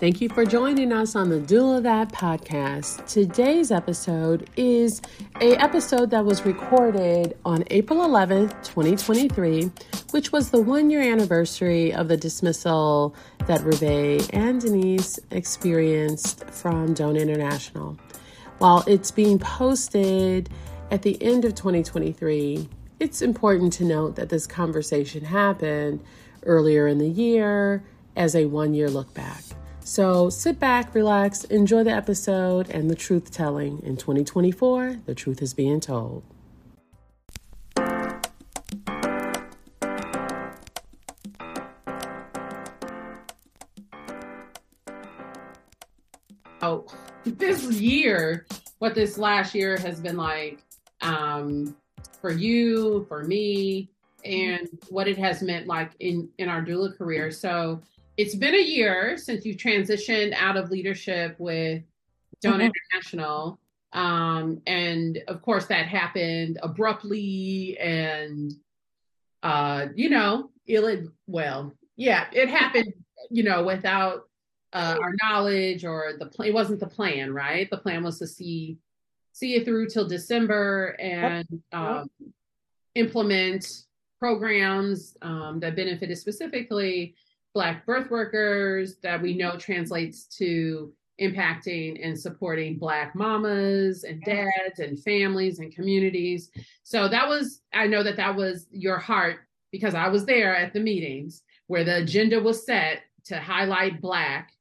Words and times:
Thank 0.00 0.22
you 0.22 0.30
for 0.30 0.46
joining 0.46 0.92
us 0.92 1.14
on 1.14 1.28
the 1.28 1.38
Doula 1.40 1.82
That 1.82 2.10
podcast. 2.10 3.06
Today's 3.06 3.70
episode 3.70 4.48
is 4.56 5.02
a 5.42 5.56
episode 5.56 6.08
that 6.12 6.24
was 6.24 6.46
recorded 6.46 7.36
on 7.44 7.64
April 7.66 7.98
11th, 7.98 8.52
2023, 8.64 9.70
which 10.12 10.32
was 10.32 10.52
the 10.52 10.62
one 10.62 10.88
year 10.88 11.02
anniversary 11.02 11.92
of 11.92 12.08
the 12.08 12.16
dismissal 12.16 13.14
that 13.46 13.60
Ravae 13.60 14.26
and 14.32 14.58
Denise 14.62 15.20
experienced 15.30 16.48
from 16.48 16.94
Dona 16.94 17.20
International. 17.20 17.98
While 18.56 18.82
it's 18.86 19.10
being 19.10 19.38
posted 19.38 20.48
at 20.90 21.02
the 21.02 21.22
end 21.22 21.44
of 21.44 21.54
2023, 21.54 22.70
it's 23.00 23.20
important 23.20 23.74
to 23.74 23.84
note 23.84 24.16
that 24.16 24.30
this 24.30 24.46
conversation 24.46 25.26
happened 25.26 26.02
earlier 26.46 26.86
in 26.86 26.96
the 26.96 27.10
year 27.10 27.84
as 28.16 28.34
a 28.34 28.46
one 28.46 28.72
year 28.72 28.88
look 28.88 29.12
back. 29.12 29.42
So 29.82 30.30
sit 30.30 30.60
back, 30.60 30.94
relax, 30.94 31.44
enjoy 31.44 31.84
the 31.84 31.90
episode 31.90 32.70
and 32.70 32.90
the 32.90 32.94
truth 32.94 33.30
telling. 33.30 33.82
In 33.82 33.96
2024, 33.96 35.00
the 35.06 35.14
truth 35.14 35.42
is 35.42 35.54
being 35.54 35.80
told. 35.80 36.22
Oh, 46.62 46.86
this 47.24 47.64
year, 47.72 48.46
what 48.78 48.94
this 48.94 49.16
last 49.16 49.54
year 49.54 49.78
has 49.78 49.98
been 49.98 50.16
like 50.16 50.62
um, 51.00 51.74
for 52.20 52.30
you, 52.30 53.06
for 53.08 53.24
me, 53.24 53.90
and 54.24 54.68
what 54.90 55.08
it 55.08 55.16
has 55.16 55.42
meant 55.42 55.66
like 55.66 55.92
in 56.00 56.28
in 56.38 56.48
our 56.48 56.62
doula 56.62 56.96
career. 56.96 57.30
So 57.30 57.80
it's 58.20 58.34
been 58.34 58.54
a 58.54 58.62
year 58.62 59.16
since 59.16 59.46
you 59.46 59.56
transitioned 59.56 60.34
out 60.34 60.58
of 60.58 60.70
leadership 60.70 61.36
with 61.38 61.82
Dona 62.42 62.64
mm-hmm. 62.64 62.72
International. 62.92 63.58
Um, 63.94 64.60
and 64.66 65.18
of 65.26 65.40
course, 65.40 65.64
that 65.66 65.86
happened 65.86 66.58
abruptly 66.62 67.78
and, 67.78 68.52
uh, 69.42 69.86
you 69.94 70.10
know, 70.10 70.50
ill, 70.66 71.08
well, 71.26 71.72
yeah, 71.96 72.26
it 72.34 72.50
happened, 72.50 72.92
you 73.30 73.42
know, 73.42 73.64
without 73.64 74.28
uh, 74.74 74.98
our 75.00 75.14
knowledge 75.22 75.86
or 75.86 76.12
the 76.18 76.26
plan. 76.26 76.50
It 76.50 76.54
wasn't 76.54 76.80
the 76.80 76.88
plan, 76.88 77.32
right? 77.32 77.70
The 77.70 77.78
plan 77.78 78.04
was 78.04 78.18
to 78.18 78.26
see 78.26 78.76
see 79.32 79.54
it 79.54 79.64
through 79.64 79.88
till 79.88 80.06
December 80.06 80.88
and 81.00 81.46
um, 81.72 82.10
implement 82.94 83.66
programs 84.18 85.16
um, 85.22 85.60
that 85.60 85.74
benefited 85.74 86.18
specifically 86.18 87.14
Black 87.54 87.84
birth 87.84 88.10
workers 88.10 88.96
that 89.02 89.20
we 89.20 89.36
know 89.36 89.56
translates 89.56 90.24
to 90.38 90.92
impacting 91.20 92.04
and 92.04 92.18
supporting 92.18 92.78
Black 92.78 93.14
mamas 93.14 94.04
and 94.04 94.22
dads 94.22 94.78
and 94.78 95.02
families 95.02 95.58
and 95.58 95.74
communities. 95.74 96.50
So 96.82 97.08
that 97.08 97.28
was, 97.28 97.60
I 97.74 97.86
know 97.86 98.02
that 98.02 98.16
that 98.16 98.34
was 98.34 98.66
your 98.70 98.98
heart 98.98 99.40
because 99.70 99.94
I 99.94 100.08
was 100.08 100.24
there 100.24 100.56
at 100.56 100.72
the 100.72 100.80
meetings 100.80 101.42
where 101.66 101.84
the 101.84 101.98
agenda 101.98 102.40
was 102.40 102.64
set 102.64 103.02
to 103.24 103.38
highlight 103.38 104.00
Black 104.00 104.52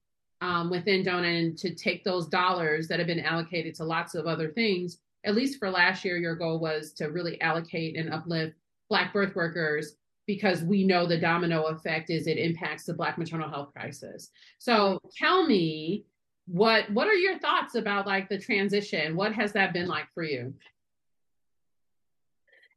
um, 0.41 0.69
within 0.69 1.03
Dona 1.03 1.27
and 1.27 1.57
to 1.57 1.73
take 1.73 2.03
those 2.03 2.27
dollars 2.27 2.87
that 2.87 2.99
have 2.99 3.07
been 3.07 3.19
allocated 3.19 3.75
to 3.75 3.83
lots 3.83 4.15
of 4.15 4.25
other 4.25 4.49
things. 4.49 4.99
At 5.25 5.35
least 5.35 5.59
for 5.59 5.69
last 5.69 6.05
year, 6.05 6.17
your 6.17 6.35
goal 6.35 6.59
was 6.59 6.93
to 6.93 7.07
really 7.07 7.39
allocate 7.41 7.97
and 7.97 8.13
uplift 8.13 8.55
Black 8.89 9.13
birth 9.13 9.35
workers 9.35 9.95
because 10.29 10.61
we 10.61 10.83
know 10.83 11.07
the 11.07 11.17
domino 11.17 11.63
effect 11.69 12.11
is 12.11 12.27
it 12.27 12.37
impacts 12.37 12.83
the 12.83 12.93
black 12.93 13.17
maternal 13.17 13.49
health 13.49 13.73
crisis. 13.73 14.29
So 14.59 14.99
tell 15.17 15.47
me 15.47 16.05
what 16.45 16.87
what 16.91 17.07
are 17.07 17.15
your 17.15 17.39
thoughts 17.39 17.73
about 17.73 18.05
like 18.05 18.29
the 18.29 18.37
transition? 18.37 19.15
What 19.15 19.33
has 19.33 19.53
that 19.53 19.73
been 19.73 19.87
like 19.87 20.05
for 20.13 20.21
you? 20.21 20.53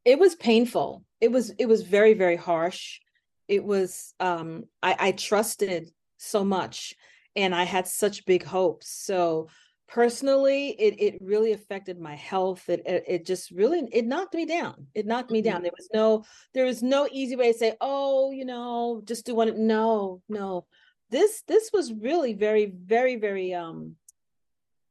It 0.06 0.18
was 0.18 0.34
painful. 0.34 1.04
It 1.20 1.30
was 1.30 1.50
it 1.58 1.66
was 1.66 1.82
very 1.82 2.14
very 2.14 2.36
harsh. 2.36 3.00
It 3.48 3.62
was 3.62 4.14
um 4.18 4.64
i 4.82 4.96
i 4.98 5.12
trusted 5.12 5.90
so 6.16 6.44
much 6.44 6.94
and 7.36 7.54
i 7.54 7.64
had 7.64 7.86
such 7.86 8.24
big 8.24 8.44
hopes. 8.44 8.88
So 8.88 9.48
personally 9.92 10.70
it 10.78 10.94
it 10.98 11.18
really 11.20 11.52
affected 11.52 12.00
my 12.00 12.14
health. 12.14 12.68
It, 12.68 12.82
it, 12.86 13.04
it 13.06 13.26
just 13.26 13.50
really 13.50 13.86
it 13.92 14.06
knocked 14.06 14.34
me 14.34 14.46
down. 14.46 14.86
It 14.94 15.06
knocked 15.06 15.30
me 15.30 15.42
down. 15.42 15.56
Mm-hmm. 15.56 15.64
there 15.64 15.72
was 15.76 15.88
no 15.92 16.24
there 16.54 16.64
was 16.64 16.82
no 16.82 17.08
easy 17.12 17.36
way 17.36 17.52
to 17.52 17.58
say 17.58 17.76
oh 17.80 18.30
you 18.30 18.46
know 18.46 19.02
just 19.04 19.26
do 19.26 19.34
one 19.34 19.66
no 19.66 20.22
no. 20.28 20.66
This 21.10 21.42
this 21.46 21.70
was 21.74 21.92
really 21.92 22.32
very 22.32 22.66
very 22.66 23.16
very 23.16 23.52
um 23.52 23.96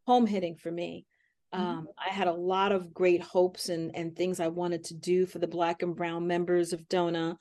home 0.05 0.27
hitting 0.27 0.55
for 0.55 0.71
me. 0.71 1.05
Mm-hmm. 1.53 1.63
um 1.63 1.87
i 1.97 2.09
had 2.09 2.29
a 2.29 2.33
lot 2.33 2.71
of 2.71 2.93
great 2.93 3.21
hopes 3.21 3.67
and 3.67 3.93
and 3.93 4.15
things 4.15 4.39
i 4.39 4.47
wanted 4.47 4.85
to 4.85 4.93
do 4.93 5.25
for 5.25 5.39
the 5.39 5.47
black 5.47 5.81
and 5.81 5.97
brown 5.97 6.25
members 6.25 6.71
of 6.71 6.87
dona 6.87 7.37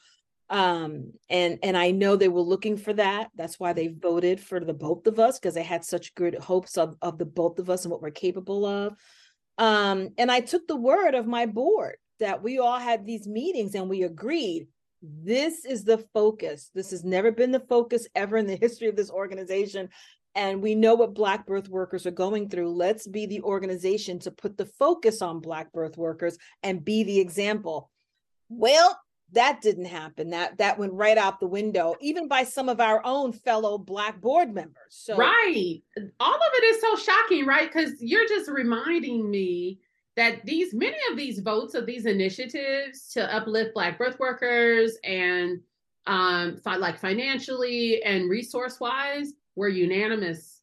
um 0.50 1.12
and 1.30 1.60
and 1.62 1.76
i 1.76 1.92
know 1.92 2.16
they 2.16 2.28
were 2.28 2.40
looking 2.40 2.76
for 2.76 2.92
that. 2.92 3.30
That's 3.36 3.58
why 3.58 3.72
they 3.72 3.88
voted 3.88 4.40
for 4.40 4.60
the 4.60 4.74
both 4.74 5.06
of 5.06 5.18
us 5.18 5.38
because 5.38 5.54
they 5.54 5.62
had 5.62 5.84
such 5.84 6.14
good 6.14 6.34
hopes 6.34 6.76
of 6.76 6.96
of 7.00 7.18
the 7.18 7.24
both 7.24 7.58
of 7.58 7.70
us 7.70 7.84
and 7.84 7.92
what 7.92 8.02
we're 8.02 8.10
capable 8.10 8.66
of. 8.66 8.94
Um 9.58 10.10
and 10.18 10.30
i 10.30 10.40
took 10.40 10.66
the 10.66 10.76
word 10.76 11.14
of 11.14 11.26
my 11.26 11.46
board 11.46 11.96
that 12.18 12.42
we 12.42 12.58
all 12.58 12.78
had 12.78 13.06
these 13.06 13.26
meetings 13.26 13.74
and 13.74 13.88
we 13.88 14.02
agreed 14.02 14.66
this 15.02 15.64
is 15.64 15.84
the 15.84 16.04
focus. 16.12 16.70
This 16.74 16.90
has 16.90 17.04
never 17.04 17.32
been 17.32 17.52
the 17.52 17.60
focus 17.60 18.06
ever 18.14 18.36
in 18.36 18.46
the 18.46 18.56
history 18.60 18.88
of 18.88 18.96
this 18.96 19.10
organization 19.10 19.88
and 20.34 20.62
we 20.62 20.74
know 20.74 20.94
what 20.94 21.14
black 21.14 21.46
birth 21.46 21.68
workers 21.68 22.06
are 22.06 22.12
going 22.12 22.48
through. 22.48 22.70
Let's 22.70 23.06
be 23.06 23.26
the 23.26 23.42
organization 23.42 24.18
to 24.20 24.30
put 24.30 24.56
the 24.56 24.66
focus 24.66 25.22
on 25.22 25.40
black 25.40 25.72
birth 25.72 25.96
workers 25.96 26.38
and 26.62 26.84
be 26.84 27.02
the 27.02 27.18
example. 27.18 27.90
Well 28.48 28.98
that 29.32 29.60
didn't 29.60 29.84
happen 29.84 30.30
that 30.30 30.56
that 30.58 30.78
went 30.78 30.92
right 30.92 31.18
out 31.18 31.40
the 31.40 31.46
window 31.46 31.94
even 32.00 32.28
by 32.28 32.42
some 32.42 32.68
of 32.68 32.80
our 32.80 33.00
own 33.04 33.32
fellow 33.32 33.78
black 33.78 34.20
board 34.20 34.52
members 34.52 34.74
so 34.88 35.16
right 35.16 35.82
all 36.18 36.34
of 36.34 36.52
it 36.54 36.64
is 36.64 36.80
so 36.80 36.96
shocking 36.96 37.46
right 37.46 37.72
because 37.72 38.00
you're 38.00 38.28
just 38.28 38.50
reminding 38.50 39.30
me 39.30 39.78
that 40.16 40.44
these 40.44 40.74
many 40.74 40.96
of 41.10 41.16
these 41.16 41.40
votes 41.40 41.74
of 41.74 41.86
these 41.86 42.06
initiatives 42.06 43.08
to 43.12 43.34
uplift 43.34 43.74
black 43.74 43.98
birth 43.98 44.18
workers 44.18 44.96
and 45.04 45.60
um 46.06 46.60
like 46.64 46.98
financially 46.98 48.02
and 48.02 48.28
resource 48.28 48.80
wise 48.80 49.32
were 49.54 49.68
unanimous 49.68 50.62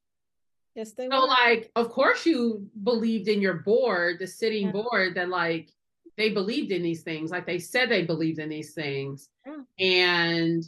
yes 0.75 0.91
they 0.91 1.07
were 1.07 1.13
so 1.15 1.21
were. 1.21 1.27
like 1.27 1.71
of 1.75 1.89
course 1.89 2.25
you 2.25 2.67
believed 2.83 3.27
in 3.27 3.41
your 3.41 3.55
board 3.55 4.17
the 4.19 4.27
sitting 4.27 4.67
yeah. 4.67 4.71
board 4.71 5.15
that 5.15 5.29
like 5.29 5.71
they 6.17 6.29
believed 6.31 6.71
in 6.71 6.81
these 6.81 7.03
things 7.03 7.31
like 7.31 7.45
they 7.45 7.59
said 7.59 7.89
they 7.89 8.03
believed 8.03 8.39
in 8.39 8.49
these 8.49 8.73
things. 8.73 9.29
Yeah. 9.45 9.61
and 9.79 10.63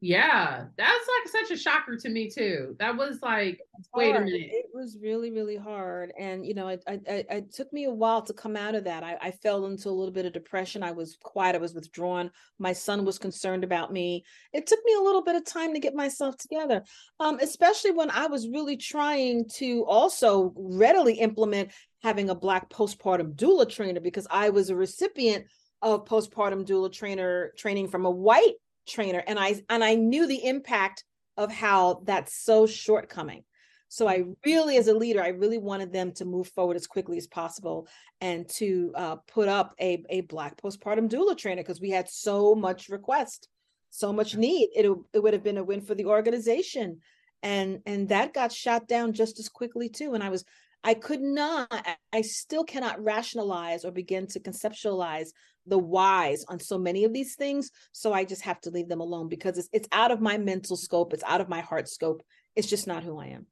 yeah 0.00 0.66
that's 0.76 1.08
like 1.08 1.42
such 1.42 1.50
a 1.50 1.60
shocker 1.60 1.96
to 1.96 2.08
me 2.08 2.30
too. 2.30 2.76
That 2.78 2.96
was 2.96 3.18
like 3.20 3.60
wait 3.94 4.14
a 4.14 4.20
minute. 4.20 4.50
It 4.52 4.66
was 4.72 4.96
really 5.02 5.30
really 5.32 5.56
hard. 5.56 6.12
And 6.18 6.46
you 6.46 6.54
know 6.54 6.68
it, 6.68 6.84
I, 6.86 7.00
I, 7.08 7.24
it 7.30 7.52
took 7.52 7.72
me 7.72 7.84
a 7.84 7.90
while 7.90 8.22
to 8.22 8.32
come 8.32 8.56
out 8.56 8.76
of 8.76 8.84
that. 8.84 9.02
I, 9.02 9.16
I 9.20 9.30
fell 9.32 9.66
into 9.66 9.88
a 9.88 9.90
little 9.90 10.12
bit 10.12 10.26
of 10.26 10.32
depression. 10.32 10.84
I 10.84 10.92
was 10.92 11.16
quiet. 11.20 11.56
I 11.56 11.58
was 11.58 11.74
withdrawn. 11.74 12.30
My 12.60 12.72
son 12.72 13.04
was 13.04 13.18
concerned 13.18 13.64
about 13.64 13.92
me. 13.92 14.24
It 14.52 14.66
took 14.68 14.80
me 14.84 14.94
a 14.94 15.02
little 15.02 15.22
bit 15.22 15.36
of 15.36 15.44
time 15.44 15.74
to 15.74 15.80
get 15.80 15.94
myself 15.94 16.36
together. 16.36 16.84
Um, 17.18 17.38
especially 17.40 17.90
when 17.90 18.10
i 18.10 18.26
was 18.26 18.48
really 18.48 18.76
trying 18.76 19.48
to 19.48 19.84
also 19.86 20.52
readily 20.56 21.14
implement 21.14 21.72
having 22.02 22.30
a 22.30 22.34
black 22.34 22.68
postpartum 22.70 23.34
doula 23.34 23.68
trainer 23.68 24.00
because 24.00 24.26
I 24.30 24.50
was 24.50 24.70
a 24.70 24.76
recipient 24.76 25.46
of 25.82 26.04
postpartum 26.04 26.66
doula 26.66 26.92
trainer 26.92 27.52
training 27.56 27.88
from 27.88 28.04
a 28.04 28.10
white 28.10 28.54
trainer 28.86 29.22
and 29.26 29.38
I 29.38 29.60
and 29.68 29.84
I 29.84 29.94
knew 29.94 30.26
the 30.26 30.44
impact 30.44 31.04
of 31.36 31.52
how 31.52 32.02
that's 32.04 32.34
so 32.34 32.66
shortcoming. 32.66 33.44
So 33.88 34.06
I 34.06 34.24
really, 34.44 34.76
as 34.76 34.88
a 34.88 34.94
leader, 34.94 35.22
I 35.22 35.28
really 35.28 35.56
wanted 35.56 35.92
them 35.92 36.12
to 36.14 36.26
move 36.26 36.48
forward 36.48 36.76
as 36.76 36.86
quickly 36.86 37.16
as 37.16 37.26
possible 37.26 37.88
and 38.20 38.46
to 38.50 38.92
uh, 38.94 39.16
put 39.26 39.48
up 39.48 39.74
a, 39.80 40.04
a 40.10 40.20
black 40.22 40.60
postpartum 40.60 41.08
doula 41.08 41.36
trainer 41.36 41.62
because 41.62 41.80
we 41.80 41.90
had 41.90 42.08
so 42.08 42.54
much 42.54 42.90
request, 42.90 43.48
so 43.88 44.12
much 44.12 44.36
need. 44.36 44.68
It, 44.74 44.90
it 45.14 45.22
would 45.22 45.32
have 45.32 45.42
been 45.42 45.56
a 45.56 45.64
win 45.64 45.80
for 45.80 45.94
the 45.94 46.04
organization. 46.04 46.98
And 47.42 47.80
and 47.86 48.08
that 48.08 48.34
got 48.34 48.52
shot 48.52 48.88
down 48.88 49.12
just 49.12 49.38
as 49.38 49.48
quickly 49.48 49.88
too. 49.88 50.14
And 50.14 50.22
I 50.22 50.28
was 50.28 50.44
I 50.84 50.94
could 50.94 51.20
not, 51.20 51.86
I 52.12 52.22
still 52.22 52.64
cannot 52.64 53.02
rationalize 53.02 53.84
or 53.84 53.90
begin 53.90 54.26
to 54.28 54.40
conceptualize 54.40 55.28
the 55.66 55.78
whys 55.78 56.44
on 56.48 56.60
so 56.60 56.78
many 56.78 57.04
of 57.04 57.12
these 57.12 57.34
things. 57.34 57.70
So 57.92 58.12
I 58.12 58.24
just 58.24 58.42
have 58.42 58.60
to 58.62 58.70
leave 58.70 58.88
them 58.88 59.00
alone 59.00 59.28
because 59.28 59.58
it's, 59.58 59.68
it's 59.72 59.88
out 59.92 60.10
of 60.10 60.20
my 60.20 60.38
mental 60.38 60.76
scope, 60.76 61.12
it's 61.12 61.24
out 61.24 61.40
of 61.40 61.48
my 61.48 61.60
heart 61.60 61.88
scope. 61.88 62.22
It's 62.56 62.68
just 62.68 62.86
not 62.86 63.02
who 63.02 63.18
I 63.18 63.26
am. 63.26 63.46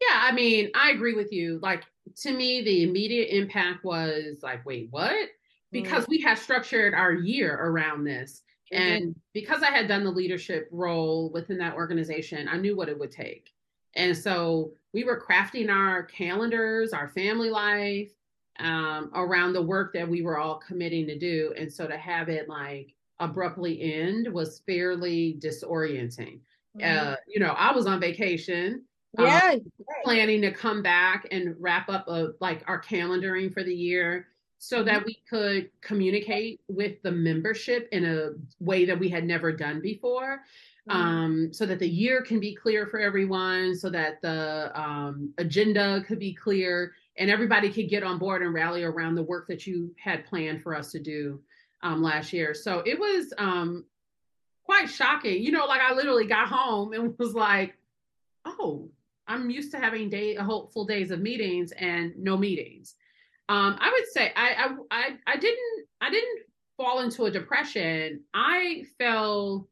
Yeah, 0.00 0.20
I 0.20 0.32
mean, 0.32 0.70
I 0.74 0.90
agree 0.90 1.14
with 1.14 1.32
you. 1.32 1.60
Like 1.62 1.84
to 2.22 2.32
me, 2.32 2.62
the 2.62 2.82
immediate 2.82 3.28
impact 3.30 3.84
was 3.84 4.38
like, 4.42 4.64
wait, 4.66 4.88
what? 4.90 5.28
Because 5.70 6.04
mm 6.04 6.08
we 6.08 6.20
had 6.20 6.38
structured 6.38 6.92
our 6.92 7.12
year 7.12 7.54
around 7.54 8.04
this. 8.04 8.42
Mm-hmm. 8.72 8.82
And 8.82 9.16
because 9.32 9.62
I 9.62 9.70
had 9.70 9.88
done 9.88 10.04
the 10.04 10.10
leadership 10.10 10.68
role 10.70 11.30
within 11.32 11.58
that 11.58 11.74
organization, 11.74 12.48
I 12.48 12.56
knew 12.56 12.76
what 12.76 12.88
it 12.88 12.98
would 12.98 13.12
take. 13.12 13.50
And 13.94 14.16
so 14.16 14.72
we 14.92 15.04
were 15.04 15.20
crafting 15.20 15.70
our 15.70 16.04
calendars, 16.04 16.92
our 16.92 17.08
family 17.08 17.50
life 17.50 18.10
um, 18.58 19.10
around 19.14 19.52
the 19.52 19.62
work 19.62 19.92
that 19.94 20.08
we 20.08 20.22
were 20.22 20.38
all 20.38 20.56
committing 20.56 21.06
to 21.06 21.18
do. 21.18 21.54
And 21.58 21.72
so 21.72 21.86
to 21.86 21.96
have 21.96 22.28
it 22.28 22.48
like 22.48 22.94
abruptly 23.18 23.92
end 23.92 24.32
was 24.32 24.62
fairly 24.66 25.38
disorienting. 25.38 26.40
Mm-hmm. 26.76 27.08
Uh, 27.08 27.14
you 27.26 27.40
know, 27.40 27.52
I 27.52 27.72
was 27.72 27.86
on 27.86 28.00
vacation. 28.00 28.84
Um, 29.18 29.26
yeah. 29.26 29.50
Um, 29.52 29.60
planning 30.04 30.40
to 30.42 30.50
come 30.50 30.82
back 30.82 31.28
and 31.30 31.54
wrap 31.58 31.90
up 31.90 32.08
a, 32.08 32.30
like 32.40 32.62
our 32.66 32.80
calendaring 32.80 33.52
for 33.52 33.62
the 33.62 33.74
year 33.74 34.28
so 34.58 34.78
mm-hmm. 34.78 34.86
that 34.86 35.04
we 35.04 35.18
could 35.28 35.70
communicate 35.82 36.60
with 36.68 37.02
the 37.02 37.10
membership 37.10 37.88
in 37.92 38.04
a 38.04 38.30
way 38.58 38.84
that 38.86 38.98
we 38.98 39.08
had 39.08 39.24
never 39.24 39.52
done 39.52 39.80
before 39.80 40.40
mm-hmm. 40.88 40.98
um, 40.98 41.52
so 41.52 41.66
that 41.66 41.78
the 41.78 41.88
year 41.88 42.22
can 42.22 42.40
be 42.40 42.54
clear 42.54 42.86
for 42.86 42.98
everyone 42.98 43.76
so 43.76 43.90
that 43.90 44.20
the 44.22 44.70
um, 44.80 45.32
agenda 45.38 46.02
could 46.06 46.18
be 46.18 46.34
clear 46.34 46.92
and 47.18 47.30
everybody 47.30 47.70
could 47.70 47.88
get 47.88 48.02
on 48.02 48.18
board 48.18 48.42
and 48.42 48.54
rally 48.54 48.82
around 48.82 49.14
the 49.14 49.22
work 49.22 49.46
that 49.48 49.66
you 49.66 49.94
had 49.98 50.24
planned 50.26 50.62
for 50.62 50.74
us 50.74 50.92
to 50.92 50.98
do 50.98 51.40
um, 51.82 52.02
last 52.02 52.32
year. 52.32 52.54
So 52.54 52.82
it 52.86 52.98
was 52.98 53.32
um, 53.38 53.84
quite 54.64 54.88
shocking. 54.88 55.42
You 55.42 55.52
know 55.52 55.66
like 55.66 55.80
i 55.80 55.92
literally 55.92 56.26
got 56.26 56.48
home 56.48 56.92
and 56.92 57.14
was 57.18 57.34
like 57.34 57.76
oh 58.44 58.90
i'm 59.28 59.50
used 59.50 59.70
to 59.72 59.78
having 59.78 60.08
day 60.08 60.34
whole 60.34 60.70
full 60.72 60.84
days 60.84 61.10
of 61.10 61.20
meetings 61.20 61.72
and 61.72 62.16
no 62.16 62.36
meetings. 62.36 62.94
Um, 63.48 63.76
i 63.80 63.90
would 63.90 64.08
say 64.12 64.32
I, 64.34 64.54
I 64.54 64.76
i 64.90 65.16
i 65.26 65.36
didn't 65.36 65.86
i 66.00 66.10
didn't 66.10 66.40
fall 66.76 67.00
into 67.00 67.24
a 67.26 67.30
depression. 67.30 68.22
I 68.34 68.84
fell 68.98 69.68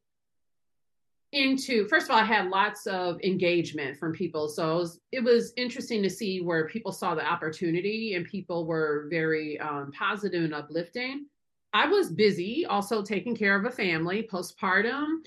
into 1.33 1.87
first 1.87 2.07
of 2.07 2.11
all 2.11 2.19
i 2.19 2.25
had 2.25 2.49
lots 2.49 2.87
of 2.87 3.21
engagement 3.23 3.97
from 3.97 4.13
people. 4.13 4.49
So 4.49 4.71
it 4.71 4.75
was, 4.75 5.01
it 5.13 5.25
was 5.25 5.53
interesting 5.57 6.03
to 6.03 6.11
see 6.11 6.41
where 6.41 6.67
people 6.67 6.91
saw 6.91 7.15
the 7.15 7.25
opportunity 7.25 8.15
and 8.15 8.25
people 8.27 8.67
were 8.67 9.07
very 9.11 9.59
um, 9.61 9.93
positive 9.97 10.43
and 10.43 10.55
uplifting. 10.55 11.27
I 11.73 11.87
was 11.87 12.11
busy 12.11 12.67
also 12.67 13.03
taking 13.03 13.37
care 13.37 13.57
of 13.57 13.65
a 13.65 13.71
family 13.71 14.29
postpartum. 14.31 15.19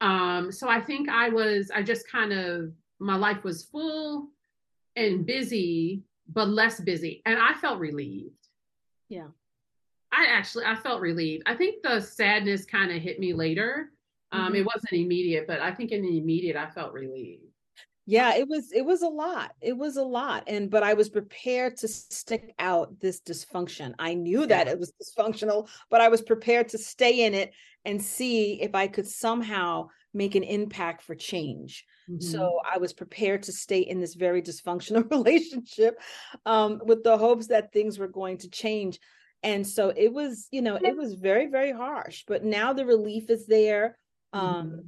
Um, 0.00 0.50
so 0.50 0.68
i 0.68 0.80
think 0.80 1.10
i 1.10 1.28
was 1.28 1.70
i 1.74 1.82
just 1.82 2.08
kind 2.08 2.32
of 2.32 2.72
my 3.00 3.16
life 3.16 3.44
was 3.44 3.64
full 3.64 4.28
and 4.96 5.26
busy 5.26 6.04
but 6.32 6.48
less 6.48 6.80
busy. 6.80 7.22
And 7.26 7.38
i 7.38 7.54
felt 7.54 7.80
relieved. 7.80 8.46
Yeah. 9.08 9.28
I 10.12 10.26
actually 10.30 10.64
i 10.64 10.76
felt 10.76 11.00
relieved. 11.00 11.42
I 11.46 11.56
think 11.56 11.82
the 11.82 12.00
sadness 12.00 12.64
kind 12.64 12.92
of 12.92 13.02
hit 13.02 13.18
me 13.18 13.34
later 13.34 13.90
um, 14.32 14.46
mm-hmm. 14.46 14.56
It 14.56 14.66
wasn't 14.66 14.92
immediate, 14.92 15.46
but 15.46 15.60
I 15.60 15.72
think 15.72 15.90
in 15.90 16.02
the 16.02 16.18
immediate, 16.18 16.56
I 16.56 16.70
felt 16.70 16.92
relieved. 16.92 17.44
Yeah, 18.06 18.34
it 18.34 18.48
was 18.48 18.72
it 18.72 18.84
was 18.84 19.02
a 19.02 19.08
lot. 19.08 19.52
It 19.60 19.76
was 19.76 19.96
a 19.96 20.02
lot, 20.02 20.44
and 20.46 20.70
but 20.70 20.82
I 20.82 20.94
was 20.94 21.08
prepared 21.08 21.76
to 21.78 21.88
stick 21.88 22.54
out 22.58 22.98
this 22.98 23.20
dysfunction. 23.20 23.94
I 23.98 24.14
knew 24.14 24.46
that 24.46 24.68
it 24.68 24.78
was 24.78 24.92
dysfunctional, 25.00 25.68
but 25.90 26.00
I 26.00 26.08
was 26.08 26.22
prepared 26.22 26.68
to 26.70 26.78
stay 26.78 27.24
in 27.24 27.34
it 27.34 27.52
and 27.84 28.02
see 28.02 28.60
if 28.60 28.74
I 28.74 28.88
could 28.88 29.06
somehow 29.06 29.88
make 30.12 30.34
an 30.34 30.42
impact 30.42 31.02
for 31.02 31.14
change. 31.14 31.84
Mm-hmm. 32.10 32.20
So 32.20 32.58
I 32.68 32.78
was 32.78 32.92
prepared 32.92 33.44
to 33.44 33.52
stay 33.52 33.80
in 33.80 34.00
this 34.00 34.14
very 34.14 34.42
dysfunctional 34.42 35.08
relationship 35.10 36.00
um, 36.46 36.80
with 36.84 37.04
the 37.04 37.16
hopes 37.16 37.46
that 37.46 37.72
things 37.72 37.98
were 37.98 38.08
going 38.08 38.38
to 38.38 38.50
change. 38.50 38.98
And 39.42 39.66
so 39.66 39.92
it 39.96 40.12
was, 40.12 40.48
you 40.50 40.62
know, 40.62 40.76
it 40.76 40.96
was 40.96 41.14
very, 41.14 41.46
very 41.46 41.72
harsh. 41.72 42.24
But 42.26 42.44
now 42.44 42.72
the 42.72 42.84
relief 42.84 43.30
is 43.30 43.46
there 43.46 43.96
um 44.32 44.66
mm-hmm. 44.66 44.78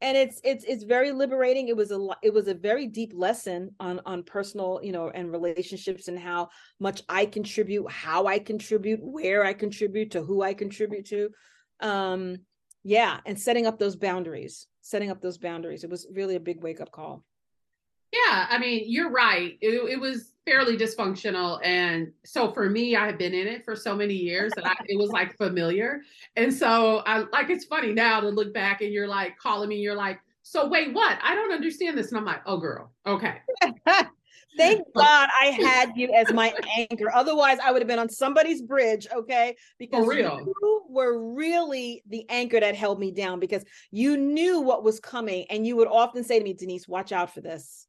and 0.00 0.16
it's 0.16 0.40
it's 0.44 0.64
it's 0.64 0.84
very 0.84 1.12
liberating. 1.12 1.68
It 1.68 1.76
was 1.76 1.90
a 1.90 2.08
it 2.22 2.32
was 2.32 2.48
a 2.48 2.54
very 2.54 2.86
deep 2.86 3.12
lesson 3.14 3.70
on 3.80 4.00
on 4.06 4.22
personal 4.22 4.80
you 4.82 4.92
know 4.92 5.10
and 5.10 5.30
relationships 5.30 6.08
and 6.08 6.18
how 6.18 6.50
much 6.80 7.02
i 7.08 7.26
contribute 7.26 7.90
how 7.90 8.26
i 8.26 8.38
contribute 8.38 9.00
where 9.02 9.44
i 9.44 9.52
contribute 9.52 10.12
to 10.12 10.22
who 10.22 10.42
i 10.42 10.54
contribute 10.54 11.06
to. 11.06 11.30
Um 11.80 12.38
yeah 12.84 13.20
and 13.26 13.38
setting 13.38 13.66
up 13.66 13.78
those 13.78 13.96
boundaries 13.96 14.66
setting 14.82 15.10
up 15.10 15.20
those 15.20 15.38
boundaries. 15.38 15.84
It 15.84 15.90
was 15.90 16.06
really 16.12 16.36
a 16.36 16.40
big 16.40 16.62
wake 16.62 16.80
up 16.80 16.90
call 16.90 17.24
yeah 18.12 18.46
i 18.50 18.58
mean 18.58 18.84
you're 18.86 19.10
right. 19.10 19.58
It, 19.60 19.90
it 19.90 20.00
was 20.00 20.32
fairly 20.44 20.76
dysfunctional 20.76 21.64
and 21.64 22.12
so 22.24 22.52
for 22.52 22.68
me 22.68 22.96
i 22.96 23.06
have 23.06 23.18
been 23.18 23.32
in 23.32 23.46
it 23.46 23.64
for 23.64 23.76
so 23.76 23.94
many 23.94 24.14
years 24.14 24.52
that 24.56 24.66
I, 24.66 24.74
it 24.86 24.98
was 24.98 25.10
like 25.10 25.36
familiar. 25.36 26.02
And 26.36 26.52
so 26.52 26.98
i 27.06 27.18
like 27.32 27.50
it's 27.50 27.64
funny 27.64 27.92
now 27.92 28.20
to 28.20 28.28
look 28.28 28.52
back 28.52 28.80
and 28.80 28.92
you're 28.92 29.08
like 29.08 29.38
calling 29.38 29.68
me 29.68 29.76
you're 29.76 29.96
like 29.96 30.20
so 30.44 30.66
wait 30.68 30.92
what? 30.92 31.18
I 31.22 31.36
don't 31.36 31.52
understand 31.52 31.96
this. 31.96 32.08
And 32.08 32.18
i'm 32.18 32.24
like 32.24 32.42
oh 32.46 32.58
girl 32.58 32.92
okay. 33.06 33.36
Thank 34.58 34.82
god 34.94 35.30
i 35.40 35.46
had 35.46 35.92
you 35.96 36.12
as 36.12 36.30
my 36.32 36.52
anchor. 36.76 37.10
Otherwise 37.14 37.58
i 37.64 37.70
would 37.70 37.80
have 37.80 37.88
been 37.88 38.00
on 38.00 38.08
somebody's 38.08 38.60
bridge 38.60 39.06
okay? 39.14 39.56
Because 39.78 40.04
you 40.04 40.84
were 40.88 41.32
really 41.34 42.02
the 42.08 42.28
anchor 42.28 42.58
that 42.60 42.74
held 42.74 42.98
me 42.98 43.12
down 43.12 43.38
because 43.38 43.64
you 43.92 44.16
knew 44.16 44.60
what 44.60 44.82
was 44.82 44.98
coming 44.98 45.46
and 45.48 45.66
you 45.66 45.76
would 45.76 45.88
often 45.88 46.24
say 46.24 46.38
to 46.38 46.44
me 46.44 46.52
denise 46.52 46.88
watch 46.88 47.12
out 47.12 47.32
for 47.32 47.40
this 47.40 47.86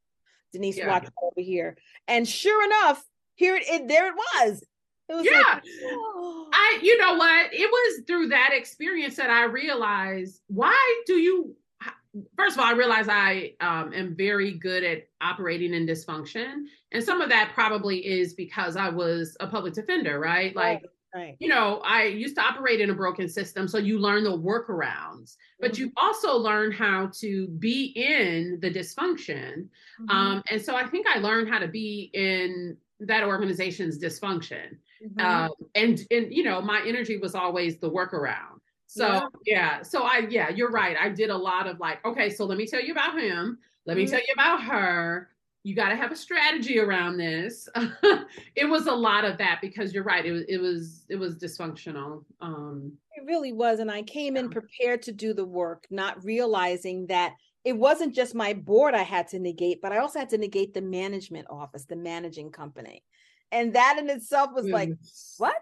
Denise 0.53 0.77
yeah. 0.77 0.87
watch 0.87 1.07
over 1.21 1.41
here. 1.41 1.77
And 2.07 2.27
sure 2.27 2.63
enough, 2.65 3.03
here 3.35 3.55
it, 3.55 3.63
it 3.67 3.87
there 3.87 4.07
it 4.07 4.15
was. 4.15 4.63
It 5.09 5.15
was 5.15 5.25
yeah. 5.25 5.55
Like, 5.55 5.63
oh. 5.85 6.49
I 6.53 6.79
you 6.81 6.97
know 6.97 7.15
what? 7.15 7.53
It 7.53 7.69
was 7.69 8.03
through 8.07 8.29
that 8.29 8.51
experience 8.53 9.15
that 9.17 9.29
I 9.29 9.45
realized 9.45 10.39
why 10.47 11.03
do 11.05 11.13
you 11.13 11.55
first 12.37 12.55
of 12.55 12.59
all, 12.59 12.67
I 12.67 12.73
realize 12.73 13.07
I 13.09 13.53
um, 13.59 13.91
am 13.93 14.15
very 14.15 14.53
good 14.53 14.83
at 14.83 15.07
operating 15.21 15.73
in 15.73 15.87
dysfunction. 15.87 16.65
And 16.91 17.03
some 17.03 17.21
of 17.21 17.29
that 17.29 17.51
probably 17.53 18.05
is 18.05 18.35
because 18.35 18.75
I 18.75 18.89
was 18.89 19.35
a 19.39 19.47
public 19.47 19.73
defender, 19.73 20.19
right? 20.19 20.55
Like 20.55 20.81
Right. 20.81 20.89
You 21.39 21.47
know, 21.47 21.79
I 21.85 22.05
used 22.05 22.35
to 22.35 22.41
operate 22.41 22.81
in 22.81 22.89
a 22.89 22.93
broken 22.93 23.29
system, 23.29 23.67
so 23.67 23.77
you 23.77 23.99
learn 23.99 24.23
the 24.23 24.37
workarounds, 24.37 25.35
but 25.59 25.73
mm-hmm. 25.73 25.83
you 25.83 25.91
also 25.97 26.35
learn 26.35 26.71
how 26.71 27.11
to 27.19 27.47
be 27.47 27.93
in 27.95 28.59
the 28.61 28.71
dysfunction. 28.71 29.67
Mm-hmm. 30.01 30.09
Um, 30.09 30.43
and 30.49 30.61
so 30.61 30.75
I 30.75 30.87
think 30.87 31.05
I 31.07 31.19
learned 31.19 31.49
how 31.49 31.59
to 31.59 31.67
be 31.67 32.09
in 32.13 32.77
that 33.01 33.23
organization's 33.23 33.99
dysfunction. 33.99 34.77
Mm-hmm. 35.05 35.19
Um, 35.19 35.51
and 35.75 36.01
and 36.09 36.33
you 36.33 36.43
know, 36.43 36.61
my 36.61 36.81
energy 36.85 37.17
was 37.17 37.35
always 37.35 37.77
the 37.77 37.89
workaround. 37.89 38.59
So 38.87 39.07
yeah. 39.07 39.19
yeah, 39.45 39.81
so 39.81 40.03
I 40.03 40.27
yeah, 40.29 40.49
you're 40.49 40.71
right. 40.71 40.95
I 40.99 41.09
did 41.09 41.29
a 41.29 41.37
lot 41.37 41.67
of 41.67 41.79
like, 41.79 42.03
okay, 42.05 42.29
so 42.29 42.45
let 42.45 42.57
me 42.57 42.65
tell 42.65 42.81
you 42.81 42.91
about 42.91 43.19
him. 43.19 43.59
Let 43.85 43.97
me 43.97 44.03
mm-hmm. 44.03 44.11
tell 44.11 44.21
you 44.21 44.33
about 44.33 44.63
her 44.63 45.29
you 45.63 45.73
got 45.75 45.89
to 45.89 45.95
have 45.95 46.11
a 46.11 46.15
strategy 46.15 46.77
around 46.79 47.17
this. 47.17 47.69
it 48.55 48.69
was 48.69 48.87
a 48.87 48.91
lot 48.91 49.23
of 49.23 49.37
that 49.37 49.59
because 49.61 49.93
you're 49.93 50.03
right. 50.03 50.25
It 50.25 50.31
was 50.31 50.43
it 50.49 50.57
was 50.57 51.05
it 51.09 51.15
was 51.15 51.37
dysfunctional. 51.37 52.25
Um, 52.41 52.91
it 53.15 53.23
really 53.25 53.53
was, 53.53 53.79
and 53.79 53.89
I 53.89 54.03
came 54.03 54.35
yeah. 54.35 54.43
in 54.43 54.49
prepared 54.49 55.01
to 55.03 55.13
do 55.13 55.33
the 55.33 55.45
work, 55.45 55.85
not 55.89 56.23
realizing 56.23 57.07
that 57.07 57.33
it 57.63 57.77
wasn't 57.77 58.13
just 58.13 58.35
my 58.35 58.53
board 58.53 58.93
I 58.93 59.03
had 59.03 59.29
to 59.29 59.39
negate, 59.39 59.81
but 59.81 59.93
I 59.93 59.99
also 59.99 60.19
had 60.19 60.29
to 60.29 60.37
negate 60.37 60.73
the 60.73 60.81
management 60.81 61.47
office, 61.49 61.85
the 61.85 61.95
managing 61.95 62.51
company, 62.51 63.01
and 63.51 63.73
that 63.73 63.97
in 63.97 64.09
itself 64.09 64.49
was 64.53 64.65
yes. 64.65 64.73
like, 64.73 64.89
what? 65.37 65.55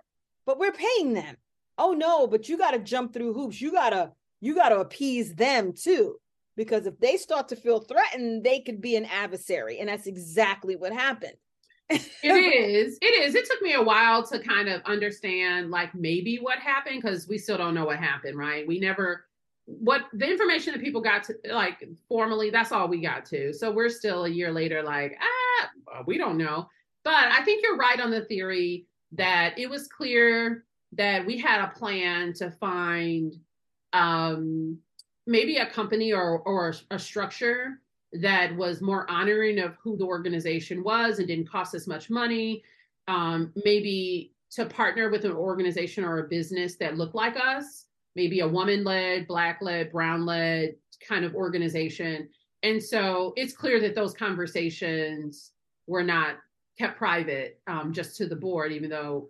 But 0.48 0.58
we're 0.58 0.72
paying 0.72 1.14
them. 1.14 1.38
Oh 1.78 1.94
no, 1.94 2.26
but 2.26 2.50
you 2.50 2.58
got 2.58 2.72
to 2.72 2.80
jump 2.80 3.14
through 3.14 3.34
hoops. 3.34 3.62
You 3.62 3.72
gotta 3.72 4.14
you 4.40 4.56
gotta 4.56 4.80
appease 4.80 5.36
them 5.36 5.74
too 5.74 6.16
because 6.62 6.86
if 6.86 7.00
they 7.00 7.18
start 7.18 7.50
to 7.50 7.56
feel 7.56 7.80
threatened, 7.80 8.44
they 8.44 8.60
could 8.60 8.82
be 8.82 8.96
an 8.96 9.06
adversary. 9.06 9.80
And 9.80 9.90
that's 9.90 10.06
exactly 10.06 10.76
what 10.76 10.94
happened. 10.94 11.34
it 11.90 12.04
is. 12.24 13.00
It 13.02 13.24
is. 13.24 13.34
It 13.34 13.50
took 13.50 13.64
me 13.64 13.74
a 13.74 13.82
while 13.82 14.22
to 14.28 14.38
kind 14.38 14.70
of 14.70 14.84
understand, 14.86 15.72
like, 15.72 15.96
maybe 15.96 16.38
what 16.38 16.60
happened 16.60 17.02
because 17.02 17.28
we 17.28 17.40
still 17.40 17.58
don't 17.58 17.74
know 17.74 17.86
what 17.86 17.98
happened, 17.98 18.38
right? 18.38 18.68
We 18.68 18.80
never, 18.80 19.26
what 19.66 20.04
the 20.14 20.30
information 20.30 20.74
that 20.74 20.84
people 20.84 21.02
got 21.02 21.24
to, 21.24 21.36
like, 21.52 21.84
formally, 22.08 22.52
that's 22.52 22.72
all 22.72 22.88
we 22.88 23.02
got 23.02 23.26
to. 23.26 23.52
So 23.54 23.72
we're 23.72 23.90
still 23.90 24.26
a 24.26 24.30
year 24.30 24.52
later, 24.52 24.84
like, 24.84 25.18
ah, 25.20 26.04
we 26.06 26.20
don't 26.20 26.38
know. 26.38 26.70
But 27.04 27.32
I 27.32 27.44
think 27.44 27.64
you're 27.64 27.76
right 27.76 28.00
on 28.00 28.12
the 28.12 28.26
theory 28.26 28.86
that 29.14 29.58
it 29.58 29.68
was 29.68 29.88
clear 29.88 30.64
that 30.92 31.26
we 31.26 31.40
had 31.40 31.64
a 31.64 31.70
plan 31.70 32.34
to 32.34 32.52
find 32.52 33.36
um 33.94 34.78
maybe 35.32 35.58
a 35.58 35.66
company 35.66 36.14
or 36.14 36.40
or 36.40 36.74
a 36.92 37.00
structure 37.00 37.82
that 38.14 38.56
was 38.56 38.82
more 38.82 39.10
honoring 39.10 39.60
of 39.60 39.76
who 39.82 39.98
the 39.98 40.04
organization 40.04 40.84
was 40.84 41.20
and 41.20 41.28
didn't 41.28 41.50
cost 41.50 41.74
as 41.74 41.88
much 41.88 42.10
money 42.10 42.62
um, 43.08 43.52
maybe 43.64 44.34
to 44.52 44.66
partner 44.66 45.10
with 45.10 45.24
an 45.24 45.32
organization 45.32 46.04
or 46.04 46.20
a 46.20 46.28
business 46.28 46.76
that 46.76 46.98
looked 46.98 47.16
like 47.16 47.38
us 47.38 47.86
maybe 48.16 48.42
a 48.42 48.48
woman 48.48 48.84
led 48.84 49.28
black 49.28 49.60
led 49.62 49.92
brown 49.92 50.26
led 50.26 50.76
kind 51.08 51.26
of 51.26 51.36
organization. 51.36 52.30
And 52.64 52.82
so 52.82 53.34
it's 53.36 53.54
clear 53.54 53.80
that 53.82 53.96
those 53.96 54.14
conversations 54.14 55.52
were 55.88 56.04
not 56.04 56.36
kept 56.78 56.98
private 56.98 57.60
um, 57.68 57.92
just 57.92 58.16
to 58.18 58.28
the 58.28 58.36
board 58.36 58.72
even 58.72 58.90
though 58.90 59.30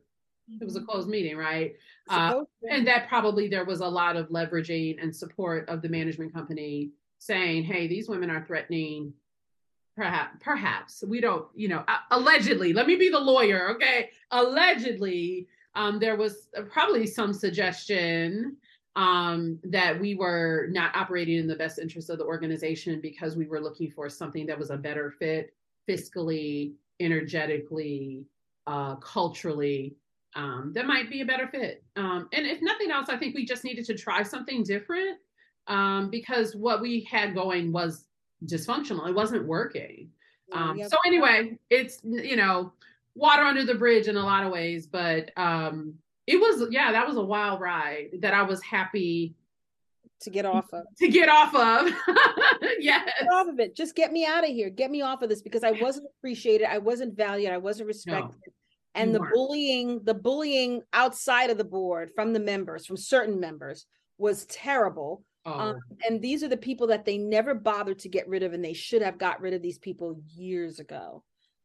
it 0.59 0.65
was 0.65 0.75
a 0.75 0.81
closed 0.81 1.07
meeting, 1.07 1.37
right? 1.37 1.75
Uh, 2.09 2.41
and 2.69 2.85
that 2.87 3.07
probably 3.07 3.47
there 3.47 3.65
was 3.65 3.79
a 3.79 3.87
lot 3.87 4.15
of 4.15 4.29
leveraging 4.29 5.01
and 5.01 5.15
support 5.15 5.67
of 5.69 5.81
the 5.81 5.89
management 5.89 6.33
company 6.33 6.91
saying, 7.19 7.63
hey, 7.63 7.87
these 7.87 8.09
women 8.09 8.29
are 8.29 8.43
threatening 8.45 9.13
perhaps 9.95 10.37
perhaps 10.39 11.03
we 11.05 11.19
don't 11.19 11.47
you 11.53 11.67
know 11.67 11.83
uh, 11.87 11.97
allegedly 12.11 12.71
let 12.71 12.87
me 12.87 12.95
be 12.95 13.09
the 13.09 13.19
lawyer 13.19 13.71
okay 13.71 14.09
allegedly 14.31 15.47
um, 15.75 15.99
there 15.99 16.15
was 16.15 16.47
probably 16.69 17.05
some 17.05 17.33
suggestion 17.33 18.57
um, 18.95 19.57
that 19.63 19.99
we 19.99 20.15
were 20.15 20.67
not 20.71 20.95
operating 20.95 21.37
in 21.37 21.47
the 21.47 21.55
best 21.55 21.79
interest 21.79 22.09
of 22.09 22.17
the 22.17 22.25
organization 22.25 22.99
because 22.99 23.37
we 23.37 23.47
were 23.47 23.59
looking 23.59 23.89
for 23.89 24.09
something 24.09 24.45
that 24.45 24.59
was 24.59 24.69
a 24.69 24.77
better 24.77 25.11
fit 25.11 25.53
fiscally 25.87 26.73
energetically 26.99 28.25
uh, 28.67 28.95
culturally 28.95 29.95
um, 30.35 30.71
that 30.73 30.85
might 30.85 31.09
be 31.09 31.21
a 31.21 31.25
better 31.25 31.47
fit 31.47 31.83
um, 31.95 32.29
and 32.33 32.45
if 32.45 32.61
nothing 32.61 32.91
else 32.91 33.09
i 33.09 33.17
think 33.17 33.35
we 33.35 33.45
just 33.45 33.63
needed 33.63 33.85
to 33.85 33.95
try 33.95 34.23
something 34.23 34.63
different 34.63 35.17
um, 35.67 36.09
because 36.09 36.55
what 36.55 36.81
we 36.81 37.01
had 37.09 37.33
going 37.33 37.71
was 37.71 38.05
dysfunctional. 38.45 39.07
It 39.07 39.15
wasn't 39.15 39.45
working. 39.45 40.09
Um, 40.51 40.77
yep. 40.77 40.89
So 40.89 40.97
anyway, 41.05 41.57
it's 41.69 41.99
you 42.03 42.35
know 42.35 42.73
water 43.15 43.43
under 43.43 43.65
the 43.65 43.75
bridge 43.75 44.07
in 44.07 44.17
a 44.17 44.23
lot 44.23 44.43
of 44.43 44.51
ways, 44.51 44.87
but 44.87 45.31
um, 45.37 45.95
it 46.27 46.35
was 46.37 46.67
yeah, 46.71 46.91
that 46.91 47.07
was 47.07 47.17
a 47.17 47.21
wild 47.21 47.61
ride 47.61 48.09
that 48.19 48.33
I 48.33 48.41
was 48.43 48.61
happy 48.61 49.35
to 50.21 50.29
get 50.29 50.45
off 50.45 50.71
of. 50.73 50.83
To 50.97 51.07
get 51.07 51.29
off 51.29 51.55
of. 51.55 51.91
yes. 52.79 53.09
Get 53.19 53.27
off 53.31 53.47
of 53.47 53.59
it. 53.59 53.75
Just 53.75 53.95
get 53.95 54.11
me 54.11 54.25
out 54.25 54.43
of 54.43 54.49
here. 54.49 54.69
Get 54.69 54.91
me 54.91 55.01
off 55.01 55.21
of 55.21 55.29
this 55.29 55.41
because 55.41 55.63
I 55.63 55.71
wasn't 55.71 56.07
appreciated. 56.17 56.67
I 56.69 56.77
wasn't 56.77 57.15
valued. 57.15 57.51
I 57.51 57.57
wasn't 57.57 57.87
respected. 57.87 58.35
No, 58.45 58.53
and 58.95 59.15
the 59.15 59.19
weren't. 59.19 59.33
bullying, 59.33 60.03
the 60.03 60.13
bullying 60.13 60.81
outside 60.93 61.49
of 61.49 61.57
the 61.57 61.63
board 61.63 62.11
from 62.15 62.33
the 62.33 62.39
members, 62.39 62.85
from 62.85 62.97
certain 62.97 63.39
members, 63.39 63.85
was 64.17 64.45
terrible. 64.45 65.23
Um, 65.45 65.53
oh. 65.53 65.59
Um, 65.59 65.79
and 66.07 66.21
these 66.21 66.43
are 66.43 66.47
the 66.47 66.57
people 66.57 66.87
that 66.87 67.05
they 67.05 67.17
never 67.17 67.53
bothered 67.53 67.99
to 67.99 68.09
get 68.09 68.27
rid 68.27 68.43
of, 68.43 68.53
and 68.53 68.63
they 68.63 68.73
should 68.73 69.01
have 69.01 69.17
got 69.17 69.41
rid 69.41 69.53
of 69.53 69.61
these 69.61 69.79
people 69.79 70.21
years 70.35 70.79
ago. 70.79 71.23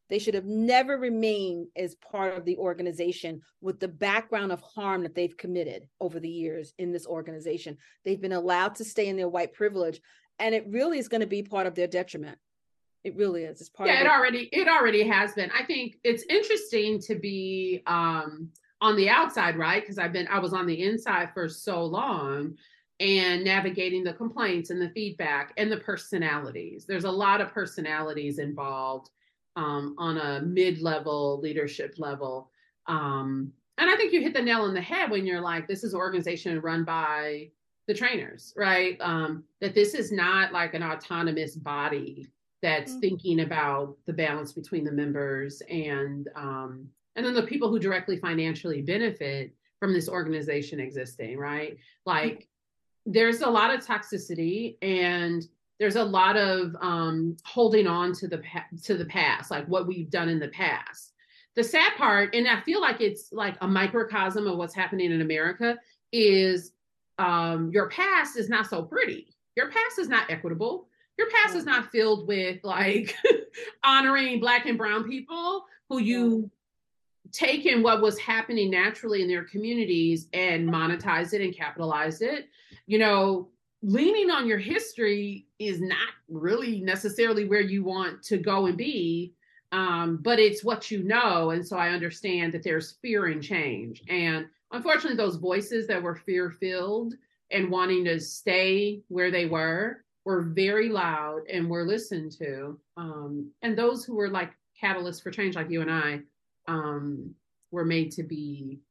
They 0.09 0.19
should 0.19 0.35
have 0.35 0.45
never 0.45 0.97
remained 0.97 1.67
as 1.75 1.95
part 1.95 2.37
of 2.37 2.45
the 2.45 2.57
organization 2.57 3.41
with 3.61 3.79
the 3.79 3.89
background 3.89 4.51
of 4.51 4.61
harm 4.61 5.03
that 5.03 5.15
they've 5.15 5.35
committed 5.35 5.87
over 5.99 6.19
the 6.19 6.29
years 6.29 6.73
in 6.77 6.91
this 6.91 7.05
organization. 7.05 7.77
They've 8.05 8.21
been 8.21 8.31
allowed 8.31 8.75
to 8.75 8.85
stay 8.85 9.07
in 9.07 9.17
their 9.17 9.27
white 9.27 9.53
privilege, 9.53 9.99
and 10.39 10.55
it 10.55 10.65
really 10.69 10.97
is 10.97 11.09
going 11.09 11.21
to 11.21 11.27
be 11.27 11.43
part 11.43 11.67
of 11.67 11.75
their 11.75 11.87
detriment. 11.87 12.37
It 13.07 13.15
really 13.15 13.45
is. 13.45 13.61
It's 13.61 13.69
part. 13.69 13.87
Yeah, 13.87 14.01
of 14.01 14.05
it 14.05 14.09
already 14.09 14.49
it 14.51 14.67
already 14.67 15.07
has 15.07 15.31
been. 15.33 15.49
I 15.57 15.63
think 15.63 15.97
it's 16.03 16.23
interesting 16.23 16.99
to 17.03 17.15
be 17.15 17.81
um, 17.87 18.49
on 18.81 18.97
the 18.97 19.07
outside, 19.07 19.55
right? 19.55 19.81
Because 19.81 19.97
I've 19.97 20.11
been 20.11 20.27
I 20.27 20.39
was 20.39 20.51
on 20.51 20.67
the 20.67 20.83
inside 20.83 21.29
for 21.33 21.47
so 21.47 21.85
long 21.85 22.57
and 22.99 23.45
navigating 23.45 24.03
the 24.03 24.11
complaints 24.11 24.71
and 24.71 24.81
the 24.81 24.89
feedback 24.89 25.53
and 25.55 25.71
the 25.71 25.77
personalities. 25.77 26.85
There's 26.85 27.05
a 27.05 27.11
lot 27.11 27.39
of 27.39 27.53
personalities 27.53 28.39
involved 28.39 29.09
um, 29.55 29.95
on 29.97 30.17
a 30.17 30.41
mid 30.41 30.81
level 30.81 31.39
leadership 31.39 31.95
level. 31.97 32.51
Um, 32.87 33.53
and 33.77 33.89
I 33.89 33.95
think 33.95 34.11
you 34.11 34.19
hit 34.19 34.33
the 34.33 34.41
nail 34.41 34.63
on 34.63 34.73
the 34.73 34.81
head 34.81 35.09
when 35.09 35.25
you're 35.25 35.39
like, 35.39 35.65
this 35.65 35.85
is 35.85 35.93
an 35.93 35.99
organization 35.99 36.59
run 36.59 36.83
by 36.83 37.51
the 37.87 37.93
trainers, 37.93 38.53
right? 38.57 38.97
Um, 38.99 39.45
that 39.61 39.75
this 39.75 39.93
is 39.93 40.11
not 40.11 40.51
like 40.51 40.73
an 40.73 40.83
autonomous 40.83 41.55
body 41.55 42.27
that's 42.61 42.91
mm-hmm. 42.91 42.99
thinking 43.01 43.39
about 43.41 43.95
the 44.05 44.13
balance 44.13 44.51
between 44.51 44.83
the 44.83 44.91
members 44.91 45.61
and 45.69 46.27
um, 46.35 46.87
and 47.15 47.25
then 47.25 47.33
the 47.33 47.43
people 47.43 47.69
who 47.69 47.79
directly 47.79 48.17
financially 48.17 48.81
benefit 48.81 49.53
from 49.79 49.93
this 49.93 50.09
organization 50.09 50.79
existing, 50.79 51.37
right? 51.37 51.77
Like 52.05 52.47
there's 53.05 53.41
a 53.41 53.49
lot 53.49 53.73
of 53.73 53.85
toxicity 53.85 54.77
and 54.81 55.47
there's 55.79 55.95
a 55.95 56.03
lot 56.03 56.35
of 56.37 56.75
um, 56.81 57.37
holding 57.45 57.87
on 57.87 58.13
to 58.13 58.27
the 58.27 58.41
to 58.83 58.95
the 58.95 59.05
past, 59.05 59.51
like 59.51 59.67
what 59.67 59.87
we've 59.87 60.09
done 60.09 60.29
in 60.29 60.39
the 60.39 60.47
past. 60.49 61.13
The 61.55 61.63
sad 61.63 61.93
part, 61.97 62.35
and 62.35 62.47
I 62.47 62.61
feel 62.61 62.81
like 62.81 63.01
it's 63.01 63.31
like 63.31 63.55
a 63.61 63.67
microcosm 63.67 64.45
of 64.45 64.57
what's 64.57 64.75
happening 64.75 65.11
in 65.11 65.21
America, 65.21 65.77
is 66.11 66.71
um, 67.17 67.71
your 67.71 67.89
past 67.89 68.37
is 68.37 68.49
not 68.49 68.67
so 68.67 68.83
pretty. 68.83 69.35
Your 69.55 69.71
past 69.71 69.97
is 69.97 70.07
not 70.07 70.29
equitable. 70.29 70.87
Your 71.17 71.29
past 71.29 71.55
is 71.55 71.65
not 71.65 71.91
filled 71.91 72.27
with 72.27 72.63
like 72.63 73.15
honoring 73.83 74.39
Black 74.39 74.65
and 74.65 74.77
Brown 74.77 75.07
people 75.07 75.65
who 75.89 75.99
you 75.99 76.51
taken 77.31 77.83
what 77.83 78.01
was 78.01 78.17
happening 78.19 78.69
naturally 78.69 79.21
in 79.21 79.27
their 79.27 79.43
communities 79.43 80.27
and 80.33 80.67
monetized 80.67 81.33
it 81.33 81.41
and 81.41 81.55
capitalized 81.55 82.21
it. 82.21 82.47
You 82.85 82.99
know, 82.99 83.49
leaning 83.81 84.31
on 84.31 84.47
your 84.47 84.57
history 84.57 85.47
is 85.59 85.81
not 85.81 86.09
really 86.29 86.81
necessarily 86.81 87.45
where 87.45 87.61
you 87.61 87.83
want 87.83 88.23
to 88.23 88.37
go 88.37 88.67
and 88.67 88.77
be, 88.77 89.33
um, 89.71 90.17
but 90.21 90.39
it's 90.39 90.63
what 90.63 90.89
you 90.89 91.03
know. 91.03 91.51
And 91.51 91.65
so 91.65 91.77
I 91.77 91.89
understand 91.89 92.53
that 92.53 92.63
there's 92.63 92.93
fear 93.01 93.27
in 93.27 93.41
change. 93.41 94.03
And 94.07 94.47
unfortunately, 94.71 95.17
those 95.17 95.35
voices 95.35 95.87
that 95.87 96.01
were 96.01 96.15
fear 96.15 96.49
filled 96.49 97.15
and 97.51 97.71
wanting 97.71 98.05
to 98.05 98.19
stay 98.19 99.01
where 99.07 99.31
they 99.31 99.45
were 99.45 100.03
were 100.27 100.41
very 100.41 100.89
loud 100.89 101.43
and 101.49 101.69
were 101.69 101.85
listened 101.85 102.33
to. 102.33 102.77
Um, 102.97 103.49
and 103.61 103.77
those 103.77 104.03
who 104.03 104.13
were 104.13 104.27
like 104.27 104.51
catalysts 104.83 105.23
for 105.23 105.31
change, 105.31 105.55
like 105.55 105.69
you 105.69 105.81
and 105.81 105.89
I, 105.89 106.19
um, 106.67 107.33
were 107.71 107.85
made 107.85 108.11
to 108.11 108.23
be 108.23 108.81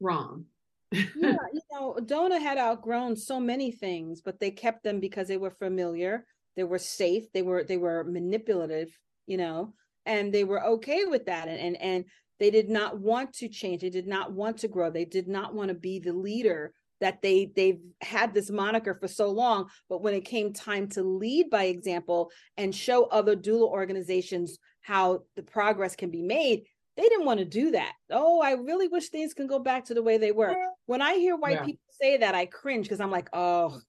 wrong. 0.00 0.46
yeah, 0.92 1.02
you 1.52 1.60
know, 1.70 1.98
Dona 2.06 2.40
had 2.40 2.56
outgrown 2.56 3.14
so 3.14 3.38
many 3.38 3.70
things, 3.70 4.22
but 4.22 4.40
they 4.40 4.50
kept 4.50 4.82
them 4.82 4.98
because 4.98 5.28
they 5.28 5.36
were 5.36 5.50
familiar, 5.50 6.24
they 6.56 6.64
were 6.64 6.78
safe, 6.78 7.30
they 7.34 7.42
were 7.42 7.64
they 7.64 7.76
were 7.76 8.04
manipulative, 8.04 8.88
you 9.26 9.36
know, 9.36 9.74
and 10.06 10.32
they 10.32 10.44
were 10.44 10.64
okay 10.64 11.04
with 11.04 11.26
that. 11.26 11.48
And 11.48 11.58
and 11.58 11.76
and 11.82 12.04
they 12.40 12.50
did 12.50 12.70
not 12.70 12.98
want 12.98 13.34
to 13.34 13.48
change, 13.48 13.82
they 13.82 13.90
did 13.90 14.06
not 14.06 14.32
want 14.32 14.56
to 14.60 14.68
grow, 14.68 14.88
they 14.88 15.04
did 15.04 15.28
not 15.28 15.52
want 15.52 15.68
to 15.68 15.74
be 15.74 15.98
the 15.98 16.14
leader 16.14 16.72
that 17.02 17.20
they 17.20 17.50
they've 17.56 17.80
had 18.00 18.32
this 18.32 18.50
moniker 18.50 18.94
for 18.94 19.08
so 19.08 19.28
long 19.30 19.68
but 19.88 20.02
when 20.02 20.14
it 20.14 20.24
came 20.24 20.52
time 20.52 20.88
to 20.88 21.02
lead 21.02 21.50
by 21.50 21.64
example 21.64 22.30
and 22.56 22.74
show 22.74 23.04
other 23.06 23.36
doula 23.36 23.68
organizations 23.68 24.58
how 24.80 25.22
the 25.36 25.42
progress 25.42 25.94
can 25.96 26.10
be 26.10 26.22
made 26.22 26.62
they 26.96 27.04
didn't 27.04 27.24
want 27.24 27.38
to 27.38 27.44
do 27.44 27.70
that. 27.70 27.94
Oh 28.10 28.40
i 28.40 28.52
really 28.52 28.88
wish 28.88 29.08
things 29.08 29.34
can 29.34 29.46
go 29.46 29.58
back 29.58 29.86
to 29.86 29.94
the 29.94 30.02
way 30.02 30.18
they 30.18 30.32
were. 30.32 30.54
When 30.86 31.02
i 31.02 31.14
hear 31.14 31.36
white 31.36 31.56
yeah. 31.56 31.64
people 31.64 31.82
say 32.00 32.16
that 32.18 32.34
i 32.34 32.46
cringe 32.46 32.86
because 32.86 33.00
i'm 33.00 33.10
like 33.10 33.28
oh 33.32 33.80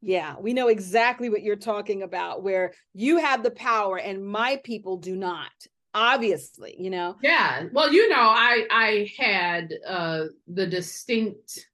yeah 0.00 0.36
we 0.38 0.52
know 0.52 0.68
exactly 0.68 1.30
what 1.30 1.42
you're 1.42 1.56
talking 1.56 2.02
about 2.02 2.42
where 2.42 2.72
you 2.92 3.18
have 3.18 3.42
the 3.42 3.50
power 3.50 3.98
and 3.98 4.24
my 4.24 4.60
people 4.62 4.96
do 4.96 5.16
not 5.16 5.52
obviously 5.94 6.76
you 6.78 6.90
know? 6.90 7.16
Yeah 7.22 7.64
well 7.72 7.92
you 7.92 8.08
know 8.08 8.16
i 8.16 8.66
i 8.70 9.10
had 9.16 9.72
uh 9.86 10.24
the 10.48 10.66
distinct 10.66 11.66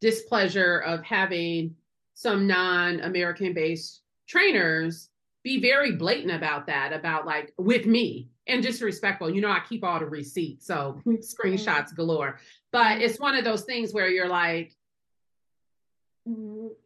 displeasure 0.00 0.78
of 0.78 1.02
having 1.02 1.74
some 2.14 2.46
non-American 2.46 3.54
based 3.54 4.02
trainers 4.26 5.08
be 5.44 5.60
very 5.60 5.92
blatant 5.92 6.32
about 6.32 6.66
that, 6.66 6.92
about 6.92 7.26
like 7.26 7.52
with 7.56 7.86
me 7.86 8.28
and 8.46 8.62
disrespectful. 8.62 9.30
You 9.30 9.40
know, 9.40 9.50
I 9.50 9.60
keep 9.68 9.84
all 9.84 10.00
the 10.00 10.06
receipts, 10.06 10.66
so 10.66 11.00
screenshots 11.06 11.94
galore. 11.94 12.38
But 12.72 13.00
it's 13.00 13.20
one 13.20 13.36
of 13.36 13.44
those 13.44 13.62
things 13.62 13.94
where 13.94 14.08
you're 14.08 14.28
like, 14.28 14.74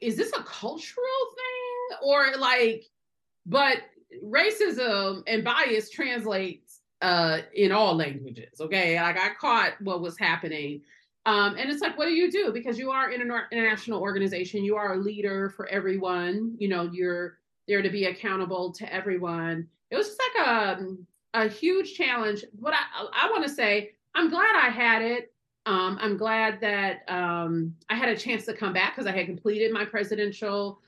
is 0.01 0.17
this 0.17 0.33
a 0.37 0.43
cultural 0.43 1.07
thing? 1.35 1.99
Or 2.03 2.37
like, 2.39 2.85
but 3.47 3.79
racism 4.25 5.23
and 5.27 5.43
bias 5.43 5.91
translates 5.91 6.81
uh 7.01 7.39
in 7.55 7.73
all 7.73 7.97
languages. 7.97 8.61
Okay. 8.61 9.01
Like 9.01 9.19
I 9.19 9.31
caught 9.41 9.73
what 9.81 10.01
was 10.01 10.19
happening 10.19 10.83
um, 11.25 11.57
and 11.57 11.71
it's 11.71 11.81
like, 11.81 11.97
what 11.97 12.07
do 12.07 12.13
you 12.13 12.31
do? 12.31 12.53
Because 12.53 12.79
you 12.79 12.91
are 12.91 13.11
in 13.11 13.21
an 13.21 13.33
international 13.53 14.01
organization, 14.01 14.65
you 14.65 14.77
are 14.77 14.95
a 14.95 14.99
leader 14.99 15.51
for 15.51 15.69
everyone. 15.69 16.57
You 16.59 16.69
know, 16.69 16.91
you're 16.93 17.39
there 17.69 17.83
to 17.83 17.91
be 17.91 18.07
accountable 18.07 18.73
to 18.73 18.93
everyone. 18.93 19.69
It 19.91 19.97
was 19.97 20.09
just 20.09 20.21
like 20.37 20.47
a 20.47 20.87
a 21.35 21.49
huge 21.49 21.95
challenge. 21.95 22.45
What 22.59 22.75
I 22.75 23.07
I 23.13 23.31
want 23.31 23.45
to 23.45 23.49
say, 23.49 23.93
I'm 24.15 24.31
glad 24.31 24.57
I 24.57 24.69
had 24.69 25.03
it. 25.03 25.33
Um, 25.65 25.97
I'm 26.01 26.17
glad 26.17 26.61
that 26.61 27.09
um, 27.09 27.75
I 27.89 27.95
had 27.95 28.09
a 28.09 28.17
chance 28.17 28.45
to 28.47 28.55
come 28.55 28.73
back 28.73 28.97
because 28.97 29.07
I 29.07 29.17
had 29.17 29.27
completed 29.27 29.73
my 29.73 29.85
presidential 29.85 30.81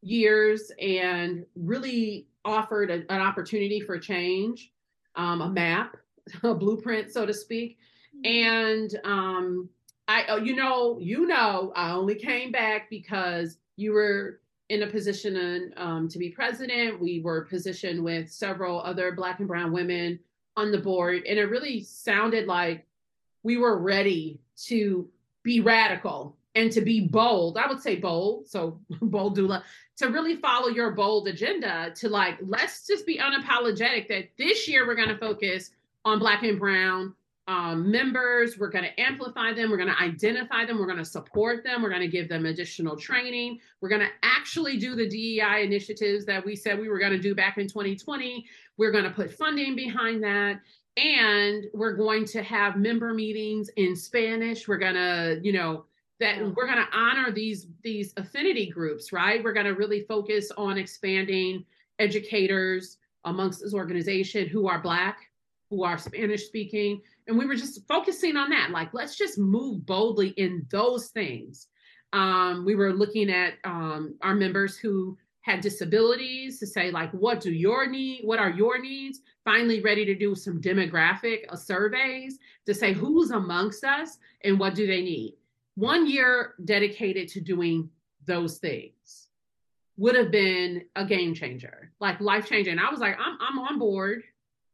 years 0.00 0.72
and 0.80 1.44
really 1.54 2.26
offered 2.44 2.90
a, 2.90 3.12
an 3.12 3.20
opportunity 3.20 3.80
for 3.80 3.98
change, 3.98 4.72
um, 5.16 5.42
a 5.42 5.50
map, 5.50 5.98
a 6.42 6.54
blueprint, 6.54 7.12
so 7.12 7.26
to 7.26 7.34
speak. 7.34 7.76
And 8.24 8.98
um, 9.04 9.68
I, 10.08 10.24
oh, 10.28 10.36
you 10.36 10.54
know, 10.54 10.98
you 11.00 11.26
know, 11.26 11.72
I 11.76 11.92
only 11.92 12.16
came 12.16 12.52
back 12.52 12.90
because 12.90 13.58
you 13.76 13.92
were 13.92 14.40
in 14.68 14.82
a 14.82 14.86
position 14.86 15.72
um, 15.76 16.08
to 16.08 16.18
be 16.18 16.30
president. 16.30 17.00
We 17.00 17.20
were 17.20 17.42
positioned 17.42 18.02
with 18.02 18.30
several 18.30 18.80
other 18.80 19.12
Black 19.12 19.38
and 19.38 19.48
Brown 19.48 19.72
women 19.72 20.18
on 20.56 20.72
the 20.72 20.78
board, 20.78 21.22
and 21.26 21.38
it 21.38 21.44
really 21.44 21.82
sounded 21.82 22.46
like 22.46 22.86
we 23.42 23.56
were 23.56 23.78
ready 23.78 24.40
to 24.64 25.08
be 25.42 25.60
radical 25.60 26.36
and 26.54 26.70
to 26.72 26.80
be 26.80 27.00
bold. 27.00 27.56
I 27.56 27.66
would 27.66 27.80
say 27.80 27.96
bold. 27.96 28.48
So 28.48 28.80
bold 29.00 29.36
doula 29.36 29.62
to 29.96 30.08
really 30.08 30.36
follow 30.36 30.68
your 30.68 30.92
bold 30.92 31.28
agenda 31.28 31.92
to 31.96 32.08
like, 32.08 32.38
let's 32.42 32.86
just 32.86 33.06
be 33.06 33.18
unapologetic 33.18 34.08
that 34.08 34.30
this 34.38 34.68
year 34.68 34.86
we're 34.86 34.94
going 34.94 35.08
to 35.08 35.18
focus 35.18 35.70
on 36.04 36.18
black 36.18 36.42
and 36.42 36.58
brown 36.58 37.14
um, 37.48 37.90
members. 37.90 38.58
We're 38.58 38.70
going 38.70 38.84
to 38.84 39.00
amplify 39.00 39.52
them. 39.52 39.70
We're 39.70 39.76
going 39.76 39.88
to 39.88 40.00
identify 40.00 40.64
them. 40.64 40.78
We're 40.78 40.86
going 40.86 40.98
to 40.98 41.04
support 41.04 41.64
them. 41.64 41.82
We're 41.82 41.88
going 41.88 42.02
to 42.02 42.08
give 42.08 42.28
them 42.28 42.46
additional 42.46 42.96
training. 42.96 43.58
We're 43.80 43.88
going 43.88 44.02
to 44.02 44.10
actually 44.22 44.78
do 44.78 44.94
the 44.94 45.08
DEI 45.08 45.64
initiatives 45.64 46.24
that 46.26 46.44
we 46.44 46.54
said 46.54 46.78
we 46.78 46.88
were 46.88 46.98
going 46.98 47.12
to 47.12 47.18
do 47.18 47.34
back 47.34 47.58
in 47.58 47.66
2020. 47.66 48.46
We're 48.76 48.92
going 48.92 49.04
to 49.04 49.10
put 49.10 49.32
funding 49.32 49.74
behind 49.74 50.22
that. 50.22 50.60
And 50.96 51.64
we're 51.72 51.96
going 51.96 52.26
to 52.26 52.42
have 52.42 52.76
member 52.76 53.14
meetings 53.14 53.70
in 53.76 53.96
Spanish. 53.96 54.68
We're 54.68 54.78
going 54.78 54.94
to, 54.94 55.40
you 55.42 55.52
know, 55.52 55.86
that 56.22 56.38
we're 56.54 56.66
going 56.66 56.78
to 56.78 56.96
honor 56.96 57.32
these 57.32 57.66
these 57.82 58.12
affinity 58.16 58.70
groups 58.70 59.12
right 59.12 59.42
we're 59.42 59.52
going 59.52 59.66
to 59.66 59.74
really 59.74 60.02
focus 60.02 60.52
on 60.56 60.78
expanding 60.78 61.64
educators 61.98 62.98
amongst 63.24 63.60
this 63.60 63.74
organization 63.74 64.46
who 64.46 64.68
are 64.68 64.80
black 64.80 65.18
who 65.68 65.82
are 65.82 65.98
spanish 65.98 66.46
speaking 66.46 67.00
and 67.28 67.38
we 67.38 67.46
were 67.46 67.54
just 67.54 67.86
focusing 67.86 68.36
on 68.36 68.50
that 68.50 68.70
like 68.70 68.92
let's 68.92 69.16
just 69.16 69.38
move 69.38 69.86
boldly 69.86 70.28
in 70.30 70.66
those 70.70 71.08
things. 71.08 71.68
Um, 72.12 72.64
we 72.66 72.74
were 72.74 72.92
looking 72.92 73.30
at 73.30 73.54
um, 73.64 74.16
our 74.20 74.34
members 74.34 74.76
who 74.76 75.16
had 75.40 75.60
disabilities 75.60 76.58
to 76.60 76.66
say 76.66 76.90
like 76.90 77.10
what 77.12 77.40
do 77.40 77.52
your 77.52 77.88
need 77.88 78.22
what 78.24 78.38
are 78.38 78.50
your 78.50 78.80
needs? 78.80 79.20
Finally 79.44 79.80
ready 79.80 80.04
to 80.04 80.14
do 80.14 80.34
some 80.34 80.60
demographic 80.60 81.44
uh, 81.48 81.56
surveys 81.56 82.38
to 82.66 82.74
say 82.74 82.92
who's 82.92 83.30
amongst 83.30 83.84
us 83.84 84.18
and 84.44 84.58
what 84.58 84.74
do 84.74 84.86
they 84.86 85.02
need. 85.02 85.34
One 85.74 86.08
year 86.08 86.54
dedicated 86.64 87.28
to 87.28 87.40
doing 87.40 87.88
those 88.26 88.58
things 88.58 89.28
would 89.96 90.14
have 90.14 90.30
been 90.30 90.84
a 90.96 91.04
game 91.04 91.34
changer 91.34 91.92
like 92.00 92.20
life 92.20 92.48
changing. 92.48 92.78
I 92.78 92.90
was 92.90 93.00
like 93.00 93.16
i'm, 93.18 93.38
I'm 93.40 93.58
on 93.58 93.78
board 93.78 94.22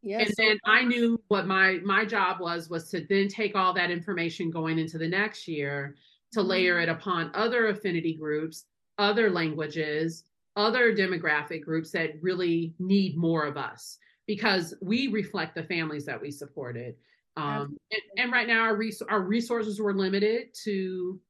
Yes. 0.02 0.28
And 0.28 0.34
then 0.38 0.58
I 0.64 0.84
knew 0.84 1.20
what 1.28 1.46
my 1.46 1.80
my 1.84 2.04
job 2.04 2.40
was 2.40 2.70
was 2.70 2.88
to 2.90 3.04
then 3.08 3.28
take 3.28 3.56
all 3.56 3.72
that 3.74 3.90
information 3.90 4.50
going 4.50 4.78
into 4.78 4.98
the 4.98 5.08
next 5.08 5.48
year 5.48 5.96
to 6.32 6.42
layer 6.42 6.74
mm-hmm. 6.74 6.88
it 6.90 6.92
upon 6.92 7.30
other 7.34 7.68
affinity 7.68 8.14
groups, 8.14 8.66
other 8.98 9.30
languages, 9.30 10.24
other 10.56 10.94
demographic 10.94 11.62
groups 11.62 11.90
that 11.92 12.22
really 12.22 12.74
need 12.78 13.16
more 13.16 13.44
of 13.44 13.56
us 13.56 13.98
because 14.26 14.74
we 14.80 15.08
reflect 15.08 15.54
the 15.54 15.62
families 15.62 16.04
that 16.04 16.20
we 16.20 16.30
supported. 16.30 16.94
Um, 17.36 17.76
and, 17.92 18.02
and, 18.16 18.32
right 18.32 18.48
now 18.48 18.62
our 18.62 18.74
res- 18.74 19.02
our 19.02 19.20
resources 19.20 19.80
were 19.80 19.94
limited 19.94 20.48
to 20.64 21.20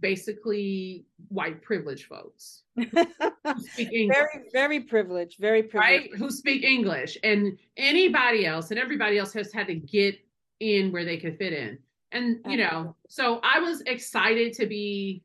basically 0.00 1.04
white 1.28 1.62
privileged 1.62 2.06
folks 2.06 2.62
very 2.76 4.40
very 4.52 4.80
privileged 4.80 5.38
very 5.38 5.62
privileged 5.62 6.10
right? 6.12 6.14
Who 6.16 6.30
speak 6.30 6.64
english. 6.64 7.16
And 7.22 7.58
anybody 7.76 8.46
else 8.46 8.70
and 8.70 8.78
everybody 8.78 9.18
else 9.18 9.32
has 9.34 9.52
had 9.52 9.68
to 9.68 9.74
get 9.74 10.18
in 10.60 10.92
where 10.92 11.04
they 11.04 11.18
could 11.18 11.38
fit 11.38 11.52
in. 11.52 11.78
And 12.12 12.40
you 12.46 12.56
know 12.56 12.96
so 13.08 13.40
i 13.42 13.60
was 13.60 13.80
excited 13.82 14.52
to 14.54 14.66
be 14.66 15.22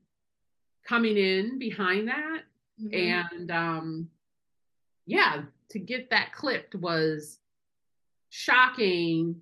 coming 0.87 1.17
in 1.17 1.59
behind 1.59 2.07
that. 2.07 2.41
Mm-hmm. 2.81 3.33
and 3.33 3.51
um 3.51 4.09
yeah 5.05 5.41
to 5.69 5.79
get 5.79 6.11
that 6.11 6.31
clipped 6.33 6.75
was 6.75 7.39
shocking 8.29 9.41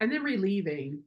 and 0.00 0.12
then 0.12 0.22
relieving 0.22 1.04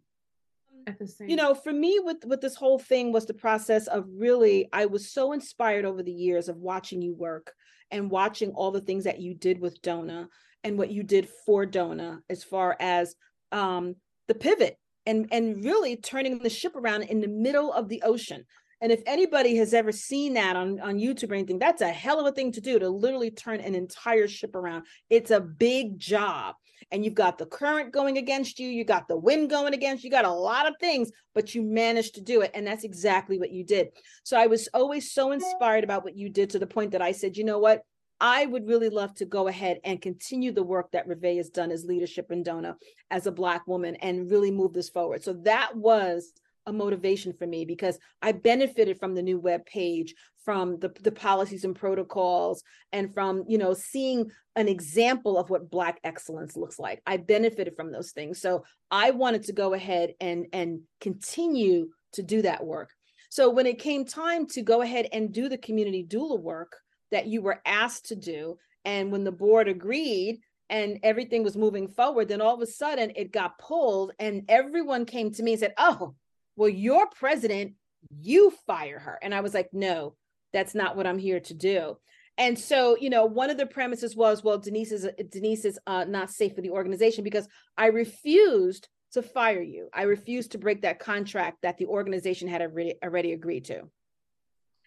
at 0.88 1.00
the 1.00 1.08
same 1.08 1.30
you 1.30 1.36
know 1.36 1.54
for 1.54 1.72
me 1.72 2.00
with 2.04 2.24
with 2.26 2.42
this 2.42 2.56
whole 2.56 2.80
thing 2.80 3.12
was 3.12 3.26
the 3.26 3.34
process 3.34 3.88
of 3.88 4.06
really 4.16 4.68
i 4.74 4.86
was 4.86 5.12
so 5.12 5.32
inspired 5.32 5.86
over 5.86 6.04
the 6.04 6.12
years 6.12 6.50
of 6.50 6.58
watching 6.58 7.02
you 7.02 7.14
work 7.14 7.54
and 7.92 8.10
watching 8.10 8.52
all 8.52 8.72
the 8.72 8.82
things 8.82 9.04
that 9.04 9.20
you 9.20 9.34
did 9.34 9.60
with 9.60 9.82
dona 9.82 10.28
and 10.64 10.78
what 10.78 10.92
you 10.92 11.04
did 11.04 11.28
for 11.46 11.66
dona 11.66 12.20
as 12.30 12.44
far 12.44 12.76
as 12.80 13.16
um 13.52 13.96
the 14.28 14.36
pivot 14.36 14.78
and 15.06 15.28
and 15.32 15.64
really 15.64 15.96
turning 15.96 16.40
the 16.40 16.50
ship 16.50 16.76
around 16.76 17.04
in 17.04 17.22
the 17.22 17.28
middle 17.28 17.72
of 17.74 17.90
the 17.90 18.02
ocean 18.04 18.46
and 18.82 18.92
if 18.92 19.02
anybody 19.06 19.56
has 19.58 19.76
ever 19.76 19.92
seen 19.92 20.34
that 20.34 20.56
on, 20.56 20.80
on 20.80 20.98
YouTube 20.98 21.30
or 21.30 21.36
anything, 21.36 21.60
that's 21.60 21.84
a 21.84 21.88
hell 21.88 22.20
of 22.20 22.26
a 22.26 22.32
thing 22.32 22.52
to 22.54 22.62
do 22.62 22.80
to 22.80 22.90
literally 22.90 23.30
turn 23.30 23.60
an 23.60 23.76
entire 23.76 24.28
ship 24.28 24.56
around. 24.56 24.88
It's 25.10 25.30
a 25.30 25.40
big 25.40 26.00
job. 26.00 26.56
And 26.92 27.04
you've 27.06 27.14
got 27.14 27.38
the 27.38 27.46
current 27.46 27.92
going 27.92 28.18
against 28.18 28.60
you, 28.60 28.68
you 28.68 28.84
got 28.84 29.08
the 29.08 29.18
wind 29.18 29.50
going 29.50 29.74
against 29.74 30.04
you, 30.04 30.08
you 30.08 30.12
got 30.12 30.26
a 30.26 30.32
lot 30.32 30.68
of 30.68 30.76
things, 30.80 31.12
but 31.34 31.54
you 31.54 31.62
managed 31.62 32.16
to 32.16 32.22
do 32.22 32.42
it. 32.42 32.52
And 32.54 32.66
that's 32.66 32.84
exactly 32.84 33.38
what 33.38 33.52
you 33.52 33.64
did. 33.64 33.90
So 34.24 34.38
I 34.38 34.48
was 34.48 34.68
always 34.74 35.12
so 35.12 35.32
inspired 35.32 35.84
about 35.84 36.04
what 36.04 36.18
you 36.18 36.30
did 36.30 36.50
to 36.52 36.60
the 36.60 36.68
point 36.68 36.92
that 36.92 37.02
I 37.02 37.12
said, 37.12 37.38
you 37.38 37.44
know 37.44 37.60
what? 37.60 37.84
I 38.20 38.46
would 38.46 38.68
really 38.68 38.90
love 38.90 39.16
to 39.16 39.26
go 39.26 39.48
ahead 39.48 39.80
and 39.84 40.00
continue 40.00 40.52
the 40.52 40.62
work 40.62 40.92
that 40.92 41.08
Ravae 41.08 41.38
has 41.38 41.50
done 41.50 41.72
as 41.72 41.86
leadership 41.86 42.32
in 42.32 42.44
Dona 42.44 42.78
as 43.10 43.26
a 43.26 43.32
Black 43.32 43.66
woman 43.66 43.96
and 43.96 44.30
really 44.30 44.52
move 44.52 44.74
this 44.74 44.90
forward. 44.90 45.24
So 45.24 45.34
that 45.44 45.76
was 45.76 46.32
a 46.66 46.74
motivation 46.74 47.34
for 47.34 47.48
me 47.48 47.66
because 47.66 47.98
I 48.22 48.32
benefited 48.32 49.00
from 49.00 49.16
the 49.16 49.22
new 49.22 49.40
web 49.40 49.66
page, 49.66 50.14
from 50.44 50.80
the, 50.80 50.90
the 51.02 51.12
policies 51.12 51.64
and 51.64 51.76
protocols, 51.76 52.64
and 52.92 53.14
from 53.14 53.44
you 53.48 53.58
know 53.58 53.74
seeing 53.74 54.30
an 54.56 54.68
example 54.68 55.38
of 55.38 55.50
what 55.50 55.70
Black 55.70 56.00
excellence 56.04 56.56
looks 56.56 56.80
like. 56.80 57.02
I 57.06 57.18
benefited 57.18 57.76
from 57.76 57.92
those 57.92 58.12
things, 58.12 58.42
so 58.42 58.64
I 58.90 59.12
wanted 59.12 59.44
to 59.44 59.54
go 59.54 59.74
ahead 59.74 60.14
and 60.20 60.48
and 60.54 60.82
continue 61.00 61.90
to 62.14 62.24
do 62.24 62.42
that 62.42 62.66
work. 62.66 62.90
So 63.30 63.50
when 63.50 63.66
it 63.66 63.80
came 63.80 64.04
time 64.06 64.46
to 64.48 64.62
go 64.62 64.82
ahead 64.82 65.08
and 65.14 65.32
do 65.32 65.48
the 65.48 65.58
community 65.58 66.06
doula 66.08 66.40
work 66.40 66.76
that 67.12 67.28
you 67.28 67.42
were 67.42 67.62
asked 67.66 68.08
to 68.08 68.16
do, 68.16 68.58
and 68.84 69.12
when 69.12 69.24
the 69.24 69.32
board 69.32 69.68
agreed, 69.68 70.40
and 70.70 71.00
everything 71.04 71.44
was 71.44 71.58
moving 71.58 71.90
forward, 71.90 72.30
then 72.30 72.42
all 72.42 72.56
of 72.56 72.62
a 72.62 72.66
sudden 72.66 73.12
it 73.16 73.32
got 73.32 73.60
pulled, 73.60 74.14
and 74.20 74.44
everyone 74.48 75.06
came 75.06 75.32
to 75.32 75.44
me 75.44 75.52
and 75.52 75.60
said, 75.60 75.74
"Oh, 75.78 76.16
well, 76.56 76.70
your 76.70 77.08
president, 77.08 77.74
you 78.20 78.52
fire 78.66 79.00
her. 79.00 79.20
And 79.22 79.34
I 79.34 79.42
was 79.42 79.54
like, 79.54 79.70
no, 79.74 80.16
that's 80.54 80.76
not 80.76 80.96
what 80.96 81.08
I'm 81.08 81.20
here 81.20 81.40
to 81.40 81.54
do. 81.54 81.98
And 82.38 82.58
so, 82.58 82.98
you 82.98 83.10
know, 83.10 83.26
one 83.26 83.50
of 83.50 83.58
the 83.58 83.66
premises 83.66 84.16
was, 84.16 84.44
well, 84.44 84.58
Denise 84.58 84.92
is 84.92 85.08
Denise 85.30 85.66
is 85.66 85.80
uh, 85.86 86.06
not 86.06 86.32
safe 86.32 86.56
for 86.56 86.62
the 86.62 86.72
organization 86.72 87.24
because 87.24 87.48
I 87.78 87.88
refused 87.88 88.88
to 89.14 89.22
fire 89.22 89.62
you. 89.62 89.90
I 89.94 90.04
refused 90.04 90.54
to 90.54 90.58
break 90.58 90.82
that 90.82 91.00
contract 91.00 91.60
that 91.62 91.78
the 91.78 91.86
organization 91.86 92.48
had 92.48 92.62
already, 92.62 92.96
already 93.04 93.34
agreed 93.34 93.66
to. 93.66 93.84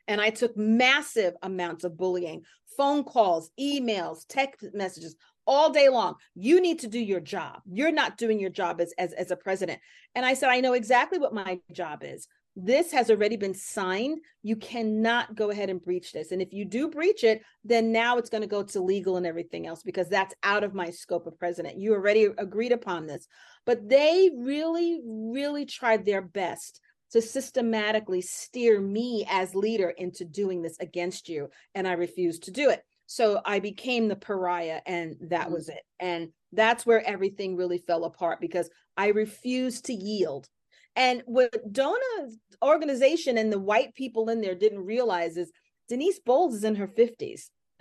And 0.08 0.20
I 0.20 0.30
took 0.30 0.56
massive 0.56 1.34
amounts 1.42 1.84
of 1.84 1.96
bullying, 1.96 2.42
phone 2.76 3.04
calls, 3.04 3.50
emails, 3.60 4.24
text 4.28 4.66
messages, 4.74 5.16
all 5.46 5.70
day 5.70 5.88
long. 5.88 6.14
You 6.34 6.60
need 6.60 6.80
to 6.80 6.88
do 6.88 6.98
your 6.98 7.20
job. 7.20 7.60
You're 7.70 7.92
not 7.92 8.16
doing 8.16 8.40
your 8.40 8.50
job 8.50 8.80
as, 8.80 8.92
as 8.98 9.12
as 9.12 9.30
a 9.30 9.36
president. 9.36 9.80
And 10.14 10.24
i 10.24 10.34
said 10.34 10.50
i 10.50 10.60
know 10.60 10.72
exactly 10.72 11.18
what 11.18 11.34
my 11.34 11.60
job 11.72 12.02
is. 12.02 12.26
This 12.56 12.92
has 12.92 13.10
already 13.10 13.36
been 13.36 13.54
signed. 13.54 14.18
You 14.44 14.54
cannot 14.54 15.34
go 15.34 15.50
ahead 15.50 15.70
and 15.70 15.82
breach 15.82 16.12
this. 16.12 16.30
And 16.30 16.40
if 16.40 16.52
you 16.52 16.64
do 16.64 16.88
breach 16.88 17.24
it 17.24 17.42
then 17.64 17.92
now 17.92 18.18
it's 18.18 18.30
going 18.30 18.42
to 18.42 18.48
go 18.48 18.62
to 18.62 18.80
legal 18.80 19.16
and 19.16 19.26
everything 19.26 19.66
else 19.66 19.82
because 19.82 20.08
that's 20.08 20.34
out 20.42 20.64
of 20.64 20.74
my 20.74 20.90
scope 20.90 21.26
of 21.26 21.38
president. 21.38 21.78
You 21.78 21.94
already 21.94 22.28
agreed 22.38 22.72
upon 22.72 23.06
this. 23.06 23.26
But 23.66 23.88
they 23.88 24.30
really 24.36 25.00
really 25.04 25.66
tried 25.66 26.04
their 26.04 26.22
best 26.22 26.80
to 27.12 27.22
systematically 27.22 28.20
steer 28.20 28.80
me 28.80 29.24
as 29.30 29.54
leader 29.54 29.90
into 29.90 30.24
doing 30.24 30.62
this 30.62 30.76
against 30.80 31.28
you 31.28 31.48
and 31.74 31.86
i 31.86 31.92
refused 31.92 32.42
to 32.42 32.50
do 32.50 32.70
it 32.70 32.82
so 33.06 33.40
I 33.44 33.58
became 33.60 34.08
the 34.08 34.16
pariah, 34.16 34.80
and 34.86 35.16
that 35.22 35.44
mm-hmm. 35.44 35.54
was 35.54 35.68
it. 35.68 35.82
And 36.00 36.30
that's 36.52 36.86
where 36.86 37.06
everything 37.06 37.56
really 37.56 37.78
fell 37.78 38.04
apart 38.04 38.40
because 38.40 38.70
I 38.96 39.08
refused 39.08 39.86
to 39.86 39.94
yield. 39.94 40.48
And 40.96 41.22
what 41.26 41.72
Dona's 41.72 42.38
organization 42.62 43.36
and 43.36 43.52
the 43.52 43.58
white 43.58 43.94
people 43.94 44.30
in 44.30 44.40
there 44.40 44.54
didn't 44.54 44.84
realize 44.84 45.36
is 45.36 45.50
Denise 45.88 46.20
Bolds 46.20 46.54
is 46.54 46.64
in 46.64 46.76
her 46.76 46.86
50s. 46.86 47.50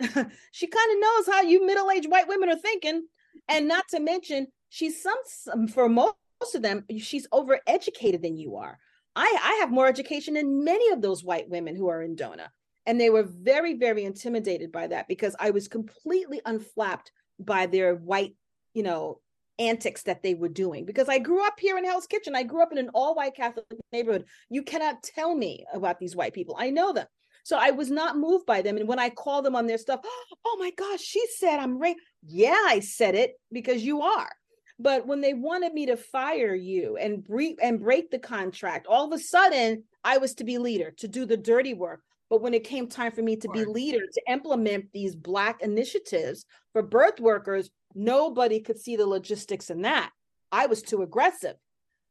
she 0.52 0.66
kind 0.66 0.92
of 0.92 1.00
knows 1.00 1.26
how 1.26 1.42
you 1.42 1.64
middle 1.64 1.90
aged 1.90 2.10
white 2.10 2.28
women 2.28 2.48
are 2.48 2.58
thinking. 2.58 3.06
And 3.48 3.68
not 3.68 3.84
to 3.90 4.00
mention, 4.00 4.48
she's 4.68 5.00
some, 5.00 5.18
some 5.26 5.68
for 5.68 5.88
most 5.88 6.16
of 6.54 6.62
them, 6.62 6.84
she's 6.98 7.28
overeducated 7.28 8.22
than 8.22 8.36
you 8.36 8.56
are. 8.56 8.78
I, 9.16 9.38
I 9.42 9.54
have 9.60 9.70
more 9.70 9.86
education 9.86 10.34
than 10.34 10.64
many 10.64 10.90
of 10.90 11.00
those 11.00 11.22
white 11.22 11.48
women 11.48 11.76
who 11.76 11.88
are 11.88 12.02
in 12.02 12.16
Dona. 12.16 12.50
And 12.86 13.00
they 13.00 13.10
were 13.10 13.22
very, 13.22 13.74
very 13.74 14.04
intimidated 14.04 14.70
by 14.70 14.88
that 14.88 15.08
because 15.08 15.34
I 15.38 15.50
was 15.50 15.68
completely 15.68 16.40
unflapped 16.44 17.10
by 17.38 17.66
their 17.66 17.94
white, 17.94 18.34
you 18.74 18.82
know, 18.82 19.20
antics 19.58 20.02
that 20.02 20.22
they 20.22 20.34
were 20.34 20.48
doing. 20.48 20.84
Because 20.84 21.08
I 21.08 21.18
grew 21.18 21.46
up 21.46 21.58
here 21.58 21.78
in 21.78 21.84
Hell's 21.84 22.06
Kitchen. 22.06 22.34
I 22.34 22.42
grew 22.42 22.62
up 22.62 22.72
in 22.72 22.78
an 22.78 22.90
all 22.94 23.14
white 23.14 23.36
Catholic 23.36 23.66
neighborhood. 23.92 24.26
You 24.50 24.62
cannot 24.62 25.02
tell 25.02 25.34
me 25.34 25.64
about 25.72 25.98
these 25.98 26.16
white 26.16 26.34
people. 26.34 26.56
I 26.58 26.70
know 26.70 26.92
them. 26.92 27.06
So 27.44 27.58
I 27.58 27.70
was 27.70 27.90
not 27.90 28.16
moved 28.16 28.46
by 28.46 28.62
them. 28.62 28.78
And 28.78 28.88
when 28.88 28.98
I 28.98 29.10
call 29.10 29.42
them 29.42 29.54
on 29.54 29.66
their 29.66 29.78
stuff, 29.78 30.00
oh 30.44 30.56
my 30.58 30.70
gosh, 30.76 31.00
she 31.00 31.24
said 31.38 31.58
I'm 31.58 31.78
right. 31.78 31.96
Yeah, 32.26 32.62
I 32.66 32.80
said 32.80 33.14
it 33.14 33.32
because 33.52 33.82
you 33.82 34.02
are. 34.02 34.30
But 34.78 35.06
when 35.06 35.20
they 35.20 35.34
wanted 35.34 35.72
me 35.72 35.86
to 35.86 35.96
fire 35.96 36.54
you 36.54 36.96
and 36.96 37.24
and 37.62 37.80
break 37.80 38.10
the 38.10 38.18
contract, 38.18 38.86
all 38.88 39.06
of 39.06 39.12
a 39.12 39.22
sudden 39.22 39.84
I 40.02 40.18
was 40.18 40.34
to 40.34 40.44
be 40.44 40.58
leader, 40.58 40.90
to 40.98 41.06
do 41.06 41.26
the 41.26 41.36
dirty 41.36 41.74
work. 41.74 42.00
But 42.34 42.42
when 42.42 42.52
it 42.54 42.64
came 42.64 42.88
time 42.88 43.12
for 43.12 43.22
me 43.22 43.36
to 43.36 43.48
be 43.50 43.64
leader, 43.64 44.00
to 44.12 44.22
implement 44.28 44.92
these 44.92 45.14
Black 45.14 45.62
initiatives 45.62 46.46
for 46.72 46.82
birth 46.82 47.20
workers, 47.20 47.70
nobody 47.94 48.58
could 48.58 48.76
see 48.76 48.96
the 48.96 49.06
logistics 49.06 49.70
in 49.70 49.82
that. 49.82 50.10
I 50.50 50.66
was 50.66 50.82
too 50.82 51.02
aggressive. 51.02 51.54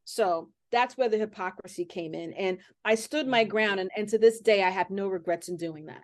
So 0.06 0.50
that's 0.72 0.96
where 0.96 1.10
the 1.10 1.18
hypocrisy 1.18 1.84
came 1.84 2.16
in. 2.16 2.32
And 2.32 2.60
I 2.86 2.96
stood 2.96 3.28
my 3.28 3.42
mm-hmm. 3.42 3.50
ground. 3.50 3.80
And, 3.82 3.92
and 3.98 4.08
to 4.08 4.18
this 4.18 4.40
day, 4.40 4.64
I 4.64 4.70
have 4.70 4.90
no 4.90 5.10
regrets 5.10 5.50
in 5.50 5.58
doing 5.58 5.88
that. 5.88 6.04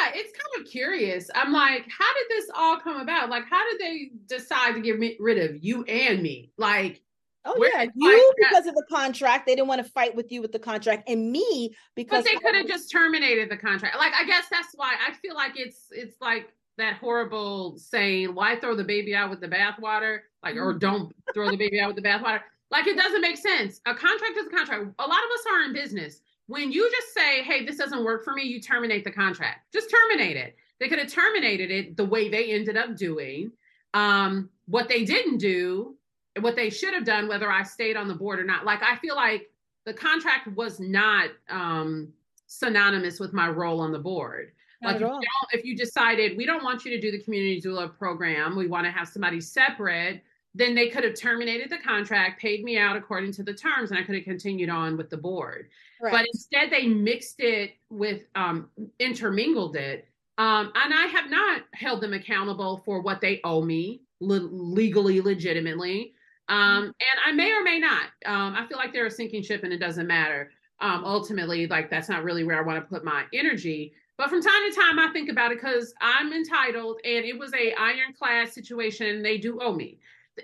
Yeah, 0.00 0.10
it's 0.12 0.36
kind 0.36 0.66
of 0.66 0.68
curious. 0.68 1.30
I'm 1.32 1.52
like, 1.52 1.86
how 1.88 2.12
did 2.12 2.26
this 2.28 2.50
all 2.56 2.80
come 2.80 3.00
about? 3.00 3.30
Like, 3.30 3.44
how 3.48 3.70
did 3.70 3.80
they 3.80 4.10
decide 4.26 4.72
to 4.72 4.80
get 4.80 4.98
rid 5.20 5.38
of 5.48 5.62
you 5.62 5.84
and 5.84 6.20
me? 6.20 6.50
Like, 6.58 7.02
Oh 7.46 7.70
yeah, 7.74 7.86
you 7.94 8.32
because 8.36 8.66
of 8.66 8.74
the 8.74 8.84
contract. 8.90 9.46
They 9.46 9.54
didn't 9.54 9.68
want 9.68 9.84
to 9.84 9.90
fight 9.90 10.14
with 10.14 10.32
you 10.32 10.42
with 10.42 10.52
the 10.52 10.58
contract, 10.58 11.08
and 11.08 11.30
me 11.30 11.74
because 11.94 12.24
but 12.24 12.30
they 12.30 12.36
could 12.36 12.54
have 12.56 12.66
just 12.66 12.90
terminated 12.90 13.50
the 13.50 13.56
contract. 13.56 13.96
Like 13.96 14.12
I 14.18 14.24
guess 14.24 14.44
that's 14.50 14.74
why 14.74 14.94
I 15.06 15.14
feel 15.14 15.34
like 15.34 15.52
it's 15.56 15.86
it's 15.92 16.20
like 16.20 16.52
that 16.76 16.96
horrible 16.96 17.78
saying, 17.78 18.34
"Why 18.34 18.56
throw 18.56 18.74
the 18.74 18.84
baby 18.84 19.14
out 19.14 19.30
with 19.30 19.40
the 19.40 19.48
bathwater?" 19.48 20.20
Like, 20.42 20.56
or 20.56 20.72
mm-hmm. 20.72 20.78
don't 20.78 21.16
throw 21.34 21.50
the 21.50 21.56
baby 21.56 21.80
out 21.80 21.94
with 21.94 22.02
the 22.02 22.08
bathwater. 22.08 22.40
Like 22.70 22.86
it 22.86 22.96
doesn't 22.96 23.20
make 23.20 23.36
sense. 23.36 23.80
A 23.86 23.94
contract 23.94 24.36
is 24.36 24.46
a 24.46 24.50
contract. 24.50 24.84
A 24.98 25.06
lot 25.06 25.18
of 25.24 25.30
us 25.30 25.44
are 25.52 25.62
in 25.64 25.72
business. 25.72 26.20
When 26.48 26.72
you 26.72 26.90
just 26.90 27.14
say, 27.14 27.42
"Hey, 27.42 27.64
this 27.64 27.76
doesn't 27.76 28.04
work 28.04 28.24
for 28.24 28.32
me," 28.32 28.42
you 28.42 28.60
terminate 28.60 29.04
the 29.04 29.12
contract. 29.12 29.72
Just 29.72 29.90
terminate 29.90 30.36
it. 30.36 30.56
They 30.80 30.88
could 30.88 30.98
have 30.98 31.10
terminated 31.10 31.70
it 31.70 31.96
the 31.96 32.04
way 32.04 32.28
they 32.28 32.52
ended 32.52 32.76
up 32.76 32.96
doing. 32.96 33.52
Um, 33.94 34.50
what 34.66 34.88
they 34.88 35.04
didn't 35.04 35.38
do 35.38 35.95
what 36.40 36.56
they 36.56 36.70
should 36.70 36.94
have 36.94 37.04
done, 37.04 37.28
whether 37.28 37.50
I 37.50 37.62
stayed 37.62 37.96
on 37.96 38.08
the 38.08 38.14
board 38.14 38.38
or 38.38 38.44
not. 38.44 38.64
Like 38.64 38.82
I 38.82 38.96
feel 38.96 39.16
like 39.16 39.50
the 39.84 39.94
contract 39.94 40.48
was 40.56 40.80
not 40.80 41.30
um, 41.48 42.12
synonymous 42.46 43.20
with 43.20 43.32
my 43.32 43.48
role 43.48 43.80
on 43.80 43.92
the 43.92 43.98
board. 43.98 44.52
Not 44.82 45.00
like 45.00 45.02
if 45.02 45.08
you, 45.08 45.20
if 45.52 45.64
you, 45.64 45.76
decided 45.76 46.36
we 46.36 46.44
don't 46.44 46.62
want 46.62 46.84
you 46.84 46.90
to 46.90 47.00
do 47.00 47.10
the 47.10 47.22
community 47.22 47.60
doula 47.60 47.96
program, 47.96 48.56
we 48.56 48.66
want 48.66 48.84
to 48.84 48.90
have 48.90 49.08
somebody 49.08 49.40
separate, 49.40 50.22
then 50.54 50.74
they 50.74 50.88
could 50.88 51.04
have 51.04 51.14
terminated 51.14 51.70
the 51.70 51.78
contract, 51.78 52.40
paid 52.40 52.62
me 52.62 52.76
out 52.76 52.96
according 52.96 53.32
to 53.32 53.42
the 53.42 53.54
terms, 53.54 53.90
and 53.90 53.98
I 53.98 54.02
could 54.02 54.16
have 54.16 54.24
continued 54.24 54.68
on 54.68 54.96
with 54.96 55.08
the 55.08 55.16
board. 55.16 55.68
Right. 56.00 56.12
But 56.12 56.26
instead, 56.32 56.70
they 56.70 56.86
mixed 56.86 57.40
it 57.40 57.72
with 57.90 58.22
um, 58.34 58.68
intermingled 58.98 59.76
it. 59.76 60.08
Um, 60.38 60.72
and 60.74 60.92
I 60.92 61.06
have 61.06 61.30
not 61.30 61.62
held 61.72 62.02
them 62.02 62.12
accountable 62.12 62.82
for 62.84 63.00
what 63.00 63.22
they 63.22 63.40
owe 63.44 63.62
me 63.62 64.02
le- 64.20 64.48
legally, 64.50 65.20
legitimately. 65.20 66.12
Um, 66.48 66.84
and 66.84 67.20
I 67.24 67.32
may 67.32 67.52
or 67.52 67.62
may 67.62 67.78
not. 67.78 68.06
Um, 68.24 68.54
I 68.54 68.66
feel 68.66 68.78
like 68.78 68.92
they're 68.92 69.06
a 69.06 69.10
sinking 69.10 69.42
ship 69.42 69.64
and 69.64 69.72
it 69.72 69.78
doesn't 69.78 70.06
matter. 70.06 70.50
Um, 70.80 71.04
ultimately, 71.04 71.66
like 71.66 71.90
that's 71.90 72.08
not 72.08 72.22
really 72.22 72.44
where 72.44 72.58
I 72.58 72.62
want 72.62 72.82
to 72.82 72.88
put 72.88 73.04
my 73.04 73.24
energy. 73.32 73.94
But 74.18 74.30
from 74.30 74.42
time 74.42 74.70
to 74.70 74.74
time, 74.74 74.98
I 74.98 75.10
think 75.12 75.28
about 75.28 75.52
it 75.52 75.60
because 75.60 75.92
I'm 76.00 76.32
entitled, 76.32 77.00
and 77.04 77.24
it 77.24 77.38
was 77.38 77.52
a 77.52 77.74
ironclad 77.74 78.50
situation. 78.50 79.22
They 79.22 79.36
do 79.36 79.60
owe 79.60 79.74
me. 79.74 79.98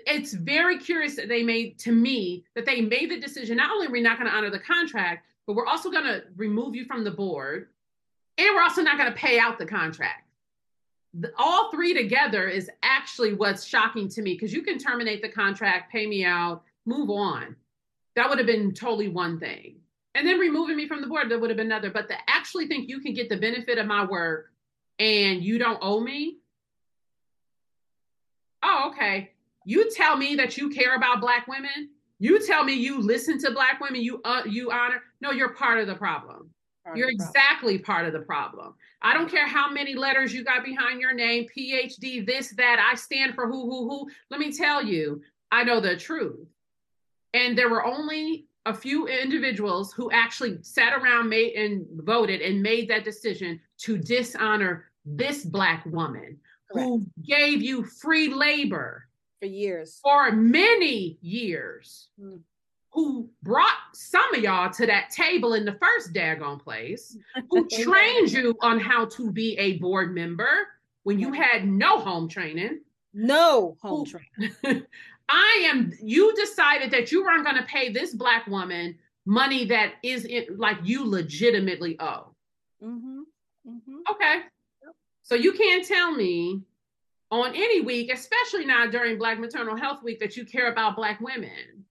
It's 0.05 0.33
very 0.33 0.77
curious 0.77 1.15
that 1.15 1.27
they 1.27 1.43
made 1.43 1.79
to 1.79 1.91
me 1.91 2.45
that 2.55 2.65
they 2.65 2.81
made 2.81 3.09
the 3.09 3.19
decision. 3.19 3.57
Not 3.57 3.71
only 3.71 3.87
are 3.87 3.91
we 3.91 4.01
not 4.01 4.19
going 4.19 4.29
to 4.29 4.35
honor 4.35 4.49
the 4.49 4.59
contract, 4.59 5.25
but 5.47 5.55
we're 5.55 5.65
also 5.65 5.89
going 5.89 6.03
to 6.03 6.23
remove 6.35 6.75
you 6.75 6.85
from 6.85 7.03
the 7.03 7.11
board, 7.11 7.69
and 8.37 8.47
we're 8.53 8.61
also 8.61 8.81
not 8.81 8.97
going 8.97 9.11
to 9.11 9.17
pay 9.17 9.39
out 9.39 9.57
the 9.57 9.65
contract 9.65 10.23
all 11.37 11.71
three 11.71 11.93
together 11.93 12.47
is 12.47 12.69
actually 12.81 13.33
what's 13.33 13.65
shocking 13.65 14.09
to 14.09 14.21
me 14.21 14.33
because 14.33 14.53
you 14.53 14.63
can 14.63 14.79
terminate 14.79 15.21
the 15.21 15.29
contract, 15.29 15.91
pay 15.91 16.07
me 16.07 16.25
out, 16.25 16.63
move 16.85 17.09
on. 17.09 17.55
That 18.15 18.29
would 18.29 18.37
have 18.37 18.47
been 18.47 18.73
totally 18.73 19.09
one 19.09 19.39
thing. 19.39 19.77
And 20.15 20.27
then 20.27 20.39
removing 20.39 20.77
me 20.77 20.87
from 20.87 21.01
the 21.01 21.07
board, 21.07 21.29
that 21.29 21.39
would 21.39 21.49
have 21.49 21.57
been 21.57 21.67
another. 21.67 21.89
But 21.89 22.07
to 22.09 22.15
actually 22.27 22.67
think 22.67 22.89
you 22.89 22.99
can 22.99 23.13
get 23.13 23.29
the 23.29 23.37
benefit 23.37 23.77
of 23.77 23.87
my 23.87 24.05
work 24.05 24.51
and 24.99 25.43
you 25.43 25.57
don't 25.57 25.79
owe 25.81 25.99
me. 25.99 26.37
Oh, 28.61 28.91
okay. 28.91 29.31
You 29.65 29.91
tell 29.91 30.15
me 30.15 30.35
that 30.35 30.57
you 30.57 30.69
care 30.69 30.95
about 30.95 31.21
black 31.21 31.47
women. 31.47 31.89
You 32.19 32.45
tell 32.45 32.63
me 32.63 32.73
you 32.73 33.01
listen 33.01 33.39
to 33.39 33.51
black 33.51 33.81
women. 33.81 34.01
You 34.01 34.21
uh, 34.23 34.43
you 34.45 34.71
honor. 34.71 35.01
No, 35.19 35.31
you're 35.31 35.53
part 35.53 35.79
of 35.79 35.87
the 35.87 35.95
problem. 35.95 36.51
You're 36.95 37.09
exactly 37.09 37.77
part 37.77 38.05
of 38.05 38.13
the 38.13 38.19
problem. 38.19 38.75
I 39.01 39.13
don't 39.13 39.29
care 39.29 39.47
how 39.47 39.71
many 39.71 39.95
letters 39.95 40.33
you 40.33 40.43
got 40.43 40.65
behind 40.65 40.99
your 40.99 41.13
name, 41.13 41.47
PhD, 41.55 42.25
this, 42.25 42.51
that, 42.55 42.79
I 42.79 42.95
stand 42.95 43.35
for 43.35 43.47
who, 43.47 43.69
who, 43.69 43.89
who. 43.89 44.09
Let 44.29 44.39
me 44.39 44.51
tell 44.51 44.83
you, 44.83 45.21
I 45.51 45.63
know 45.63 45.79
the 45.79 45.95
truth. 45.95 46.47
And 47.33 47.57
there 47.57 47.69
were 47.69 47.85
only 47.85 48.45
a 48.65 48.73
few 48.73 49.07
individuals 49.07 49.93
who 49.93 50.11
actually 50.11 50.59
sat 50.61 50.93
around 50.93 51.29
made 51.29 51.55
and 51.55 51.85
voted 52.05 52.41
and 52.41 52.61
made 52.61 52.89
that 52.89 53.03
decision 53.03 53.59
to 53.79 53.97
dishonor 53.97 54.85
this 55.05 55.43
black 55.43 55.85
woman 55.85 56.37
Correct. 56.71 56.87
who 56.87 57.05
gave 57.25 57.61
you 57.61 57.83
free 57.83 58.33
labor 58.33 59.07
for 59.39 59.47
years 59.47 59.99
for 60.01 60.31
many 60.31 61.17
years 61.21 62.07
mm 62.19 62.39
who 62.93 63.27
brought 63.41 63.73
some 63.93 64.35
of 64.35 64.43
y'all 64.43 64.71
to 64.71 64.85
that 64.85 65.09
table 65.09 65.55
in 65.55 65.65
the 65.65 65.73
first 65.73 66.13
daggone 66.13 66.61
place, 66.61 67.17
who 67.49 67.67
trained 67.83 68.31
you 68.31 68.55
on 68.61 68.79
how 68.79 69.05
to 69.05 69.31
be 69.31 69.57
a 69.57 69.79
board 69.79 70.13
member 70.13 70.67
when 71.01 71.19
you 71.19 71.33
had 71.33 71.67
no 71.67 71.99
home 71.99 72.29
training. 72.29 72.81
No 73.13 73.77
home 73.81 74.05
training. 74.05 74.85
I 75.29 75.67
am, 75.71 75.91
you 76.03 76.35
decided 76.35 76.91
that 76.91 77.11
you 77.11 77.23
weren't 77.23 77.43
going 77.43 77.57
to 77.57 77.63
pay 77.63 77.91
this 77.91 78.13
Black 78.13 78.45
woman 78.45 78.95
money 79.25 79.65
that 79.65 79.93
is 80.03 80.25
it 80.25 80.59
like 80.59 80.77
you 80.83 81.09
legitimately 81.09 81.99
owe. 81.99 82.35
Mm-hmm. 82.83 83.21
Mm-hmm. 83.67 83.97
Okay. 84.11 84.35
Yep. 84.83 84.95
So 85.23 85.33
you 85.33 85.53
can't 85.53 85.87
tell 85.87 86.11
me 86.11 86.61
on 87.31 87.55
any 87.55 87.81
week, 87.81 88.11
especially 88.13 88.65
now 88.65 88.85
during 88.85 89.17
Black 89.17 89.39
Maternal 89.39 89.77
Health 89.77 90.03
Week, 90.03 90.19
that 90.19 90.37
you 90.37 90.45
care 90.45 90.71
about 90.71 90.95
Black 90.95 91.19
women. 91.21 91.82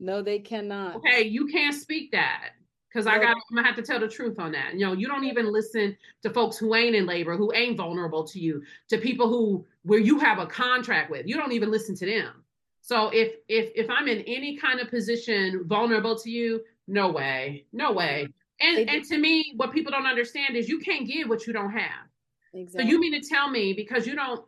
No, 0.00 0.22
they 0.22 0.38
cannot. 0.38 0.96
Okay, 0.96 1.22
you 1.22 1.46
can't 1.48 1.74
speak 1.74 2.12
that 2.12 2.50
because. 2.88 3.06
I 3.06 3.18
got. 3.18 3.36
I'm 3.36 3.56
gonna 3.56 3.66
have 3.66 3.76
to 3.76 3.82
tell 3.82 4.00
the 4.00 4.08
truth 4.08 4.38
on 4.38 4.52
that. 4.52 4.74
You 4.74 4.86
know, 4.86 4.92
you 4.92 5.06
don't 5.06 5.24
even 5.24 5.52
listen 5.52 5.96
to 6.22 6.30
folks 6.30 6.56
who 6.56 6.74
ain't 6.74 6.94
in 6.94 7.06
labor, 7.06 7.36
who 7.36 7.52
ain't 7.54 7.76
vulnerable 7.76 8.24
to 8.28 8.38
you, 8.38 8.62
to 8.88 8.98
people 8.98 9.28
who 9.28 9.66
where 9.82 9.98
you 9.98 10.18
have 10.18 10.38
a 10.38 10.46
contract 10.46 11.10
with. 11.10 11.26
You 11.26 11.36
don't 11.36 11.52
even 11.52 11.70
listen 11.70 11.94
to 11.96 12.06
them. 12.06 12.44
So 12.80 13.10
if 13.10 13.34
if 13.48 13.70
if 13.74 13.90
I'm 13.90 14.08
in 14.08 14.20
any 14.20 14.56
kind 14.56 14.80
of 14.80 14.88
position 14.88 15.64
vulnerable 15.66 16.18
to 16.18 16.30
you, 16.30 16.62
no 16.86 17.10
way, 17.10 17.66
no 17.72 17.92
way. 17.92 18.28
And 18.60 18.88
and 18.88 19.04
to 19.04 19.18
me, 19.18 19.52
what 19.56 19.72
people 19.72 19.92
don't 19.92 20.06
understand 20.06 20.56
is 20.56 20.68
you 20.68 20.80
can't 20.80 21.06
give 21.06 21.28
what 21.28 21.46
you 21.46 21.52
don't 21.52 21.72
have. 21.72 22.06
Exactly. 22.54 22.84
So 22.84 22.90
you 22.90 22.98
mean 22.98 23.20
to 23.20 23.28
tell 23.28 23.50
me 23.50 23.72
because 23.74 24.06
you 24.06 24.14
don't 24.14 24.44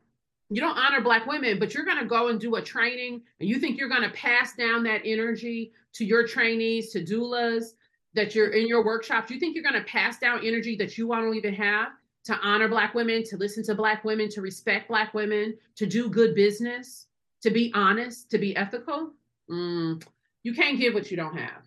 you 0.51 0.61
don't 0.61 0.77
honor 0.77 1.01
black 1.01 1.27
women 1.27 1.59
but 1.59 1.73
you're 1.73 1.85
going 1.85 1.99
to 1.99 2.05
go 2.05 2.29
and 2.29 2.41
do 2.41 2.57
a 2.57 2.63
training 2.63 3.23
and 3.39 3.49
you 3.49 3.59
think 3.59 3.79
you're 3.79 3.89
going 3.89 4.03
to 4.03 4.11
pass 4.11 4.55
down 4.57 4.83
that 4.83 5.01
energy 5.05 5.73
to 5.93 6.05
your 6.05 6.27
trainees 6.27 6.91
to 6.91 7.05
doulas 7.05 7.73
that 8.15 8.35
you're 8.35 8.51
in 8.51 8.67
your 8.67 8.85
workshops. 8.85 9.31
You 9.31 9.39
think 9.39 9.55
you're 9.55 9.65
going 9.65 9.81
to 9.81 9.89
pass 9.89 10.19
down 10.19 10.45
energy 10.45 10.77
that 10.77 10.99
you 10.99 11.07
won't 11.07 11.35
even 11.37 11.55
have 11.55 11.89
to 12.25 12.35
honor 12.43 12.69
black 12.69 12.95
women 12.95 13.25
to 13.25 13.37
listen 13.37 13.63
to 13.65 13.75
black 13.75 14.05
women 14.05 14.29
to 14.31 14.41
respect 14.41 14.89
black 14.89 15.15
women 15.15 15.57
to 15.77 15.87
do 15.87 16.11
good 16.11 16.35
business 16.35 17.07
to 17.43 17.51
be 17.51 17.73
honest 17.75 18.31
to 18.31 18.39
be 18.39 18.55
ethical? 18.57 19.13
Mm, 19.51 20.05
you 20.43 20.55
can't 20.55 20.79
give 20.79 20.95
what 20.95 21.11
you 21.11 21.17
don't 21.17 21.37
have. 21.37 21.63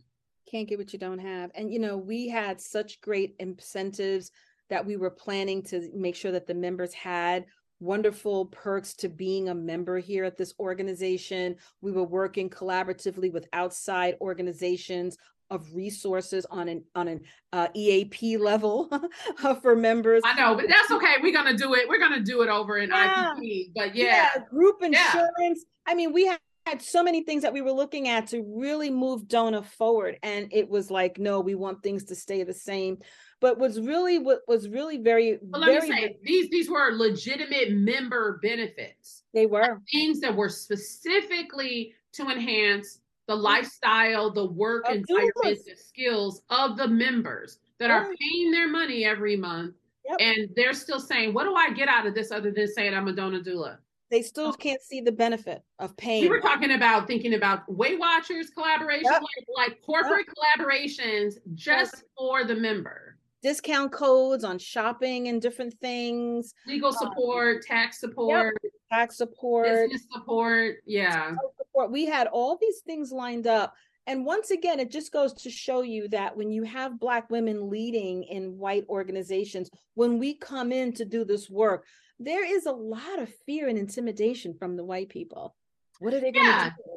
Can't 0.49 0.67
get 0.67 0.77
what 0.77 0.93
you 0.93 0.99
don't 0.99 1.19
have. 1.19 1.51
And 1.55 1.73
you 1.73 1.79
know 1.79 1.97
we 1.97 2.27
had 2.27 2.61
such 2.61 3.01
great 3.01 3.35
incentives 3.39 4.31
that 4.69 4.85
we 4.85 4.95
were 4.95 5.09
planning 5.09 5.61
to 5.63 5.89
make 5.93 6.15
sure 6.15 6.31
that 6.31 6.47
the 6.47 6.53
members 6.53 6.93
had 6.93 7.45
wonderful 7.83 8.45
perks 8.47 8.93
to 8.95 9.09
being 9.09 9.49
a 9.49 9.55
member 9.55 9.99
here 9.99 10.23
at 10.23 10.37
this 10.37 10.53
organization. 10.59 11.55
We 11.81 11.91
were 11.91 12.03
working 12.03 12.49
collaboratively 12.49 13.31
with 13.31 13.47
outside 13.53 14.15
organizations 14.21 15.17
of 15.49 15.73
resources 15.75 16.45
on 16.49 16.67
an 16.67 16.83
on 16.95 17.07
an 17.07 17.21
uh, 17.51 17.67
EAP 17.75 18.37
level 18.37 18.89
for 19.61 19.75
members. 19.75 20.23
I 20.25 20.33
know, 20.39 20.55
but 20.55 20.65
that's 20.67 20.89
okay. 20.91 21.15
We're 21.21 21.33
gonna 21.33 21.57
do 21.57 21.75
it. 21.75 21.87
We're 21.87 21.99
gonna 21.99 22.23
do 22.23 22.41
it 22.41 22.49
over 22.49 22.77
in 22.77 22.89
yeah. 22.89 23.33
IPP. 23.35 23.71
But 23.75 23.95
yeah, 23.95 24.29
yeah 24.35 24.43
group 24.49 24.81
insurance. 24.81 24.99
Yeah. 25.39 25.91
I 25.91 25.95
mean, 25.95 26.13
we 26.13 26.25
have 26.25 26.39
had 26.65 26.81
so 26.81 27.03
many 27.03 27.23
things 27.23 27.43
that 27.43 27.53
we 27.53 27.61
were 27.61 27.71
looking 27.71 28.07
at 28.07 28.27
to 28.27 28.43
really 28.43 28.89
move 28.89 29.27
DONA 29.27 29.63
forward, 29.63 30.17
and 30.23 30.47
it 30.51 30.69
was 30.69 30.89
like, 30.89 31.17
no, 31.17 31.39
we 31.39 31.55
want 31.55 31.83
things 31.83 32.05
to 32.05 32.15
stay 32.15 32.43
the 32.43 32.53
same. 32.53 32.99
But 33.39 33.59
was 33.59 33.79
really 33.79 34.19
what 34.19 34.39
was 34.47 34.69
really 34.69 34.97
very 34.97 35.37
well, 35.41 35.61
let 35.61 35.81
very, 35.81 35.89
me 35.89 35.95
say 35.95 36.17
these 36.23 36.49
these 36.49 36.69
were 36.69 36.91
legitimate 36.93 37.71
member 37.71 38.39
benefits. 38.41 39.23
They 39.33 39.45
were 39.45 39.81
things 39.91 40.21
that 40.21 40.35
were 40.35 40.49
specifically 40.49 41.93
to 42.13 42.29
enhance 42.29 42.99
the 43.27 43.35
lifestyle, 43.35 44.31
the 44.31 44.45
work 44.45 44.85
environment, 44.89 45.33
the 45.43 45.75
skills 45.75 46.41
of 46.49 46.77
the 46.77 46.87
members 46.87 47.59
that 47.79 47.91
are 47.91 48.05
paying 48.05 48.51
their 48.51 48.69
money 48.69 49.05
every 49.05 49.35
month. 49.35 49.75
Yep. 50.09 50.17
And 50.19 50.49
they're 50.55 50.73
still 50.73 50.99
saying, 50.99 51.33
What 51.33 51.45
do 51.45 51.55
I 51.55 51.71
get 51.71 51.87
out 51.87 52.05
of 52.05 52.13
this 52.13 52.31
other 52.31 52.51
than 52.51 52.67
saying 52.67 52.93
I'm 52.93 53.07
a 53.07 53.13
donor 53.13 53.39
doula? 53.39 53.77
They 54.13 54.21
still 54.21 54.49
oh. 54.49 54.53
can't 54.53 54.81
see 54.81 55.01
the 55.01 55.11
benefit 55.11 55.63
of 55.79 55.97
paying. 55.97 56.21
We 56.21 56.29
were 56.29 56.39
talking 56.39 56.73
about 56.73 57.07
thinking 57.07 57.33
about 57.33 57.61
Weight 57.67 57.99
Watchers 57.99 58.51
collaboration, 58.51 59.05
yep. 59.05 59.23
like, 59.23 59.69
like, 59.69 59.81
corporate 59.81 60.27
yep. 60.27 60.67
collaborations 60.67 61.37
just 61.55 61.95
yep. 61.95 62.03
for 62.15 62.43
the 62.43 62.53
member. 62.53 63.17
Discount 63.41 63.91
codes 63.91 64.43
on 64.43 64.59
shopping 64.59 65.29
and 65.29 65.41
different 65.41 65.73
things. 65.81 66.53
Legal 66.67 66.89
um, 66.89 66.95
support, 66.95 67.55
um, 67.55 67.61
tax 67.67 67.99
support, 67.99 68.55
tax 68.91 69.17
support, 69.17 69.65
business 69.65 70.05
support. 70.13 70.75
Yeah. 70.85 71.33
Support. 71.57 71.91
We 71.91 72.05
had 72.05 72.27
all 72.27 72.59
these 72.61 72.81
things 72.85 73.11
lined 73.11 73.47
up. 73.47 73.73
And 74.05 74.25
once 74.25 74.51
again, 74.51 74.79
it 74.79 74.91
just 74.91 75.11
goes 75.11 75.33
to 75.33 75.49
show 75.49 75.81
you 75.81 76.07
that 76.09 76.37
when 76.37 76.51
you 76.51 76.63
have 76.63 76.99
Black 76.99 77.29
women 77.31 77.69
leading 77.69 78.23
in 78.25 78.59
white 78.59 78.85
organizations, 78.89 79.71
when 79.95 80.19
we 80.19 80.35
come 80.35 80.71
in 80.71 80.93
to 80.93 81.05
do 81.05 81.25
this 81.25 81.49
work, 81.49 81.85
there 82.23 82.45
is 82.45 82.65
a 82.65 82.71
lot 82.71 83.19
of 83.19 83.29
fear 83.45 83.67
and 83.67 83.77
intimidation 83.77 84.53
from 84.53 84.75
the 84.75 84.83
white 84.83 85.09
people. 85.09 85.55
What 85.99 86.13
are 86.13 86.19
they 86.19 86.31
going 86.31 86.45
to 86.45 86.51
yeah. 86.51 86.69
do? 86.69 86.93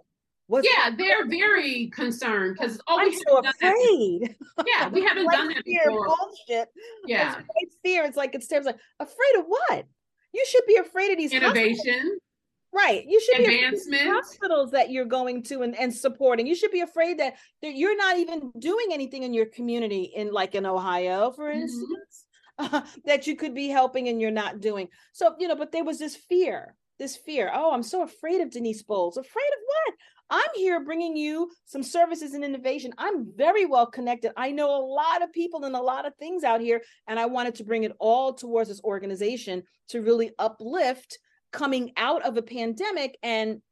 What's 0.49 0.69
yeah, 0.69 0.95
they're 0.97 1.27
very 1.27 1.89
concerned 1.89 2.57
because 2.57 2.79
oh, 2.87 3.01
I'm 3.01 3.13
so 3.13 3.39
afraid. 3.39 4.37
Yeah, 4.65 4.89
we 4.89 5.03
haven't 5.03 5.27
done 5.33 5.49
that 5.49 5.65
before. 5.65 6.07
Bullshit. 6.07 6.69
Yeah, 7.05 7.41
it's 7.57 7.77
fear. 7.85 8.05
It's 8.05 8.17
like 8.17 8.35
it's 8.37 8.51
like 8.51 8.79
afraid 9.01 9.37
of 9.39 9.47
what? 9.47 9.87
You 10.33 10.45
should 10.49 10.65
be 10.67 10.77
afraid 10.77 11.11
of 11.11 11.19
these 11.19 11.33
innovation. 11.33 11.95
Hospitals. 11.95 12.21
Right. 12.73 13.05
You 13.09 13.21
should 13.21 13.41
advancement 13.41 14.03
be 14.03 14.11
hospitals 14.11 14.71
that 14.73 14.91
you're 14.91 15.07
going 15.07 15.43
to 15.45 15.63
and, 15.63 15.75
and 15.79 15.93
supporting. 15.93 16.47
You 16.47 16.55
should 16.55 16.73
be 16.73 16.83
afraid 16.83 17.19
that, 17.19 17.37
that 17.63 17.75
you're 17.75 17.97
not 17.97 18.19
even 18.19 18.53
doing 18.59 18.89
anything 18.93 19.23
in 19.23 19.33
your 19.33 19.47
community 19.47 20.13
in 20.15 20.31
like 20.31 20.55
in 20.55 20.67
Ohio, 20.67 21.31
for 21.31 21.51
mm-hmm. 21.51 21.65
Uh, 22.59 22.83
that 23.05 23.27
you 23.27 23.37
could 23.37 23.55
be 23.55 23.69
helping 23.69 24.09
and 24.09 24.21
you're 24.21 24.31
not 24.31 24.61
doing. 24.61 24.89
So, 25.13 25.35
you 25.39 25.49
know, 25.49 25.57
but 25.57 25.73
there 25.73 25.85
was 25.85 25.99
this 25.99 26.17
fear, 26.17 26.75
this 26.99 27.17
fear. 27.17 27.51
Oh, 27.53 27.73
I'm 27.73 27.83
so 27.83 28.03
afraid 28.03 28.41
of 28.41 28.51
Denise 28.51 28.83
Bolds. 28.83 29.17
Afraid 29.17 29.49
of 29.53 29.61
what? 29.67 29.95
I'm 30.29 30.51
here 30.57 30.85
bringing 30.85 31.17
you 31.17 31.51
some 31.67 31.83
services 31.83 32.35
and 32.35 32.45
innovation. 32.45 32.93
I'm 32.99 33.33
very 33.37 33.65
well 33.65 33.87
connected. 33.87 34.33
I 34.37 34.51
know 34.51 34.71
a 34.75 34.85
lot 34.85 35.23
of 35.23 35.33
people 35.33 35.65
and 35.65 35.77
a 35.77 35.81
lot 35.81 36.07
of 36.07 36.17
things 36.17 36.43
out 36.43 36.61
here, 36.61 36.83
and 37.07 37.19
I 37.19 37.27
wanted 37.27 37.55
to 37.57 37.65
bring 37.65 37.85
it 37.85 37.93
all 38.01 38.33
towards 38.35 38.69
this 38.69 38.83
organization 38.83 39.63
to 39.91 40.03
really 40.03 40.33
uplift 40.39 41.19
coming 41.53 41.93
out 41.97 42.25
of 42.25 42.37
a 42.37 42.43
pandemic 42.43 43.17
and 43.23 43.63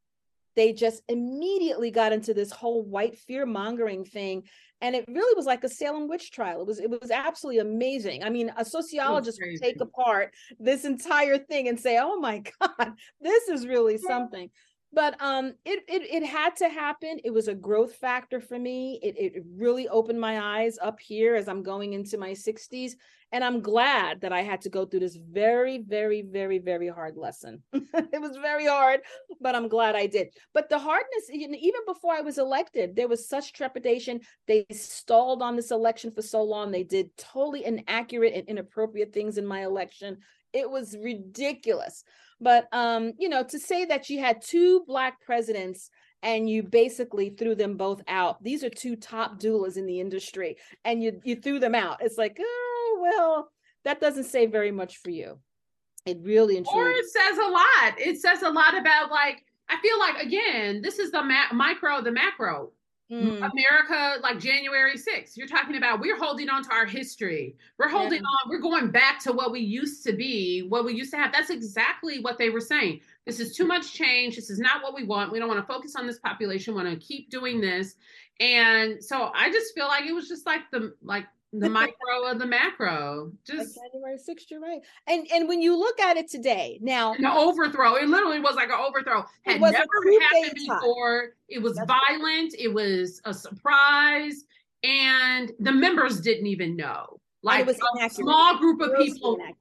they 0.57 0.73
just 0.73 1.03
immediately 1.09 1.91
got 1.91 2.13
into 2.13 2.35
this 2.35 2.51
whole 2.51 2.85
white 2.85 3.19
fear 3.19 3.47
mongering 3.47 4.05
thing 4.05 4.45
and 4.85 4.95
it 4.95 5.07
really 5.09 5.35
was 5.35 5.47
like 5.47 5.65
a 5.65 5.69
Salem 5.69 6.09
witch 6.09 6.31
trial. 6.31 6.61
It 6.61 6.67
was 6.67 6.79
it 6.79 6.91
was 6.91 7.11
absolutely 7.11 7.61
amazing. 7.61 8.23
I 8.23 8.29
mean, 8.29 8.53
a 8.57 8.65
sociologist 8.67 9.41
would 9.43 9.61
take 9.61 9.81
apart 9.81 10.35
this 10.61 10.85
entire 10.85 11.39
thing 11.39 11.69
and 11.69 11.81
say, 11.81 11.99
"Oh 11.99 12.21
my 12.21 12.43
god, 12.61 12.93
this 13.19 13.49
is 13.49 13.67
really 13.67 13.97
something." 13.97 14.51
But 14.93 15.21
um, 15.23 15.55
it 15.65 15.85
it 15.89 16.03
it 16.03 16.27
had 16.27 16.55
to 16.57 16.69
happen. 16.69 17.19
It 17.25 17.33
was 17.33 17.49
a 17.49 17.55
growth 17.55 17.95
factor 17.95 18.41
for 18.41 18.59
me. 18.59 19.01
It 19.03 19.17
it 19.19 19.43
really 19.57 19.89
opened 19.89 20.21
my 20.21 20.61
eyes 20.61 20.79
up 20.83 21.01
here 21.01 21.35
as 21.35 21.49
I'm 21.49 21.63
going 21.63 21.95
into 21.95 22.19
my 22.19 22.33
60s, 22.33 22.93
and 23.35 23.43
I'm 23.43 23.61
glad 23.63 24.21
that 24.21 24.33
I 24.33 24.43
had 24.43 24.61
to 24.61 24.71
go 24.71 24.87
through 24.87 25.01
this 25.01 25.17
very, 25.17 25.79
very, 25.79 26.23
very, 26.23 26.61
very 26.61 26.87
hard 26.87 27.17
lesson. 27.17 27.65
it 27.73 28.21
was 28.21 28.37
very 28.37 28.65
hard, 28.65 29.01
but 29.41 29.57
I'm 29.57 29.67
glad 29.67 29.97
I 29.97 30.07
did. 30.07 30.29
But 30.53 30.69
the 30.69 30.79
hardness, 30.79 31.29
even 31.33 31.81
before 31.85 32.15
I 32.15 32.21
was 32.21 32.39
elected, 32.39 32.95
there 32.95 33.09
was 33.09 33.29
such 33.29 33.53
trepidation. 33.53 34.21
They 34.47 34.65
stalled 34.71 35.43
on 35.43 35.57
this 35.57 35.73
election 35.73 36.13
for 36.13 36.23
so 36.23 36.45
long. 36.45 36.71
They 36.71 36.85
did 36.85 37.11
totally 37.17 37.65
inaccurate 37.65 38.35
and 38.35 38.49
inappropriate 38.49 39.13
things 39.13 39.37
in 39.37 39.45
my 39.45 39.65
election. 39.65 40.19
It 40.53 40.71
was 40.71 40.97
ridiculous. 40.97 42.05
But 42.41 42.69
um, 42.73 43.15
you 43.19 43.29
know, 43.29 43.43
to 43.43 43.59
say 43.59 43.85
that 43.87 44.11
you 44.11 44.21
had 44.21 44.43
two 44.43 44.85
black 44.87 45.21
presidents 45.21 45.91
and 46.23 46.49
you 46.49 46.63
basically 46.63 47.31
threw 47.31 47.55
them 47.55 47.77
both 47.77 48.01
out. 48.09 48.43
These 48.43 48.65
are 48.65 48.71
two 48.71 48.97
top 48.97 49.39
doulas 49.39 49.77
in 49.77 49.87
the 49.87 50.01
industry, 50.01 50.57
and 50.85 51.03
you 51.03 51.21
you 51.23 51.37
threw 51.37 51.59
them 51.59 51.75
out. 51.75 51.99
It's 52.01 52.17
like, 52.17 52.39
oh, 52.41 52.74
well, 53.01 53.51
that 53.85 54.01
doesn't 54.01 54.25
say 54.25 54.47
very 54.47 54.71
much 54.71 54.99
for 54.99 55.11
you. 55.11 55.39
It 56.07 56.19
really 56.23 56.57
and 56.57 56.67
Or 56.67 56.91
it 56.91 57.07
says 57.07 57.39
a 57.39 57.49
lot. 57.49 57.99
It 57.99 58.21
says 58.21 58.43
a 58.43 58.51
lot 58.51 58.77
about 58.77 59.11
like 59.11 59.45
I 59.69 59.79
feel 59.81 59.99
like 59.99 60.23
again, 60.23 60.83
this 60.83 60.99
is 60.99 61.11
the 61.11 61.23
ma- 61.23 61.53
micro, 61.53 62.03
the 62.03 62.13
macro. 62.13 62.73
Mm. 63.13 63.37
America, 63.37 64.19
like 64.23 64.41
January 64.41 64.95
6th, 64.95 65.37
you're 65.37 65.47
talking 65.47 65.77
about 65.77 66.01
we're 66.01 66.19
holding 66.19 66.49
on 66.49 66.65
to 66.65 66.73
our 66.73 66.87
history. 66.87 67.55
We're 67.79 67.91
holding 67.91 68.23
yeah. 68.23 68.45
on, 68.45 68.51
we're 68.51 68.63
going 68.63 68.91
back 68.91 69.21
to 69.25 69.33
what 69.33 69.53
we 69.53 69.61
used 69.61 70.05
to 70.05 70.15
be, 70.15 70.63
what 70.63 70.87
we 70.87 70.95
used 70.95 71.11
to 71.13 71.19
have. 71.19 71.31
That's 71.31 71.51
exactly 71.51 72.21
what 72.21 72.39
they 72.39 72.49
were 72.49 72.63
saying. 72.63 73.01
This 73.27 73.41
is 73.41 73.55
too 73.55 73.67
much 73.67 73.93
change. 73.93 74.37
This 74.37 74.49
is 74.49 74.59
not 74.59 74.83
what 74.83 74.95
we 74.95 75.05
want. 75.05 75.33
We 75.33 75.39
don't 75.39 75.49
want 75.49 75.61
to 75.61 75.73
focus 75.73 75.97
on 75.97 76.07
this 76.07 76.19
population. 76.19 76.75
We 76.75 76.83
want 76.83 76.99
to 76.99 77.07
keep 77.07 77.29
doing 77.29 77.61
this. 77.61 77.95
And 78.41 79.05
so 79.05 79.31
I 79.35 79.51
just 79.51 79.75
feel 79.75 79.87
like 79.87 80.07
it 80.07 80.13
was 80.13 80.27
just 80.27 80.47
like 80.47 80.63
the 80.73 80.95
like 81.03 81.27
the 81.61 81.71
micro 81.71 82.27
of 82.27 82.39
the 82.39 82.47
macro. 82.47 83.33
Just 83.47 83.79
January 83.93 84.17
6th, 84.17 84.51
you're 84.51 84.61
right. 84.61 84.81
And 85.07 85.27
and 85.33 85.49
when 85.49 85.63
you 85.63 85.77
look 85.77 86.01
at 86.01 86.17
it 86.17 86.31
today, 86.31 86.79
now 86.83 87.15
the 87.15 87.33
overthrow, 87.33 87.97
it 87.97 88.09
literally 88.09 88.41
was 88.41 88.57
like 88.57 88.69
an 88.69 88.79
overthrow. 88.79 89.25
Had 89.43 89.61
never 89.61 89.75
happened 89.75 90.59
before. 90.67 91.35
It 91.49 91.61
was 91.61 91.77
That's 91.77 91.89
violent, 91.89 92.53
right. 92.53 92.61
it 92.61 92.73
was 92.73 93.21
a 93.25 93.35
surprise, 93.35 94.45
and 94.83 95.53
the 95.61 95.73
members 95.73 96.21
didn't 96.21 96.47
even 96.47 96.77
know. 96.77 97.21
Like 97.43 97.61
it 97.61 97.67
was 97.67 97.77
a 97.77 97.99
inaccurate. 97.99 98.25
small 98.25 98.59
group 98.59 98.81
of 98.81 98.97
people. 98.97 99.35
Inaccurate. 99.35 99.59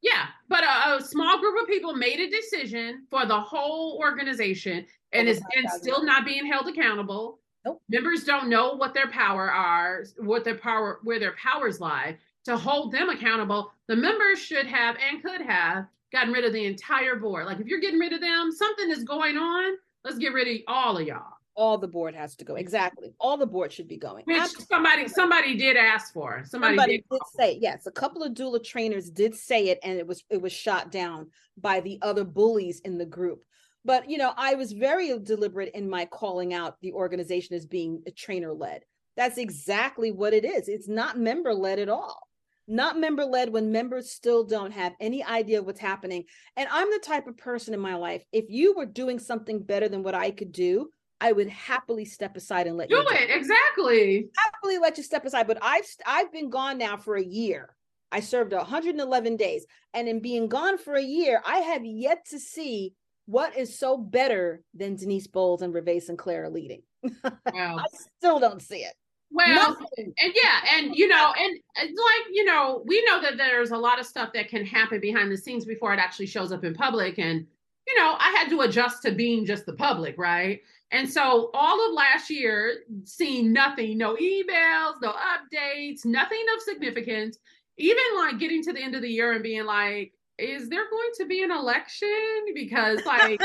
Yeah, 0.00 0.26
but 0.48 0.62
a, 0.62 0.96
a, 0.96 1.02
small 1.02 1.40
group 1.40 1.60
of 1.60 1.66
people 1.66 1.92
made 1.92 2.20
a 2.20 2.30
decision 2.30 3.06
for 3.10 3.26
the 3.26 3.38
whole 3.38 3.98
organization 3.98 4.86
and 5.12 5.28
is 5.28 5.42
and 5.56 5.68
still 5.70 6.04
not 6.04 6.24
being 6.24 6.46
held 6.46 6.68
accountable 6.68 7.40
Nope. 7.68 7.82
Members 7.88 8.24
don't 8.24 8.48
know 8.48 8.74
what 8.74 8.94
their 8.94 9.08
power 9.08 9.50
are, 9.50 10.04
what 10.18 10.44
their 10.44 10.56
power, 10.56 11.00
where 11.02 11.18
their 11.18 11.34
powers 11.36 11.80
lie. 11.80 12.16
To 12.44 12.56
hold 12.56 12.92
them 12.92 13.10
accountable, 13.10 13.72
the 13.88 13.96
members 13.96 14.38
should 14.38 14.66
have 14.66 14.96
and 14.96 15.22
could 15.22 15.42
have 15.42 15.86
gotten 16.12 16.32
rid 16.32 16.44
of 16.44 16.52
the 16.52 16.64
entire 16.64 17.16
board. 17.16 17.44
Like 17.46 17.60
if 17.60 17.66
you're 17.66 17.80
getting 17.80 17.98
rid 17.98 18.12
of 18.12 18.20
them, 18.20 18.50
something 18.52 18.90
is 18.90 19.04
going 19.04 19.36
on. 19.36 19.76
Let's 20.04 20.18
get 20.18 20.32
rid 20.32 20.48
of 20.48 20.62
all 20.66 20.96
of 20.96 21.06
y'all. 21.06 21.34
All 21.56 21.76
the 21.76 21.88
board 21.88 22.14
has 22.14 22.36
to 22.36 22.44
go. 22.44 22.54
Exactly. 22.54 23.12
All 23.18 23.36
the 23.36 23.46
board 23.46 23.72
should 23.72 23.88
be 23.88 23.98
going. 23.98 24.22
Which 24.24 24.52
somebody 24.68 25.08
somebody 25.08 25.56
did 25.56 25.76
ask 25.76 26.14
for. 26.14 26.44
Somebody, 26.46 26.76
somebody 26.76 26.98
did, 26.98 27.04
did 27.10 27.20
say 27.36 27.58
yes. 27.60 27.86
A 27.86 27.90
couple 27.90 28.22
of 28.22 28.32
doula 28.32 28.62
trainers 28.62 29.10
did 29.10 29.34
say 29.34 29.68
it, 29.68 29.80
and 29.82 29.98
it 29.98 30.06
was 30.06 30.22
it 30.30 30.40
was 30.40 30.52
shot 30.52 30.92
down 30.92 31.26
by 31.60 31.80
the 31.80 31.98
other 32.00 32.24
bullies 32.24 32.80
in 32.80 32.96
the 32.96 33.04
group. 33.04 33.44
But 33.88 34.10
you 34.10 34.18
know, 34.18 34.34
I 34.36 34.54
was 34.54 34.72
very 34.72 35.18
deliberate 35.18 35.70
in 35.74 35.88
my 35.88 36.04
calling 36.04 36.52
out 36.52 36.76
the 36.82 36.92
organization 36.92 37.56
as 37.56 37.64
being 37.64 38.02
a 38.06 38.10
trainer 38.10 38.52
led. 38.52 38.82
That's 39.16 39.38
exactly 39.38 40.12
what 40.12 40.34
it 40.34 40.44
is. 40.44 40.68
It's 40.68 40.88
not 40.88 41.18
member 41.18 41.54
led 41.54 41.78
at 41.78 41.88
all. 41.88 42.28
Not 42.66 43.00
member 43.00 43.24
led 43.24 43.50
when 43.50 43.72
members 43.72 44.10
still 44.10 44.44
don't 44.44 44.72
have 44.72 44.92
any 45.00 45.24
idea 45.24 45.62
what's 45.62 45.80
happening. 45.80 46.24
And 46.54 46.68
I'm 46.70 46.90
the 46.90 47.02
type 47.02 47.26
of 47.26 47.38
person 47.38 47.72
in 47.72 47.80
my 47.80 47.94
life, 47.94 48.22
if 48.30 48.44
you 48.50 48.74
were 48.74 48.84
doing 48.84 49.18
something 49.18 49.62
better 49.62 49.88
than 49.88 50.02
what 50.02 50.14
I 50.14 50.32
could 50.32 50.52
do, 50.52 50.90
I 51.18 51.32
would 51.32 51.48
happily 51.48 52.04
step 52.04 52.36
aside 52.36 52.66
and 52.66 52.76
let 52.76 52.90
do 52.90 52.96
you 52.96 53.02
do 53.08 53.14
it. 53.14 53.30
Exactly. 53.30 54.28
Happily 54.36 54.76
let 54.76 54.98
you 54.98 55.02
step 55.02 55.24
aside. 55.24 55.46
But 55.46 55.60
I've 55.62 55.86
I've 56.04 56.30
been 56.30 56.50
gone 56.50 56.76
now 56.76 56.98
for 56.98 57.16
a 57.16 57.24
year. 57.24 57.74
I 58.12 58.20
served 58.20 58.52
111 58.52 59.36
days. 59.36 59.64
And 59.94 60.08
in 60.08 60.20
being 60.20 60.46
gone 60.46 60.76
for 60.76 60.92
a 60.92 61.02
year, 61.02 61.40
I 61.46 61.60
have 61.60 61.86
yet 61.86 62.26
to 62.30 62.38
see 62.38 62.92
what 63.28 63.54
is 63.58 63.78
so 63.78 63.98
better 63.98 64.62
than 64.72 64.96
Denise 64.96 65.26
Bolds 65.26 65.60
and 65.62 65.74
Ravae 65.74 66.02
Sinclair 66.02 66.48
leading? 66.48 66.82
Wow. 67.52 67.76
I 67.78 67.84
still 68.18 68.40
don't 68.40 68.62
see 68.62 68.78
it. 68.78 68.94
Well, 69.30 69.72
Nothing. 69.72 70.14
and 70.18 70.32
yeah, 70.34 70.60
and 70.72 70.96
you 70.96 71.06
know, 71.08 71.32
and 71.38 71.58
like 71.78 72.26
you 72.32 72.44
know, 72.46 72.82
we 72.86 73.04
know 73.04 73.20
that 73.20 73.36
there's 73.36 73.70
a 73.72 73.76
lot 73.76 74.00
of 74.00 74.06
stuff 74.06 74.32
that 74.32 74.48
can 74.48 74.64
happen 74.64 74.98
behind 75.00 75.30
the 75.30 75.36
scenes 75.36 75.66
before 75.66 75.92
it 75.92 75.98
actually 76.00 76.26
shows 76.26 76.52
up 76.52 76.64
in 76.64 76.72
public. 76.72 77.18
And 77.18 77.46
you 77.86 77.96
know, 77.98 78.16
I 78.18 78.30
had 78.38 78.48
to 78.48 78.60
adjust 78.62 79.02
to 79.02 79.12
being 79.12 79.44
just 79.44 79.66
the 79.66 79.74
public, 79.74 80.16
right? 80.16 80.62
And 80.90 81.08
so 81.08 81.50
all 81.52 81.86
of 81.86 81.92
last 81.92 82.30
year, 82.30 82.84
seeing 83.04 83.52
nothing, 83.52 83.98
no 83.98 84.16
emails, 84.16 84.94
no 85.02 85.12
updates, 85.12 86.06
nothing 86.06 86.44
of 86.56 86.62
significance. 86.62 87.38
Even 87.76 88.02
like 88.16 88.38
getting 88.38 88.62
to 88.64 88.72
the 88.72 88.80
end 88.82 88.94
of 88.94 89.02
the 89.02 89.10
year 89.10 89.32
and 89.32 89.42
being 89.42 89.66
like, 89.66 90.12
is 90.38 90.68
there 90.68 90.88
going 90.88 91.10
to 91.16 91.26
be 91.26 91.42
an 91.42 91.50
election? 91.50 92.08
Because 92.54 93.00
like 93.06 93.40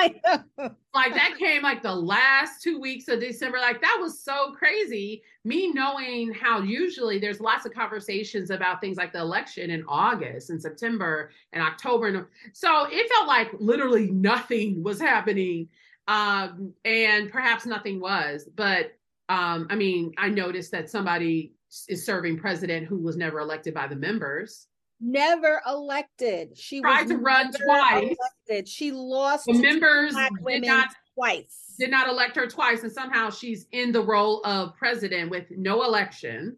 like 0.94 1.14
that 1.14 1.36
came 1.40 1.64
like 1.64 1.82
the 1.82 1.94
last 1.94 2.62
two 2.62 2.80
weeks 2.80 3.08
of 3.08 3.20
December. 3.20 3.58
Like 3.58 3.82
that 3.82 3.98
was 4.00 4.24
so 4.24 4.52
crazy. 4.52 5.24
Me 5.44 5.72
knowing 5.72 6.34
how 6.34 6.62
usually 6.62 7.20
there's 7.20 7.40
lots 7.40 7.66
of 7.66 7.74
conversations 7.74 8.52
about 8.52 8.80
things 8.80 8.98
like 8.98 9.12
the 9.12 9.20
election 9.20 9.72
in 9.72 9.84
August 9.88 10.50
and 10.50 10.62
September 10.62 11.32
and 11.52 11.64
October. 11.64 12.08
And 12.08 12.26
so 12.54 12.88
it 12.90 13.10
felt 13.10 13.28
like 13.28 13.50
literally 13.60 14.12
nothing 14.12 14.84
was 14.84 15.02
happening. 15.02 15.70
Um, 16.08 16.74
and 16.86 17.32
perhaps 17.32 17.66
nothing 17.66 18.00
was, 18.02 18.48
but 18.56 18.98
um, 19.30 19.68
I 19.70 19.76
mean, 19.76 20.14
I 20.18 20.28
noticed 20.28 20.72
that 20.72 20.90
somebody 20.90 21.54
is 21.88 22.06
serving 22.06 22.38
president 22.38 22.88
who 22.88 22.98
was 22.98 23.16
never 23.16 23.40
elected 23.40 23.74
by 23.74 23.88
the 23.88 23.96
members 23.96 24.68
never 25.04 25.62
elected. 25.68 26.58
She 26.58 26.82
tried 26.82 27.08
to 27.10 27.18
run 27.18 27.52
twice. 27.52 28.16
Elected. 28.48 28.68
She 28.68 28.92
lost 28.92 29.46
the 29.46 29.54
members 29.54 30.16
did 30.48 30.64
not 30.64 30.90
twice. 31.14 31.76
Did 31.78 31.92
not 31.92 32.08
elect 32.08 32.36
her 32.36 32.48
twice, 32.48 32.84
and 32.84 32.92
somehow 32.92 33.30
she's 33.30 33.68
in 33.72 33.92
the 33.92 34.02
role 34.02 34.42
of 34.46 34.76
president 34.76 35.30
with 35.30 35.46
no 35.52 35.84
election. 35.84 36.58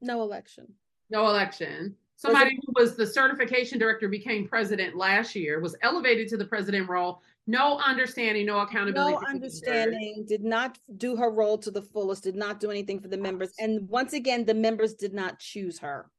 No 0.00 0.22
election. 0.22 0.66
No 1.10 1.28
election. 1.28 1.94
Somebody 2.16 2.58
who 2.64 2.72
was 2.74 2.96
the 2.96 3.06
certification 3.06 3.78
director 3.78 4.08
became 4.08 4.48
president 4.48 4.96
last 4.96 5.34
year, 5.34 5.60
was 5.60 5.76
elevated 5.82 6.28
to 6.28 6.38
the 6.38 6.46
president 6.46 6.88
role. 6.88 7.20
No 7.46 7.78
understanding, 7.78 8.46
no 8.46 8.60
accountability. 8.60 9.12
No 9.12 9.22
understanding, 9.28 10.24
did 10.26 10.42
not 10.42 10.78
do 10.96 11.14
her 11.16 11.30
role 11.30 11.58
to 11.58 11.70
the 11.70 11.82
fullest, 11.82 12.24
did 12.24 12.34
not 12.34 12.58
do 12.58 12.70
anything 12.70 13.00
for 13.00 13.08
the 13.08 13.18
members. 13.18 13.52
And 13.58 13.86
once 13.88 14.14
again, 14.14 14.46
the 14.46 14.54
members 14.54 14.94
did 14.94 15.12
not 15.12 15.38
choose 15.38 15.78
her. 15.80 16.10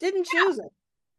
Didn't 0.00 0.26
choose 0.26 0.58
yeah. 0.58 0.64
her. 0.64 0.70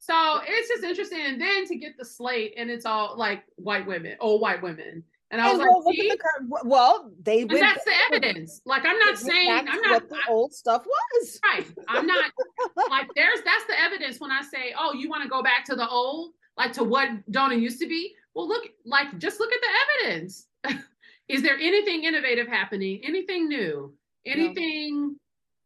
So 0.06 0.42
it's 0.46 0.68
just 0.68 0.84
interesting. 0.84 1.22
And 1.22 1.40
then 1.40 1.66
to 1.68 1.78
get 1.78 1.98
the 1.98 2.04
slate, 2.04 2.56
and 2.58 2.70
it's 2.70 2.86
all 2.86 3.16
like 3.18 3.44
white 3.56 3.88
women, 3.88 4.18
old 4.20 4.42
white 4.42 4.62
women. 4.62 5.02
And 5.32 5.42
I 5.42 5.46
was 5.50 5.62
and 5.62 5.70
like, 5.70 5.70
well, 5.72 5.94
the, 5.94 6.70
well, 6.70 7.12
they 7.22 7.46
went, 7.46 7.62
that's 7.62 7.86
the 7.86 7.94
evidence. 8.08 8.62
Like 8.66 8.84
I'm 8.86 9.00
not 9.00 9.18
saying 9.18 9.50
I'm 9.50 9.66
not 9.66 9.92
what 9.92 10.10
the 10.10 10.18
I, 10.18 10.30
old 10.30 10.54
stuff 10.54 10.84
was. 10.86 11.40
Right. 11.46 11.66
I'm 11.88 12.06
not 12.06 12.32
like 12.90 13.08
there's 13.16 13.40
that's 13.46 13.66
the 13.66 13.80
evidence 13.80 14.20
when 14.20 14.30
I 14.30 14.42
say, 14.42 14.76
oh, 14.78 14.92
you 14.92 15.10
want 15.10 15.24
to 15.24 15.30
go 15.30 15.42
back 15.42 15.64
to 15.66 15.76
the 15.76 15.88
old, 15.88 16.34
like 16.58 16.74
to 16.74 16.84
what 16.84 17.10
DONA 17.32 17.56
used 17.56 17.80
to 17.80 17.88
be. 17.88 18.14
Well, 18.36 18.48
look, 18.48 18.66
like 18.86 19.18
just 19.20 19.40
look 19.40 19.54
at 19.54 19.62
the 19.62 20.06
evidence. 20.06 20.48
Is 21.30 21.42
there 21.42 21.56
anything 21.56 22.04
innovative 22.04 22.48
happening? 22.48 23.00
Anything 23.06 23.48
new? 23.48 23.94
Anything 24.26 25.16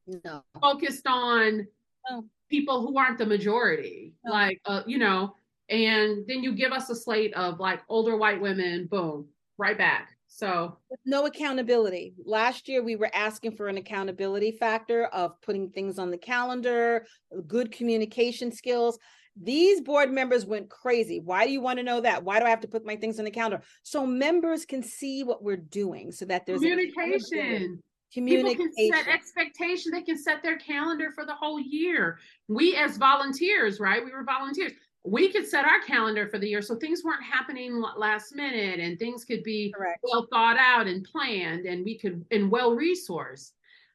no. 0.06 0.20
no. 0.24 0.44
focused 0.62 1.08
on 1.08 1.66
no. 2.08 2.24
People 2.50 2.86
who 2.86 2.98
aren't 2.98 3.18
the 3.18 3.26
majority? 3.26 4.14
No. 4.26 4.32
Like 4.32 4.62
uh, 4.66 4.84
you 4.86 4.98
know, 4.98 5.36
and 5.70 6.26
then 6.28 6.44
you 6.44 6.54
give 6.54 6.72
us 6.72 6.90
a 6.90 6.96
slate 6.96 7.34
of 7.34 7.60
like 7.60 7.82
older 7.90 8.18
white 8.18 8.42
women, 8.42 8.88
boom, 8.88 9.28
right 9.58 9.78
back. 9.78 10.18
So 10.28 10.78
With 10.90 11.00
no 11.06 11.26
accountability. 11.26 12.14
Last 12.24 12.68
year 12.68 12.84
we 12.84 12.96
were 12.96 13.10
asking 13.14 13.56
for 13.56 13.70
an 13.70 13.78
accountability 13.78 14.52
factor 14.52 15.06
of 15.06 15.42
putting 15.42 15.70
things 15.70 15.98
on 15.98 16.12
the 16.12 16.18
calendar, 16.18 17.06
good 17.48 17.72
communication 17.72 18.52
skills. 18.52 19.00
These 19.42 19.82
board 19.82 20.12
members 20.12 20.46
went 20.46 20.70
crazy. 20.70 21.20
Why 21.20 21.46
do 21.46 21.52
you 21.52 21.62
want 21.62 21.78
to 21.78 21.84
know 21.84 22.02
that? 22.02 22.24
Why 22.24 22.40
do 22.40 22.46
I 22.46 22.50
have 22.50 22.62
to 22.62 22.68
put 22.68 22.86
my 22.86 22.96
things 22.96 23.20
on 23.20 23.26
the 23.26 23.32
calendar? 23.32 23.62
So 23.84 24.06
members 24.06 24.66
can 24.66 24.84
see 24.84 25.24
what 25.24 25.44
we're 25.44 25.58
doing 25.58 26.12
so 26.12 26.26
that 26.26 26.46
there's 26.46 26.62
communication. 26.62 27.82
Communication. 28.14 28.58
People 28.58 28.74
can 28.74 29.06
set 29.06 29.14
expectation. 29.14 29.92
They 29.92 30.02
can 30.02 30.18
set 30.18 30.42
their 30.42 30.58
calendar 30.58 31.12
for 31.12 31.26
the 31.26 31.36
whole 31.36 31.60
year. 31.60 32.20
We 32.48 32.76
as 32.76 32.98
volunteers, 32.98 33.80
right? 33.80 34.04
We 34.04 34.12
were 34.12 34.24
volunteers 34.24 34.72
we 35.08 35.32
could 35.32 35.48
set 35.48 35.66
our 35.66 35.80
calendar 35.82 36.28
for 36.28 36.38
the 36.38 36.48
year 36.48 36.62
so 36.62 36.76
things 36.76 37.04
weren't 37.04 37.24
happening 37.24 37.82
last 37.96 38.36
minute 38.36 38.80
and 38.80 39.00
things 39.00 39.24
could 39.24 39.44
be 39.44 39.74
Correct. 39.76 40.00
well 40.04 40.28
thought 40.32 40.58
out 40.58 40.88
and 40.88 41.06
planned 41.06 41.66
and 41.66 41.86
we 41.86 41.98
could 41.98 42.26
and 42.32 42.52
well 42.52 42.76
resourced 42.76 43.52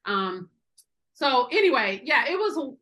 um 0.07 0.48
so 1.12 1.48
anyway 1.53 2.01
yeah 2.05 2.25
it 2.29 2.37
was 2.37 2.77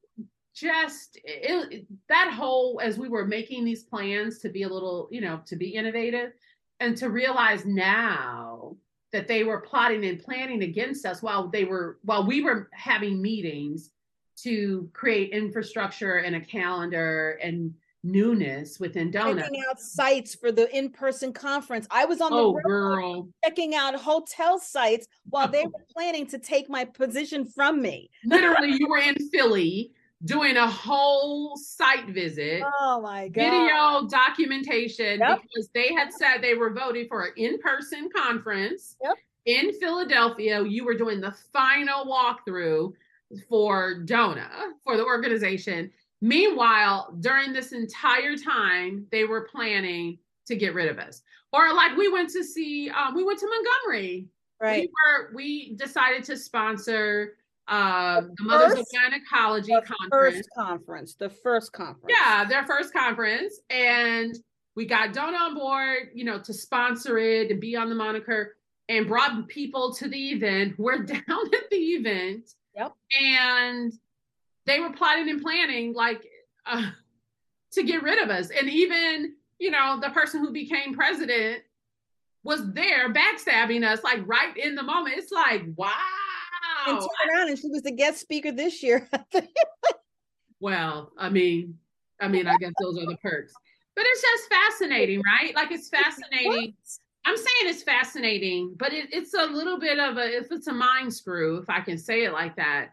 just 0.55 1.19
it, 1.25 1.87
that 2.09 2.33
whole 2.33 2.81
as 2.83 2.99
we 2.99 3.09
were 3.09 3.27
making 3.27 3.65
these 3.65 3.83
plans 3.83 4.39
to 4.39 4.49
be 4.49 4.63
a 4.63 4.69
little 4.69 5.09
you 5.11 5.21
know 5.21 5.41
to 5.47 5.57
be 5.57 5.71
innovative 5.71 6.33
and 6.79 6.97
to 6.97 7.11
realize 7.11 7.65
now 7.67 8.77
that 9.13 9.29
they 9.29 9.45
were 9.45 9.61
plotting 9.61 10.05
and 10.05 10.23
planning 10.23 10.63
against 10.63 11.05
us 11.05 11.23
while 11.23 11.49
they 11.49 11.65
were 11.65 11.99
while 12.03 12.27
we 12.27 12.43
were 12.43 12.69
having 12.73 13.21
meetings 13.21 13.91
to 14.37 14.89
create 14.93 15.31
infrastructure 15.33 16.17
and 16.17 16.37
a 16.37 16.41
calendar 16.41 17.39
and 17.43 17.75
newness 18.03 18.81
within 18.81 19.11
DONA. 19.11 19.43
Checking 19.43 19.65
out 19.69 19.79
sites 19.79 20.35
for 20.35 20.51
the 20.51 20.75
in-person 20.77 21.33
conference. 21.33 21.87
I 21.91 22.07
was 22.07 22.21
on 22.21 22.31
the 22.31 22.39
oh, 22.39 22.61
girl. 22.65 23.29
checking 23.45 23.75
out 23.75 23.95
hotel 23.95 24.59
sites 24.59 25.07
while 25.29 25.49
they 25.49 25.65
oh. 25.65 25.67
were 25.67 25.85
planning 25.93 26.27
to 26.29 26.39
take 26.39 26.71
my 26.71 26.85
position 26.85 27.45
from 27.45 27.83
me. 27.83 28.11
Literally, 28.25 28.77
you 28.79 28.89
were 28.89 28.99
in 29.01 29.17
Philly 29.29 29.93
doing 30.25 30.57
a 30.57 30.67
whole 30.67 31.57
site 31.57 32.09
visit. 32.09 32.63
Oh 32.81 33.01
my 33.01 33.29
god. 33.29 33.43
Video 33.43 34.09
documentation 34.09 35.21
yep. 35.21 35.41
because 35.43 35.69
they 35.75 35.93
had 35.93 36.13
said 36.13 36.39
they 36.43 36.55
were 36.55 36.73
voting 36.73 37.07
for 37.09 37.25
an 37.25 37.33
in-person 37.37 38.11
conference 38.15 38.97
yep. 39.03 39.17
in 39.47 39.73
Philadelphia. 39.81 40.63
You 40.63 40.85
were 40.85 40.95
doing 40.95 41.21
the 41.21 41.35
final 41.53 42.05
walkthrough 42.05 42.93
for 43.49 44.03
Dona 44.05 44.51
for 44.85 44.97
the 44.97 45.05
organization 45.05 45.91
Meanwhile, 46.21 47.17
during 47.21 47.53
this 47.53 47.73
entire 47.73 48.37
time, 48.37 49.07
they 49.11 49.25
were 49.25 49.43
planning 49.43 50.19
to 50.47 50.57
get 50.57 50.75
rid 50.75 50.89
of 50.89 50.99
us. 50.99 51.23
Or 51.53 51.73
like 51.73 51.97
we 51.97 52.13
went 52.13 52.31
to 52.31 52.45
see, 52.45 52.91
um, 52.91 53.15
we 53.15 53.25
went 53.25 53.39
to 53.39 53.47
Montgomery. 53.47 54.29
Right. 54.61 54.83
We 54.83 54.89
were 54.89 55.35
we 55.35 55.75
decided 55.77 56.23
to 56.25 56.37
sponsor 56.37 57.39
uh, 57.71 58.23
the, 58.23 58.35
the 58.37 58.45
Mothers 58.45 58.79
of 58.81 58.87
Gynecology 58.93 59.73
conference. 59.73 60.37
First 60.37 60.49
conference, 60.57 61.15
the 61.15 61.31
first 61.31 61.73
conference. 61.73 62.13
Yeah, 62.19 62.45
their 62.45 62.67
first 62.67 62.93
conference, 62.93 63.61
and 63.71 64.37
we 64.75 64.87
got 64.87 65.13
Dona 65.13 65.37
on 65.37 65.55
board, 65.55 66.09
you 66.13 66.25
know, 66.25 66.41
to 66.41 66.53
sponsor 66.53 67.17
it 67.19 67.51
and 67.51 67.61
be 67.61 67.77
on 67.77 67.89
the 67.89 67.95
moniker, 67.95 68.57
and 68.89 69.07
brought 69.07 69.47
people 69.47 69.95
to 69.95 70.09
the 70.09 70.31
event. 70.31 70.75
We're 70.79 70.99
down 71.05 71.21
at 71.21 71.71
the 71.71 71.77
event. 71.77 72.51
Yep. 72.75 72.93
And 73.21 73.93
they 74.67 74.81
were 74.81 74.91
plotting 74.91 75.29
and 75.31 75.41
planning 75.41 75.95
like 75.95 76.27
uh, 76.67 76.91
to 77.73 77.83
get 77.85 78.03
rid 78.03 78.19
of 78.19 78.31
us. 78.31 78.51
And 78.51 78.69
even, 78.69 79.35
you 79.59 79.71
know, 79.71 80.01
the 80.01 80.11
person 80.11 80.41
who 80.41 80.53
became 80.53 80.95
president 80.95 81.63
was 82.43 82.73
there 82.73 83.13
backstabbing 83.13 83.87
us 83.87 84.03
like 84.03 84.27
right 84.27 84.57
in 84.57 84.75
the 84.75 84.83
moment. 84.83 85.19
It's 85.19 85.31
like, 85.31 85.63
wow. 85.77 85.91
And 86.87 87.01
turn 87.01 87.37
around 87.37 87.49
and 87.49 87.59
she 87.59 87.69
was 87.69 87.83
the 87.83 87.93
guest 87.93 88.21
speaker 88.21 88.53
this 88.53 88.83
year. 88.83 89.09
well, 90.61 91.13
I 91.19 91.29
mean, 91.29 91.79
I 92.21 92.29
mean, 92.29 92.47
I 92.47 92.57
guess 92.59 92.73
those 92.81 92.99
are 92.99 93.07
the 93.07 93.17
perks. 93.23 93.53
But 93.97 94.05
it's 94.07 94.23
just 94.23 94.49
fascinating, 94.49 95.23
right? 95.23 95.55
Like 95.55 95.73
it's 95.73 95.89
fascinating. 95.89 96.75
I'm 97.27 97.37
saying 97.37 97.65
it's 97.65 97.83
fascinating, 97.83 98.75
but 98.79 98.93
it, 98.93 99.13
it's 99.13 99.35
a 99.35 99.45
little 99.45 99.79
bit 99.79 99.99
of 99.99 100.17
a 100.17 100.39
if 100.39 100.51
it's 100.51 100.69
a 100.69 100.73
mind 100.73 101.13
screw, 101.13 101.59
if 101.59 101.69
I 101.69 101.81
can 101.81 101.99
say 101.99 102.25
it 102.25 102.33
like 102.33 102.57
that 102.57 102.93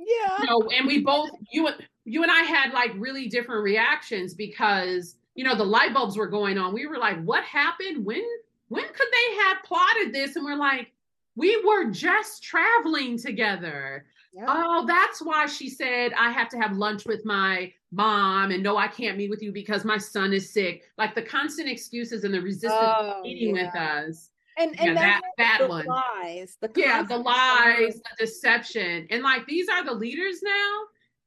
yeah. 0.00 0.36
You 0.40 0.46
know, 0.46 0.70
and 0.70 0.86
we 0.86 1.00
both 1.00 1.30
you 1.52 1.68
you 2.04 2.22
and 2.22 2.32
I 2.32 2.40
had 2.40 2.72
like 2.72 2.92
really 2.96 3.28
different 3.28 3.62
reactions 3.62 4.34
because 4.34 5.16
you 5.34 5.44
know 5.44 5.54
the 5.54 5.64
light 5.64 5.92
bulbs 5.92 6.16
were 6.16 6.28
going 6.28 6.58
on. 6.58 6.72
We 6.72 6.86
were 6.86 6.98
like, 6.98 7.22
what 7.22 7.44
happened? 7.44 8.04
When 8.04 8.24
when 8.68 8.84
could 8.84 9.08
they 9.12 9.36
have 9.36 9.58
plotted 9.64 10.12
this? 10.12 10.36
And 10.36 10.44
we're 10.44 10.56
like, 10.56 10.92
we 11.40 11.62
were 11.64 11.90
just 11.90 12.42
traveling 12.42 13.18
together. 13.18 14.04
Oh, 14.46 14.84
that's 14.86 15.20
why 15.20 15.46
she 15.46 15.68
said 15.68 16.12
I 16.16 16.30
have 16.30 16.48
to 16.50 16.58
have 16.58 16.76
lunch 16.76 17.04
with 17.04 17.24
my 17.24 17.72
mom 17.90 18.52
and 18.52 18.62
no, 18.62 18.76
I 18.76 18.86
can't 18.86 19.18
meet 19.18 19.30
with 19.30 19.42
you 19.42 19.50
because 19.50 19.84
my 19.84 19.98
son 19.98 20.32
is 20.32 20.52
sick. 20.52 20.84
Like 20.98 21.14
the 21.14 21.22
constant 21.22 21.68
excuses 21.68 22.22
and 22.22 22.32
the 22.32 22.40
resistance 22.40 22.74
oh, 22.74 23.22
meeting 23.22 23.56
yeah. 23.56 23.64
with 23.64 23.74
us. 23.74 24.30
And 24.58 24.78
and 24.78 24.94
yeah, 24.94 24.94
that 24.94 25.22
that 25.38 25.68
one. 25.68 25.86
lies 25.86 26.58
the 26.60 26.70
yeah 26.76 27.02
the 27.02 27.16
lies 27.16 27.94
the 27.94 28.24
deception. 28.24 29.08
And 29.10 29.22
like 29.22 29.46
these 29.46 29.68
are 29.68 29.84
the 29.84 29.94
leaders 29.94 30.40
now. 30.42 30.82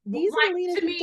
These 0.06 0.32
like, 0.32 0.52
are 0.52 0.54
leaders 0.54 0.80
to 0.80 0.86
me 0.86 1.00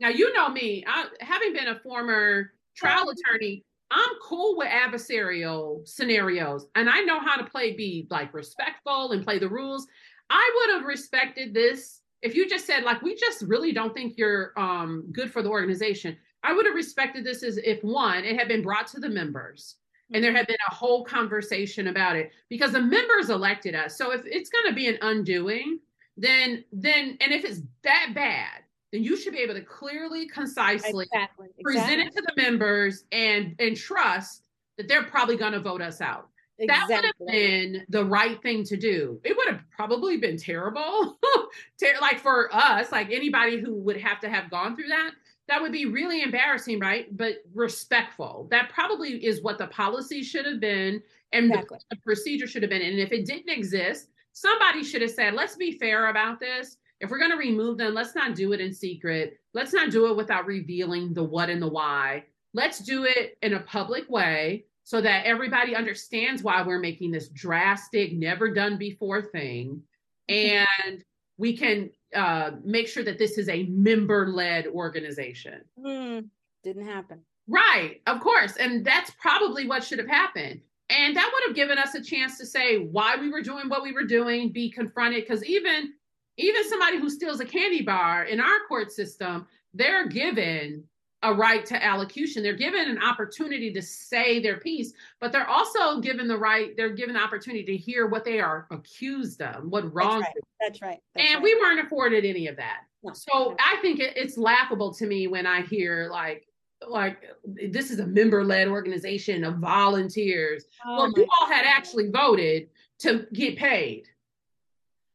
now 0.00 0.08
you 0.08 0.32
know 0.32 0.48
me. 0.48 0.84
I, 0.86 1.06
having 1.20 1.52
been 1.52 1.68
a 1.68 1.78
former 1.80 2.52
trial 2.76 3.02
uh-huh. 3.02 3.12
attorney 3.12 3.64
i'm 3.90 4.10
cool 4.22 4.56
with 4.56 4.68
adversarial 4.68 5.86
scenarios 5.86 6.66
and 6.74 6.88
i 6.88 7.00
know 7.00 7.20
how 7.20 7.36
to 7.36 7.44
play 7.44 7.72
be 7.72 8.06
like 8.10 8.32
respectful 8.34 9.12
and 9.12 9.24
play 9.24 9.38
the 9.38 9.48
rules. 9.48 9.86
I 10.30 10.50
would 10.56 10.76
have 10.76 10.86
respected 10.86 11.52
this 11.52 12.02
if 12.22 12.34
you 12.34 12.48
just 12.48 12.66
said 12.66 12.84
like 12.84 13.02
we 13.02 13.16
just 13.16 13.42
really 13.42 13.72
don't 13.72 13.92
think 13.94 14.16
you're 14.16 14.52
um 14.58 15.06
good 15.12 15.32
for 15.32 15.42
the 15.42 15.48
organization. 15.48 16.16
I 16.42 16.52
would 16.54 16.64
have 16.66 16.74
respected 16.74 17.24
this 17.24 17.42
as 17.42 17.58
if 17.58 17.82
one 17.82 18.24
it 18.24 18.38
had 18.38 18.48
been 18.48 18.62
brought 18.62 18.86
to 18.88 19.00
the 19.00 19.08
members 19.08 19.76
and 20.12 20.24
there 20.24 20.32
had 20.32 20.46
been 20.46 20.56
a 20.68 20.74
whole 20.74 21.04
conversation 21.04 21.88
about 21.88 22.16
it 22.16 22.30
because 22.48 22.72
the 22.72 22.80
members 22.80 23.30
elected 23.30 23.74
us. 23.74 23.96
So 23.96 24.12
if 24.12 24.22
it's 24.24 24.50
going 24.50 24.66
to 24.68 24.74
be 24.74 24.88
an 24.88 24.98
undoing 25.02 25.80
then 26.16 26.64
then 26.72 27.16
and 27.20 27.32
if 27.32 27.44
it's 27.44 27.60
that 27.82 28.12
bad 28.14 28.62
then 28.92 29.04
you 29.04 29.16
should 29.16 29.32
be 29.32 29.38
able 29.38 29.54
to 29.54 29.62
clearly 29.62 30.26
concisely 30.28 31.04
exactly, 31.04 31.48
present 31.62 32.00
it 32.00 32.12
to 32.14 32.22
the 32.22 32.42
members 32.42 33.04
and 33.12 33.54
and 33.58 33.76
trust 33.76 34.42
that 34.76 34.88
they're 34.88 35.04
probably 35.04 35.36
going 35.36 35.52
to 35.52 35.60
vote 35.60 35.82
us 35.82 36.00
out 36.00 36.28
exactly. 36.58 36.94
that 36.94 37.02
would 37.02 37.04
have 37.04 37.34
been 37.34 37.84
the 37.88 38.04
right 38.04 38.40
thing 38.42 38.64
to 38.64 38.76
do 38.76 39.20
it 39.24 39.36
would 39.36 39.48
have 39.48 39.60
probably 39.74 40.16
been 40.16 40.36
terrible 40.36 41.18
Ter- 41.80 42.00
like 42.00 42.18
for 42.18 42.54
us 42.54 42.90
like 42.92 43.10
anybody 43.10 43.60
who 43.60 43.74
would 43.74 44.00
have 44.00 44.20
to 44.20 44.28
have 44.28 44.50
gone 44.50 44.74
through 44.74 44.88
that 44.88 45.12
that 45.50 45.60
would 45.60 45.72
be 45.72 45.84
really 45.84 46.22
embarrassing, 46.22 46.78
right? 46.78 47.14
But 47.16 47.42
respectful. 47.52 48.46
That 48.52 48.70
probably 48.70 49.24
is 49.24 49.42
what 49.42 49.58
the 49.58 49.66
policy 49.66 50.22
should 50.22 50.46
have 50.46 50.60
been 50.60 51.02
and 51.32 51.46
exactly. 51.46 51.78
the, 51.90 51.96
the 51.96 52.02
procedure 52.02 52.46
should 52.46 52.62
have 52.62 52.70
been. 52.70 52.82
And 52.82 53.00
if 53.00 53.10
it 53.10 53.26
didn't 53.26 53.50
exist, 53.50 54.10
somebody 54.32 54.84
should 54.84 55.02
have 55.02 55.10
said, 55.10 55.34
let's 55.34 55.56
be 55.56 55.72
fair 55.72 56.06
about 56.06 56.38
this. 56.38 56.76
If 57.00 57.10
we're 57.10 57.18
going 57.18 57.30
to 57.30 57.36
remove 57.36 57.78
them, 57.78 57.94
let's 57.94 58.14
not 58.14 58.34
do 58.34 58.52
it 58.52 58.60
in 58.60 58.72
secret. 58.72 59.38
Let's 59.54 59.72
not 59.72 59.90
do 59.90 60.10
it 60.10 60.16
without 60.16 60.46
revealing 60.46 61.14
the 61.14 61.24
what 61.24 61.48
and 61.48 61.60
the 61.60 61.68
why. 61.68 62.24
Let's 62.52 62.78
do 62.78 63.04
it 63.04 63.38
in 63.42 63.54
a 63.54 63.60
public 63.60 64.08
way 64.10 64.66
so 64.84 65.00
that 65.00 65.24
everybody 65.24 65.74
understands 65.74 66.42
why 66.42 66.62
we're 66.62 66.78
making 66.78 67.12
this 67.12 67.28
drastic, 67.28 68.12
never 68.12 68.52
done 68.52 68.76
before 68.76 69.22
thing. 69.22 69.82
And 70.28 71.04
we 71.38 71.56
can 71.56 71.90
uh, 72.14 72.52
make 72.64 72.86
sure 72.86 73.02
that 73.04 73.18
this 73.18 73.38
is 73.38 73.48
a 73.48 73.64
member 73.64 74.28
led 74.28 74.66
organization. 74.66 75.62
Mm, 75.78 76.28
didn't 76.62 76.86
happen. 76.86 77.20
Right, 77.48 78.00
of 78.06 78.20
course. 78.20 78.56
And 78.56 78.84
that's 78.84 79.10
probably 79.20 79.66
what 79.66 79.82
should 79.82 79.98
have 79.98 80.08
happened. 80.08 80.60
And 80.90 81.16
that 81.16 81.30
would 81.32 81.42
have 81.46 81.56
given 81.56 81.78
us 81.78 81.94
a 81.94 82.02
chance 82.02 82.36
to 82.38 82.46
say 82.46 82.78
why 82.78 83.16
we 83.16 83.30
were 83.30 83.42
doing 83.42 83.68
what 83.68 83.82
we 83.82 83.92
were 83.92 84.04
doing, 84.04 84.50
be 84.50 84.70
confronted. 84.70 85.22
Because 85.22 85.44
even 85.44 85.92
even 86.36 86.68
somebody 86.68 86.98
who 86.98 87.10
steals 87.10 87.40
a 87.40 87.44
candy 87.44 87.82
bar 87.82 88.24
in 88.24 88.40
our 88.40 88.60
court 88.68 88.92
system, 88.92 89.46
they're 89.74 90.08
given 90.08 90.84
a 91.22 91.34
right 91.34 91.66
to 91.66 91.84
allocution. 91.84 92.42
They're 92.42 92.54
given 92.54 92.88
an 92.88 93.02
opportunity 93.02 93.72
to 93.74 93.82
say 93.82 94.40
their 94.40 94.58
piece, 94.58 94.94
but 95.20 95.32
they're 95.32 95.48
also 95.48 96.00
given 96.00 96.26
the 96.26 96.38
right, 96.38 96.74
they're 96.76 96.94
given 96.94 97.14
the 97.14 97.20
opportunity 97.20 97.64
to 97.64 97.76
hear 97.76 98.06
what 98.06 98.24
they 98.24 98.40
are 98.40 98.66
accused 98.70 99.42
of, 99.42 99.64
what 99.64 99.92
wrong. 99.94 100.20
That's 100.20 100.22
right. 100.22 100.44
That's 100.60 100.82
right. 100.82 100.98
That's 101.14 101.26
and 101.26 101.34
right. 101.36 101.42
we 101.42 101.54
weren't 101.56 101.86
afforded 101.86 102.24
any 102.24 102.46
of 102.46 102.56
that. 102.56 102.84
No. 103.02 103.12
So 103.12 103.54
I 103.60 103.76
think 103.82 104.00
it, 104.00 104.16
it's 104.16 104.38
laughable 104.38 104.94
to 104.94 105.06
me 105.06 105.26
when 105.26 105.46
I 105.46 105.62
hear 105.62 106.08
like, 106.10 106.46
like 106.88 107.24
this 107.44 107.90
is 107.90 107.98
a 107.98 108.06
member-led 108.06 108.68
organization 108.68 109.44
of 109.44 109.56
volunteers. 109.56 110.64
Oh 110.86 110.96
well, 110.96 111.12
you 111.14 111.26
all 111.38 111.46
had 111.48 111.66
actually 111.66 112.08
voted 112.08 112.68
to 113.00 113.26
get 113.34 113.58
paid. 113.58 114.08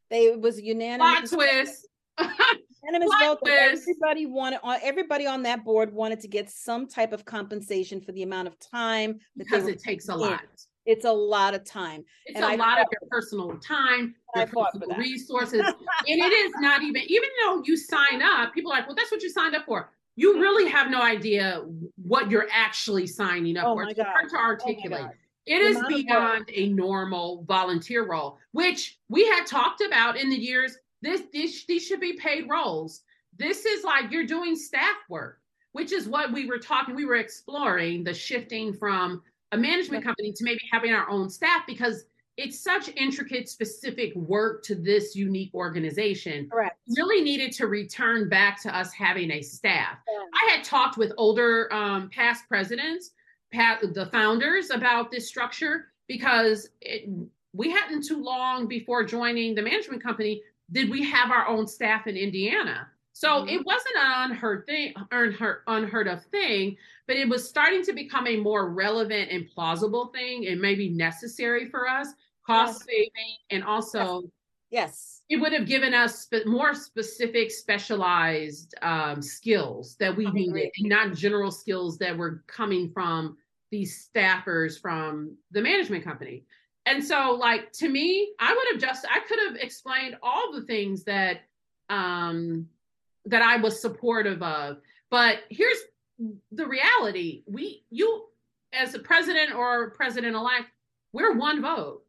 They 0.09 0.25
it 0.25 0.39
was 0.39 0.61
unanimous. 0.61 1.29
Plot 1.31 1.47
twist. 1.47 1.87
Unanimous 2.83 3.09
Plot 3.17 3.21
vote 3.21 3.39
that 3.45 3.71
everybody 3.73 4.25
wanted 4.25 4.59
on 4.63 4.79
everybody 4.83 5.25
on 5.25 5.43
that 5.43 5.63
board 5.65 5.91
wanted 5.91 6.19
to 6.21 6.27
get 6.27 6.49
some 6.49 6.87
type 6.87 7.13
of 7.13 7.25
compensation 7.25 7.99
for 7.99 8.11
the 8.11 8.23
amount 8.23 8.47
of 8.47 8.59
time 8.59 9.13
that 9.13 9.45
because 9.45 9.67
it 9.67 9.79
takes 9.79 10.07
a 10.09 10.15
lot. 10.15 10.41
It's 10.85 11.05
a 11.05 11.11
lot 11.11 11.55
of 11.55 11.65
time. 11.65 12.03
It's 12.27 12.35
And 12.35 12.45
a 12.45 12.49
I 12.49 12.55
lot 12.55 12.79
of 12.79 12.85
your 12.91 13.09
personal 13.09 13.57
time, 13.57 14.13
your 14.35 14.45
personal 14.45 14.95
resources. 14.97 15.61
and 15.65 15.75
it 16.07 16.31
is 16.31 16.51
not 16.59 16.83
even, 16.83 17.01
even 17.07 17.29
though 17.43 17.63
you 17.65 17.75
sign 17.75 18.21
up, 18.21 18.53
people 18.53 18.71
are 18.71 18.75
like, 18.75 18.87
well, 18.87 18.95
that's 18.95 19.11
what 19.11 19.23
you 19.23 19.29
signed 19.31 19.55
up 19.55 19.65
for. 19.65 19.91
You 20.15 20.39
really 20.39 20.69
have 20.69 20.91
no 20.91 21.01
idea 21.01 21.63
what 22.03 22.29
you're 22.29 22.47
actually 22.51 23.07
signing 23.07 23.57
up 23.57 23.65
Oh 23.65 23.73
for. 23.73 23.83
It's 23.89 23.99
hard 23.99 24.29
to 24.29 24.35
Oh 24.37 24.39
articulate. 24.39 25.01
God. 25.01 25.11
It 25.45 25.61
is 25.61 25.77
amount 25.77 25.85
of 25.85 25.97
work. 25.97 26.05
beyond 26.05 26.49
a 26.53 26.69
normal 26.69 27.43
volunteer 27.43 28.05
role, 28.05 28.37
which 28.51 28.97
we 29.09 29.27
had 29.27 29.45
talked 29.45 29.81
about 29.81 30.17
in 30.17 30.29
the 30.29 30.35
years. 30.35 30.77
This, 31.01 31.23
this 31.31 31.65
these 31.65 31.85
should 31.85 31.99
be 31.99 32.13
paid 32.13 32.49
roles. 32.49 33.01
This 33.37 33.65
is 33.65 33.83
like 33.83 34.11
you're 34.11 34.25
doing 34.25 34.55
staff 34.55 34.97
work, 35.09 35.39
which 35.73 35.91
is 35.91 36.07
what 36.07 36.31
we 36.31 36.47
were 36.47 36.57
talking. 36.57 36.95
We 36.95 37.05
were 37.05 37.15
exploring 37.15 38.03
the 38.03 38.13
shifting 38.13 38.73
from 38.73 39.21
a 39.51 39.57
management 39.57 40.03
company 40.03 40.31
to 40.33 40.43
maybe 40.43 40.61
having 40.71 40.93
our 40.93 41.09
own 41.09 41.29
staff 41.29 41.63
because 41.67 42.05
it's 42.37 42.59
such 42.59 42.89
intricate, 42.95 43.47
specific 43.47 44.13
work 44.15 44.63
to 44.63 44.75
this 44.75 45.15
unique 45.15 45.53
organization. 45.53 46.49
Correct. 46.49 46.77
Really 46.97 47.23
needed 47.23 47.51
to 47.53 47.67
return 47.67 48.27
back 48.27 48.61
to 48.63 48.75
us 48.75 48.91
having 48.91 49.31
a 49.31 49.41
staff. 49.41 49.99
Yeah. 50.11 50.19
I 50.33 50.51
had 50.51 50.63
talked 50.63 50.97
with 50.97 51.13
older 51.17 51.71
um, 51.73 52.09
past 52.09 52.47
presidents, 52.49 53.11
the 53.51 54.09
founders 54.11 54.69
about 54.69 55.11
this 55.11 55.27
structure 55.27 55.91
because 56.07 56.69
it, 56.81 57.09
we 57.53 57.71
hadn't 57.71 58.03
too 58.05 58.21
long 58.21 58.67
before 58.67 59.03
joining 59.03 59.55
the 59.55 59.61
management 59.61 60.03
company 60.03 60.41
did 60.71 60.89
we 60.89 61.03
have 61.03 61.31
our 61.31 61.47
own 61.47 61.67
staff 61.67 62.07
in 62.07 62.17
Indiana. 62.17 62.89
So 63.13 63.45
Mhm. 63.45 63.49
it 63.53 63.65
wasn't 63.65 63.95
an 63.97 64.31
unheard 64.31 64.65
thing, 64.65 64.93
unheard, 65.11 65.61
unheard 65.67 66.07
of 66.07 66.25
thing, 66.25 66.77
but 67.07 67.15
it 67.15 67.29
was 67.29 67.47
starting 67.47 67.83
to 67.83 67.93
become 67.93 68.27
a 68.27 68.37
more 68.37 68.69
relevant 68.71 69.31
and 69.31 69.47
plausible 69.47 70.07
thing 70.07 70.47
and 70.47 70.59
maybe 70.59 70.89
necessary 70.89 71.69
for 71.69 71.87
us, 71.87 72.09
cost 72.45 72.83
saving, 72.85 73.37
and 73.51 73.63
also 73.63 74.23
Yes. 74.23 74.31
It 75.29 75.37
would 75.37 75.53
have 75.53 75.65
given 75.65 75.93
us 75.93 76.27
more 76.45 76.73
specific 76.75 77.49
specialized 77.51 78.75
um, 78.81 79.21
skills 79.21 79.95
that 79.99 80.15
we 80.15 80.27
I 80.27 80.31
needed 80.31 80.49
agree. 80.49 80.71
and 80.79 80.89
not 80.89 81.15
general 81.15 81.51
skills 81.51 81.97
that 81.97 82.15
were 82.15 82.43
coming 82.47 82.91
from 82.91 83.37
these 83.71 84.07
staffers 84.07 84.79
from 84.79 85.35
the 85.51 85.61
management 85.61 86.03
company. 86.03 86.45
And 86.85 87.03
so 87.03 87.31
like 87.31 87.71
to 87.73 87.89
me 87.89 88.33
i 88.39 88.53
would 88.53 88.67
have 88.73 88.89
just 88.89 89.07
i 89.09 89.19
could 89.27 89.39
have 89.47 89.55
explained 89.55 90.17
all 90.21 90.51
the 90.53 90.61
things 90.61 91.03
that 91.05 91.41
um 91.89 92.67
that 93.25 93.41
i 93.41 93.57
was 93.57 93.81
supportive 93.81 94.43
of. 94.43 94.77
But 95.09 95.39
here's 95.49 95.79
the 96.51 96.67
reality. 96.67 97.43
We 97.47 97.83
you 97.89 98.25
as 98.71 98.93
a 98.93 98.99
president 98.99 99.55
or 99.55 99.89
president 99.91 100.35
elect 100.35 100.65
we're 101.11 101.33
one 101.33 101.61
vote 101.61 102.04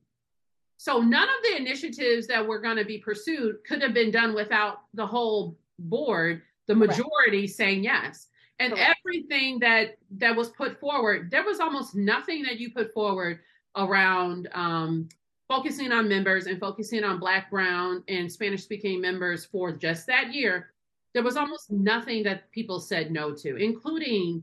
so 0.76 1.00
none 1.00 1.28
of 1.28 1.42
the 1.42 1.56
initiatives 1.56 2.26
that 2.26 2.46
were 2.46 2.60
going 2.60 2.76
to 2.76 2.84
be 2.84 2.98
pursued 2.98 3.64
could 3.66 3.82
have 3.82 3.94
been 3.94 4.10
done 4.10 4.34
without 4.34 4.82
the 4.94 5.06
whole 5.06 5.56
board, 5.78 6.42
the 6.66 6.74
Correct. 6.74 6.98
majority 6.98 7.46
saying 7.46 7.84
yes. 7.84 8.28
And 8.58 8.72
Correct. 8.72 8.98
everything 8.98 9.58
that 9.60 9.96
that 10.18 10.34
was 10.34 10.50
put 10.50 10.78
forward, 10.78 11.30
there 11.30 11.44
was 11.44 11.60
almost 11.60 11.94
nothing 11.94 12.42
that 12.42 12.58
you 12.58 12.70
put 12.70 12.92
forward 12.92 13.40
around 13.76 14.48
um, 14.52 15.08
focusing 15.48 15.92
on 15.92 16.08
members 16.08 16.46
and 16.46 16.58
focusing 16.58 17.04
on 17.04 17.18
Black, 17.18 17.50
Brown, 17.50 18.02
and 18.08 18.30
Spanish 18.30 18.62
speaking 18.62 19.00
members 19.00 19.44
for 19.44 19.72
just 19.72 20.06
that 20.06 20.32
year. 20.32 20.72
There 21.14 21.22
was 21.22 21.36
almost 21.36 21.70
nothing 21.70 22.22
that 22.24 22.50
people 22.50 22.80
said 22.80 23.10
no 23.10 23.34
to, 23.34 23.56
including 23.56 24.42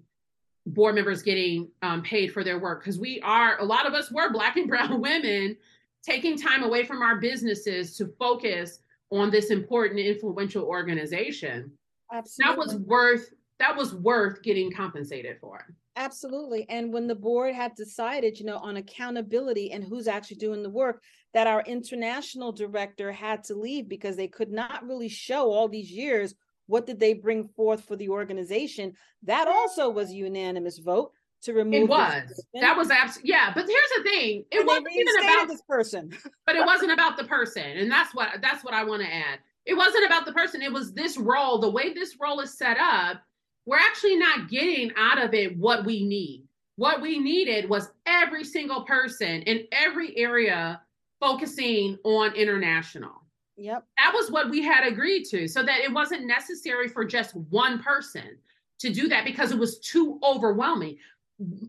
board 0.66 0.96
members 0.96 1.22
getting 1.22 1.68
um, 1.82 2.02
paid 2.02 2.32
for 2.32 2.44
their 2.44 2.58
work 2.58 2.82
because 2.82 2.98
we 2.98 3.20
are 3.22 3.60
a 3.60 3.66
lot 3.66 3.86
of 3.86 3.94
us 3.94 4.12
were 4.12 4.32
Black 4.32 4.56
and 4.56 4.68
Brown 4.68 5.02
women 5.02 5.58
taking 6.04 6.38
time 6.38 6.64
away 6.64 6.84
from 6.84 7.02
our 7.02 7.18
businesses 7.18 7.96
to 7.98 8.08
focus 8.20 8.80
on 9.12 9.32
this 9.32 9.52
important 9.52 10.00
influential 10.00 10.64
organization 10.66 11.72
Absolutely. 12.12 12.56
that 12.56 12.58
was 12.58 12.76
worth 12.76 13.30
that 13.60 13.76
was 13.76 13.96
worth 13.96 14.42
getting 14.42 14.72
compensated 14.72 15.38
for 15.40 15.66
Absolutely. 15.96 16.68
And 16.70 16.92
when 16.92 17.08
the 17.08 17.16
board 17.16 17.54
had 17.54 17.76
decided, 17.76 18.40
you 18.40 18.46
know, 18.46 18.58
on 18.58 18.78
accountability 18.78 19.72
and 19.72 19.84
who's 19.84 20.08
actually 20.08 20.38
doing 20.38 20.64
the 20.64 20.70
work, 20.70 21.04
that 21.34 21.48
our 21.48 21.62
international 21.68 22.52
director 22.52 23.12
had 23.12 23.44
to 23.46 23.56
leave 23.56 23.88
because 23.88 24.16
they 24.16 24.28
could 24.28 24.52
not 24.52 24.86
really 24.88 25.08
show 25.08 25.52
all 25.52 25.68
these 25.68 25.92
years 25.92 26.34
what 26.66 26.86
did 26.86 27.00
they 27.00 27.14
bring 27.14 27.48
forth 27.48 27.84
for 27.86 27.96
the 27.96 28.10
organization. 28.10 28.94
That 29.22 29.48
also 29.48 29.90
was 29.90 30.10
a 30.10 30.16
unanimous 30.16 30.80
vote 30.80 31.12
to 31.44 31.54
remove. 31.54 31.74
it 31.84 31.88
was 31.90 32.46
that 32.62 32.76
was 32.78 32.90
absolutely 32.90 33.30
yeah 33.32 33.52
but 33.54 33.66
here's 33.68 33.90
the 33.98 34.04
thing 34.04 34.46
it 34.52 34.60
And 34.60 34.68
wasn't 34.68 34.88
even 34.94 35.24
about 35.24 35.48
this 35.48 35.62
person. 35.68 36.12
but 36.46 36.56
it 36.56 36.66
wasn't 36.66 36.92
about 36.92 37.18
the 37.18 37.24
person 37.26 37.64
and 37.64 37.92
that's 37.92 38.14
what 38.16 38.30
that's 38.42 38.64
what 38.64 38.74
i 38.74 38.84
want 38.84 39.02
to 39.02 39.08
add 39.14 39.40
it 39.66 39.76
wasn't 39.76 40.06
about 40.06 40.26
the 40.26 40.34
person 40.34 40.62
it 40.62 40.72
was 40.72 40.94
this 40.94 41.18
role 41.18 41.60
the 41.60 41.70
way 41.70 41.94
this 41.94 42.16
role 42.20 42.40
is 42.40 42.58
set 42.58 42.78
up 42.80 43.22
we're 43.66 43.78
actually 43.78 44.16
not 44.18 44.50
getting 44.50 44.92
out 44.98 45.22
of 45.22 45.34
it 45.34 45.58
what 45.58 45.86
we 45.86 46.04
need 46.06 46.44
what 46.76 47.02
we 47.02 47.20
needed 47.20 47.70
was 47.70 47.92
every 48.06 48.44
single 48.44 48.82
person 48.84 49.42
in 49.44 49.66
every 49.72 50.18
area 50.18 50.82
focusing 51.20 51.98
on 52.04 52.34
international 52.36 53.22
Yep. 53.56 53.86
that 54.00 54.12
was 54.16 54.32
what 54.32 54.50
we 54.50 54.64
had 54.64 54.84
agreed 54.86 55.26
to 55.26 55.48
so 55.48 55.62
that 55.62 55.82
it 55.82 55.94
wasn't 55.94 56.26
necessary 56.26 56.88
for 56.88 57.06
just 57.06 57.36
one 57.52 57.78
person 57.84 58.38
to 58.80 58.90
do 58.92 59.08
that 59.08 59.24
because 59.26 59.52
it 59.52 59.60
was 59.60 59.78
too 59.80 60.20
overwhelming 60.24 60.98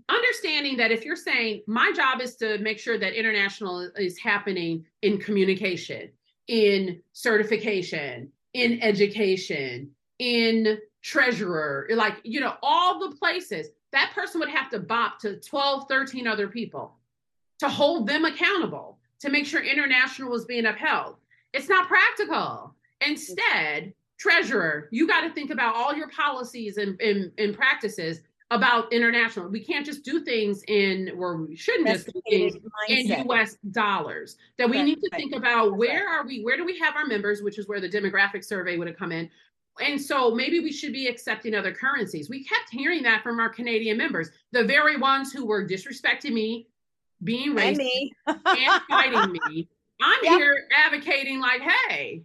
understanding 0.09 0.77
that 0.77 0.93
if 0.93 1.05
you're 1.05 1.17
saying 1.17 1.63
my 1.67 1.91
job 1.97 2.21
is 2.21 2.37
to 2.37 2.59
make 2.59 2.79
sure 2.79 2.99
that 2.99 3.19
international 3.19 3.91
is 3.97 4.19
happening 4.19 4.85
in 5.03 5.19
communication 5.19 6.11
in 6.49 7.01
certification 7.13 8.31
in 8.53 8.81
education 8.83 9.91
in 10.19 10.79
treasurer 11.03 11.89
like 11.95 12.17
you 12.25 12.41
know 12.41 12.55
all 12.63 13.01
the 13.01 13.17
places 13.17 13.69
that 13.91 14.13
person 14.15 14.39
would 14.39 14.51
have 14.51 14.69
to 14.69 14.79
bop 14.79 15.19
to 15.19 15.41
12 15.41 15.87
13 15.89 16.27
other 16.27 16.49
people 16.49 16.99
to 17.59 17.69
hold 17.69 18.07
them 18.07 18.25
accountable 18.25 18.99
to 19.21 19.31
make 19.31 19.47
sure 19.47 19.63
international 19.63 20.31
was 20.31 20.45
being 20.45 20.67
upheld. 20.67 21.17
It's 21.53 21.69
not 21.69 21.89
practical. 21.89 22.75
Instead 23.01 23.95
treasurer 24.17 24.89
you 24.93 25.09
got 25.09 25.23
to 25.23 25.31
think 25.31 25.51
about 25.51 25.75
all 25.75 25.93
your 25.93 26.09
policies 26.09 26.77
and, 26.77 26.99
and, 27.01 27.33
and 27.37 27.55
practices 27.55 28.21
about 28.55 28.93
international 28.93 29.49
we 29.49 29.63
can't 29.63 29.85
just 29.87 30.05
do 30.05 30.25
things 30.25 30.63
in 30.69 31.11
where 31.17 31.37
we 31.37 31.57
shouldn't 31.57 31.87
just 31.89 32.07
do 32.07 32.21
things 32.31 32.55
Domesticated 32.55 33.19
in. 33.21 33.31
US 33.31 33.57
dollars. 33.71 34.37
That 34.59 34.69
we 34.71 34.79
Right, 34.79 34.85
need 34.87 34.97
to 35.01 35.09
right. 35.13 35.21
think 35.21 35.35
about 35.35 35.77
where 35.77 36.09
are 36.09 36.25
we, 36.27 36.43
where 36.43 36.57
do 36.57 36.65
we 36.65 36.79
have 36.79 36.97
our 36.97 37.07
members, 37.07 37.43
which 37.43 37.59
is 37.59 37.69
where 37.69 37.81
the 37.81 37.89
demographic 37.89 38.45
survey 38.45 38.77
would 38.79 38.87
have 38.89 38.97
come 38.97 39.13
in. 39.13 39.31
And 39.81 40.01
so 40.01 40.31
maybe 40.35 40.61
we 40.61 40.71
should 40.73 40.93
be 40.93 41.09
accepting 41.09 41.55
other 41.55 41.73
currencies. 41.73 42.31
We 42.31 42.45
kept 42.45 42.71
hearing 42.71 43.03
that 43.03 43.23
from 43.23 43.41
our 43.41 43.49
Canadian 43.49 43.97
members, 43.97 44.31
the 44.53 44.65
very 44.65 44.97
ones 44.97 45.33
who 45.33 45.45
were 45.47 45.67
disrespecting 45.67 46.33
me, 46.33 46.69
being 47.25 47.59
And 47.59 47.77
racist, 47.77 47.79
me. 47.79 48.13
and 48.27 48.83
fighting 48.89 49.33
me. 49.33 49.69
I'm 50.03 50.25
Yep. 50.25 50.33
here 50.39 50.57
advocating, 50.77 51.41
like, 51.41 51.61
hey, 51.63 52.23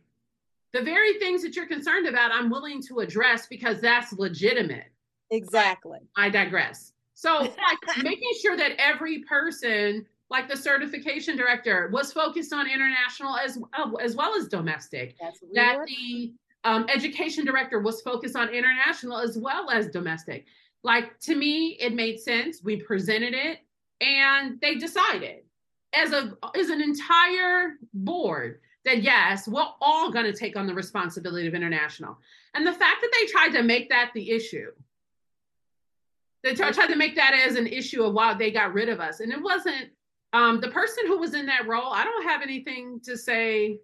the 0.74 0.82
very 0.84 1.18
things 1.20 1.42
that 1.44 1.56
you're 1.56 1.68
concerned 1.68 2.08
about, 2.08 2.32
I'm 2.32 2.50
willing 2.50 2.82
to 2.84 3.00
address 3.00 3.48
because 3.48 3.82
that's 3.82 4.14
legitimate. 4.14 4.86
Exactly. 5.32 6.00
I 6.18 6.30
digress. 6.30 6.94
So, 7.14 7.40
like 7.42 8.04
making 8.04 8.32
sure 8.42 8.58
that 8.58 8.74
every 8.78 9.20
person, 9.24 10.06
like 10.30 10.48
the 10.50 10.58
certification 10.58 11.36
director, 11.36 11.90
was 11.92 12.14
focused 12.14 12.54
on 12.54 12.70
international 12.70 13.36
as 13.38 13.60
as 14.02 14.16
well 14.16 14.36
as 14.36 14.48
domestic. 14.48 15.16
that 15.54 15.80
the 15.86 16.34
um, 16.64 16.86
education 16.94 17.46
director 17.46 17.80
was 17.80 18.02
focused 18.02 18.36
on 18.36 18.50
international 18.50 19.18
as 19.18 19.38
well 19.38 19.70
as 19.70 19.88
domestic. 19.88 20.46
Like 20.84 21.20
to 21.22 21.36
me, 21.36 21.78
it 21.80 21.94
made 21.94 22.20
sense. 22.20 22.64
We 22.64 22.78
presented 22.78 23.34
it, 23.34 23.60
and 24.02 24.60
they 24.62 24.76
decided 24.76 25.44
as 25.94 26.14
a 26.14 26.38
as 26.56 26.70
an 26.70 26.82
entire 26.82 27.78
board 27.94 28.60
that 28.86 29.04
yes, 29.04 29.48
we're 29.48 29.66
all 29.82 30.12
going 30.12 30.26
to 30.26 30.34
take 30.34 30.56
on 30.56 30.68
the 30.68 30.74
responsibility 30.74 31.48
of 31.48 31.54
international. 31.54 32.18
And 32.54 32.66
the 32.66 32.74
fact 32.74 33.02
that 33.02 33.12
they 33.14 33.32
tried 33.32 33.50
to 33.58 33.64
make 33.64 33.90
that 33.90 34.12
the 34.14 34.32
issue, 34.32 34.72
they 36.44 36.56
tried, 36.56 36.74
tried 36.74 36.88
to 36.88 36.96
make 36.96 37.16
that 37.16 37.34
as 37.34 37.56
an 37.56 37.68
issue 37.68 38.04
of 38.04 38.14
why 38.14 38.34
they 38.34 38.52
got 38.52 38.74
rid 38.74 38.90
of 38.90 39.00
us, 39.00 39.20
and 39.20 39.32
it 39.32 39.42
wasn't. 39.42 39.90
Um, 40.32 40.62
the 40.62 40.70
person 40.70 41.08
who 41.08 41.18
was 41.18 41.34
in 41.34 41.48
that 41.48 41.68
role, 41.68 41.92
I 41.92 42.04
don't 42.04 42.24
have 42.24 42.44
anything 42.44 43.00
to 43.04 43.18
say 43.18 43.80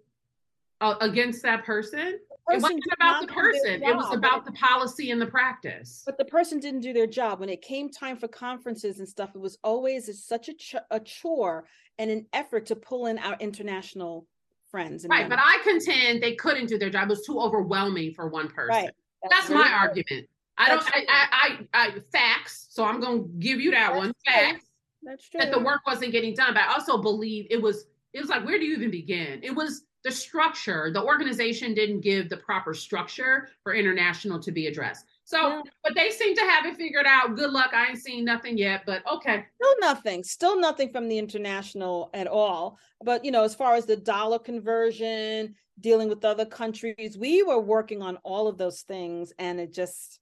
uh, 0.80 0.94
against 1.00 1.42
that 1.42 1.64
person. 1.64 2.20
It 2.48 2.62
wasn't 2.62 2.84
about 2.94 3.26
the 3.26 3.32
person. 3.32 3.82
It 3.82 3.96
was 3.96 4.14
about 4.14 4.44
the 4.44 4.52
policy 4.52 5.10
and 5.10 5.20
the 5.20 5.26
practice. 5.26 6.04
But 6.06 6.18
the 6.18 6.24
person 6.24 6.60
didn't 6.60 6.82
do 6.82 6.92
their 6.92 7.08
job. 7.08 7.40
When 7.40 7.48
it 7.48 7.62
came 7.62 7.90
time 7.90 8.16
for 8.16 8.28
conferences 8.28 9.00
and 9.00 9.08
stuff 9.08 9.30
it 9.34 9.40
was 9.40 9.58
always 9.64 10.22
such 10.22 10.48
a, 10.48 10.54
ch- 10.54 10.76
a 10.92 11.00
chore 11.00 11.66
and 11.98 12.12
an 12.12 12.26
effort 12.32 12.66
to 12.66 12.76
pull 12.76 13.06
in 13.06 13.18
our 13.18 13.36
international 13.40 14.28
friends 14.70 15.06
right 15.08 15.28
but 15.28 15.38
i 15.40 15.58
contend 15.62 16.20
they 16.20 16.34
couldn't 16.34 16.66
do 16.66 16.76
their 16.76 16.90
job. 16.90 17.04
It 17.04 17.10
was 17.10 17.24
too 17.24 17.38
overwhelming 17.38 18.12
for 18.14 18.28
one 18.28 18.48
person. 18.48 18.68
Right. 18.68 18.90
that's, 19.22 19.48
that's 19.48 19.50
my 19.50 19.70
argument 19.70 20.26
i 20.58 20.68
don't 20.68 20.82
I, 20.94 21.06
I, 21.08 21.66
I, 21.72 21.86
I 21.86 21.94
facts 22.12 22.68
so 22.70 22.84
i'm 22.84 23.00
gonna 23.00 23.24
give 23.38 23.60
you 23.60 23.70
that 23.72 23.88
that's 23.88 23.98
one 23.98 24.12
facts 24.24 24.64
that's 25.02 25.28
true 25.28 25.40
that 25.40 25.52
the 25.52 25.60
work 25.60 25.80
wasn't 25.86 26.12
getting 26.12 26.34
done 26.34 26.54
but 26.54 26.62
i 26.62 26.72
also 26.72 26.98
believe 26.98 27.46
it 27.50 27.60
was 27.60 27.86
it 28.12 28.20
was 28.20 28.28
like 28.28 28.44
where 28.44 28.58
do 28.58 28.64
you 28.64 28.74
even 28.76 28.90
begin 28.90 29.40
it 29.42 29.54
was 29.54 29.82
the 30.06 30.12
structure, 30.12 30.92
the 30.92 31.02
organization 31.02 31.74
didn't 31.74 32.00
give 32.00 32.28
the 32.28 32.36
proper 32.36 32.72
structure 32.72 33.48
for 33.64 33.74
international 33.74 34.38
to 34.38 34.52
be 34.52 34.68
addressed. 34.68 35.04
So, 35.24 35.48
yeah. 35.48 35.62
but 35.82 35.96
they 35.96 36.10
seem 36.10 36.36
to 36.36 36.42
have 36.42 36.64
it 36.64 36.76
figured 36.76 37.06
out. 37.08 37.34
Good 37.34 37.50
luck. 37.50 37.70
I 37.74 37.88
ain't 37.88 37.98
seen 37.98 38.24
nothing 38.24 38.56
yet, 38.56 38.84
but 38.86 39.02
okay. 39.12 39.44
Still 39.56 39.74
nothing. 39.80 40.22
Still 40.22 40.60
nothing 40.60 40.92
from 40.92 41.08
the 41.08 41.18
international 41.18 42.10
at 42.14 42.28
all. 42.28 42.78
But, 43.02 43.24
you 43.24 43.32
know, 43.32 43.42
as 43.42 43.56
far 43.56 43.74
as 43.74 43.84
the 43.84 43.96
dollar 43.96 44.38
conversion, 44.38 45.56
dealing 45.80 46.08
with 46.08 46.24
other 46.24 46.46
countries, 46.46 47.18
we 47.18 47.42
were 47.42 47.60
working 47.60 48.00
on 48.00 48.16
all 48.18 48.46
of 48.46 48.58
those 48.58 48.82
things 48.82 49.32
and 49.40 49.58
it 49.58 49.74
just 49.74 50.20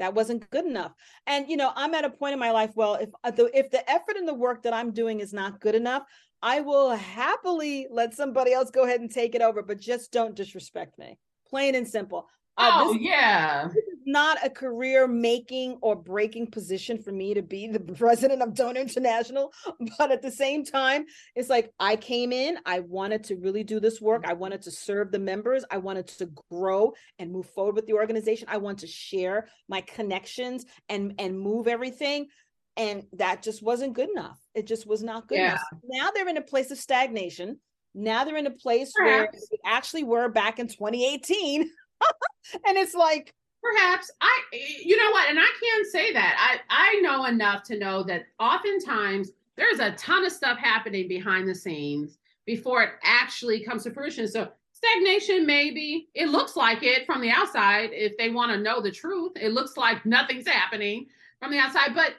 that 0.00 0.14
wasn't 0.14 0.48
good 0.50 0.64
enough. 0.64 0.92
And 1.26 1.48
you 1.48 1.56
know, 1.56 1.72
I'm 1.76 1.94
at 1.94 2.04
a 2.04 2.10
point 2.10 2.32
in 2.32 2.38
my 2.38 2.50
life 2.50 2.72
well, 2.74 2.94
if 2.94 3.10
uh, 3.22 3.30
the 3.30 3.56
if 3.56 3.70
the 3.70 3.88
effort 3.88 4.16
and 4.16 4.26
the 4.26 4.34
work 4.34 4.62
that 4.64 4.74
I'm 4.74 4.92
doing 4.92 5.20
is 5.20 5.32
not 5.32 5.60
good 5.60 5.74
enough, 5.74 6.02
I 6.42 6.60
will 6.60 6.90
happily 6.90 7.86
let 7.90 8.14
somebody 8.14 8.52
else 8.52 8.70
go 8.70 8.84
ahead 8.84 9.00
and 9.00 9.10
take 9.10 9.34
it 9.34 9.42
over, 9.42 9.62
but 9.62 9.78
just 9.78 10.10
don't 10.10 10.34
disrespect 10.34 10.98
me. 10.98 11.18
Plain 11.46 11.74
and 11.74 11.86
simple. 11.86 12.28
Uh, 12.60 12.70
oh, 12.74 12.92
this, 12.92 13.02
yeah. 13.02 13.68
This 13.68 13.84
is 13.84 14.00
not 14.06 14.38
a 14.44 14.50
career 14.50 15.08
making 15.08 15.78
or 15.80 15.96
breaking 15.96 16.50
position 16.50 17.02
for 17.02 17.12
me 17.12 17.34
to 17.34 17.42
be 17.42 17.68
the 17.68 17.80
president 17.94 18.42
of 18.42 18.54
DONA 18.54 18.80
International. 18.80 19.52
But 19.98 20.10
at 20.10 20.22
the 20.22 20.30
same 20.30 20.64
time, 20.64 21.06
it's 21.34 21.48
like 21.48 21.72
I 21.80 21.96
came 21.96 22.32
in, 22.32 22.58
I 22.66 22.80
wanted 22.80 23.24
to 23.24 23.36
really 23.36 23.64
do 23.64 23.80
this 23.80 24.00
work. 24.00 24.24
I 24.26 24.34
wanted 24.34 24.62
to 24.62 24.70
serve 24.70 25.10
the 25.10 25.18
members. 25.18 25.64
I 25.70 25.78
wanted 25.78 26.06
to 26.08 26.30
grow 26.50 26.92
and 27.18 27.32
move 27.32 27.46
forward 27.46 27.76
with 27.76 27.86
the 27.86 27.94
organization. 27.94 28.48
I 28.50 28.58
want 28.58 28.80
to 28.80 28.86
share 28.86 29.48
my 29.68 29.80
connections 29.80 30.66
and, 30.88 31.14
and 31.18 31.38
move 31.38 31.66
everything 31.66 32.28
and 32.76 33.04
that 33.12 33.42
just 33.42 33.62
wasn't 33.62 33.92
good 33.92 34.08
enough 34.08 34.38
it 34.54 34.66
just 34.66 34.86
was 34.86 35.02
not 35.02 35.26
good 35.26 35.38
yeah. 35.38 35.50
enough 35.50 35.60
now 35.84 36.10
they're 36.14 36.28
in 36.28 36.36
a 36.36 36.42
place 36.42 36.70
of 36.70 36.78
stagnation 36.78 37.58
now 37.94 38.24
they're 38.24 38.36
in 38.36 38.46
a 38.46 38.50
place 38.50 38.92
perhaps. 38.96 39.32
where 39.32 39.40
they 39.50 39.58
actually 39.68 40.04
were 40.04 40.28
back 40.28 40.58
in 40.58 40.68
2018 40.68 41.68
and 42.66 42.76
it's 42.76 42.94
like 42.94 43.34
perhaps 43.62 44.10
i 44.20 44.40
you 44.82 44.96
know 44.96 45.10
what 45.10 45.28
and 45.28 45.38
i 45.38 45.50
can 45.60 45.84
say 45.90 46.12
that. 46.12 46.60
I 46.70 46.94
i 46.96 47.00
know 47.00 47.26
enough 47.26 47.62
to 47.64 47.78
know 47.78 48.02
that 48.04 48.26
oftentimes 48.38 49.30
there's 49.56 49.80
a 49.80 49.92
ton 49.92 50.24
of 50.24 50.32
stuff 50.32 50.58
happening 50.58 51.08
behind 51.08 51.48
the 51.48 51.54
scenes 51.54 52.18
before 52.46 52.82
it 52.82 52.90
actually 53.04 53.62
comes 53.62 53.84
to 53.84 53.90
fruition. 53.90 54.26
So 54.26 54.48
stagnation 54.72 55.44
maybe. 55.44 56.08
It 56.14 56.28
looks 56.30 56.56
like 56.56 56.82
it 56.82 57.04
from 57.04 57.20
the 57.20 57.30
outside. 57.30 57.90
If 57.92 58.16
they 58.16 58.30
want 58.30 58.50
to 58.52 58.58
know 58.58 58.80
the 58.80 58.90
truth 58.90 59.32
it 59.36 59.52
looks 59.52 59.76
like 59.76 60.06
nothing's 60.06 60.48
happening 60.48 61.06
from 61.38 61.50
the 61.50 61.58
outside 61.58 61.94
but 61.94 62.14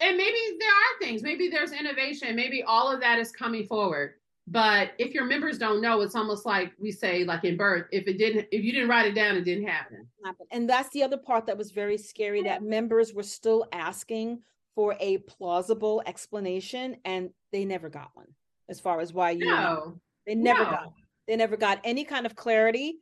and 0.00 0.16
maybe 0.16 0.38
there 0.58 0.68
are 0.68 0.98
things. 1.00 1.22
Maybe 1.22 1.48
there's 1.48 1.72
innovation. 1.72 2.34
Maybe 2.34 2.62
all 2.62 2.92
of 2.92 3.00
that 3.00 3.18
is 3.18 3.30
coming 3.30 3.66
forward 3.66 4.14
but 4.48 4.90
if 4.98 5.14
your 5.14 5.24
members 5.24 5.58
don't 5.58 5.80
know 5.80 6.00
it's 6.00 6.14
almost 6.14 6.44
like 6.44 6.72
we 6.78 6.90
say 6.90 7.24
like 7.24 7.44
in 7.44 7.56
birth 7.56 7.86
if 7.92 8.06
it 8.08 8.18
didn't 8.18 8.46
if 8.50 8.64
you 8.64 8.72
didn't 8.72 8.88
write 8.88 9.06
it 9.06 9.14
down 9.14 9.36
it 9.36 9.44
didn't 9.44 9.66
happen 9.66 10.06
and 10.50 10.68
that's 10.68 10.90
the 10.90 11.02
other 11.02 11.16
part 11.16 11.46
that 11.46 11.56
was 11.56 11.70
very 11.70 11.96
scary 11.96 12.42
that 12.42 12.62
members 12.62 13.14
were 13.14 13.22
still 13.22 13.66
asking 13.72 14.40
for 14.74 14.96
a 15.00 15.18
plausible 15.18 16.02
explanation 16.06 16.96
and 17.04 17.30
they 17.52 17.64
never 17.64 17.88
got 17.88 18.10
one 18.14 18.26
as 18.68 18.80
far 18.80 19.00
as 19.00 19.12
why 19.12 19.30
you 19.30 19.46
no. 19.46 20.00
they 20.26 20.34
never 20.34 20.64
no. 20.64 20.70
got 20.70 20.92
they 21.28 21.36
never 21.36 21.56
got 21.56 21.80
any 21.84 22.04
kind 22.04 22.26
of 22.26 22.34
clarity 22.34 22.96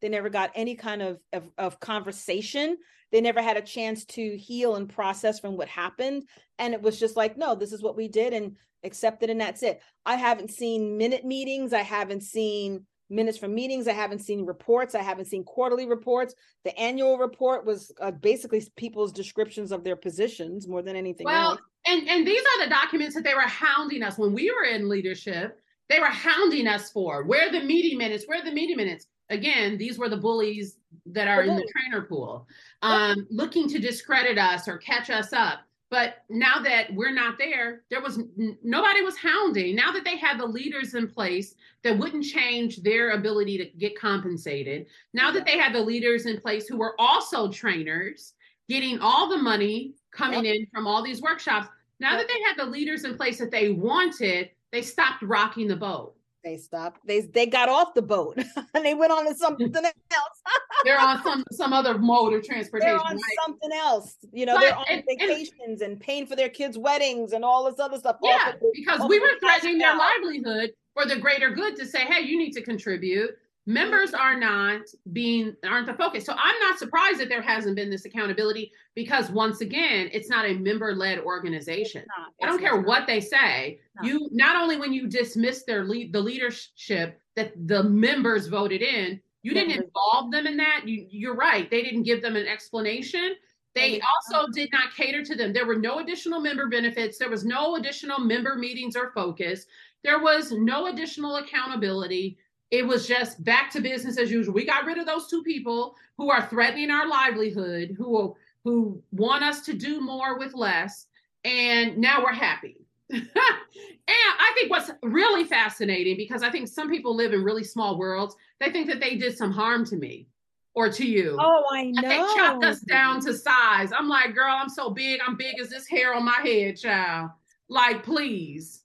they 0.00 0.08
never 0.08 0.28
got 0.28 0.50
any 0.54 0.74
kind 0.74 1.02
of, 1.02 1.20
of, 1.32 1.50
of 1.58 1.80
conversation. 1.80 2.76
They 3.12 3.20
never 3.20 3.40
had 3.40 3.56
a 3.56 3.62
chance 3.62 4.04
to 4.06 4.36
heal 4.36 4.76
and 4.76 4.88
process 4.88 5.38
from 5.38 5.56
what 5.56 5.68
happened. 5.68 6.24
And 6.58 6.74
it 6.74 6.82
was 6.82 6.98
just 6.98 7.16
like 7.16 7.36
no 7.36 7.54
this 7.54 7.72
is 7.72 7.82
what 7.82 7.96
we 7.96 8.08
did 8.08 8.32
and 8.32 8.56
accepted 8.84 9.30
and 9.30 9.40
that's 9.40 9.62
it. 9.62 9.80
I 10.04 10.16
haven't 10.16 10.50
seen 10.50 10.96
minute 10.96 11.24
meetings. 11.24 11.72
I 11.72 11.82
haven't 11.82 12.22
seen 12.22 12.84
minutes 13.08 13.38
from 13.38 13.54
meetings. 13.54 13.86
I 13.86 13.92
haven't 13.92 14.20
seen 14.20 14.44
reports. 14.44 14.94
I 14.94 15.02
haven't 15.02 15.26
seen 15.26 15.44
quarterly 15.44 15.86
reports. 15.86 16.34
The 16.64 16.76
annual 16.78 17.18
report 17.18 17.64
was 17.64 17.92
uh, 18.00 18.10
basically 18.10 18.66
people's 18.76 19.12
descriptions 19.12 19.70
of 19.70 19.84
their 19.84 19.96
positions 19.96 20.66
more 20.66 20.82
than 20.82 20.96
anything 20.96 21.24
well 21.24 21.52
else. 21.52 21.60
and 21.86 22.08
and 22.08 22.26
these 22.26 22.42
are 22.42 22.64
the 22.64 22.70
documents 22.70 23.14
that 23.14 23.24
they 23.24 23.34
were 23.34 23.42
hounding 23.42 24.02
us 24.02 24.18
when 24.18 24.32
we 24.32 24.50
were 24.50 24.64
in 24.64 24.88
leadership. 24.88 25.58
They 25.88 26.00
were 26.00 26.06
hounding 26.06 26.66
us 26.66 26.90
for. 26.90 27.22
Where 27.22 27.52
the 27.52 27.62
meeting 27.62 27.96
minutes? 27.96 28.24
Where 28.26 28.44
the 28.44 28.50
meeting 28.50 28.76
minutes 28.76 29.06
again 29.30 29.76
these 29.76 29.98
were 29.98 30.08
the 30.08 30.16
bullies 30.16 30.76
that 31.04 31.28
are 31.28 31.42
in 31.42 31.56
the 31.56 31.72
trainer 31.72 32.04
pool 32.04 32.46
um, 32.82 33.26
looking 33.30 33.68
to 33.68 33.78
discredit 33.78 34.38
us 34.38 34.68
or 34.68 34.78
catch 34.78 35.10
us 35.10 35.32
up. 35.32 35.60
But 35.88 36.24
now 36.28 36.58
that 36.64 36.92
we're 36.94 37.12
not 37.12 37.38
there, 37.38 37.82
there 37.90 38.00
was 38.00 38.18
n- 38.18 38.58
nobody 38.64 39.02
was 39.02 39.16
hounding. 39.16 39.76
Now 39.76 39.92
that 39.92 40.04
they 40.04 40.16
had 40.16 40.38
the 40.38 40.46
leaders 40.46 40.94
in 40.94 41.08
place 41.08 41.54
that 41.84 41.96
wouldn't 41.96 42.24
change 42.24 42.78
their 42.78 43.12
ability 43.12 43.56
to 43.58 43.66
get 43.78 43.98
compensated, 43.98 44.86
now 45.14 45.30
that 45.30 45.46
they 45.46 45.56
had 45.56 45.72
the 45.72 45.80
leaders 45.80 46.26
in 46.26 46.40
place 46.40 46.66
who 46.66 46.76
were 46.76 46.96
also 46.98 47.52
trainers, 47.52 48.34
getting 48.68 48.98
all 48.98 49.28
the 49.28 49.38
money 49.38 49.94
coming 50.10 50.44
yep. 50.44 50.56
in 50.56 50.66
from 50.74 50.88
all 50.88 51.04
these 51.04 51.22
workshops, 51.22 51.68
now 52.00 52.16
yep. 52.16 52.22
that 52.26 52.32
they 52.34 52.42
had 52.42 52.56
the 52.56 52.70
leaders 52.70 53.04
in 53.04 53.16
place 53.16 53.38
that 53.38 53.52
they 53.52 53.70
wanted, 53.70 54.50
they 54.72 54.82
stopped 54.82 55.22
rocking 55.22 55.68
the 55.68 55.76
boat 55.76 56.15
they 56.46 56.56
stopped. 56.56 57.04
They 57.04 57.22
they 57.22 57.46
got 57.46 57.68
off 57.68 57.92
the 57.94 58.02
boat 58.02 58.38
and 58.74 58.84
they 58.84 58.94
went 58.94 59.10
on 59.10 59.26
to 59.26 59.34
something 59.34 59.74
else. 59.74 60.42
they're 60.84 60.98
on 60.98 61.20
some 61.24 61.44
some 61.50 61.72
other 61.72 61.98
mode 61.98 62.34
of 62.34 62.44
transportation. 62.44 62.96
They're 62.96 63.04
on 63.04 63.16
right? 63.16 63.36
something 63.44 63.72
else. 63.72 64.16
You 64.32 64.46
know, 64.46 64.54
but, 64.54 64.60
they're 64.60 64.76
on 64.76 64.84
and, 64.88 65.02
vacations 65.08 65.80
and, 65.82 65.82
and, 65.82 66.00
paying 66.00 66.26
for 66.26 66.36
their 66.36 66.48
kids' 66.48 66.78
weddings 66.78 67.32
and 67.32 67.44
all 67.44 67.68
this 67.68 67.80
other 67.80 67.98
stuff. 67.98 68.18
Yeah, 68.22 68.52
because 68.72 69.00
we 69.08 69.18
were 69.18 69.32
threatening 69.40 69.78
their 69.78 69.96
livelihood 69.96 70.70
for 70.94 71.04
the 71.04 71.16
greater 71.16 71.50
good 71.50 71.74
to 71.76 71.84
say, 71.84 72.04
hey, 72.06 72.24
you 72.24 72.38
need 72.38 72.52
to 72.52 72.62
contribute 72.62 73.30
members 73.66 74.14
are 74.14 74.38
not 74.38 74.82
being 75.12 75.54
aren't 75.68 75.86
the 75.86 75.94
focus. 75.94 76.24
So 76.24 76.32
i'm 76.32 76.60
not 76.60 76.78
surprised 76.78 77.18
that 77.20 77.28
there 77.28 77.42
hasn't 77.42 77.76
been 77.76 77.90
this 77.90 78.04
accountability 78.04 78.72
because 78.94 79.30
once 79.30 79.60
again 79.60 80.08
it's 80.12 80.30
not 80.30 80.46
a 80.46 80.54
member 80.54 80.94
led 80.94 81.18
organization 81.18 82.04
i 82.42 82.46
don't 82.46 82.60
care 82.60 82.76
not. 82.76 82.86
what 82.86 83.06
they 83.06 83.20
say. 83.20 83.80
No. 84.00 84.08
you 84.08 84.28
not 84.32 84.56
only 84.56 84.76
when 84.76 84.92
you 84.92 85.08
dismiss 85.08 85.64
their 85.64 85.84
lead 85.84 86.12
the 86.12 86.20
leadership 86.20 87.20
that 87.34 87.52
the 87.66 87.82
members 87.82 88.46
voted 88.46 88.82
in 88.82 89.20
you 89.46 89.54
didn't 89.54 89.80
involve 89.84 90.32
them 90.32 90.48
in 90.48 90.56
that. 90.56 90.88
You 90.88 91.06
you're 91.08 91.36
right. 91.36 91.70
They 91.70 91.80
didn't 91.80 92.02
give 92.02 92.20
them 92.20 92.34
an 92.34 92.48
explanation. 92.48 93.36
They 93.76 94.00
also 94.00 94.50
did 94.52 94.70
not 94.72 94.92
cater 94.96 95.22
to 95.22 95.36
them. 95.36 95.52
There 95.52 95.66
were 95.66 95.76
no 95.76 96.00
additional 96.00 96.40
member 96.40 96.66
benefits. 96.66 97.16
There 97.16 97.30
was 97.30 97.44
no 97.44 97.76
additional 97.76 98.18
member 98.18 98.56
meetings 98.56 98.96
or 98.96 99.12
focus. 99.12 99.66
There 100.02 100.18
was 100.18 100.50
no 100.50 100.86
additional 100.86 101.36
accountability 101.36 102.38
it 102.70 102.86
was 102.86 103.06
just 103.06 103.42
back 103.44 103.70
to 103.70 103.80
business 103.80 104.18
as 104.18 104.30
usual. 104.30 104.54
We 104.54 104.66
got 104.66 104.86
rid 104.86 104.98
of 104.98 105.06
those 105.06 105.28
two 105.28 105.42
people 105.42 105.94
who 106.16 106.30
are 106.30 106.46
threatening 106.46 106.90
our 106.90 107.08
livelihood, 107.08 107.94
who 107.96 108.36
who 108.64 109.00
want 109.12 109.44
us 109.44 109.60
to 109.66 109.72
do 109.74 110.00
more 110.00 110.38
with 110.38 110.52
less, 110.54 111.06
and 111.44 111.98
now 111.98 112.22
we're 112.24 112.32
happy. 112.32 112.78
and 113.10 113.28
I 113.36 114.52
think 114.54 114.70
what's 114.70 114.90
really 115.02 115.44
fascinating 115.44 116.16
because 116.16 116.42
I 116.42 116.50
think 116.50 116.66
some 116.66 116.90
people 116.90 117.14
live 117.14 117.32
in 117.32 117.44
really 117.44 117.62
small 117.62 117.96
worlds, 117.96 118.34
they 118.58 118.72
think 118.72 118.88
that 118.88 118.98
they 118.98 119.16
did 119.16 119.36
some 119.36 119.52
harm 119.52 119.84
to 119.86 119.96
me 119.96 120.26
or 120.74 120.90
to 120.90 121.06
you. 121.06 121.36
Oh, 121.40 121.64
I 121.72 121.84
know. 121.92 122.08
They 122.08 122.16
chopped 122.16 122.64
us 122.64 122.80
down 122.80 123.20
to 123.20 123.34
size. 123.34 123.92
I'm 123.96 124.08
like, 124.08 124.34
girl, 124.34 124.52
I'm 124.52 124.68
so 124.68 124.90
big. 124.90 125.20
I'm 125.24 125.36
big 125.36 125.60
as 125.60 125.70
this 125.70 125.86
hair 125.86 126.14
on 126.14 126.24
my 126.24 126.40
head, 126.42 126.76
child. 126.76 127.30
Like, 127.68 128.02
please, 128.02 128.82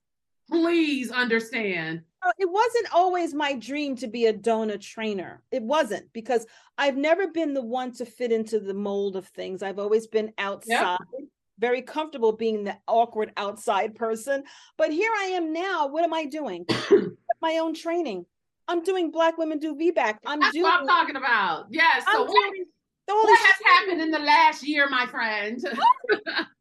please 0.48 1.10
understand. 1.10 2.04
It 2.38 2.50
wasn't 2.50 2.94
always 2.94 3.34
my 3.34 3.54
dream 3.54 3.96
to 3.98 4.08
be 4.08 4.28
a 4.28 4.34
DONA 4.34 4.78
trainer. 4.78 5.42
It 5.52 5.64
wasn't 5.64 6.12
because 6.14 6.46
I've 6.78 6.98
never 6.98 7.28
been 7.28 7.54
the 7.54 7.64
one 7.64 7.92
to 7.94 8.06
fit 8.06 8.32
into 8.32 8.60
the 8.60 8.74
mold 8.74 9.16
of 9.16 9.28
things. 9.28 9.64
I've 9.64 9.80
always 9.80 10.08
been 10.08 10.32
outside. 10.38 10.98
Yep 11.18 11.28
very 11.62 11.84
comfortable 11.84 12.32
being 12.34 12.64
the 12.64 12.76
awkward 12.88 13.32
outside 13.38 13.96
person. 13.96 14.44
But 14.78 14.92
here 14.92 15.12
I 15.18 15.26
am 15.26 15.54
now. 15.54 15.88
What 15.88 16.04
am 16.04 16.14
I 16.14 16.26
doing? 16.26 16.66
My 17.42 17.60
own 17.60 17.74
training. 17.76 18.26
I'm 18.68 18.84
doing 18.84 19.12
Black 19.12 19.38
Women 19.38 19.60
Do 19.60 19.76
VBAC. 19.76 20.18
I'm 20.26 20.40
That's 20.40 20.54
doing, 20.54 20.64
what 20.64 20.82
I'm 20.82 20.88
talking 20.88 21.16
about. 21.16 21.68
Yes. 21.70 22.04
So 22.12 22.24
what, 22.24 22.54
what 23.06 23.40
has 23.40 23.56
happened 23.66 24.02
in 24.02 24.12
the 24.12 24.20
last 24.20 24.68
year, 24.68 24.90
my 24.90 25.06
friend? 25.06 25.64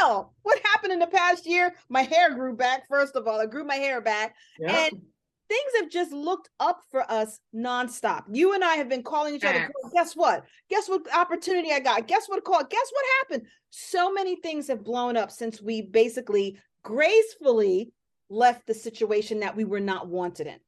well, 0.00 0.34
what 0.42 0.60
happened 0.64 0.92
in 0.92 0.98
the 0.98 1.06
past 1.06 1.46
year? 1.46 1.74
My 1.88 2.02
hair 2.02 2.34
grew 2.34 2.54
back. 2.54 2.88
First 2.88 3.16
of 3.16 3.26
all, 3.26 3.40
I 3.40 3.46
grew 3.46 3.64
my 3.64 3.76
hair 3.76 4.00
back, 4.00 4.34
yep. 4.58 4.70
and 4.70 5.02
things 5.48 5.72
have 5.80 5.90
just 5.90 6.12
looked 6.12 6.50
up 6.60 6.80
for 6.90 7.10
us 7.10 7.40
nonstop. 7.54 8.24
You 8.32 8.54
and 8.54 8.64
I 8.64 8.74
have 8.74 8.88
been 8.88 9.02
calling 9.02 9.34
each 9.34 9.44
other. 9.44 9.70
Guess 9.92 10.14
what? 10.14 10.44
Guess 10.70 10.88
what 10.88 11.02
opportunity 11.14 11.72
I 11.72 11.80
got? 11.80 12.08
Guess 12.08 12.28
what 12.28 12.44
call? 12.44 12.64
Guess 12.64 12.90
what 12.92 13.04
happened? 13.20 13.48
So 13.70 14.12
many 14.12 14.36
things 14.36 14.68
have 14.68 14.84
blown 14.84 15.16
up 15.16 15.30
since 15.30 15.60
we 15.60 15.82
basically 15.82 16.58
gracefully 16.82 17.92
left 18.28 18.66
the 18.66 18.74
situation 18.74 19.40
that 19.40 19.56
we 19.56 19.64
were 19.64 19.80
not 19.80 20.08
wanted 20.08 20.46
in. 20.46 20.58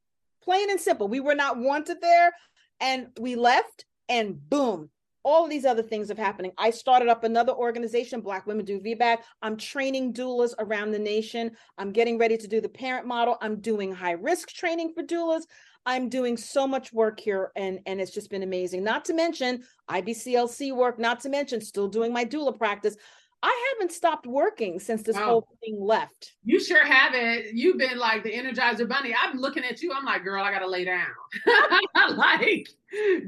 Plain 0.42 0.70
and 0.70 0.80
simple. 0.80 1.08
We 1.08 1.20
were 1.20 1.34
not 1.34 1.58
wanted 1.58 2.00
there 2.00 2.32
and 2.80 3.08
we 3.18 3.36
left 3.36 3.84
and 4.08 4.38
boom, 4.48 4.90
all 5.24 5.48
these 5.48 5.64
other 5.64 5.82
things 5.82 6.08
have 6.08 6.18
happening. 6.18 6.52
I 6.58 6.70
started 6.70 7.08
up 7.08 7.24
another 7.24 7.52
organization, 7.52 8.20
Black 8.20 8.46
Women 8.46 8.64
Do 8.64 8.80
VBAC. 8.80 9.18
I'm 9.42 9.56
training 9.56 10.14
doulas 10.14 10.54
around 10.58 10.92
the 10.92 10.98
nation. 10.98 11.50
I'm 11.76 11.92
getting 11.92 12.18
ready 12.18 12.36
to 12.36 12.48
do 12.48 12.60
the 12.60 12.68
parent 12.68 13.06
model. 13.06 13.36
I'm 13.40 13.60
doing 13.60 13.92
high 13.92 14.12
risk 14.12 14.48
training 14.48 14.92
for 14.94 15.02
doulas. 15.02 15.42
I'm 15.86 16.08
doing 16.08 16.36
so 16.36 16.66
much 16.66 16.92
work 16.92 17.18
here 17.18 17.50
and, 17.56 17.80
and 17.86 18.00
it's 18.00 18.10
just 18.10 18.30
been 18.30 18.42
amazing. 18.42 18.84
Not 18.84 19.04
to 19.06 19.14
mention 19.14 19.62
IBCLC 19.88 20.74
work, 20.74 20.98
not 20.98 21.20
to 21.20 21.28
mention 21.28 21.60
still 21.60 21.88
doing 21.88 22.12
my 22.12 22.24
doula 22.24 22.56
practice. 22.56 22.96
I 23.42 23.72
haven't 23.72 23.92
stopped 23.92 24.26
working 24.26 24.80
since 24.80 25.02
this 25.02 25.16
wow. 25.16 25.24
whole 25.24 25.48
thing 25.64 25.78
left. 25.80 26.34
You 26.44 26.60
sure 26.60 26.84
haven't. 26.84 27.54
You've 27.54 27.78
been 27.78 27.96
like 27.96 28.24
the 28.24 28.32
Energizer 28.32 28.88
Bunny. 28.88 29.14
I'm 29.14 29.38
looking 29.38 29.64
at 29.64 29.80
you. 29.80 29.92
I'm 29.92 30.04
like, 30.04 30.24
girl, 30.24 30.42
I 30.42 30.50
got 30.50 30.58
to 30.58 30.68
lay 30.68 30.84
down. 30.84 31.06
like, 32.16 32.68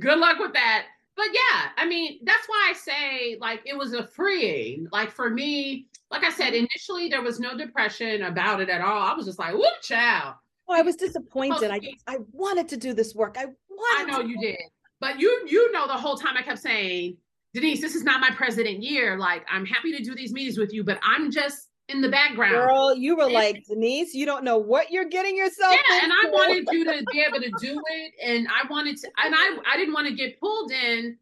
good 0.00 0.18
luck 0.18 0.38
with 0.40 0.52
that 0.54 0.86
but 1.20 1.28
yeah, 1.34 1.68
I 1.76 1.86
mean, 1.86 2.18
that's 2.24 2.48
why 2.48 2.68
I 2.70 2.72
say 2.72 3.36
like 3.42 3.60
it 3.66 3.76
was 3.76 3.92
a 3.92 4.06
freeing. 4.06 4.88
Like 4.90 5.10
for 5.10 5.28
me, 5.28 5.86
like 6.10 6.24
I 6.24 6.30
said, 6.30 6.54
initially 6.54 7.10
there 7.10 7.20
was 7.20 7.38
no 7.38 7.58
depression 7.58 8.22
about 8.22 8.62
it 8.62 8.70
at 8.70 8.80
all. 8.80 9.02
I 9.02 9.12
was 9.12 9.26
just 9.26 9.38
like, 9.38 9.52
whoop, 9.52 9.82
child. 9.82 10.36
Oh, 10.66 10.74
I 10.74 10.80
was 10.80 10.96
disappointed. 10.96 11.70
Oh, 11.70 11.74
I 11.74 11.80
I 12.06 12.16
wanted 12.32 12.70
to 12.70 12.78
do 12.78 12.94
this 12.94 13.14
work. 13.14 13.36
I 13.38 13.44
wanted. 13.68 14.14
I 14.14 14.16
know 14.16 14.26
you 14.26 14.40
did, 14.40 14.56
but 14.98 15.20
you 15.20 15.44
you 15.46 15.70
know 15.72 15.86
the 15.86 15.92
whole 15.92 16.16
time 16.16 16.38
I 16.38 16.42
kept 16.42 16.60
saying, 16.60 17.18
Denise, 17.52 17.82
this 17.82 17.94
is 17.94 18.02
not 18.02 18.22
my 18.22 18.30
president 18.30 18.82
year. 18.82 19.18
Like 19.18 19.44
I'm 19.52 19.66
happy 19.66 19.94
to 19.94 20.02
do 20.02 20.14
these 20.14 20.32
meetings 20.32 20.56
with 20.56 20.72
you, 20.72 20.84
but 20.84 20.98
I'm 21.02 21.30
just 21.30 21.68
in 21.90 22.00
the 22.00 22.08
background. 22.08 22.54
Girl, 22.54 22.94
you 22.94 23.16
were 23.16 23.30
like, 23.30 23.64
Denise, 23.66 24.14
you 24.14 24.26
don't 24.26 24.44
know 24.44 24.58
what 24.58 24.90
you're 24.90 25.08
getting 25.08 25.36
yourself. 25.36 25.74
Yeah, 25.74 26.00
and 26.04 26.12
I 26.12 26.30
wanted 26.30 26.68
you 26.70 26.84
to 26.84 27.04
be 27.12 27.20
able 27.20 27.40
to 27.40 27.50
do 27.60 27.82
it. 27.90 28.12
And 28.22 28.48
I 28.48 28.66
wanted 28.68 28.96
to, 28.98 29.10
and 29.24 29.34
I 29.34 29.58
I 29.70 29.76
didn't 29.76 29.94
want 29.94 30.08
to 30.08 30.14
get 30.14 30.40
pulled 30.40 30.72
in 30.72 31.16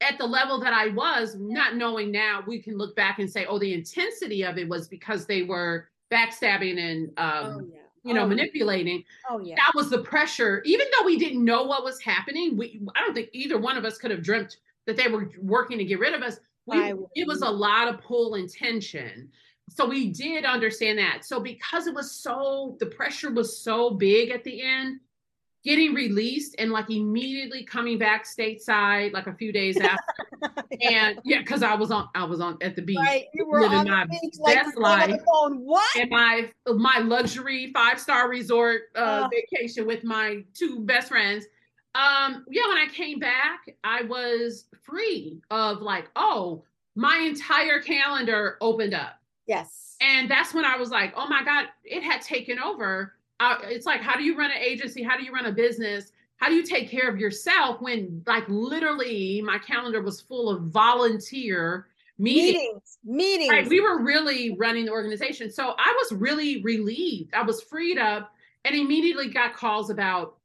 at 0.00 0.18
the 0.18 0.26
level 0.26 0.60
that 0.60 0.72
I 0.72 0.88
was, 0.88 1.36
not 1.38 1.76
knowing 1.76 2.10
now, 2.10 2.42
we 2.46 2.60
can 2.60 2.76
look 2.76 2.94
back 2.96 3.18
and 3.18 3.30
say, 3.30 3.46
oh, 3.46 3.58
the 3.58 3.72
intensity 3.72 4.44
of 4.44 4.58
it 4.58 4.68
was 4.68 4.88
because 4.88 5.26
they 5.26 5.42
were 5.42 5.88
backstabbing 6.12 6.78
and 6.78 7.08
um, 7.16 7.46
oh, 7.46 7.66
yeah. 7.72 7.78
you 8.02 8.14
know, 8.14 8.24
oh, 8.24 8.28
manipulating. 8.28 9.04
Oh 9.30 9.40
yeah. 9.40 9.54
That 9.56 9.72
was 9.74 9.90
the 9.90 10.02
pressure. 10.02 10.62
Even 10.64 10.86
though 10.96 11.06
we 11.06 11.18
didn't 11.18 11.44
know 11.44 11.64
what 11.64 11.84
was 11.84 12.00
happening, 12.00 12.56
we 12.56 12.80
I 12.94 13.00
don't 13.00 13.14
think 13.14 13.30
either 13.32 13.58
one 13.58 13.76
of 13.76 13.84
us 13.84 13.98
could 13.98 14.10
have 14.10 14.22
dreamt 14.22 14.58
that 14.86 14.96
they 14.96 15.08
were 15.08 15.30
working 15.40 15.78
to 15.78 15.84
get 15.84 15.98
rid 15.98 16.14
of 16.14 16.22
us. 16.22 16.38
We, 16.66 16.94
it 17.14 17.26
was 17.26 17.42
a 17.42 17.50
lot 17.50 17.88
of 17.88 18.00
pull 18.00 18.36
and 18.36 18.48
tension 18.48 19.30
so 19.70 19.86
we 19.88 20.10
did 20.10 20.44
understand 20.44 20.98
that. 20.98 21.24
So 21.24 21.40
because 21.40 21.86
it 21.86 21.94
was 21.94 22.12
so 22.12 22.76
the 22.80 22.86
pressure 22.86 23.32
was 23.32 23.58
so 23.58 23.90
big 23.90 24.30
at 24.30 24.44
the 24.44 24.62
end, 24.62 25.00
getting 25.64 25.94
released 25.94 26.54
and 26.58 26.70
like 26.70 26.90
immediately 26.90 27.64
coming 27.64 27.98
back 27.98 28.26
stateside 28.26 29.12
like 29.12 29.26
a 29.26 29.34
few 29.34 29.52
days 29.52 29.76
after. 29.80 30.64
and 30.82 31.18
yeah, 31.24 31.38
because 31.38 31.62
I 31.62 31.74
was 31.74 31.90
on 31.90 32.08
I 32.14 32.24
was 32.24 32.40
on 32.40 32.58
at 32.60 32.76
the 32.76 32.82
beach. 32.82 32.98
Right. 32.98 33.26
You 33.32 33.46
were 33.46 33.62
living 33.62 33.90
my 33.90 34.04
beach, 34.06 34.34
best 34.44 34.76
like, 34.76 35.10
life. 35.10 35.20
What? 35.24 35.96
And 35.96 36.10
my 36.10 36.50
my 36.66 36.98
luxury 36.98 37.72
five-star 37.72 38.28
resort 38.28 38.82
uh, 38.94 39.24
uh, 39.24 39.28
vacation 39.28 39.86
with 39.86 40.04
my 40.04 40.44
two 40.52 40.80
best 40.80 41.08
friends. 41.08 41.46
Um, 41.94 42.44
yeah, 42.50 42.66
when 42.68 42.76
I 42.76 42.88
came 42.92 43.20
back, 43.20 43.60
I 43.84 44.02
was 44.02 44.66
free 44.82 45.40
of 45.50 45.80
like, 45.80 46.10
oh, 46.16 46.64
my 46.96 47.18
entire 47.18 47.80
calendar 47.80 48.58
opened 48.60 48.94
up 48.94 49.20
Yes. 49.46 49.96
And 50.00 50.30
that's 50.30 50.52
when 50.54 50.64
I 50.64 50.76
was 50.76 50.90
like, 50.90 51.12
oh 51.16 51.28
my 51.28 51.44
God, 51.44 51.66
it 51.84 52.02
had 52.02 52.20
taken 52.20 52.58
over. 52.58 53.14
Uh, 53.40 53.58
it's 53.64 53.86
like, 53.86 54.00
how 54.00 54.16
do 54.16 54.22
you 54.22 54.36
run 54.36 54.50
an 54.50 54.58
agency? 54.58 55.02
How 55.02 55.16
do 55.16 55.24
you 55.24 55.32
run 55.32 55.46
a 55.46 55.52
business? 55.52 56.12
How 56.36 56.48
do 56.48 56.54
you 56.54 56.64
take 56.64 56.90
care 56.90 57.08
of 57.08 57.18
yourself 57.18 57.80
when, 57.80 58.22
like, 58.26 58.44
literally 58.48 59.40
my 59.42 59.58
calendar 59.58 60.02
was 60.02 60.20
full 60.20 60.50
of 60.50 60.64
volunteer 60.64 61.86
meetings? 62.18 62.54
Meetings. 62.56 62.98
meetings. 63.04 63.50
Right. 63.50 63.68
We 63.68 63.80
were 63.80 64.02
really 64.02 64.56
running 64.56 64.86
the 64.86 64.92
organization. 64.92 65.50
So 65.50 65.74
I 65.78 65.96
was 66.02 66.18
really 66.18 66.62
relieved. 66.62 67.34
I 67.34 67.42
was 67.42 67.62
freed 67.62 67.98
up 67.98 68.32
and 68.64 68.74
immediately 68.74 69.28
got 69.28 69.54
calls 69.54 69.90
about 69.90 70.36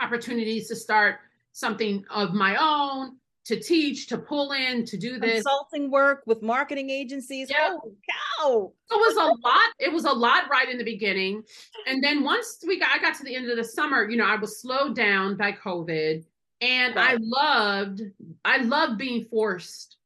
opportunities 0.00 0.68
to 0.68 0.76
start 0.76 1.16
something 1.52 2.04
of 2.10 2.32
my 2.32 2.56
own 2.56 3.16
to 3.48 3.58
teach, 3.58 4.06
to 4.06 4.18
pull 4.18 4.52
in, 4.52 4.84
to 4.84 4.96
do 4.96 5.18
this 5.18 5.42
consulting 5.42 5.90
work 5.90 6.22
with 6.26 6.42
marketing 6.42 6.90
agencies. 6.90 7.48
Yeah. 7.50 7.70
Holy 7.70 7.94
cow! 8.38 8.72
It 8.90 8.94
was 8.94 9.16
a 9.16 9.46
lot. 9.46 9.70
It 9.78 9.92
was 9.92 10.04
a 10.04 10.12
lot 10.12 10.50
right 10.50 10.68
in 10.68 10.78
the 10.78 10.84
beginning, 10.84 11.42
and 11.86 12.04
then 12.04 12.22
once 12.22 12.62
we 12.66 12.78
got, 12.78 12.90
I 12.94 13.00
got 13.00 13.16
to 13.16 13.24
the 13.24 13.34
end 13.34 13.50
of 13.50 13.56
the 13.56 13.64
summer. 13.64 14.08
You 14.08 14.18
know, 14.18 14.26
I 14.26 14.36
was 14.36 14.60
slowed 14.60 14.94
down 14.94 15.36
by 15.36 15.52
COVID, 15.52 16.24
and 16.60 16.94
right. 16.94 17.14
I 17.14 17.16
loved, 17.18 18.02
I 18.44 18.58
loved 18.58 18.98
being 18.98 19.24
forced 19.24 19.96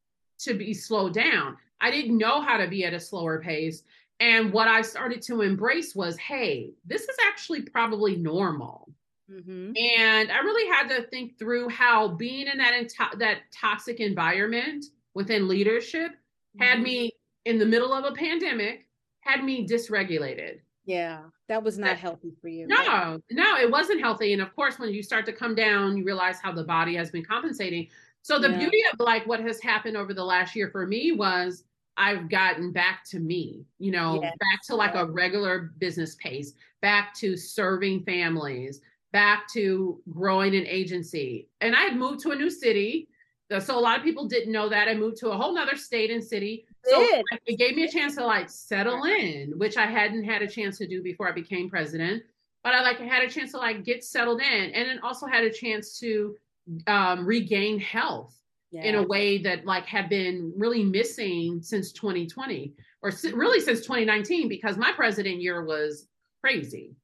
to 0.41 0.55
be 0.55 0.73
slowed 0.73 1.15
down. 1.15 1.57
I 1.81 1.91
didn't 1.91 2.19
know 2.19 2.41
how 2.41 2.59
to 2.59 2.69
be 2.69 2.85
at 2.85 2.95
a 2.95 3.01
slower 3.01 3.41
pace. 3.41 3.83
And 4.21 4.53
what 4.53 4.69
I 4.69 4.83
started 4.83 5.21
to 5.23 5.41
embrace 5.41 5.97
was, 5.97 6.17
hey, 6.17 6.75
this 6.87 7.03
is 7.03 7.17
actually 7.27 7.63
probably 7.63 8.15
normal. 8.15 8.89
Mm-hmm. 9.31 9.73
And 9.77 10.33
I 10.33 10.39
really 10.39 10.71
had 10.71 10.89
to 10.89 11.07
think 11.09 11.39
through 11.39 11.69
how 11.69 12.09
being 12.09 12.47
in 12.47 12.59
that 12.59 12.75
into- 12.75 13.19
that 13.19 13.39
toxic 13.53 14.01
environment 14.01 14.87
within 15.15 15.49
leadership 15.49 16.11
mm-hmm. 16.11 16.63
had 16.63 16.81
me 16.81 17.13
in 17.45 17.59
the 17.59 17.67
middle 17.67 17.93
of 17.93 18.05
a 18.05 18.15
pandemic, 18.15 18.87
had 19.21 19.45
me 19.45 19.67
dysregulated. 19.67 20.61
Yeah, 20.85 21.23
that 21.49 21.63
was 21.63 21.79
not 21.79 21.91
that, 21.91 21.99
healthy 21.99 22.33
for 22.41 22.49
you. 22.49 22.67
No, 22.67 23.21
no, 23.31 23.57
it 23.57 23.71
wasn't 23.71 24.01
healthy. 24.01 24.33
And 24.33 24.43
of 24.43 24.55
course, 24.57 24.79
when 24.79 24.93
you 24.93 25.03
start 25.03 25.25
to 25.27 25.33
come 25.33 25.55
down, 25.55 25.97
you 25.97 26.05
realize 26.05 26.41
how 26.43 26.53
the 26.53 26.65
body 26.65 26.97
has 26.97 27.11
been 27.11 27.25
compensating. 27.25 27.89
So 28.23 28.39
the 28.39 28.51
yeah. 28.51 28.59
beauty 28.59 28.79
of 28.93 28.99
like 28.99 29.27
what 29.27 29.41
has 29.41 29.61
happened 29.61 29.97
over 29.97 30.13
the 30.13 30.25
last 30.25 30.57
year 30.57 30.71
for 30.71 30.87
me 30.87 31.13
was 31.13 31.65
I've 31.97 32.29
gotten 32.29 32.73
back 32.73 33.05
to 33.11 33.21
me, 33.21 33.65
you 33.79 33.91
know, 33.91 34.21
yes. 34.23 34.33
back 34.41 34.63
to 34.67 34.75
like 34.75 34.95
a 34.95 35.05
regular 35.05 35.73
business 35.79 36.15
pace, 36.17 36.55
back 36.81 37.15
to 37.17 37.37
serving 37.37 38.05
families, 38.05 38.81
back 39.13 39.47
to 39.53 40.01
growing 40.11 40.55
an 40.55 40.67
agency. 40.67 41.49
And 41.61 41.77
I 41.77 41.83
had 41.83 41.97
moved 41.97 42.21
to 42.21 42.31
a 42.31 42.37
new 42.37 42.51
city. 42.51 43.09
So 43.59 43.79
a 43.79 43.81
lot 43.81 43.99
of 43.99 44.05
people 44.05 44.27
didn't 44.27 44.51
know 44.51 44.71
that. 44.71 44.89
I 44.89 44.95
moved 44.95 45.19
to 45.19 45.31
a 45.31 45.37
whole 45.37 45.55
nother 45.55 45.77
state 45.77 46.11
and 46.11 46.25
city. 46.25 46.65
So 46.85 47.07
it 47.47 47.59
gave 47.59 47.77
me 47.77 47.85
a 47.85 47.91
chance 47.91 48.17
to 48.17 48.25
like 48.25 48.49
settle 48.49 49.05
in, 49.05 49.53
which 49.59 49.77
I 49.77 49.87
hadn't 49.87 50.25
had 50.25 50.41
a 50.41 50.49
chance 50.49 50.79
to 50.79 50.87
do 50.87 51.03
before 51.03 51.29
I 51.29 51.33
became 51.33 51.69
president. 51.69 52.23
But 52.65 52.75
I 52.75 52.83
like 52.83 52.99
had 52.99 53.23
a 53.23 53.29
chance 53.29 53.51
to 53.53 53.59
like 53.59 53.85
get 53.85 54.05
settled 54.05 54.41
in 54.41 54.71
and 54.71 54.89
then 54.89 55.01
also 55.01 55.27
had 55.27 55.45
a 55.45 55.53
chance 55.53 55.99
to 55.99 56.35
um, 56.87 57.27
regain 57.27 57.79
health 57.79 58.35
yeah. 58.71 58.85
in 58.85 58.95
a 58.95 59.03
way 59.03 59.39
that 59.39 59.67
like 59.67 59.85
had 59.85 60.09
been 60.09 60.53
really 60.57 60.83
missing 60.83 61.61
since 61.63 61.93
2020 61.93 62.73
or 63.03 63.13
really 63.35 63.61
since 63.61 63.81
2019 63.81 64.49
because 64.49 64.77
my 64.77 64.93
president 64.93 65.41
year 65.41 65.65
was 65.65 66.07
crazy. 66.41 66.97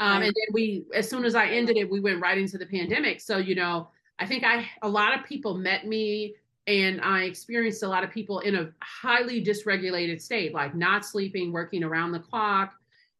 Um, 0.00 0.22
and 0.22 0.34
then 0.34 0.52
we, 0.52 0.86
as 0.94 1.08
soon 1.08 1.24
as 1.24 1.34
I 1.34 1.46
ended 1.46 1.76
it, 1.76 1.88
we 1.88 2.00
went 2.00 2.20
right 2.20 2.38
into 2.38 2.58
the 2.58 2.66
pandemic. 2.66 3.20
So, 3.20 3.36
you 3.36 3.54
know, 3.54 3.90
I 4.18 4.26
think 4.26 4.44
I, 4.44 4.66
a 4.82 4.88
lot 4.88 5.16
of 5.16 5.24
people 5.24 5.56
met 5.56 5.86
me 5.86 6.34
and 6.66 7.00
I 7.02 7.24
experienced 7.24 7.82
a 7.82 7.88
lot 7.88 8.02
of 8.02 8.10
people 8.10 8.40
in 8.40 8.54
a 8.56 8.70
highly 8.82 9.44
dysregulated 9.44 10.20
state, 10.20 10.54
like 10.54 10.74
not 10.74 11.04
sleeping, 11.04 11.52
working 11.52 11.84
around 11.84 12.12
the 12.12 12.18
clock. 12.18 12.72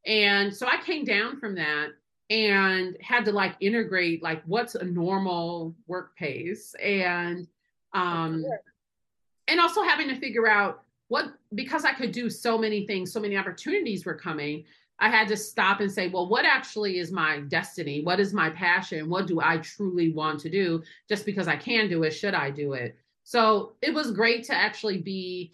And 0.05 0.53
so 0.53 0.67
I 0.67 0.81
came 0.83 1.05
down 1.05 1.39
from 1.39 1.55
that 1.55 1.89
and 2.31 2.97
had 3.01 3.25
to 3.25 3.31
like 3.31 3.55
integrate 3.59 4.23
like 4.23 4.41
what's 4.45 4.75
a 4.75 4.83
normal 4.83 5.75
work 5.85 6.15
pace 6.15 6.73
and 6.81 7.45
um 7.93 8.45
and 9.49 9.59
also 9.59 9.83
having 9.83 10.07
to 10.07 10.15
figure 10.15 10.47
out 10.47 10.83
what 11.09 11.25
because 11.53 11.83
I 11.83 11.91
could 11.91 12.13
do 12.13 12.29
so 12.29 12.57
many 12.57 12.87
things, 12.87 13.11
so 13.11 13.19
many 13.19 13.35
opportunities 13.35 14.05
were 14.05 14.15
coming. 14.15 14.63
I 15.01 15.09
had 15.09 15.27
to 15.29 15.37
stop 15.37 15.81
and 15.81 15.91
say, 15.91 16.07
well, 16.07 16.29
what 16.29 16.45
actually 16.45 16.99
is 16.99 17.11
my 17.11 17.39
destiny? 17.41 18.03
What 18.03 18.19
is 18.19 18.33
my 18.33 18.51
passion? 18.51 19.09
What 19.09 19.27
do 19.27 19.41
I 19.41 19.57
truly 19.57 20.13
want 20.13 20.39
to 20.41 20.49
do? 20.49 20.83
Just 21.09 21.25
because 21.25 21.47
I 21.47 21.57
can 21.57 21.89
do 21.89 22.03
it, 22.03 22.11
should 22.11 22.35
I 22.35 22.51
do 22.51 22.73
it? 22.73 22.95
So 23.23 23.73
it 23.81 23.93
was 23.93 24.11
great 24.11 24.43
to 24.45 24.55
actually 24.55 24.99
be 24.99 25.51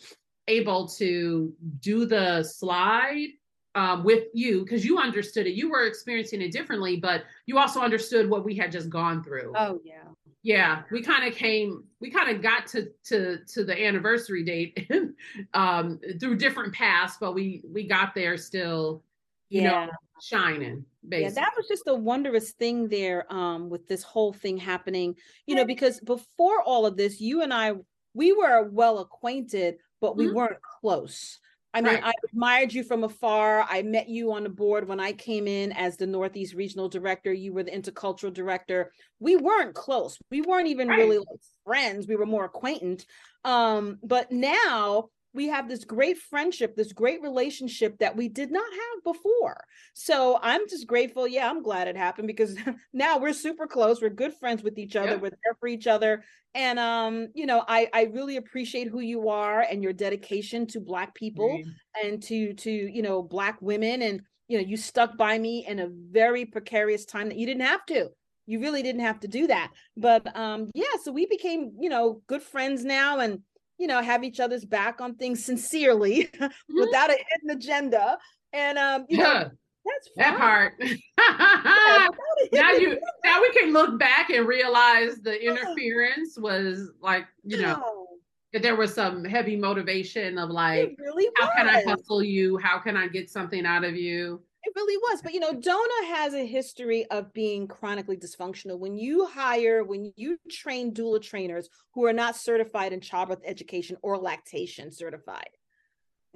able 0.47 0.87
to 0.87 1.53
do 1.79 2.05
the 2.05 2.43
slide 2.43 3.29
um, 3.75 4.03
with 4.03 4.25
you 4.33 4.63
because 4.63 4.83
you 4.83 4.97
understood 4.97 5.47
it. 5.47 5.53
You 5.53 5.69
were 5.69 5.85
experiencing 5.85 6.41
it 6.41 6.51
differently, 6.51 6.97
but 6.97 7.23
you 7.45 7.57
also 7.57 7.79
understood 7.79 8.29
what 8.29 8.43
we 8.43 8.55
had 8.55 8.71
just 8.71 8.89
gone 8.89 9.23
through. 9.23 9.53
Oh 9.55 9.79
yeah. 9.83 10.03
Yeah, 10.43 10.83
we 10.91 11.01
kind 11.01 11.27
of 11.27 11.37
came, 11.37 11.83
we 11.99 12.09
kind 12.09 12.33
of 12.33 12.41
got 12.41 12.67
to 12.67 12.87
to 13.05 13.39
to 13.53 13.63
the 13.65 13.85
anniversary 13.85 14.43
date 14.43 14.89
um, 15.53 15.99
through 16.19 16.37
different 16.37 16.73
paths, 16.73 17.17
but 17.19 17.33
we 17.33 17.63
we 17.69 17.87
got 17.87 18.15
there 18.15 18.37
still, 18.37 19.03
you 19.49 19.61
yeah. 19.61 19.85
know, 19.85 19.91
shining. 20.21 20.85
Basically. 21.07 21.23
Yeah, 21.23 21.41
that 21.41 21.53
was 21.55 21.67
just 21.67 21.83
a 21.87 21.95
wondrous 21.95 22.51
thing 22.51 22.89
there 22.89 23.31
um, 23.33 23.69
with 23.69 23.87
this 23.87 24.03
whole 24.03 24.33
thing 24.33 24.57
happening. 24.57 25.15
You 25.45 25.55
know, 25.55 25.65
because 25.65 25.99
before 26.01 26.61
all 26.61 26.85
of 26.85 26.97
this, 26.97 27.21
you 27.21 27.41
and 27.43 27.53
I, 27.53 27.73
we 28.13 28.33
were 28.33 28.69
well 28.69 28.99
acquainted, 28.99 29.77
but 30.01 30.17
we 30.17 30.25
mm-hmm. 30.25 30.35
weren't 30.35 30.61
close. 30.81 31.39
I 31.73 31.81
mean, 31.81 31.95
right. 31.95 32.05
I 32.05 32.11
admired 32.31 32.73
you 32.73 32.83
from 32.83 33.03
afar. 33.03 33.63
I 33.69 33.83
met 33.83 34.09
you 34.09 34.31
on 34.31 34.43
the 34.43 34.49
board 34.49 34.87
when 34.87 34.99
I 34.99 35.11
came 35.11 35.47
in 35.47 35.71
as 35.73 35.95
the 35.95 36.07
Northeast 36.07 36.55
Regional 36.55 36.89
Director. 36.89 37.31
You 37.31 37.53
were 37.53 37.63
the 37.63 37.71
Intercultural 37.71 38.33
Director. 38.33 38.91
We 39.19 39.35
weren't 39.35 39.75
close. 39.75 40.17
We 40.31 40.41
weren't 40.41 40.69
even 40.69 40.87
right. 40.87 40.97
really 40.97 41.17
like 41.17 41.39
friends. 41.65 42.07
We 42.07 42.15
were 42.15 42.25
more 42.25 42.45
acquaintant. 42.45 43.05
Um, 43.43 43.99
but 44.01 44.31
now 44.31 45.09
we 45.37 45.47
have 45.47 45.69
this 45.69 45.85
great 45.85 46.17
friendship, 46.17 46.75
this 46.75 46.91
great 46.91 47.21
relationship 47.21 47.99
that 47.99 48.17
we 48.17 48.27
did 48.27 48.51
not 48.51 48.65
have 48.69 49.03
before. 49.03 49.63
So 49.93 50.39
I'm 50.41 50.67
just 50.67 50.87
grateful. 50.87 51.27
Yeah, 51.27 51.47
I'm 51.47 51.61
glad 51.61 51.87
it 51.87 51.95
happened 51.95 52.27
because 52.27 52.57
now 52.93 53.19
we're 53.19 53.33
super 53.33 53.67
close. 53.67 54.01
We're 54.01 54.09
good 54.09 54.33
friends 54.33 54.63
with 54.63 54.79
each 54.79 54.95
other. 54.95 55.11
Yep. 55.11 55.21
We're 55.21 55.29
there 55.29 55.55
for 55.59 55.67
each 55.67 55.85
other. 55.85 56.23
And 56.55 56.79
um, 56.79 57.27
you 57.35 57.45
know, 57.45 57.63
I 57.67 57.87
I 57.93 58.03
really 58.05 58.37
appreciate 58.37 58.87
who 58.87 58.99
you 58.99 59.29
are 59.29 59.61
and 59.61 59.83
your 59.83 59.93
dedication 59.93 60.65
to 60.67 60.79
black 60.79 61.13
people 61.13 61.49
mm-hmm. 61.49 62.07
and 62.07 62.23
to 62.23 62.53
to 62.55 62.71
you 62.71 63.03
know 63.03 63.21
black 63.21 63.61
women 63.61 64.01
and 64.01 64.21
you 64.47 64.57
know 64.57 64.65
you 64.65 64.75
stuck 64.75 65.17
by 65.17 65.37
me 65.37 65.67
in 65.67 65.79
a 65.79 65.87
very 65.87 66.45
precarious 66.45 67.05
time 67.05 67.29
that 67.29 67.37
you 67.37 67.45
didn't 67.45 67.61
have 67.61 67.85
to 67.85 68.09
you 68.47 68.61
really 68.61 68.81
didn't 68.81 69.01
have 69.01 69.19
to 69.19 69.27
do 69.27 69.45
that 69.45 69.71
but 69.97 70.25
um 70.37 70.71
yeah 70.73 70.85
so 71.03 71.11
we 71.11 71.25
became 71.25 71.73
you 71.81 71.89
know 71.89 72.21
good 72.27 72.41
friends 72.41 72.85
now 72.85 73.19
and 73.19 73.41
you 73.77 73.87
know, 73.87 74.01
have 74.01 74.23
each 74.23 74.39
other's 74.39 74.65
back 74.65 75.01
on 75.01 75.15
things 75.15 75.43
sincerely 75.43 76.25
mm-hmm. 76.33 76.79
without 76.79 77.09
a 77.09 77.17
hidden 77.29 77.57
agenda. 77.57 78.17
And 78.53 78.77
um, 78.77 79.05
you 79.09 79.19
yeah. 79.19 79.23
know, 79.23 79.51
that's 79.85 80.09
that 80.17 80.37
part. 80.37 80.73
yeah, 80.79 82.07
now 82.51 82.71
you 82.71 82.99
now 83.23 83.41
we 83.41 83.51
can 83.51 83.71
look 83.71 83.99
back 83.99 84.29
and 84.29 84.47
realize 84.47 85.17
the 85.21 85.41
interference 85.41 86.37
was 86.37 86.91
like, 87.01 87.25
you 87.43 87.61
know, 87.61 88.07
that 88.53 88.61
there 88.61 88.75
was 88.75 88.93
some 88.93 89.23
heavy 89.23 89.55
motivation 89.55 90.37
of 90.37 90.49
like, 90.49 90.95
really 90.99 91.29
how 91.37 91.49
can 91.55 91.69
I 91.69 91.83
hustle 91.83 92.23
you? 92.23 92.57
How 92.57 92.79
can 92.79 92.97
I 92.97 93.07
get 93.07 93.29
something 93.29 93.65
out 93.65 93.83
of 93.83 93.95
you? 93.95 94.41
Really 94.77 94.97
was. 94.97 95.23
But 95.23 95.33
you 95.33 95.39
know, 95.39 95.53
DONA 95.53 96.05
has 96.15 96.35
a 96.35 96.45
history 96.45 97.07
of 97.09 97.33
being 97.33 97.67
chronically 97.67 98.15
dysfunctional. 98.15 98.77
When 98.77 98.95
you 98.95 99.25
hire, 99.25 99.83
when 99.83 100.13
you 100.15 100.37
train 100.51 100.93
doula 100.93 101.19
trainers 101.19 101.67
who 101.95 102.05
are 102.05 102.13
not 102.13 102.35
certified 102.35 102.93
in 102.93 103.01
childbirth 103.01 103.41
education 103.43 103.97
or 104.03 104.19
lactation 104.19 104.91
certified, 104.91 105.49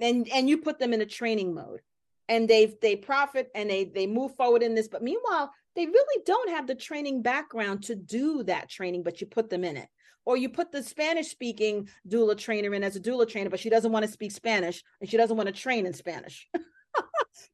and 0.00 0.28
and 0.34 0.48
you 0.48 0.58
put 0.58 0.80
them 0.80 0.92
in 0.92 1.02
a 1.02 1.06
training 1.06 1.54
mode 1.54 1.82
and 2.28 2.50
they 2.50 2.74
they 2.82 2.96
profit 2.96 3.48
and 3.54 3.70
they 3.70 3.84
they 3.84 4.08
move 4.08 4.34
forward 4.34 4.64
in 4.64 4.74
this, 4.74 4.88
but 4.88 5.04
meanwhile, 5.04 5.52
they 5.76 5.86
really 5.86 6.22
don't 6.26 6.50
have 6.50 6.66
the 6.66 6.74
training 6.74 7.22
background 7.22 7.84
to 7.84 7.94
do 7.94 8.42
that 8.42 8.68
training, 8.68 9.04
but 9.04 9.20
you 9.20 9.28
put 9.28 9.50
them 9.50 9.62
in 9.62 9.76
it 9.76 9.88
or 10.24 10.36
you 10.36 10.48
put 10.48 10.72
the 10.72 10.82
Spanish 10.82 11.28
speaking 11.28 11.88
doula 12.08 12.36
trainer 12.36 12.74
in 12.74 12.82
as 12.82 12.96
a 12.96 13.00
doula 13.00 13.28
trainer, 13.28 13.50
but 13.50 13.60
she 13.60 13.70
doesn't 13.70 13.92
want 13.92 14.04
to 14.04 14.10
speak 14.10 14.32
Spanish 14.32 14.82
and 15.00 15.08
she 15.08 15.16
doesn't 15.16 15.36
want 15.36 15.46
to 15.46 15.52
train 15.52 15.86
in 15.86 15.92
Spanish. 15.92 16.48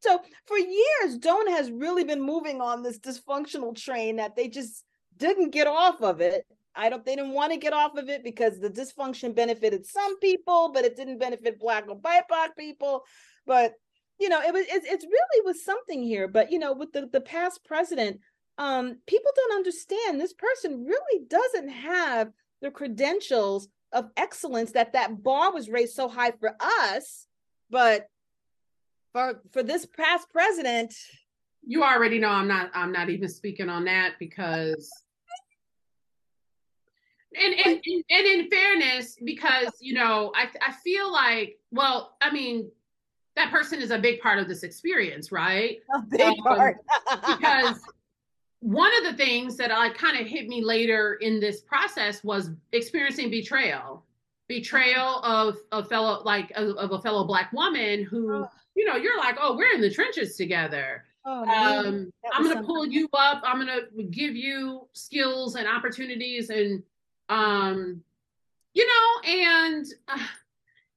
so 0.00 0.20
for 0.46 0.58
years, 0.58 1.18
DONA 1.18 1.50
has 1.52 1.70
really 1.70 2.04
been 2.04 2.20
moving 2.20 2.60
on 2.60 2.82
this 2.82 2.98
dysfunctional 2.98 3.76
train 3.76 4.16
that 4.16 4.36
they 4.36 4.48
just 4.48 4.84
didn't 5.16 5.50
get 5.50 5.66
off 5.66 6.00
of 6.02 6.20
it. 6.20 6.46
I 6.74 6.88
don't 6.88 7.04
they 7.04 7.16
didn't 7.16 7.32
want 7.32 7.52
to 7.52 7.58
get 7.58 7.72
off 7.72 7.96
of 7.96 8.08
it 8.08 8.22
because 8.22 8.58
the 8.58 8.70
dysfunction 8.70 9.34
benefited 9.34 9.86
some 9.86 10.18
people, 10.20 10.70
but 10.72 10.84
it 10.84 10.96
didn't 10.96 11.18
benefit 11.18 11.58
black 11.58 11.84
or 11.88 11.98
BIPOC 11.98 12.56
people. 12.56 13.02
But 13.46 13.74
you 14.20 14.28
know, 14.28 14.40
it 14.40 14.52
was 14.52 14.66
it's, 14.68 14.86
it's 14.86 15.04
really 15.04 15.44
was 15.44 15.64
something 15.64 16.02
here. 16.02 16.28
But 16.28 16.52
you 16.52 16.58
know, 16.58 16.72
with 16.72 16.92
the, 16.92 17.08
the 17.12 17.20
past 17.20 17.64
president, 17.64 18.20
um, 18.58 18.98
people 19.06 19.30
don't 19.34 19.56
understand 19.56 20.20
this 20.20 20.34
person 20.34 20.84
really 20.84 21.24
doesn't 21.28 21.68
have 21.68 22.30
the 22.60 22.70
credentials 22.70 23.68
of 23.92 24.10
excellence 24.16 24.72
that 24.72 24.92
that 24.92 25.22
bar 25.22 25.52
was 25.52 25.68
raised 25.68 25.94
so 25.94 26.08
high 26.08 26.32
for 26.32 26.54
us 26.60 27.26
but 27.70 28.08
for 29.12 29.40
for 29.52 29.62
this 29.62 29.86
past 29.86 30.28
president. 30.30 30.94
You 31.66 31.82
already 31.82 32.18
know 32.18 32.30
i'm 32.30 32.48
not 32.48 32.70
i'm 32.74 32.92
not 32.92 33.10
even 33.10 33.28
speaking 33.28 33.68
on 33.68 33.84
that 33.84 34.14
because 34.18 34.90
and 37.34 37.54
and, 37.66 37.82
and 37.84 38.26
in 38.26 38.48
fairness 38.48 39.16
because 39.22 39.68
you 39.80 39.92
know 39.92 40.32
i 40.34 40.48
i 40.66 40.72
feel 40.72 41.12
like 41.12 41.58
well 41.70 42.16
i 42.22 42.30
mean 42.30 42.70
that 43.36 43.50
person 43.50 43.80
is 43.80 43.90
a 43.90 43.98
big 43.98 44.20
part 44.20 44.38
of 44.38 44.48
this 44.48 44.62
experience 44.62 45.30
right? 45.30 45.78
A 45.94 46.02
big 46.02 46.20
um, 46.20 46.36
part. 46.36 46.78
because 47.26 47.80
one 48.60 48.90
of 48.98 49.04
the 49.04 49.16
things 49.16 49.56
that 49.56 49.70
I 49.70 49.90
kind 49.90 50.20
of 50.20 50.26
hit 50.26 50.48
me 50.48 50.64
later 50.64 51.14
in 51.20 51.38
this 51.38 51.60
process 51.60 52.24
was 52.24 52.50
experiencing 52.72 53.30
betrayal 53.30 54.04
betrayal 54.48 55.20
of 55.22 55.58
a 55.72 55.84
fellow 55.84 56.22
like 56.24 56.50
of, 56.56 56.76
of 56.76 56.92
a 56.92 57.00
fellow 57.00 57.24
black 57.24 57.52
woman 57.52 58.02
who 58.02 58.32
oh 58.32 58.48
you 58.78 58.84
know, 58.84 58.94
you're 58.94 59.18
like, 59.18 59.36
oh, 59.40 59.56
we're 59.56 59.74
in 59.74 59.80
the 59.80 59.90
trenches 59.90 60.36
together. 60.36 61.04
Oh, 61.24 61.44
um, 61.44 62.12
I'm 62.32 62.44
going 62.44 62.56
to 62.56 62.62
pull 62.62 62.86
you 62.86 63.08
up. 63.12 63.42
I'm 63.44 63.56
going 63.56 63.66
to 63.66 64.02
give 64.04 64.36
you 64.36 64.86
skills 64.92 65.56
and 65.56 65.66
opportunities 65.66 66.48
and, 66.48 66.84
um, 67.28 68.00
you 68.74 68.86
know, 68.86 69.30
and 69.30 69.84
uh, 70.06 70.26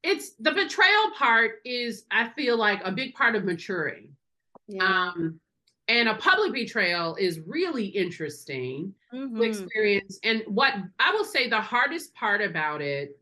it's 0.03 0.33
the 0.39 0.51
betrayal 0.51 1.09
part 1.17 1.55
is, 1.65 2.05
I 2.11 2.29
feel 2.29 2.55
like 2.55 2.81
a 2.85 2.91
big 2.91 3.15
part 3.15 3.35
of 3.35 3.45
maturing. 3.45 4.09
Yeah. 4.67 4.83
Um, 4.83 5.39
and 5.87 6.07
a 6.07 6.13
public 6.13 6.53
betrayal 6.53 7.15
is 7.15 7.39
really 7.39 7.87
interesting 7.87 8.93
mm-hmm. 9.11 9.41
experience. 9.41 10.19
And 10.23 10.43
what 10.45 10.75
I 10.99 11.11
will 11.13 11.25
say 11.25 11.49
the 11.49 11.59
hardest 11.59 12.13
part 12.13 12.41
about 12.41 12.81
it 12.81 13.17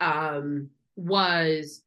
um, 0.00 0.70
was 0.96 1.83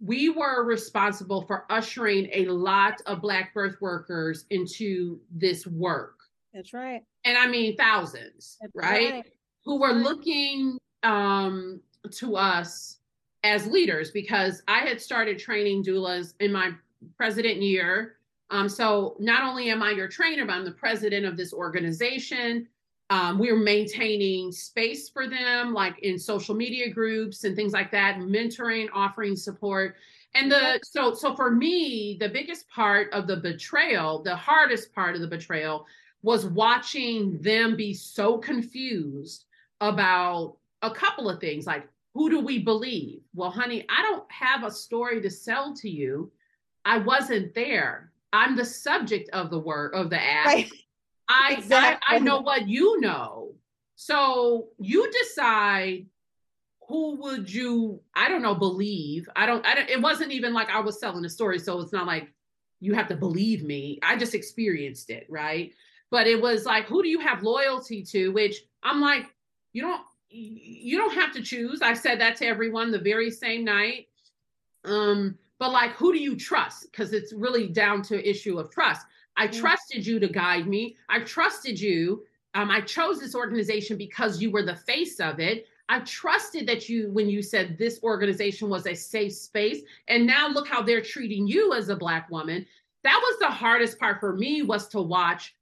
we 0.00 0.30
were 0.30 0.64
responsible 0.64 1.42
for 1.42 1.66
ushering 1.70 2.28
a 2.32 2.46
lot 2.46 3.00
of 3.06 3.20
Black 3.20 3.52
birth 3.52 3.76
workers 3.80 4.46
into 4.50 5.20
this 5.30 5.66
work. 5.66 6.18
That's 6.54 6.72
right. 6.72 7.02
And 7.24 7.36
I 7.36 7.46
mean 7.46 7.76
thousands, 7.76 8.58
right? 8.74 9.12
right? 9.12 9.24
Who 9.64 9.78
were 9.78 9.92
looking 9.92 10.78
um, 11.02 11.80
to 12.12 12.36
us 12.36 12.98
as 13.44 13.66
leaders 13.66 14.10
because 14.10 14.62
I 14.68 14.80
had 14.80 15.00
started 15.00 15.38
training 15.38 15.84
doulas 15.84 16.34
in 16.40 16.52
my 16.52 16.72
president 17.16 17.62
year. 17.62 18.16
Um, 18.50 18.68
so 18.68 19.16
not 19.18 19.44
only 19.44 19.70
am 19.70 19.82
I 19.82 19.92
your 19.92 20.08
trainer, 20.08 20.44
but 20.44 20.52
I'm 20.52 20.64
the 20.64 20.72
president 20.72 21.24
of 21.24 21.36
this 21.36 21.52
organization. 21.52 22.66
Um, 23.10 23.38
we're 23.40 23.58
maintaining 23.58 24.52
space 24.52 25.08
for 25.08 25.28
them, 25.28 25.74
like 25.74 25.98
in 25.98 26.16
social 26.16 26.54
media 26.54 26.88
groups 26.88 27.42
and 27.42 27.56
things 27.56 27.72
like 27.72 27.90
that, 27.90 28.18
mentoring, 28.18 28.88
offering 28.94 29.34
support. 29.34 29.96
And 30.34 30.50
the 30.50 30.78
so 30.84 31.12
so 31.12 31.34
for 31.34 31.50
me, 31.50 32.16
the 32.20 32.28
biggest 32.28 32.68
part 32.68 33.12
of 33.12 33.26
the 33.26 33.36
betrayal, 33.36 34.22
the 34.22 34.36
hardest 34.36 34.94
part 34.94 35.16
of 35.16 35.20
the 35.20 35.26
betrayal 35.26 35.86
was 36.22 36.46
watching 36.46 37.40
them 37.40 37.76
be 37.76 37.92
so 37.92 38.38
confused 38.38 39.46
about 39.80 40.56
a 40.82 40.90
couple 40.90 41.28
of 41.28 41.40
things 41.40 41.66
like 41.66 41.88
who 42.14 42.30
do 42.30 42.40
we 42.40 42.58
believe? 42.58 43.22
Well, 43.34 43.50
honey, 43.50 43.84
I 43.88 44.02
don't 44.02 44.30
have 44.30 44.64
a 44.64 44.70
story 44.70 45.20
to 45.20 45.30
sell 45.30 45.74
to 45.76 45.88
you. 45.88 46.30
I 46.84 46.98
wasn't 46.98 47.54
there. 47.54 48.12
I'm 48.32 48.56
the 48.56 48.64
subject 48.64 49.30
of 49.30 49.50
the 49.50 49.58
word 49.58 49.94
of 49.94 50.10
the 50.10 50.20
act. 50.20 50.46
Right. 50.46 50.70
I, 51.30 51.54
exactly. 51.58 52.02
I 52.08 52.16
I 52.16 52.18
know 52.18 52.40
what 52.40 52.68
you 52.68 53.00
know. 53.00 53.54
So 53.94 54.68
you 54.78 55.10
decide 55.12 56.06
who 56.88 57.14
would 57.20 57.52
you 57.52 58.00
i 58.16 58.28
don't 58.28 58.42
know 58.42 58.54
believe. 58.54 59.28
I 59.36 59.46
don't 59.46 59.64
i 59.64 59.74
don't 59.74 59.88
it 59.88 60.02
wasn't 60.02 60.32
even 60.32 60.52
like 60.52 60.68
i 60.70 60.80
was 60.80 60.98
selling 60.98 61.24
a 61.24 61.30
story 61.30 61.58
so 61.60 61.80
it's 61.80 61.92
not 61.92 62.06
like 62.06 62.32
you 62.80 62.94
have 62.94 63.08
to 63.08 63.16
believe 63.16 63.62
me. 63.62 63.98
I 64.02 64.16
just 64.16 64.34
experienced 64.34 65.10
it 65.10 65.26
right? 65.28 65.72
But 66.10 66.26
it 66.26 66.40
was 66.40 66.64
like 66.64 66.86
who 66.86 67.02
do 67.02 67.08
you 67.08 67.20
have 67.20 67.42
loyalty 67.42 68.02
to? 68.04 68.30
Which 68.30 68.56
i'm 68.82 69.00
like 69.00 69.26
you 69.72 69.82
don't 69.82 70.02
you 70.30 70.96
don't 70.96 71.14
have 71.14 71.32
to 71.34 71.42
choose. 71.42 71.82
I 71.82 71.94
said 71.94 72.20
that 72.20 72.36
to 72.36 72.46
everyone 72.46 72.90
the 72.90 72.98
very 72.98 73.30
same 73.30 73.64
night. 73.64 74.08
Um 74.84 75.38
but 75.60 75.70
like 75.70 75.92
who 75.92 76.12
do 76.12 76.18
you 76.18 76.36
trust? 76.36 76.90
Because 76.90 77.12
it's 77.12 77.32
really 77.32 77.68
down 77.68 78.02
to 78.04 78.28
issue 78.28 78.58
of 78.58 78.70
trust 78.70 79.06
i 79.40 79.46
mm-hmm. 79.46 79.60
trusted 79.60 80.06
you 80.06 80.20
to 80.20 80.28
guide 80.28 80.66
me 80.66 80.96
i 81.08 81.18
trusted 81.20 81.80
you 81.80 82.22
um, 82.54 82.70
i 82.70 82.80
chose 82.80 83.18
this 83.18 83.34
organization 83.34 83.96
because 83.96 84.40
you 84.40 84.50
were 84.50 84.62
the 84.62 84.76
face 84.76 85.18
of 85.20 85.40
it 85.40 85.66
I 85.90 85.98
trusted 86.00 86.68
that 86.68 86.88
you 86.88 87.10
when 87.10 87.28
you 87.28 87.42
said 87.42 87.76
this 87.76 87.98
organization 88.04 88.70
was 88.70 88.86
a 88.86 88.94
safe 88.94 89.32
space. 89.32 89.82
And 90.06 90.24
now 90.24 90.46
look 90.46 90.68
how 90.68 90.82
they're 90.82 91.02
treating 91.02 91.48
you 91.48 91.74
as 91.74 91.88
a 91.88 91.96
black 91.96 92.30
woman. 92.30 92.64
That 93.02 93.20
was 93.20 93.38
the 93.40 93.48
hardest 93.48 93.98
part 93.98 94.20
for 94.20 94.36
me 94.36 94.62
was 94.62 94.86
to 94.90 95.02
watch 95.02 95.56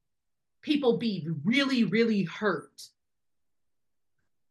people 0.61 0.99
be 0.99 1.27
really, 1.45 1.85
really 1.85 2.25
hurt 2.25 2.83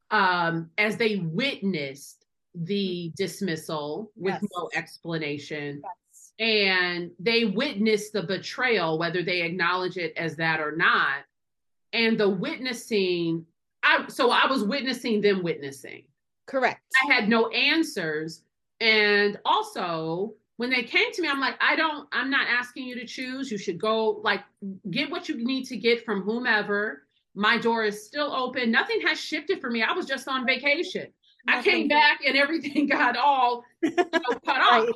um, 0.09 0.71
as 0.80 0.97
they 0.97 1.17
witnessed 1.17 2.25
the 2.55 3.11
dismissal 3.15 4.11
with 4.15 4.34
yes. 4.41 4.45
no 4.55 4.69
explanation. 4.73 5.82
Yes. 5.84 5.93
And 6.39 7.11
they 7.19 7.45
witness 7.45 8.11
the 8.11 8.23
betrayal, 8.23 8.99
whether 8.99 9.23
they 9.23 9.41
acknowledge 9.41 9.97
it 9.97 10.13
as 10.17 10.35
that 10.35 10.59
or 10.59 10.75
not. 10.75 11.23
And 11.93 12.19
the 12.19 12.29
witnessing 12.29 13.45
I 13.83 14.05
so 14.07 14.31
I 14.31 14.47
was 14.47 14.63
witnessing 14.63 15.21
them 15.21 15.43
witnessing. 15.43 16.03
Correct. 16.45 16.81
I 17.03 17.13
had 17.13 17.29
no 17.29 17.49
answers. 17.49 18.43
And 18.79 19.39
also, 19.45 20.33
when 20.57 20.69
they 20.69 20.83
came 20.83 21.11
to 21.13 21.21
me, 21.21 21.27
I'm 21.27 21.39
like, 21.39 21.55
I 21.59 21.75
don't, 21.75 22.07
I'm 22.11 22.29
not 22.29 22.47
asking 22.47 22.85
you 22.85 22.95
to 22.95 23.05
choose. 23.05 23.51
You 23.51 23.57
should 23.57 23.79
go, 23.79 24.21
like, 24.23 24.43
get 24.91 25.09
what 25.09 25.29
you 25.29 25.43
need 25.43 25.65
to 25.65 25.77
get 25.77 26.05
from 26.05 26.21
whomever. 26.21 27.03
My 27.35 27.57
door 27.57 27.85
is 27.85 28.05
still 28.05 28.33
open. 28.33 28.71
Nothing 28.71 29.01
has 29.01 29.19
shifted 29.19 29.61
for 29.61 29.69
me. 29.69 29.83
I 29.83 29.93
was 29.93 30.05
just 30.05 30.27
on 30.27 30.45
vacation. 30.45 31.07
I 31.47 31.61
came 31.61 31.88
back 31.88 32.19
and 32.25 32.35
everything 32.35 32.88
got 32.89 33.17
all 33.17 33.63
you 33.81 33.91
know, 33.91 34.05
cut 34.45 34.61
off. 34.61 34.89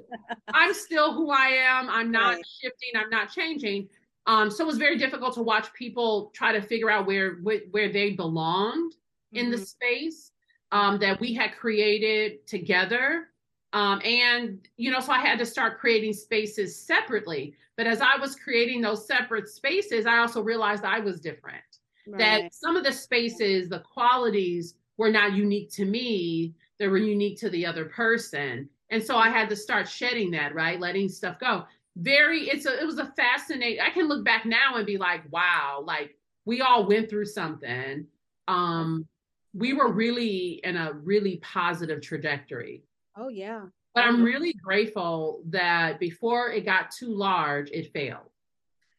I'm 0.54 0.74
still 0.74 1.14
who 1.14 1.32
I 1.32 1.48
am. 1.48 1.90
I'm 1.90 2.12
not 2.12 2.36
right. 2.36 2.46
shifting. 2.62 2.92
I'm 2.96 3.10
not 3.10 3.32
changing. 3.32 3.88
Um, 4.28 4.52
so 4.52 4.64
it 4.64 4.68
was 4.68 4.78
very 4.78 4.98
difficult 4.98 5.34
to 5.36 5.42
watch 5.42 5.74
people 5.74 6.32
try 6.36 6.52
to 6.54 6.62
figure 6.62 6.90
out 6.90 7.08
where 7.08 7.36
where, 7.38 7.62
where 7.72 7.92
they 7.92 8.12
belonged 8.12 8.94
mm-hmm. 8.94 9.38
in 9.38 9.52
the 9.52 9.58
mm-hmm. 9.58 9.64
space 9.64 10.32
um, 10.72 11.00
that 11.00 11.20
we 11.20 11.34
had 11.34 11.56
created 11.58 12.46
together. 12.48 13.28
Um, 13.74 14.02
and 14.04 14.68
you 14.78 14.92
know, 14.92 15.00
so 15.00 15.12
I 15.12 15.20
had 15.20 15.40
to 15.40 15.46
start 15.46 15.80
creating 15.80 16.14
spaces 16.14 16.80
separately. 16.80 17.56
But 17.78 17.88
as 17.88 18.02
I 18.02 18.18
was 18.18 18.36
creating 18.36 18.82
those 18.82 19.08
separate 19.08 19.48
spaces, 19.48 20.06
I 20.06 20.18
also 20.18 20.42
realized 20.42 20.84
I 20.84 21.00
was 21.00 21.20
different. 21.20 21.64
Right. 22.06 22.20
That 22.20 22.54
some 22.54 22.76
of 22.76 22.84
the 22.84 22.92
spaces, 22.92 23.70
the 23.70 23.80
qualities 23.80 24.76
were 25.02 25.12
not 25.12 25.34
unique 25.34 25.72
to 25.72 25.86
me; 25.86 26.54
they 26.80 26.88
were 26.88 26.98
unique 26.98 27.40
to 27.40 27.50
the 27.50 27.66
other 27.66 27.86
person. 27.86 28.70
And 28.90 29.04
so 29.04 29.18
I 29.18 29.30
had 29.30 29.50
to 29.50 29.56
start 29.56 29.88
shedding 29.88 30.32
that, 30.32 30.54
right? 30.54 30.80
Letting 30.80 31.10
stuff 31.10 31.40
go 31.40 31.66
very 31.98 32.50
it's 32.50 32.66
a 32.66 32.80
it 32.80 32.86
was 32.86 33.00
a 33.00 33.12
fascinating 33.18 33.82
i 33.82 33.90
can 33.90 34.08
look 34.08 34.24
back 34.24 34.46
now 34.46 34.76
and 34.76 34.86
be 34.86 34.98
like 34.98 35.24
wow 35.30 35.84
like 35.86 36.16
we 36.46 36.62
all 36.62 36.88
went 36.88 37.10
through 37.10 37.26
something 37.26 38.06
um 38.48 39.06
we 39.54 39.74
were 39.74 39.92
really 39.92 40.62
in 40.64 40.78
a 40.78 40.94
really 40.94 41.38
positive 41.38 42.02
trajectory 42.02 42.84
oh 43.18 43.28
yeah 43.28 43.64
but 43.94 44.06
i'm 44.06 44.24
really 44.24 44.54
grateful 44.54 45.42
that 45.48 46.00
before 46.00 46.50
it 46.50 46.66
got 46.66 46.92
too 46.92 47.14
large 47.14 47.70
it 47.72 47.92
failed 47.92 48.30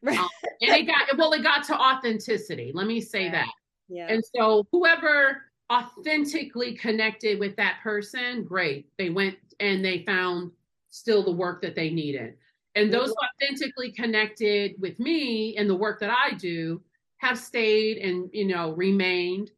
right. 0.03 0.17
Um, 0.17 0.29
and 0.61 0.75
it 0.77 0.85
got 0.85 1.17
well 1.17 1.33
it 1.33 1.41
got 1.41 1.63
to 1.65 1.75
authenticity 1.75 2.71
let 2.75 2.85
me 2.85 3.01
say 3.01 3.23
yeah. 3.23 3.31
that 3.31 3.49
yeah 3.89 4.07
and 4.07 4.23
so 4.35 4.67
whoever 4.71 5.41
authentically 5.73 6.75
connected 6.75 7.39
with 7.39 7.55
that 7.55 7.79
person 7.81 8.43
great. 8.43 8.87
They 8.97 9.09
went 9.09 9.37
and 9.59 9.83
they 9.83 10.03
found 10.05 10.51
still 10.89 11.23
the 11.23 11.31
work 11.31 11.61
that 11.61 11.75
they 11.75 11.89
needed. 11.89 12.35
And 12.75 12.91
those 12.91 13.13
authentically 13.41 13.91
connected 13.91 14.75
with 14.79 14.99
me 14.99 15.55
and 15.57 15.69
the 15.69 15.75
work 15.75 15.99
that 15.99 16.09
I 16.09 16.35
do 16.35 16.81
have 17.17 17.37
stayed 17.37 17.97
and, 17.97 18.29
you 18.33 18.47
know, 18.47 18.71
remained. 18.73 19.51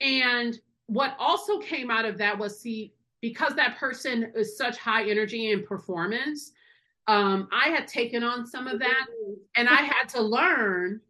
And 0.00 0.58
what 0.86 1.16
also 1.18 1.58
came 1.58 1.90
out 1.90 2.04
of 2.04 2.18
that 2.18 2.38
was 2.38 2.60
see, 2.60 2.92
because 3.20 3.54
that 3.54 3.78
person 3.78 4.32
is 4.34 4.56
such 4.56 4.78
high 4.78 5.08
energy 5.08 5.52
and 5.52 5.64
performance, 5.64 6.52
um, 7.06 7.48
I 7.52 7.68
had 7.68 7.86
taken 7.86 8.24
on 8.24 8.46
some 8.46 8.66
of 8.66 8.80
that 8.80 9.06
and 9.56 9.68
I 9.68 9.82
had 9.82 10.08
to 10.10 10.22
learn 10.22 11.00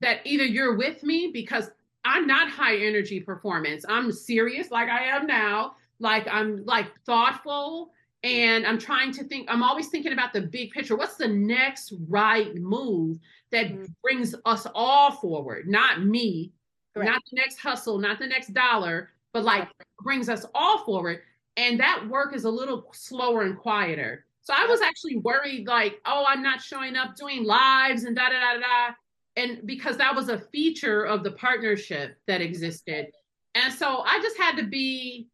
that 0.00 0.20
either 0.24 0.44
you're 0.44 0.76
with 0.76 1.02
me 1.02 1.30
because 1.32 1.70
I'm 2.04 2.26
not 2.26 2.50
high 2.50 2.76
energy 2.76 3.20
performance. 3.20 3.84
I'm 3.88 4.10
serious 4.12 4.70
like 4.70 4.88
I 4.88 5.04
am 5.04 5.26
now. 5.26 5.76
Like 5.98 6.26
I'm 6.28 6.64
like 6.64 6.86
thoughtful 7.06 7.92
and 8.24 8.66
I'm 8.66 8.78
trying 8.78 9.12
to 9.12 9.24
think, 9.24 9.48
I'm 9.50 9.62
always 9.62 9.88
thinking 9.88 10.12
about 10.12 10.32
the 10.32 10.42
big 10.42 10.70
picture. 10.70 10.96
What's 10.96 11.16
the 11.16 11.28
next 11.28 11.92
right 12.08 12.54
move 12.56 13.18
that 13.50 13.68
mm-hmm. 13.68 13.84
brings 14.02 14.34
us 14.44 14.66
all 14.74 15.12
forward? 15.12 15.68
Not 15.68 16.04
me, 16.04 16.52
Correct. 16.94 17.10
not 17.10 17.22
the 17.30 17.36
next 17.36 17.58
hustle, 17.58 17.98
not 17.98 18.18
the 18.18 18.26
next 18.26 18.54
dollar, 18.54 19.10
but 19.32 19.44
like 19.44 19.68
brings 20.02 20.28
us 20.28 20.46
all 20.54 20.84
forward. 20.84 21.20
And 21.56 21.78
that 21.80 22.08
work 22.08 22.34
is 22.34 22.44
a 22.44 22.50
little 22.50 22.86
slower 22.92 23.42
and 23.42 23.58
quieter. 23.58 24.24
So 24.42 24.54
I 24.56 24.66
was 24.66 24.80
actually 24.80 25.18
worried, 25.18 25.68
like, 25.68 26.00
oh, 26.04 26.24
I'm 26.26 26.42
not 26.42 26.60
showing 26.60 26.96
up 26.96 27.14
doing 27.14 27.44
lives 27.44 28.04
and 28.04 28.16
da 28.16 28.28
da 28.28 28.40
da 28.40 28.60
da. 28.60 28.94
And 29.36 29.60
because 29.64 29.96
that 29.96 30.14
was 30.14 30.28
a 30.28 30.38
feature 30.52 31.04
of 31.04 31.24
the 31.24 31.32
partnership 31.32 32.16
that 32.26 32.40
existed. 32.40 33.06
And 33.54 33.72
so 33.72 34.00
I 34.00 34.20
just 34.20 34.36
had 34.36 34.56
to 34.56 34.64
be, 34.64 35.28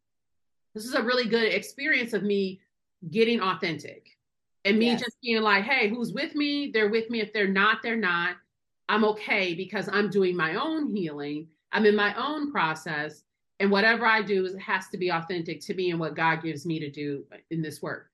this 0.73 0.85
is 0.85 0.93
a 0.93 1.03
really 1.03 1.27
good 1.27 1.53
experience 1.53 2.13
of 2.13 2.23
me 2.23 2.61
getting 3.09 3.41
authentic 3.41 4.07
and 4.65 4.77
me 4.77 4.87
yes. 4.87 5.01
just 5.01 5.21
being 5.21 5.41
like, 5.41 5.63
hey, 5.63 5.89
who's 5.89 6.13
with 6.13 6.35
me? 6.35 6.71
They're 6.73 6.89
with 6.89 7.09
me. 7.09 7.21
If 7.21 7.33
they're 7.33 7.47
not, 7.47 7.81
they're 7.81 7.95
not. 7.95 8.35
I'm 8.87 9.05
okay 9.05 9.53
because 9.53 9.87
I'm 9.91 10.09
doing 10.09 10.35
my 10.35 10.55
own 10.55 10.93
healing. 10.95 11.47
I'm 11.71 11.85
in 11.85 11.95
my 11.95 12.13
own 12.15 12.51
process. 12.51 13.23
And 13.59 13.69
whatever 13.69 14.05
I 14.05 14.21
do 14.21 14.45
is, 14.45 14.55
has 14.55 14.87
to 14.89 14.97
be 14.97 15.11
authentic 15.11 15.61
to 15.61 15.73
me 15.73 15.91
and 15.91 15.99
what 15.99 16.15
God 16.15 16.41
gives 16.41 16.65
me 16.65 16.79
to 16.79 16.89
do 16.89 17.25
in 17.51 17.61
this 17.61 17.81
work. 17.81 18.09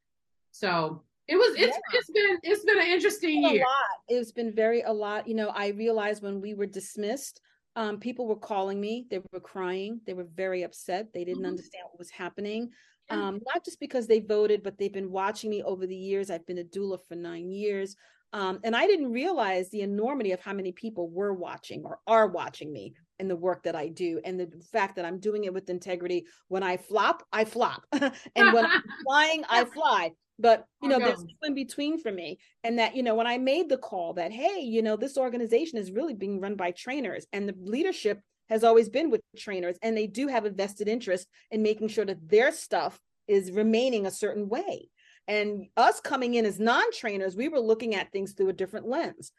So 0.51 1.03
it 1.27 1.35
was 1.35 1.55
it's 1.57 1.77
yeah. 1.77 1.99
it's 1.99 2.09
been 2.09 2.39
it's 2.43 2.65
been 2.65 2.79
an 2.79 2.87
interesting 2.87 3.43
year. 3.43 3.63
A 3.63 3.65
lot. 3.65 4.19
It's 4.21 4.31
been 4.31 4.53
very 4.53 4.81
a 4.81 4.91
lot. 4.91 5.27
You 5.27 5.35
know, 5.35 5.49
I 5.49 5.69
realized 5.69 6.21
when 6.21 6.41
we 6.41 6.53
were 6.53 6.65
dismissed, 6.65 7.41
um, 7.75 7.99
people 7.99 8.27
were 8.27 8.35
calling 8.35 8.79
me, 8.79 9.07
they 9.09 9.19
were 9.31 9.39
crying, 9.39 10.01
they 10.05 10.13
were 10.13 10.27
very 10.35 10.63
upset, 10.63 11.13
they 11.13 11.23
didn't 11.23 11.43
mm-hmm. 11.43 11.51
understand 11.51 11.83
what 11.89 11.99
was 11.99 12.09
happening 12.09 12.71
um, 13.09 13.39
not 13.45 13.63
just 13.63 13.79
because 13.79 14.07
they 14.07 14.19
voted, 14.19 14.63
but 14.63 14.77
they've 14.77 14.91
been 14.91 15.11
watching 15.11 15.49
me 15.49 15.63
over 15.63 15.85
the 15.85 15.95
years. 15.95 16.29
I've 16.29 16.45
been 16.45 16.57
a 16.59 16.63
doula 16.63 16.99
for 17.07 17.15
nine 17.15 17.51
years. 17.51 17.95
Um, 18.33 18.59
and 18.63 18.75
I 18.75 18.87
didn't 18.87 19.11
realize 19.11 19.69
the 19.69 19.81
enormity 19.81 20.31
of 20.31 20.41
how 20.41 20.53
many 20.53 20.71
people 20.71 21.09
were 21.09 21.33
watching 21.33 21.83
or 21.85 21.99
are 22.07 22.27
watching 22.27 22.73
me 22.73 22.93
in 23.19 23.27
the 23.27 23.35
work 23.35 23.63
that 23.63 23.75
I 23.75 23.87
do. 23.87 24.19
And 24.25 24.39
the 24.39 24.51
fact 24.71 24.95
that 24.95 25.05
I'm 25.05 25.19
doing 25.19 25.45
it 25.45 25.53
with 25.53 25.69
integrity. 25.69 26.25
When 26.47 26.63
I 26.63 26.77
flop, 26.77 27.23
I 27.31 27.45
flop. 27.45 27.83
and 27.91 28.53
when 28.53 28.65
I'm 28.65 28.83
flying, 29.05 29.43
I 29.47 29.65
fly. 29.65 30.11
But 30.37 30.65
you 30.81 30.91
oh, 30.91 30.97
know, 30.97 31.05
there's 31.05 31.25
in 31.43 31.53
between 31.53 31.99
for 31.99 32.11
me. 32.11 32.39
And 32.63 32.79
that, 32.79 32.95
you 32.95 33.03
know, 33.03 33.15
when 33.15 33.27
I 33.27 33.37
made 33.37 33.69
the 33.69 33.77
call 33.77 34.13
that, 34.13 34.31
hey, 34.31 34.59
you 34.59 34.81
know, 34.81 34.97
this 34.97 35.17
organization 35.17 35.77
is 35.77 35.91
really 35.91 36.13
being 36.13 36.41
run 36.41 36.55
by 36.55 36.71
trainers 36.71 37.25
and 37.31 37.47
the 37.47 37.55
leadership 37.57 38.19
has 38.49 38.63
always 38.63 38.89
been 38.89 39.09
with 39.09 39.21
trainers 39.37 39.77
and 39.81 39.95
they 39.95 40.07
do 40.07 40.27
have 40.27 40.45
a 40.45 40.49
vested 40.49 40.87
interest 40.87 41.27
in 41.51 41.63
making 41.63 41.87
sure 41.87 42.05
that 42.05 42.29
their 42.29 42.51
stuff 42.51 42.99
is 43.27 43.51
remaining 43.51 44.05
a 44.05 44.11
certain 44.11 44.47
way 44.49 44.89
and 45.27 45.65
us 45.77 45.99
coming 45.99 46.35
in 46.35 46.45
as 46.45 46.59
non-trainers 46.59 47.35
we 47.35 47.49
were 47.49 47.59
looking 47.59 47.95
at 47.95 48.11
things 48.11 48.33
through 48.33 48.49
a 48.49 48.53
different 48.53 48.87
lens 48.87 49.31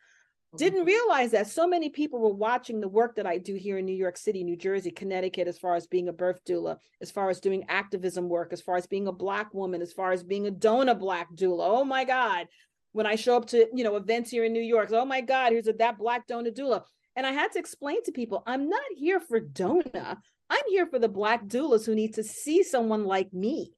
didn't 0.56 0.80
mm-hmm. 0.80 0.88
realize 0.88 1.30
that 1.32 1.48
so 1.48 1.66
many 1.66 1.88
people 1.88 2.18
were 2.18 2.34
watching 2.34 2.80
the 2.80 2.88
work 2.88 3.16
that 3.16 3.26
I 3.26 3.38
do 3.38 3.54
here 3.54 3.78
in 3.78 3.86
New 3.86 3.94
York 3.94 4.16
City, 4.16 4.44
New 4.44 4.56
Jersey, 4.56 4.90
Connecticut, 4.90 5.48
as 5.48 5.58
far 5.58 5.74
as 5.74 5.86
being 5.86 6.08
a 6.08 6.12
birth 6.12 6.44
doula, 6.44 6.78
as 7.00 7.10
far 7.10 7.30
as 7.30 7.40
doing 7.40 7.64
activism 7.68 8.28
work, 8.28 8.52
as 8.52 8.60
far 8.60 8.76
as 8.76 8.86
being 8.86 9.06
a 9.06 9.12
Black 9.12 9.52
woman, 9.54 9.82
as 9.82 9.92
far 9.92 10.12
as 10.12 10.22
being 10.22 10.46
a 10.46 10.50
DONA 10.50 10.94
Black 10.94 11.32
doula. 11.34 11.66
Oh 11.68 11.84
my 11.84 12.04
God. 12.04 12.46
When 12.92 13.06
I 13.06 13.16
show 13.16 13.36
up 13.36 13.46
to, 13.48 13.66
you 13.74 13.84
know, 13.84 13.96
events 13.96 14.30
here 14.30 14.44
in 14.44 14.52
New 14.52 14.62
York, 14.62 14.90
oh 14.92 15.04
my 15.04 15.20
God, 15.20 15.52
here's 15.52 15.68
a 15.68 15.72
that 15.74 15.98
Black 15.98 16.26
DONA 16.26 16.50
doula. 16.50 16.84
And 17.14 17.26
I 17.26 17.32
had 17.32 17.52
to 17.52 17.58
explain 17.58 18.02
to 18.04 18.12
people, 18.12 18.42
I'm 18.46 18.68
not 18.68 18.82
here 18.94 19.20
for 19.20 19.40
Dona. 19.40 20.18
I'm 20.50 20.64
here 20.68 20.86
for 20.86 20.98
the 20.98 21.08
black 21.08 21.46
doulas 21.46 21.86
who 21.86 21.94
need 21.94 22.14
to 22.14 22.22
see 22.22 22.62
someone 22.62 23.04
like 23.04 23.32
me. 23.32 23.72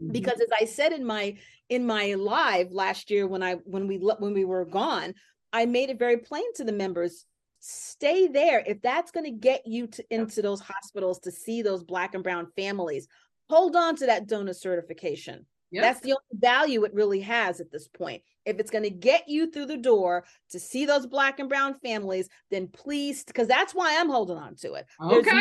Mm-hmm. 0.00 0.12
Because 0.12 0.40
as 0.40 0.48
I 0.60 0.64
said 0.64 0.92
in 0.92 1.04
my 1.04 1.36
in 1.68 1.86
my 1.86 2.14
live 2.14 2.72
last 2.72 3.10
year 3.10 3.26
when 3.26 3.42
I 3.42 3.54
when 3.64 3.86
we 3.86 3.96
when 3.96 4.34
we 4.34 4.44
were 4.44 4.64
gone, 4.64 5.14
I 5.52 5.66
made 5.66 5.90
it 5.90 5.98
very 5.98 6.18
plain 6.18 6.52
to 6.54 6.64
the 6.64 6.72
members 6.72 7.26
stay 7.64 8.26
there 8.26 8.62
if 8.66 8.82
that's 8.82 9.12
going 9.12 9.24
to 9.24 9.30
get 9.30 9.66
you 9.66 9.86
to 9.86 10.04
into 10.10 10.42
those 10.42 10.60
hospitals 10.60 11.20
to 11.20 11.30
see 11.30 11.62
those 11.62 11.84
black 11.84 12.14
and 12.14 12.24
brown 12.24 12.48
families 12.56 13.06
hold 13.48 13.76
on 13.76 13.94
to 13.96 14.06
that 14.06 14.26
DONA 14.26 14.54
certification. 14.54 15.46
Yep. 15.70 15.82
That's 15.82 16.00
the 16.00 16.12
only 16.12 16.40
value 16.40 16.84
it 16.84 16.94
really 16.94 17.20
has 17.20 17.60
at 17.60 17.70
this 17.70 17.88
point. 17.88 18.22
If 18.44 18.58
it's 18.58 18.70
going 18.70 18.84
to 18.84 18.90
get 18.90 19.28
you 19.28 19.50
through 19.50 19.66
the 19.66 19.76
door 19.76 20.24
to 20.50 20.58
see 20.58 20.84
those 20.84 21.06
black 21.06 21.38
and 21.38 21.48
brown 21.48 21.74
families, 21.82 22.28
then 22.50 22.68
please, 22.68 23.24
because 23.24 23.48
that's 23.48 23.74
why 23.74 23.98
I'm 23.98 24.10
holding 24.10 24.36
on 24.36 24.56
to 24.56 24.74
it. 24.74 24.86
There's 25.00 25.26
okay. 25.26 25.40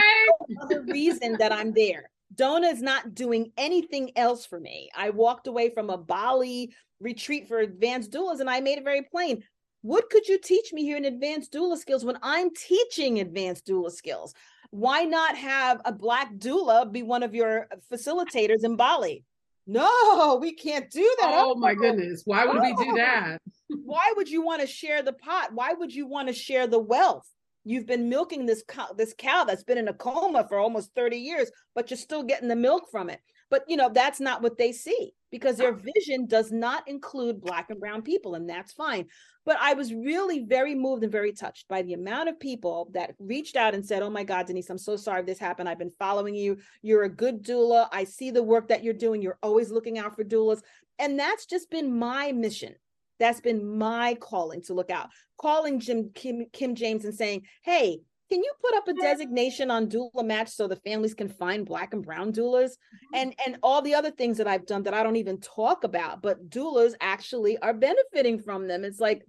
no 0.49 0.64
other 0.64 0.84
reason 0.84 1.38
that 1.39 1.51
I'm 1.51 1.74
there. 1.74 2.09
Dona 2.36 2.68
is 2.68 2.82
not 2.82 3.14
doing 3.14 3.51
anything 3.57 4.12
else 4.18 4.45
for 4.45 4.59
me. 4.59 4.89
I 4.95 5.09
walked 5.09 5.47
away 5.47 5.70
from 5.70 5.89
a 5.89 5.97
Bali 5.97 6.74
retreat 7.01 7.47
for 7.47 7.59
advanced 7.59 8.12
doulas 8.12 8.39
and 8.39 8.49
I 8.49 8.62
made 8.62 8.78
it 8.78 8.84
very 8.84 9.01
plain. 9.01 9.43
What 9.82 10.09
could 10.09 10.27
you 10.27 10.38
teach 10.39 10.71
me 10.73 10.84
here 10.84 10.97
in 10.97 11.05
advanced 11.05 11.51
doula 11.51 11.77
skills 11.77 12.05
when 12.05 12.17
I'm 12.21 12.53
teaching 12.53 13.19
advanced 13.19 13.65
doula 13.65 13.91
skills? 13.91 14.34
Why 14.69 15.03
not 15.03 15.36
have 15.36 15.82
a 15.86 15.91
black 15.91 16.34
doula 16.36 16.91
be 16.91 17.03
one 17.03 17.23
of 17.23 17.34
your 17.34 17.67
facilitators 17.91 18.63
in 18.63 18.75
Bali? 18.75 19.25
No, 19.67 20.38
we 20.41 20.53
can't 20.53 20.89
do 20.89 21.15
that. 21.21 21.32
Oh 21.43 21.55
my 21.55 21.73
goodness. 21.73 22.21
Why 22.25 22.45
would 22.45 22.61
we 22.61 22.73
do 22.73 22.91
Oh. 22.91 22.95
that? 22.95 23.41
Why 23.84 24.13
would 24.15 24.29
you 24.29 24.41
want 24.43 24.61
to 24.61 24.67
share 24.67 25.01
the 25.01 25.13
pot? 25.13 25.53
Why 25.53 25.73
would 25.73 25.93
you 25.93 26.05
want 26.07 26.27
to 26.27 26.34
share 26.34 26.67
the 26.67 26.79
wealth? 26.79 27.27
You've 27.63 27.86
been 27.86 28.09
milking 28.09 28.45
this 28.45 28.63
cow, 28.67 28.91
this 28.97 29.13
cow 29.17 29.43
that's 29.43 29.63
been 29.63 29.77
in 29.77 29.88
a 29.88 29.93
coma 29.93 30.45
for 30.47 30.57
almost 30.57 30.93
30 30.95 31.17
years, 31.17 31.51
but 31.75 31.89
you're 31.89 31.97
still 31.97 32.23
getting 32.23 32.47
the 32.47 32.55
milk 32.55 32.89
from 32.91 33.09
it. 33.09 33.19
But 33.49 33.63
you 33.67 33.77
know, 33.77 33.89
that's 33.89 34.19
not 34.19 34.41
what 34.41 34.57
they 34.57 34.71
see 34.71 35.13
because 35.32 35.57
their 35.57 35.73
vision 35.73 36.27
does 36.27 36.51
not 36.51 36.88
include 36.88 37.41
black 37.41 37.69
and 37.69 37.79
brown 37.79 38.01
people, 38.01 38.36
and 38.36 38.49
that's 38.49 38.73
fine. 38.73 39.05
But 39.45 39.57
I 39.59 39.73
was 39.73 39.93
really 39.93 40.45
very 40.45 40.75
moved 40.75 41.03
and 41.03 41.11
very 41.11 41.32
touched 41.32 41.67
by 41.67 41.82
the 41.82 41.93
amount 41.93 42.29
of 42.29 42.39
people 42.39 42.91
that 42.93 43.15
reached 43.17 43.55
out 43.55 43.73
and 43.73 43.84
said, 43.84 44.03
Oh 44.03 44.09
my 44.09 44.23
God, 44.23 44.45
Denise, 44.45 44.69
I'm 44.69 44.77
so 44.77 44.95
sorry 44.95 45.21
if 45.21 45.25
this 45.25 45.39
happened. 45.39 45.67
I've 45.67 45.79
been 45.79 45.93
following 45.97 46.36
you. 46.36 46.57
You're 46.82 47.03
a 47.03 47.09
good 47.09 47.43
doula. 47.43 47.88
I 47.91 48.03
see 48.03 48.29
the 48.29 48.43
work 48.43 48.67
that 48.67 48.84
you're 48.84 48.93
doing. 48.93 49.21
You're 49.21 49.39
always 49.41 49.71
looking 49.71 49.97
out 49.97 50.15
for 50.15 50.23
doulas. 50.23 50.61
And 50.99 51.17
that's 51.17 51.45
just 51.47 51.71
been 51.71 51.97
my 51.97 52.32
mission. 52.32 52.75
That's 53.19 53.41
been 53.41 53.77
my 53.77 54.15
calling 54.15 54.61
to 54.63 54.73
look 54.73 54.91
out. 54.91 55.09
Calling 55.39 55.79
Jim 55.79 56.11
Kim, 56.13 56.45
Kim 56.53 56.75
James 56.75 57.05
and 57.05 57.15
saying, 57.15 57.45
"Hey, 57.63 58.01
can 58.32 58.41
you 58.43 58.53
put 58.61 58.75
up 58.75 58.88
a 58.88 58.93
designation 58.93 59.69
on 59.69 59.88
doula 59.89 60.25
match 60.25 60.49
so 60.49 60.67
the 60.67 60.75
families 60.77 61.13
can 61.13 61.27
find 61.27 61.65
black 61.65 61.93
and 61.93 62.03
brown 62.03 62.32
doulas?" 62.32 62.71
And 63.13 63.36
and 63.45 63.57
all 63.61 63.82
the 63.82 63.95
other 63.95 64.11
things 64.11 64.38
that 64.38 64.47
I've 64.47 64.65
done 64.65 64.84
that 64.84 64.93
I 64.93 65.03
don't 65.03 65.17
even 65.17 65.39
talk 65.41 65.84
about, 65.84 66.21
but 66.21 66.49
doulas 66.49 66.93
actually 67.01 67.57
are 67.57 67.73
benefiting 67.73 68.39
from 68.39 68.67
them. 68.67 68.86
It's 68.86 68.99
like, 68.99 69.25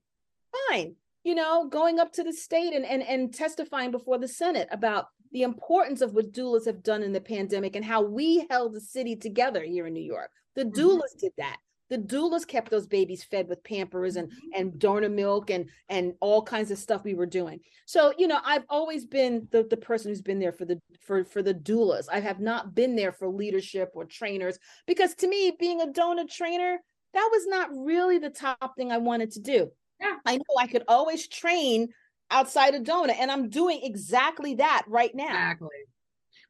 fine, 0.68 0.96
you 1.24 1.34
know, 1.34 1.68
going 1.68 1.98
up 1.98 2.12
to 2.12 2.24
the 2.24 2.32
state 2.32 2.74
and 2.74 2.84
and 2.84 3.03
and 3.03 3.34
testifying 3.34 3.90
before 3.90 4.18
the 4.18 4.28
Senate 4.28 4.68
about 4.70 5.07
the 5.32 5.42
importance 5.42 6.00
of 6.03 6.14
what 6.14 6.32
doulas 6.32 6.66
have 6.66 6.82
done 6.82 7.03
in 7.03 7.12
the 7.12 7.20
pandemic 7.20 7.74
and 7.74 7.84
how 7.84 8.03
we 8.03 8.46
held 8.50 8.74
the 8.74 8.80
city 8.80 9.16
together 9.16 9.62
here 9.62 9.86
in 9.86 9.94
New 9.94 10.03
York. 10.05 10.30
The 10.55 10.64
Mhm. 10.64 10.74
doulas 10.74 11.18
did 11.18 11.32
that 11.38 11.59
the 11.93 11.99
doulas 11.99 12.47
kept 12.47 12.70
those 12.70 12.86
babies 12.86 13.22
fed 13.22 13.47
with 13.49 13.62
pampers 13.62 14.16
and 14.16 14.28
mm-hmm. 14.28 14.61
and 14.61 14.78
DONA 14.78 15.11
milk 15.11 15.51
and 15.51 15.68
and 15.90 16.14
all 16.20 16.43
kinds 16.43 16.70
of 16.70 16.78
stuff 16.78 17.05
we 17.05 17.12
were 17.12 17.26
doing. 17.26 17.61
So 17.84 18.14
you 18.16 18.26
know 18.26 18.38
i've 18.43 18.64
always 18.70 19.05
been 19.05 19.47
the, 19.53 19.64
the 19.64 19.76
person 19.76 20.11
who's 20.11 20.22
been 20.22 20.38
there 20.38 20.53
for 20.53 20.64
the 20.64 20.80
for 21.03 21.22
for 21.24 21.43
the 21.43 21.53
doulas. 21.53 22.07
I 22.11 22.20
have 22.20 22.40
not 22.40 22.74
been 22.74 22.97
there 22.97 23.12
for 23.12 23.28
leadership 23.28 23.90
or 23.95 24.07
trainers 24.07 24.59
because 24.86 25.14
to 25.16 25.28
me 25.28 25.53
being 25.61 25.82
a 25.82 25.93
DONA 25.93 26.28
trainer 26.28 26.78
that 27.12 27.28
was 27.30 27.47
not 27.47 27.68
really 27.74 28.16
the 28.18 28.30
top 28.30 28.74
thing 28.74 28.90
i 28.90 28.97
wanted 28.97 29.32
to 29.32 29.40
do. 29.40 29.70
Yeah. 30.01 30.16
i 30.24 30.36
know 30.36 30.55
i 30.59 30.66
could 30.66 30.84
always 30.88 31.28
train 31.28 31.88
outside 32.30 32.74
of 32.74 32.84
donor 32.84 33.14
and 33.18 33.30
i'm 33.30 33.51
doing 33.51 33.80
exactly 33.82 34.55
that 34.55 34.84
right 34.88 35.14
now. 35.14 35.26
Exactly. 35.26 35.68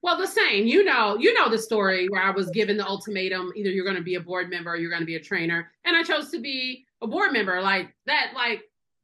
Well, 0.03 0.19
the 0.19 0.27
same. 0.27 0.67
You 0.67 0.85
know, 0.85 1.17
you 1.19 1.33
know 1.35 1.49
the 1.49 1.59
story 1.59 2.09
where 2.09 2.23
I 2.23 2.31
was 2.31 2.51
given 2.51 2.77
the 2.77 2.87
ultimatum: 2.87 3.53
either 3.55 3.71
you're 3.71 3.85
going 3.85 3.97
to 3.97 4.03
be 4.03 4.17
a 4.17 4.21
board 4.21 4.51
member 4.51 4.71
or 4.73 4.77
you're 4.77 4.91
going 4.91 5.03
to 5.03 5.07
be 5.07 5.17
a 5.17 5.21
trainer, 5.21 5.71
and 5.85 5.97
I 5.97 6.03
chose 6.03 6.31
to 6.31 6.41
be 6.41 6.85
a 7.01 7.07
board 7.07 7.33
member. 7.33 7.61
Like 7.61 7.95
that, 8.07 8.33
like 8.35 8.63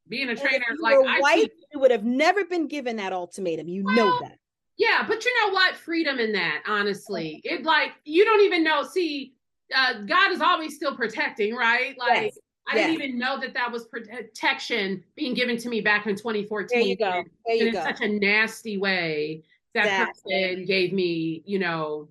being 0.09 0.28
a 0.28 0.30
And 0.32 0.40
trainer. 0.40 0.64
you 0.70 0.82
Like 0.82 1.22
white 1.22 1.38
see- 1.42 1.66
you 1.72 1.78
would 1.80 1.90
have 1.90 2.05
never 2.05 2.44
been 2.44 2.66
given 2.66 2.96
that 2.96 3.12
ultimatum 3.12 3.68
you 3.68 3.82
know 3.82 4.18
that 4.20 4.38
Yeah, 4.78 5.05
but 5.07 5.24
you 5.24 5.32
know 5.46 5.53
what? 5.53 5.76
Freedom 5.76 6.18
in 6.18 6.32
that, 6.32 6.62
honestly. 6.66 7.40
It 7.44 7.62
like 7.64 7.92
you 8.05 8.24
don't 8.24 8.40
even 8.40 8.64
know. 8.64 8.82
See, 8.82 9.34
uh, 9.74 10.01
God 10.07 10.32
is 10.32 10.40
always 10.40 10.74
still 10.76 10.96
protecting, 10.96 11.55
right? 11.55 11.96
Like 11.99 12.22
Yes, 12.22 12.38
I 12.66 12.74
didn't 12.74 12.94
even 12.94 13.18
know 13.18 13.38
that 13.38 13.55
that 13.55 13.70
was 13.70 13.84
protection 13.86 15.05
being 15.14 15.34
given 15.34 15.57
to 15.59 15.68
me 15.68 15.80
back 15.80 16.07
in 16.07 16.16
2014. 16.16 16.68
there 16.70 16.80
you 16.80 16.96
go 16.96 17.22
there 17.46 17.57
you 17.57 17.66
in 17.68 17.72
go 17.72 17.82
such 17.82 18.01
a 18.01 18.09
nasty 18.09 18.78
way 18.78 19.42
that 19.79 20.09
Exactly. 20.09 20.33
person 20.33 20.64
gave 20.66 20.93
me, 20.93 21.43
you 21.47 21.59
know, 21.59 22.09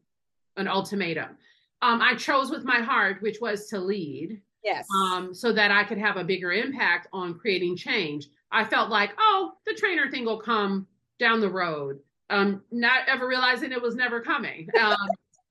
an 0.55 0.67
ultimatum. 0.67 1.37
Um, 1.81 2.01
I 2.01 2.15
chose 2.15 2.49
with 2.49 2.63
my 2.63 2.79
heart, 2.81 3.21
which 3.21 3.39
was 3.39 3.67
to 3.67 3.79
lead 3.79 4.41
yes 4.63 4.85
um, 4.95 5.33
so 5.33 5.53
that 5.53 5.71
I 5.71 5.83
could 5.83 5.97
have 5.97 6.17
a 6.17 6.23
bigger 6.23 6.51
impact 6.51 7.07
on 7.13 7.37
creating 7.37 7.77
change. 7.77 8.27
I 8.51 8.63
felt 8.63 8.89
like, 8.89 9.11
oh, 9.19 9.53
the 9.65 9.73
trainer 9.73 10.09
thing 10.09 10.25
will 10.25 10.39
come 10.39 10.87
down 11.19 11.39
the 11.39 11.49
road, 11.49 11.99
um, 12.29 12.61
not 12.71 13.07
ever 13.07 13.27
realizing 13.27 13.71
it 13.71 13.81
was 13.81 13.95
never 13.95 14.21
coming. 14.21 14.67
Um, 14.79 14.95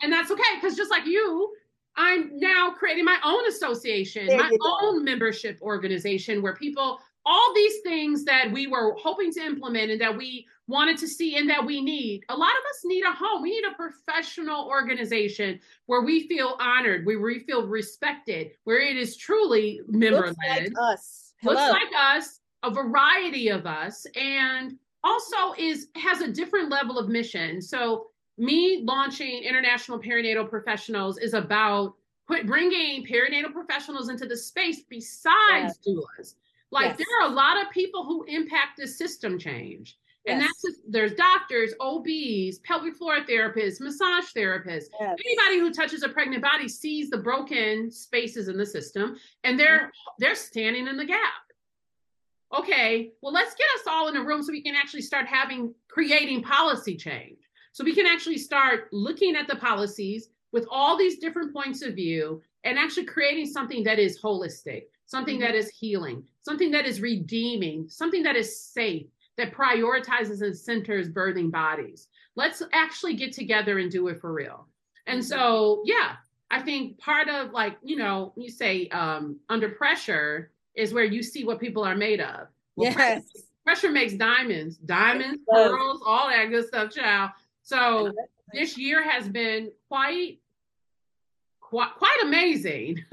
and 0.03 0.12
that's 0.12 0.31
okay, 0.31 0.43
because 0.57 0.77
just 0.77 0.91
like 0.91 1.07
you, 1.07 1.55
I'm 1.97 2.39
now 2.39 2.71
creating 2.71 3.07
my 3.07 3.19
own 3.25 3.47
association, 3.49 4.27
There 4.27 4.37
my 4.37 4.51
own 4.83 5.03
membership 5.03 5.59
organization 5.62 6.43
where 6.43 6.55
people, 6.55 7.01
all 7.25 7.55
these 7.55 7.81
things 7.81 8.23
that 8.25 8.53
we 8.53 8.67
were 8.67 8.95
hoping 9.03 9.33
to 9.33 9.41
implement 9.41 9.91
and 9.91 10.01
that 10.03 10.14
we 10.14 10.47
wanted 10.69 10.99
to 10.99 11.07
see 11.09 11.37
and 11.37 11.49
that 11.49 11.64
we 11.64 11.81
need. 11.81 12.25
A 12.29 12.37
lot 12.37 12.51
of 12.51 12.64
us 12.71 12.81
need 12.85 13.05
a 13.05 13.12
home. 13.12 13.43
We 13.43 13.51
need 13.51 13.64
a 13.64 13.75
professional 13.75 14.67
organization 14.67 15.61
where 15.87 16.03
we 16.03 16.27
feel 16.27 16.57
honored, 16.61 17.07
where 17.07 17.21
we 17.21 17.41
feel 17.41 17.67
respected, 17.67 18.53
where 18.64 18.81
it 18.81 18.97
is 18.97 19.17
truly 19.17 19.81
member 19.87 20.27
looks 20.27 20.37
led, 20.49 20.62
like 20.64 20.73
us 20.81 21.27
looks 21.43 21.61
like 21.61 21.93
us, 21.97 22.41
a 22.62 22.71
variety 22.71 23.49
of 23.49 23.67
us, 23.67 24.07
and 24.17 24.77
also 25.05 25.55
is 25.59 25.89
has 25.95 26.21
a 26.21 26.33
different 26.33 26.71
level 26.71 26.99
of 26.99 27.09
mission. 27.09 27.62
So 27.62 28.09
me 28.39 28.83
launching 28.85 29.43
International 29.45 29.99
Perinatal 29.99 30.49
Professionals 30.49 31.19
is 31.19 31.35
about 31.35 31.95
put, 32.27 32.47
bringing 32.47 33.07
perinatal 33.07 33.53
professionals 33.53 34.09
into 34.09 34.27
the 34.27 34.37
space 34.37 34.83
besides 34.89 35.79
doulas. 35.87 36.35
Like 36.73 36.87
Yes. 36.87 36.99
there 36.99 37.21
are 37.21 37.31
a 37.31 37.35
lot 37.35 37.62
of 37.62 37.71
people 37.71 38.05
who 38.05 38.25
impact 38.25 38.77
this 38.77 38.99
system 38.99 39.39
change. 39.39 39.97
And 40.27 40.41
that's 40.41 40.62
just, 40.62 40.81
there's 40.89 41.14
doctors, 41.14 41.72
OBs, 41.81 42.59
pelvic 42.61 42.97
floor 42.97 43.20
therapists, 43.29 43.81
massage 43.81 44.24
therapists. 44.37 44.87
Yes. 45.01 45.16
Anybody 45.24 45.61
who 45.61 45.72
touches 45.72 46.03
a 46.03 46.09
pregnant 46.09 46.43
body 46.43 46.68
sees 46.68 47.11
the 47.11 47.18
broken 47.18 47.91
spaces 47.91 48.49
in 48.49 48.57
the 48.57 48.66
system 48.66 49.16
and 49.45 49.59
they're 49.59 49.79
mm-hmm. 49.79 50.14
they're 50.18 50.35
standing 50.35 50.89
in 50.89 50.97
the 50.97 51.05
gap. 51.05 51.18
Okay, 52.57 53.12
well 53.22 53.33
let's 53.33 53.55
get 53.55 53.66
us 53.77 53.87
all 53.89 54.09
in 54.09 54.16
a 54.16 54.24
room 54.24 54.43
so 54.43 54.53
we 54.53 54.62
can 54.62 54.74
actually 54.74 55.03
start 55.03 55.27
having 55.27 55.74
creating 55.89 56.43
policy 56.43 56.97
change. 56.97 57.39
So 57.72 57.85
we 57.85 57.95
can 57.95 58.07
actually 58.07 58.39
start 58.39 58.89
looking 58.93 59.37
at 59.37 59.47
the 59.47 59.57
policies 59.57 60.31
with 60.53 60.66
all 60.70 60.97
these 60.97 61.18
different 61.18 61.53
points 61.53 61.83
of 61.83 61.95
view 61.95 62.43
and 62.64 62.79
actually 62.79 63.05
creating 63.05 63.47
something 63.47 63.85
that 63.85 63.99
is 63.99 64.20
holistic, 64.20 64.85
something 65.05 65.37
mm-hmm. 65.37 65.45
that 65.45 65.55
is 65.55 65.68
healing, 65.68 66.24
something 66.43 66.70
that 66.70 66.87
is 66.87 67.01
redeeming, 67.01 67.89
something 67.89 68.22
that 68.22 68.35
is 68.35 68.61
safe, 68.61 69.07
that 69.37 69.53
prioritizes 69.53 70.43
and 70.43 70.57
centers 70.57 71.09
birthing 71.09 71.51
bodies. 71.51 72.09
Let's 72.34 72.62
actually 72.72 73.14
get 73.14 73.32
together 73.32 73.78
and 73.78 73.91
do 73.91 74.09
it 74.09 74.20
for 74.20 74.32
real. 74.32 74.66
And 75.07 75.24
so, 75.24 75.82
yeah, 75.84 76.16
I 76.51 76.61
think 76.62 76.99
part 76.99 77.28
of 77.28 77.53
like, 77.53 77.76
you 77.82 77.97
know, 77.97 78.32
you 78.37 78.51
say 78.51 78.89
um, 78.89 79.39
under 79.49 79.68
pressure 79.68 80.51
is 80.74 80.93
where 80.93 81.05
you 81.05 81.22
see 81.22 81.45
what 81.45 81.61
people 81.61 81.84
are 81.84 81.95
made 81.95 82.20
of. 82.20 82.49
Well, 82.74 82.93
yes 82.93 83.22
pressure 83.66 83.91
makes 83.91 84.14
diamonds, 84.14 84.76
diamonds, 84.76 85.43
pearls, 85.49 86.01
all 86.07 86.28
that 86.28 86.49
good 86.51 86.66
stuff, 86.68 86.93
child. 86.93 87.32
So 87.64 88.12
this 88.53 88.78
year 88.78 89.03
has 89.03 89.28
been 89.28 89.72
quite, 89.89 90.39
quite, 91.61 91.93
quite 91.99 92.18
amazing. 92.22 93.05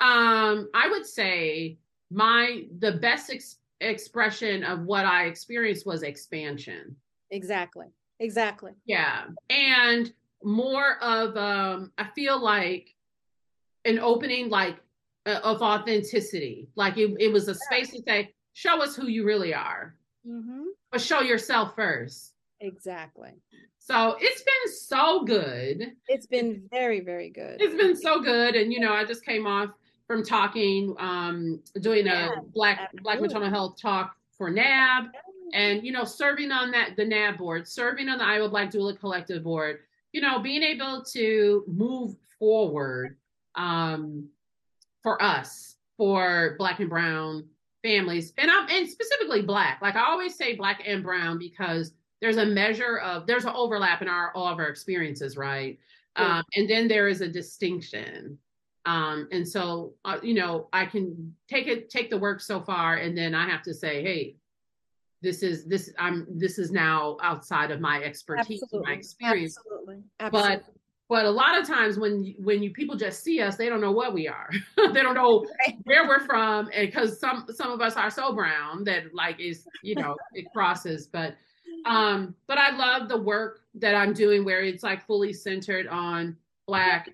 um, 0.00 0.68
I 0.74 0.88
would 0.90 1.06
say 1.06 1.78
my 2.10 2.64
the 2.80 2.92
best 2.92 3.30
ex- 3.30 3.58
expression 3.80 4.64
of 4.64 4.82
what 4.82 5.04
I 5.04 5.26
experienced 5.26 5.86
was 5.86 6.02
expansion. 6.02 6.96
exactly 7.30 7.86
exactly 8.20 8.72
Yeah, 8.86 9.24
and 9.50 10.12
more 10.42 10.96
of 11.02 11.36
um, 11.36 11.92
I 11.98 12.04
feel 12.14 12.40
like 12.42 12.94
an 13.84 13.98
opening, 13.98 14.48
like 14.48 14.78
uh, 15.26 15.40
of 15.42 15.62
authenticity. 15.62 16.68
Like 16.76 16.96
it, 16.98 17.14
it 17.18 17.32
was 17.32 17.48
a 17.48 17.54
space 17.54 17.90
to 17.90 18.02
say, 18.06 18.32
show 18.52 18.82
us 18.82 18.96
who 18.96 19.08
you 19.08 19.24
really 19.24 19.52
are, 19.54 19.94
mm-hmm. 20.26 20.64
but 20.90 21.00
show 21.00 21.20
yourself 21.20 21.74
first. 21.74 22.32
exactly 22.60 23.32
So 23.78 24.16
it's 24.18 24.42
been 24.42 24.72
so 24.72 25.24
good. 25.24 25.92
it's 26.08 26.26
been 26.26 26.62
very 26.70 27.00
very 27.00 27.30
good 27.30 27.60
It's 27.60 27.74
been 27.74 27.96
so 27.96 28.20
good, 28.22 28.54
and 28.56 28.72
you 28.72 28.80
know, 28.80 28.92
I 28.92 29.04
just 29.04 29.24
came 29.24 29.46
off 29.46 29.70
from 30.06 30.22
talking, 30.24 30.94
um, 30.98 31.60
doing 31.80 32.06
Yeah, 32.06 32.38
a 32.38 32.40
black 32.42 32.92
Black 33.02 33.20
maternal 33.20 33.50
health 33.50 33.80
talk 33.80 34.16
for 34.38 34.50
NAB, 34.50 35.06
and 35.52 35.84
you 35.84 35.92
know, 35.92 36.04
serving 36.04 36.50
on 36.52 36.70
that 36.72 36.96
the 36.96 37.04
NAB 37.04 37.38
board, 37.38 37.66
serving 37.66 38.08
on 38.08 38.18
the 38.18 38.24
Iowa 38.24 38.48
Black 38.48 38.70
Doula 38.70 38.98
Collective 38.98 39.42
board. 39.42 39.80
you 40.12 40.20
know, 40.22 40.38
being 40.38 40.62
able 40.62 41.04
to 41.12 41.64
move 41.66 42.16
forward 42.38 43.16
um, 43.54 44.28
for 45.02 45.22
us, 45.22 45.76
for 45.96 46.54
Black 46.58 46.80
and 46.80 46.88
Brown 46.88 47.44
families, 47.82 48.32
and 48.38 48.50
I'm 48.50 48.68
and 48.70 48.88
specifically 48.88 49.42
Black. 49.42 49.80
Like 49.82 49.96
I 49.96 50.06
always 50.06 50.34
say, 50.34 50.54
Black 50.56 50.82
and 50.86 51.02
Brown 51.02 51.38
because 51.38 51.92
there's 52.20 52.38
a 52.38 52.46
measure 52.46 52.98
of 52.98 53.26
there's 53.26 53.44
an 53.44 53.52
overlap 53.54 54.02
in 54.02 54.08
our 54.08 54.32
all 54.34 54.48
of 54.48 54.58
our 54.58 54.68
experiences, 54.68 55.36
right? 55.36 55.78
Um, 56.16 56.42
and 56.54 56.68
then 56.68 56.88
there 56.88 57.08
is 57.08 57.20
a 57.20 57.28
distinction. 57.28 58.38
Um, 58.86 59.28
and 59.32 59.46
so, 59.46 59.94
uh, 60.04 60.18
you 60.22 60.34
know, 60.34 60.68
I 60.72 60.86
can 60.86 61.34
take 61.48 61.66
it, 61.66 61.90
take 61.90 62.08
the 62.08 62.16
work 62.16 62.40
so 62.40 62.60
far, 62.60 62.96
and 62.96 63.18
then 63.18 63.34
I 63.34 63.48
have 63.48 63.62
to 63.64 63.74
say, 63.74 64.02
hey, 64.02 64.36
this 65.22 65.42
is 65.42 65.64
this 65.64 65.92
I'm 65.98 66.26
this 66.30 66.58
is 66.58 66.70
now 66.70 67.16
outside 67.22 67.70
of 67.70 67.80
my 67.80 68.02
expertise, 68.02 68.62
Absolutely. 68.62 68.90
my 68.90 68.96
experience. 68.96 69.58
Absolutely. 69.58 70.02
Absolutely. 70.20 70.56
But 70.56 70.74
but 71.08 71.24
a 71.24 71.30
lot 71.30 71.58
of 71.58 71.66
times 71.66 71.98
when 71.98 72.34
when 72.38 72.62
you 72.62 72.70
people 72.70 72.96
just 72.96 73.22
see 73.24 73.40
us, 73.40 73.56
they 73.56 73.68
don't 73.68 73.80
know 73.80 73.92
what 73.92 74.12
we 74.14 74.28
are. 74.28 74.50
they 74.76 75.02
don't 75.02 75.14
know 75.14 75.46
where 75.84 76.06
we're 76.06 76.24
from, 76.24 76.70
and 76.72 76.86
because 76.86 77.18
some 77.18 77.46
some 77.52 77.72
of 77.72 77.80
us 77.80 77.96
are 77.96 78.10
so 78.10 78.32
brown 78.32 78.84
that 78.84 79.14
like 79.14 79.40
is 79.40 79.66
you 79.82 79.94
know 79.96 80.16
it 80.34 80.46
crosses. 80.52 81.06
But 81.06 81.36
um, 81.86 82.34
but 82.46 82.58
I 82.58 82.76
love 82.76 83.08
the 83.08 83.16
work 83.16 83.60
that 83.74 83.94
I'm 83.94 84.12
doing 84.12 84.44
where 84.44 84.62
it's 84.62 84.82
like 84.82 85.06
fully 85.06 85.32
centered 85.32 85.86
on 85.86 86.36
Black 86.66 87.08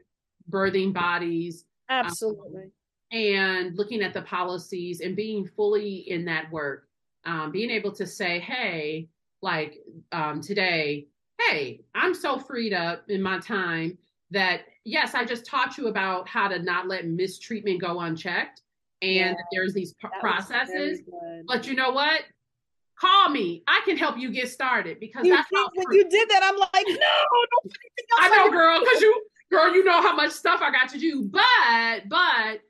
birthing 0.52 0.92
bodies. 0.92 1.64
Um, 1.88 2.06
Absolutely. 2.06 2.62
Um, 2.62 2.70
and 3.10 3.76
looking 3.76 4.02
at 4.02 4.14
the 4.14 4.22
policies 4.22 5.00
and 5.00 5.16
being 5.16 5.46
fully 5.46 6.10
in 6.10 6.24
that 6.26 6.50
work, 6.50 6.86
um, 7.24 7.50
being 7.50 7.70
able 7.70 7.92
to 7.92 8.06
say, 8.06 8.38
hey, 8.38 9.08
like 9.42 9.78
um, 10.12 10.40
today, 10.40 11.08
hey, 11.40 11.80
I'm 11.94 12.14
so 12.14 12.38
freed 12.38 12.72
up 12.72 13.04
in 13.08 13.20
my 13.20 13.38
time 13.40 13.98
that, 14.30 14.62
yes, 14.84 15.14
I 15.14 15.24
just 15.24 15.44
taught 15.44 15.76
you 15.76 15.88
about 15.88 16.28
how 16.28 16.48
to 16.48 16.62
not 16.62 16.88
let 16.88 17.06
mistreatment 17.06 17.80
go 17.80 18.00
unchecked. 18.00 18.62
And 19.02 19.36
yeah, 19.36 19.44
there's 19.52 19.74
these 19.74 19.94
p- 19.94 20.08
processes. 20.20 21.00
But 21.46 21.66
you 21.66 21.74
know 21.74 21.90
what? 21.90 22.22
call 23.02 23.28
me. 23.30 23.62
I 23.66 23.80
can 23.84 23.96
help 23.96 24.16
you 24.16 24.30
get 24.30 24.48
started 24.48 25.00
because 25.00 25.26
you 25.26 25.34
that's 25.34 25.48
did, 25.50 25.68
when 25.74 25.86
you 25.92 26.08
did 26.08 26.28
that. 26.30 26.42
I'm 26.44 26.56
like, 26.56 26.86
no, 26.86 26.94
don't 26.94 27.72
I 28.20 28.28
know, 28.28 28.50
girl, 28.50 28.80
because 28.80 29.00
you, 29.00 29.22
girl, 29.52 29.72
you 29.72 29.84
know 29.84 30.00
how 30.02 30.16
much 30.16 30.32
stuff 30.32 30.60
I 30.62 30.72
got 30.72 30.88
to 30.90 30.98
do. 30.98 31.22
But, 31.22 32.08
but 32.08 32.60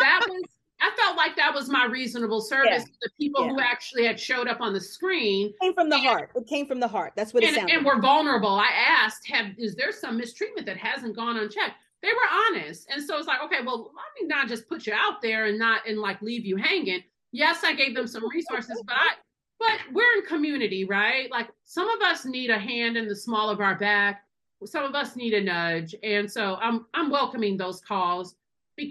that 0.00 0.20
was, 0.28 0.42
I 0.80 0.90
felt 0.96 1.16
like 1.16 1.36
that 1.36 1.54
was 1.54 1.70
my 1.70 1.86
reasonable 1.86 2.40
service 2.40 2.70
yeah. 2.70 2.78
to 2.80 2.98
the 3.02 3.10
people 3.18 3.46
yeah. 3.46 3.52
who 3.52 3.60
actually 3.60 4.04
had 4.04 4.20
showed 4.20 4.48
up 4.48 4.60
on 4.60 4.74
the 4.74 4.80
screen. 4.80 5.48
It 5.48 5.54
came 5.62 5.74
from 5.74 5.88
the 5.88 5.96
and, 5.96 6.04
heart. 6.04 6.30
It 6.34 6.46
came 6.46 6.66
from 6.66 6.80
the 6.80 6.88
heart. 6.88 7.12
That's 7.16 7.32
what 7.32 7.44
it 7.44 7.48
and, 7.48 7.56
sounded. 7.56 7.76
And 7.76 7.86
we're 7.86 8.00
vulnerable. 8.00 8.50
I 8.50 8.68
asked, 8.76 9.26
have 9.28 9.46
is 9.56 9.74
there 9.76 9.92
some 9.92 10.18
mistreatment 10.18 10.66
that 10.66 10.76
hasn't 10.76 11.16
gone 11.16 11.38
unchecked? 11.38 11.76
They 12.02 12.08
were 12.08 12.28
honest, 12.30 12.88
and 12.92 13.02
so 13.02 13.16
it's 13.16 13.26
like, 13.26 13.42
okay, 13.42 13.64
well, 13.64 13.90
let 13.96 14.22
me 14.22 14.28
not 14.28 14.48
just 14.48 14.68
put 14.68 14.86
you 14.86 14.92
out 14.92 15.22
there 15.22 15.46
and 15.46 15.58
not 15.58 15.88
and 15.88 15.98
like 15.98 16.20
leave 16.20 16.44
you 16.44 16.56
hanging. 16.56 17.02
Yes, 17.32 17.64
I 17.64 17.74
gave 17.74 17.94
them 17.94 18.06
some 18.06 18.28
resources, 18.28 18.80
but 18.86 18.94
I 18.94 19.14
but 19.58 19.78
we're 19.92 20.12
in 20.18 20.26
community, 20.26 20.84
right? 20.84 21.30
Like 21.30 21.48
some 21.64 21.88
of 21.88 22.02
us 22.02 22.26
need 22.26 22.50
a 22.50 22.58
hand 22.58 22.96
in 22.96 23.08
the 23.08 23.16
small 23.16 23.48
of 23.48 23.60
our 23.60 23.76
back. 23.76 24.25
Some 24.64 24.84
of 24.84 24.94
us 24.94 25.16
need 25.16 25.34
a 25.34 25.42
nudge. 25.42 25.94
And 26.02 26.30
so 26.30 26.56
I'm 26.56 26.86
I'm 26.94 27.10
welcoming 27.10 27.56
those 27.56 27.80
calls. 27.80 28.36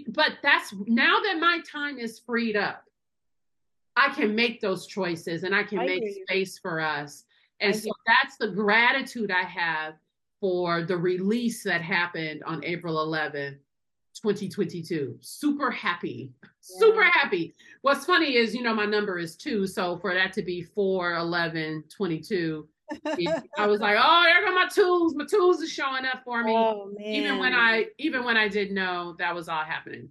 But 0.08 0.38
that's 0.42 0.74
now 0.86 1.20
that 1.20 1.38
my 1.38 1.60
time 1.70 1.98
is 1.98 2.18
freed 2.18 2.56
up, 2.56 2.84
I 3.96 4.10
can 4.10 4.34
make 4.34 4.60
those 4.60 4.86
choices 4.86 5.42
and 5.42 5.54
I 5.54 5.62
can 5.62 5.80
I 5.80 5.86
make 5.86 6.04
space 6.28 6.58
for 6.58 6.80
us. 6.80 7.24
And 7.60 7.74
I 7.74 7.78
so 7.78 7.90
that's 8.06 8.36
the 8.36 8.48
gratitude 8.48 9.30
I 9.30 9.42
have 9.42 9.94
for 10.40 10.82
the 10.82 10.96
release 10.96 11.62
that 11.64 11.80
happened 11.82 12.42
on 12.44 12.64
April 12.64 12.96
11th 12.96 13.58
2022. 14.16 15.18
Super 15.20 15.70
happy. 15.70 16.32
Yeah. 16.42 16.48
Super 16.60 17.04
happy. 17.04 17.54
What's 17.82 18.04
funny 18.04 18.36
is, 18.36 18.54
you 18.54 18.62
know, 18.62 18.74
my 18.74 18.86
number 18.86 19.18
is 19.18 19.36
two. 19.36 19.66
So 19.66 19.98
for 19.98 20.14
that 20.14 20.32
to 20.34 20.42
be 20.42 20.62
4, 20.62 21.16
11, 21.16 21.84
22, 21.94 22.66
it, 22.66 22.75
I 23.58 23.66
was 23.66 23.80
like, 23.80 23.96
oh, 23.98 24.22
there 24.24 24.44
go 24.44 24.54
my 24.54 24.68
tools. 24.68 25.14
My 25.14 25.24
tools 25.24 25.62
are 25.62 25.68
showing 25.68 26.04
up 26.04 26.22
for 26.24 26.42
me. 26.42 26.54
Oh, 26.54 26.92
even 27.02 27.38
when 27.38 27.52
I 27.52 27.86
even 27.98 28.24
when 28.24 28.36
I 28.36 28.48
didn't 28.48 28.74
know 28.74 29.16
that 29.18 29.34
was 29.34 29.48
all 29.48 29.64
happening. 29.64 30.10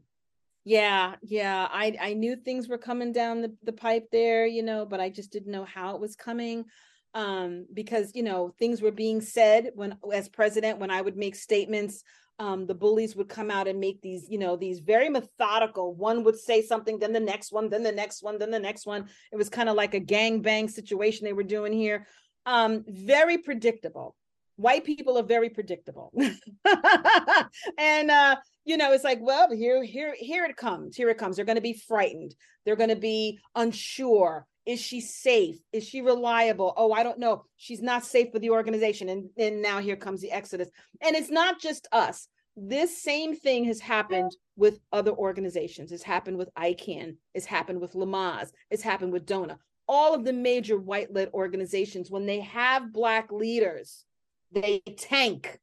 Yeah, 0.64 1.16
yeah. 1.22 1.68
I 1.72 1.96
I 2.00 2.14
knew 2.14 2.36
things 2.36 2.68
were 2.68 2.78
coming 2.78 3.12
down 3.12 3.42
the, 3.42 3.56
the 3.64 3.74
pipe 3.74 4.08
there, 4.12 4.46
you 4.46 4.64
know, 4.64 4.86
but 4.86 5.00
I 5.00 5.10
just 5.10 5.32
didn't 5.32 5.52
know 5.52 5.66
how 5.66 5.96
it 5.96 6.02
was 6.02 6.16
coming. 6.16 6.66
Um, 7.14 7.66
because 7.74 8.12
you 8.14 8.24
know, 8.24 8.54
things 8.60 8.82
were 8.82 8.92
being 8.92 9.22
said 9.22 9.72
when 9.76 9.98
as 10.14 10.28
president, 10.28 10.80
when 10.80 10.92
I 10.92 11.02
would 11.02 11.16
make 11.16 11.36
statements 11.36 12.04
um, 12.38 12.66
the 12.66 12.76
bullies 12.76 13.16
would 13.16 13.30
come 13.30 13.50
out 13.50 13.68
and 13.68 13.80
make 13.80 14.02
these, 14.02 14.28
you 14.30 14.38
know, 14.38 14.58
these 14.58 14.80
very 14.80 15.10
methodical. 15.10 15.94
One 15.96 16.24
would 16.26 16.38
say 16.38 16.62
something, 16.62 17.00
then 17.00 17.14
the 17.14 17.20
next 17.20 17.52
one, 17.52 17.70
then 17.70 17.84
the 17.84 17.92
next 17.92 18.24
one, 18.24 18.38
then 18.38 18.52
the 18.52 18.60
next 18.60 18.86
one. 18.86 19.08
It 19.32 19.38
was 19.38 19.50
kind 19.50 19.70
of 19.70 19.76
like 19.76 19.94
a 19.94 20.00
gang 20.00 20.42
bang 20.42 20.68
situation 20.68 21.24
they 21.24 21.34
were 21.34 21.44
doing 21.44 21.72
here. 21.72 22.08
Um, 22.46 22.86
very 22.88 23.38
predictable. 23.38 24.16
White 24.58 24.86
people 24.86 25.18
are 25.18 25.24
very 25.24 25.50
predictable, 25.50 26.14
and 27.78 28.10
uh, 28.10 28.38
you 28.66 28.78
know, 28.78 28.92
it's 28.92 29.04
like, 29.04 29.20
well, 29.22 29.52
here, 29.52 29.84
here, 29.84 30.16
here 30.18 30.44
it 30.44 30.58
comes. 30.58 30.96
Here 30.96 31.10
it 31.10 31.20
comes. 31.20 31.36
They're 31.36 31.46
going 31.46 31.58
to 31.58 31.62
be 31.62 31.74
frightened. 31.74 32.36
They're 32.66 32.76
going 32.76 32.90
to 32.90 32.96
be 32.96 33.40
unsure. 33.54 34.48
Is 34.66 34.82
she 34.82 35.00
safe? 35.02 35.58
Is 35.72 35.88
she 35.88 36.02
reliable? 36.02 36.74
Oh, 36.76 36.92
I 36.92 37.04
don't 37.04 37.20
know. 37.20 37.46
She's 37.58 37.84
not 37.84 38.04
safe 38.04 38.32
for 38.32 38.40
the 38.40 38.50
organization. 38.50 39.10
And, 39.10 39.30
and 39.38 39.62
now 39.62 39.80
here 39.80 39.96
comes 39.96 40.22
the 40.22 40.32
exodus. 40.32 40.70
And 41.02 41.16
it's 41.16 41.30
not 41.30 41.62
just 41.62 41.88
us. 41.92 42.28
This 42.58 43.04
same 43.04 43.36
thing 43.36 43.66
has 43.66 43.80
happened 43.80 44.36
with 44.56 44.80
other 44.92 45.12
organizations. 45.12 45.92
It's 45.92 46.04
happened 46.04 46.38
with 46.38 46.50
ICAN. 46.56 47.18
It's 47.36 47.46
happened 47.46 47.82
with 47.82 47.94
Lamaze. 47.94 48.52
It's 48.72 48.82
happened 48.82 49.14
with 49.14 49.28
DONA. 49.28 49.60
All 49.88 50.16
of 50.16 50.24
the 50.24 50.34
major 50.34 50.78
white 50.78 51.14
led 51.14 51.30
organizations, 51.34 52.10
when 52.10 52.26
they 52.26 52.40
have 52.42 52.92
Black 52.92 53.32
leaders, 53.32 54.06
they 54.52 54.82
tank 54.98 55.60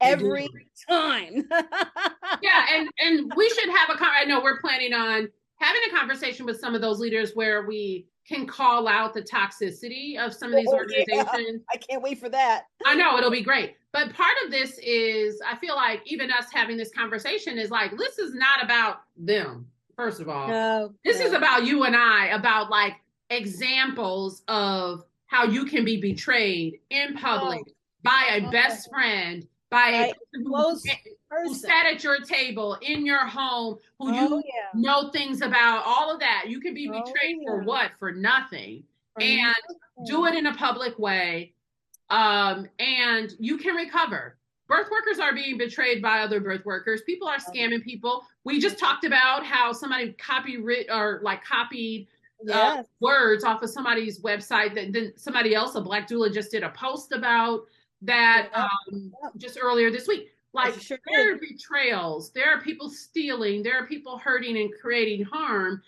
every 0.00 0.48
time. 0.88 1.48
yeah, 2.42 2.66
and 2.72 2.88
and 2.98 3.32
we 3.36 3.48
should 3.50 3.70
have 3.70 3.90
a. 3.90 3.96
I 4.00 4.24
know 4.24 4.42
we're 4.42 4.60
planning 4.60 4.92
on 4.92 5.28
having 5.56 5.82
a 5.88 5.96
conversation 5.96 6.46
with 6.46 6.58
some 6.58 6.74
of 6.74 6.80
those 6.80 6.98
leaders 6.98 7.32
where 7.34 7.66
we 7.66 8.06
can 8.26 8.46
call 8.46 8.88
out 8.88 9.12
the 9.12 9.22
toxicity 9.22 10.18
of 10.18 10.32
some 10.32 10.50
of 10.50 10.56
these 10.56 10.68
oh, 10.70 10.76
organizations. 10.76 11.28
Yeah. 11.28 11.72
I 11.72 11.76
can't 11.76 12.02
wait 12.02 12.18
for 12.18 12.28
that. 12.30 12.64
I 12.86 12.94
know 12.94 13.18
it'll 13.18 13.30
be 13.30 13.42
great. 13.42 13.76
But 13.92 14.14
part 14.14 14.34
of 14.44 14.50
this 14.50 14.78
is 14.82 15.40
I 15.46 15.56
feel 15.56 15.76
like 15.76 16.00
even 16.06 16.30
us 16.30 16.46
having 16.52 16.76
this 16.76 16.90
conversation 16.90 17.58
is 17.58 17.70
like 17.70 17.96
this 17.96 18.18
is 18.18 18.34
not 18.34 18.64
about 18.64 19.02
them. 19.16 19.66
First 19.94 20.20
of 20.20 20.28
all, 20.28 20.48
no, 20.48 20.94
this 21.04 21.20
no. 21.20 21.26
is 21.26 21.32
about 21.32 21.64
you 21.64 21.84
and 21.84 21.94
I 21.94 22.28
about 22.28 22.70
like 22.70 22.94
examples 23.36 24.42
of 24.48 25.04
how 25.26 25.44
you 25.44 25.64
can 25.64 25.84
be 25.84 26.00
betrayed 26.00 26.80
in 26.90 27.14
public 27.14 27.62
oh. 27.66 27.72
by 28.02 28.22
a 28.34 28.50
best 28.50 28.88
friend 28.90 29.46
by 29.74 29.90
right. 29.90 30.14
a 30.36 30.44
close 30.44 30.84
who 31.42 31.52
sat 31.52 31.86
at 31.86 32.04
your 32.04 32.20
table 32.20 32.78
in 32.80 33.04
your 33.04 33.26
home, 33.26 33.76
who 33.98 34.08
oh, 34.08 34.12
you 34.12 34.42
yeah. 34.46 34.80
know 34.80 35.10
things 35.10 35.42
about, 35.42 35.82
all 35.84 36.12
of 36.12 36.20
that. 36.20 36.44
You 36.46 36.60
can 36.60 36.74
be 36.74 36.88
oh, 36.88 36.92
betrayed 36.92 37.38
yeah. 37.40 37.48
for 37.48 37.62
what? 37.64 37.90
For 37.98 38.12
nothing. 38.12 38.84
For 39.14 39.22
and 39.22 39.42
nothing. 39.42 40.06
do 40.06 40.26
it 40.26 40.36
in 40.36 40.46
a 40.46 40.54
public 40.54 40.96
way. 40.96 41.54
Um, 42.08 42.68
and 42.78 43.34
you 43.40 43.58
can 43.58 43.74
recover. 43.74 44.36
Birth 44.68 44.88
workers 44.92 45.18
are 45.18 45.34
being 45.34 45.58
betrayed 45.58 46.00
by 46.00 46.20
other 46.20 46.40
birth 46.40 46.64
workers. 46.64 47.02
People 47.02 47.26
are 47.26 47.38
scamming 47.38 47.82
people. 47.82 48.24
We 48.44 48.60
just 48.60 48.78
talked 48.78 49.04
about 49.04 49.44
how 49.44 49.72
somebody 49.72 50.12
copied 50.12 50.60
or 50.88 51.18
like 51.22 51.44
copied 51.44 52.06
yes. 52.42 52.78
uh, 52.78 52.82
words 53.00 53.44
off 53.44 53.62
of 53.62 53.70
somebody's 53.70 54.20
website 54.20 54.74
that 54.74 54.92
then 54.92 55.12
somebody 55.16 55.54
else, 55.54 55.74
a 55.74 55.80
black 55.80 56.08
doula, 56.08 56.32
just 56.32 56.50
did 56.50 56.62
a 56.62 56.70
post 56.70 57.12
about 57.12 57.62
that 58.02 58.50
um, 58.54 59.12
just 59.36 59.58
earlier 59.60 59.90
this 59.90 60.06
week. 60.06 60.28
Like 60.52 60.80
sure 60.80 60.98
there 61.12 61.34
are 61.34 61.38
betrayals, 61.38 62.30
there 62.32 62.56
are 62.56 62.60
people 62.60 62.88
stealing, 62.88 63.62
there 63.62 63.82
are 63.82 63.86
people 63.86 64.18
hurting 64.18 64.56
and 64.56 64.72
creating 64.80 65.24
harm. 65.24 65.82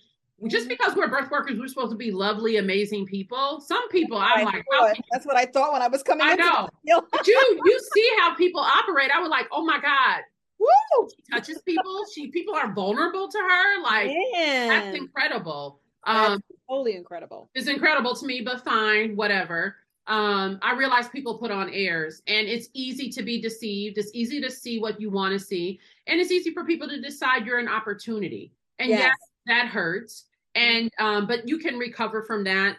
Just 0.48 0.64
mm-hmm. 0.64 0.70
because 0.70 0.94
we're 0.94 1.08
birth 1.08 1.30
workers, 1.30 1.58
we're 1.58 1.68
supposed 1.68 1.92
to 1.92 1.96
be 1.96 2.10
lovely, 2.10 2.58
amazing 2.58 3.06
people. 3.06 3.60
Some 3.60 3.88
people, 3.88 4.18
I'm 4.18 4.44
like, 4.44 4.64
that's 5.10 5.24
what 5.24 5.36
I 5.36 5.46
thought 5.46 5.72
when 5.72 5.80
I 5.80 5.88
was 5.88 6.02
coming. 6.02 6.26
I 6.26 6.34
know. 6.34 6.68
but 6.84 7.26
you, 7.26 7.60
you 7.64 7.80
see 7.94 8.10
how 8.18 8.34
people 8.34 8.60
operate. 8.60 9.10
I 9.10 9.20
was 9.20 9.30
like, 9.30 9.46
oh 9.50 9.64
my 9.64 9.80
god, 9.80 10.22
Woo! 10.58 11.08
She 11.08 11.32
touches 11.32 11.60
people. 11.62 12.04
She 12.14 12.28
people 12.28 12.54
are 12.54 12.72
vulnerable 12.72 13.28
to 13.28 13.38
her. 13.38 13.82
Like 13.82 14.08
Man. 14.34 14.68
that's 14.68 14.96
incredible. 14.96 15.80
Um, 16.06 16.40
totally 16.68 16.96
incredible. 16.96 17.50
It's 17.54 17.68
incredible 17.68 18.14
to 18.14 18.26
me, 18.26 18.40
but 18.40 18.64
fine, 18.64 19.16
whatever 19.16 19.76
um, 20.08 20.60
I 20.62 20.74
realize 20.74 21.08
people 21.08 21.38
put 21.38 21.50
on 21.50 21.68
airs 21.70 22.22
and 22.28 22.46
it's 22.46 22.68
easy 22.74 23.10
to 23.10 23.22
be 23.22 23.40
deceived. 23.40 23.98
It's 23.98 24.12
easy 24.14 24.40
to 24.40 24.50
see 24.50 24.78
what 24.78 25.00
you 25.00 25.10
want 25.10 25.32
to 25.32 25.38
see. 25.38 25.80
And 26.06 26.20
it's 26.20 26.30
easy 26.30 26.52
for 26.52 26.64
people 26.64 26.88
to 26.88 27.00
decide 27.00 27.44
you're 27.44 27.58
an 27.58 27.68
opportunity. 27.68 28.52
And 28.78 28.90
yes, 28.90 29.02
yes 29.02 29.14
that 29.46 29.66
hurts. 29.66 30.24
And, 30.54 30.90
um, 30.98 31.26
but 31.26 31.48
you 31.48 31.58
can 31.58 31.76
recover 31.76 32.22
from 32.22 32.44
that 32.44 32.76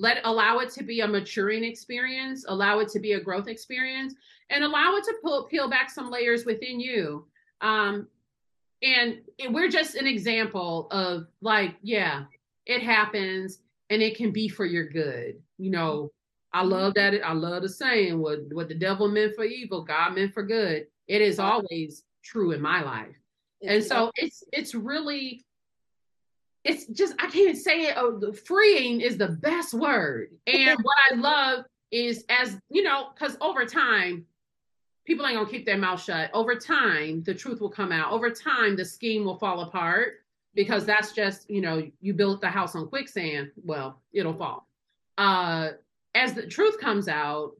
let 0.00 0.20
allow 0.22 0.58
it 0.60 0.70
to 0.70 0.84
be 0.84 1.00
a 1.00 1.08
maturing 1.08 1.64
experience, 1.64 2.44
allow 2.46 2.78
it 2.78 2.88
to 2.90 3.00
be 3.00 3.14
a 3.14 3.20
growth 3.20 3.48
experience, 3.48 4.14
and 4.48 4.62
allow 4.62 4.94
it 4.94 5.02
to 5.02 5.14
pull, 5.24 5.42
peel 5.46 5.68
back 5.68 5.90
some 5.90 6.08
layers 6.08 6.44
within 6.44 6.78
you. 6.78 7.26
Um, 7.60 8.06
and 8.80 9.18
we're 9.50 9.68
just 9.68 9.96
an 9.96 10.06
example 10.06 10.86
of 10.92 11.26
like, 11.40 11.74
yeah, 11.82 12.26
it 12.68 12.82
happens 12.82 13.58
and 13.90 14.02
it 14.02 14.16
can 14.16 14.30
be 14.30 14.48
for 14.48 14.64
your 14.64 14.86
good. 14.86 15.40
You 15.56 15.70
know, 15.70 16.12
I 16.52 16.60
mm-hmm. 16.60 16.70
love 16.70 16.94
that. 16.94 17.14
I 17.24 17.32
love 17.32 17.62
the 17.62 17.68
saying, 17.68 18.18
what, 18.20 18.40
what 18.52 18.68
the 18.68 18.74
devil 18.74 19.08
meant 19.08 19.34
for 19.34 19.44
evil, 19.44 19.82
God 19.82 20.14
meant 20.14 20.34
for 20.34 20.44
good. 20.44 20.86
It 21.08 21.22
is 21.22 21.40
always 21.40 22.04
true 22.22 22.52
in 22.52 22.60
my 22.60 22.82
life. 22.82 23.16
and 23.66 23.82
so 23.82 24.12
it's, 24.14 24.44
it's 24.52 24.74
really, 24.74 25.44
it's 26.62 26.86
just, 26.86 27.14
I 27.18 27.28
can't 27.28 27.56
say 27.56 27.86
it. 27.86 27.94
Oh, 27.96 28.32
freeing 28.32 29.00
is 29.00 29.16
the 29.16 29.28
best 29.28 29.72
word. 29.72 30.28
And 30.46 30.78
what 30.82 30.96
I 31.10 31.14
love 31.14 31.64
is 31.90 32.24
as, 32.28 32.58
you 32.68 32.82
know, 32.82 33.08
cause 33.18 33.38
over 33.40 33.64
time, 33.64 34.26
people 35.06 35.26
ain't 35.26 35.36
gonna 35.36 35.48
keep 35.48 35.64
their 35.64 35.78
mouth 35.78 36.02
shut. 36.02 36.30
Over 36.34 36.54
time, 36.56 37.22
the 37.22 37.34
truth 37.34 37.62
will 37.62 37.70
come 37.70 37.92
out. 37.92 38.12
Over 38.12 38.30
time, 38.30 38.76
the 38.76 38.84
scheme 38.84 39.24
will 39.24 39.38
fall 39.38 39.62
apart 39.62 40.16
because 40.58 40.84
that's 40.84 41.12
just, 41.12 41.48
you 41.48 41.60
know, 41.60 41.88
you 42.00 42.12
built 42.12 42.40
the 42.40 42.48
house 42.48 42.74
on 42.74 42.88
quicksand. 42.88 43.52
Well, 43.64 44.02
it'll 44.12 44.34
fall. 44.34 44.66
Uh, 45.16 45.70
as 46.16 46.34
the 46.34 46.48
truth 46.48 46.80
comes 46.80 47.06
out, 47.06 47.52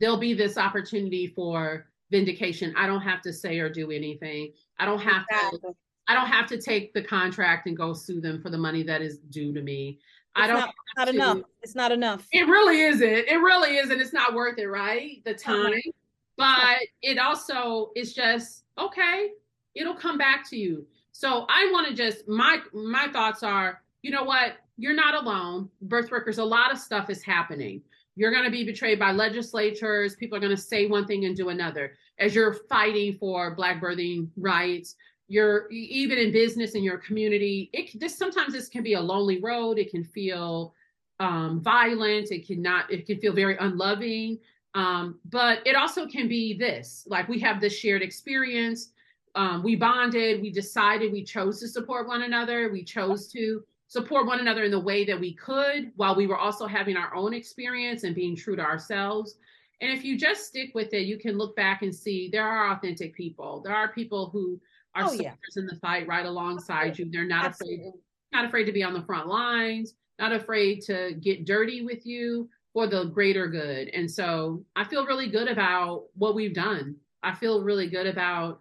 there'll 0.00 0.16
be 0.16 0.32
this 0.32 0.56
opportunity 0.56 1.26
for 1.26 1.90
vindication. 2.10 2.72
I 2.74 2.86
don't 2.86 3.02
have 3.02 3.20
to 3.20 3.34
say 3.34 3.58
or 3.58 3.68
do 3.68 3.90
anything. 3.90 4.54
I 4.78 4.86
don't 4.86 4.98
have 5.00 5.26
exactly. 5.30 5.58
to. 5.58 5.76
I 6.08 6.14
don't 6.14 6.28
have 6.28 6.46
to 6.46 6.58
take 6.58 6.94
the 6.94 7.02
contract 7.02 7.66
and 7.66 7.76
go 7.76 7.92
sue 7.92 8.22
them 8.22 8.40
for 8.40 8.48
the 8.48 8.56
money 8.56 8.82
that 8.84 9.02
is 9.02 9.18
due 9.18 9.52
to 9.52 9.60
me. 9.60 9.98
It's 10.36 10.44
I 10.44 10.46
don't. 10.46 10.60
Not, 10.60 10.74
not 10.96 11.08
enough. 11.08 11.38
It's 11.60 11.74
not 11.74 11.92
enough. 11.92 12.26
It 12.32 12.48
really 12.48 12.80
isn't. 12.80 13.28
It 13.28 13.40
really 13.42 13.76
isn't. 13.76 14.00
It's 14.00 14.14
not 14.14 14.32
worth 14.32 14.58
it, 14.58 14.68
right? 14.68 15.22
The 15.26 15.32
uh-huh. 15.32 15.64
time. 15.64 15.92
But 16.38 16.78
it 17.02 17.18
also 17.18 17.90
is 17.94 18.14
just 18.14 18.64
okay 18.78 19.32
it'll 19.76 19.94
come 19.94 20.18
back 20.18 20.48
to 20.50 20.56
you 20.56 20.86
so 21.16 21.46
i 21.48 21.70
want 21.72 21.86
to 21.86 21.94
just 21.94 22.28
my 22.28 22.58
my 22.72 23.08
thoughts 23.12 23.42
are 23.42 23.80
you 24.06 24.12
know 24.12 24.22
what? 24.22 24.58
You're 24.78 24.94
not 24.94 25.16
alone. 25.16 25.68
Birth 25.82 26.12
workers 26.12 26.38
a 26.38 26.44
lot 26.44 26.70
of 26.70 26.78
stuff 26.78 27.10
is 27.10 27.24
happening. 27.24 27.82
You're 28.14 28.30
going 28.30 28.44
to 28.44 28.52
be 28.52 28.62
betrayed 28.62 29.00
by 29.00 29.10
legislatures 29.10 30.14
people 30.14 30.36
are 30.38 30.40
going 30.40 30.54
to 30.54 30.62
say 30.62 30.86
one 30.86 31.08
thing 31.08 31.24
and 31.24 31.36
do 31.36 31.48
another. 31.48 31.94
As 32.20 32.32
you're 32.32 32.54
fighting 32.68 33.14
for 33.18 33.56
black 33.56 33.80
birthing 33.80 34.28
rights 34.36 34.94
you're 35.26 35.68
even 35.72 36.18
in 36.18 36.30
business 36.30 36.76
in 36.76 36.84
your 36.84 36.98
community 36.98 37.68
it 37.72 37.98
this 37.98 38.16
sometimes 38.16 38.52
this 38.52 38.68
can 38.68 38.84
be 38.84 38.94
a 38.94 39.00
lonely 39.00 39.40
road. 39.40 39.76
It 39.76 39.90
can 39.90 40.04
feel 40.04 40.72
um, 41.18 41.60
violent. 41.60 42.30
It 42.30 42.46
can 42.46 42.62
not 42.62 42.88
it 42.92 43.06
can 43.06 43.18
feel 43.18 43.32
very 43.32 43.56
unloving. 43.58 44.38
Um, 44.76 45.18
but 45.24 45.66
it 45.66 45.74
also 45.74 46.06
can 46.06 46.28
be 46.28 46.56
this 46.56 47.08
like 47.08 47.28
we 47.28 47.40
have 47.40 47.60
this 47.60 47.76
shared 47.76 48.02
experience. 48.02 48.92
Um, 49.36 49.62
we 49.62 49.76
bonded, 49.76 50.40
we 50.40 50.50
decided, 50.50 51.12
we 51.12 51.22
chose 51.22 51.60
to 51.60 51.68
support 51.68 52.08
one 52.08 52.22
another, 52.22 52.72
we 52.72 52.82
chose 52.82 53.30
to 53.32 53.62
support 53.88 54.26
one 54.26 54.40
another 54.40 54.64
in 54.64 54.70
the 54.70 54.80
way 54.80 55.04
that 55.04 55.20
we 55.20 55.34
could 55.34 55.92
while 55.96 56.16
we 56.16 56.26
were 56.26 56.38
also 56.38 56.66
having 56.66 56.96
our 56.96 57.14
own 57.14 57.34
experience 57.34 58.02
and 58.02 58.14
being 58.14 58.34
true 58.34 58.56
to 58.56 58.62
ourselves. 58.62 59.36
And 59.80 59.92
if 59.92 60.04
you 60.04 60.16
just 60.18 60.46
stick 60.46 60.74
with 60.74 60.92
it, 60.94 61.06
you 61.06 61.18
can 61.18 61.36
look 61.36 61.54
back 61.54 61.82
and 61.82 61.94
see 61.94 62.30
there 62.32 62.48
are 62.48 62.72
authentic 62.72 63.14
people. 63.14 63.60
There 63.62 63.74
are 63.74 63.92
people 63.92 64.30
who 64.30 64.58
are 64.94 65.04
oh, 65.04 65.12
yeah. 65.12 65.34
in 65.56 65.66
the 65.66 65.76
fight 65.76 66.08
right 66.08 66.24
alongside 66.24 66.98
you. 66.98 67.10
They're 67.10 67.24
not 67.24 67.44
Absolutely. 67.44 67.88
afraid, 67.88 67.92
not 68.32 68.44
afraid 68.46 68.64
to 68.64 68.72
be 68.72 68.82
on 68.82 68.94
the 68.94 69.02
front 69.02 69.28
lines, 69.28 69.94
not 70.18 70.32
afraid 70.32 70.80
to 70.82 71.14
get 71.20 71.44
dirty 71.44 71.84
with 71.84 72.06
you 72.06 72.48
for 72.72 72.86
the 72.86 73.04
greater 73.04 73.48
good. 73.48 73.88
And 73.88 74.10
so 74.10 74.64
I 74.74 74.84
feel 74.84 75.06
really 75.06 75.28
good 75.28 75.48
about 75.48 76.04
what 76.14 76.34
we've 76.34 76.54
done. 76.54 76.96
I 77.22 77.34
feel 77.34 77.62
really 77.62 77.88
good 77.88 78.06
about 78.06 78.60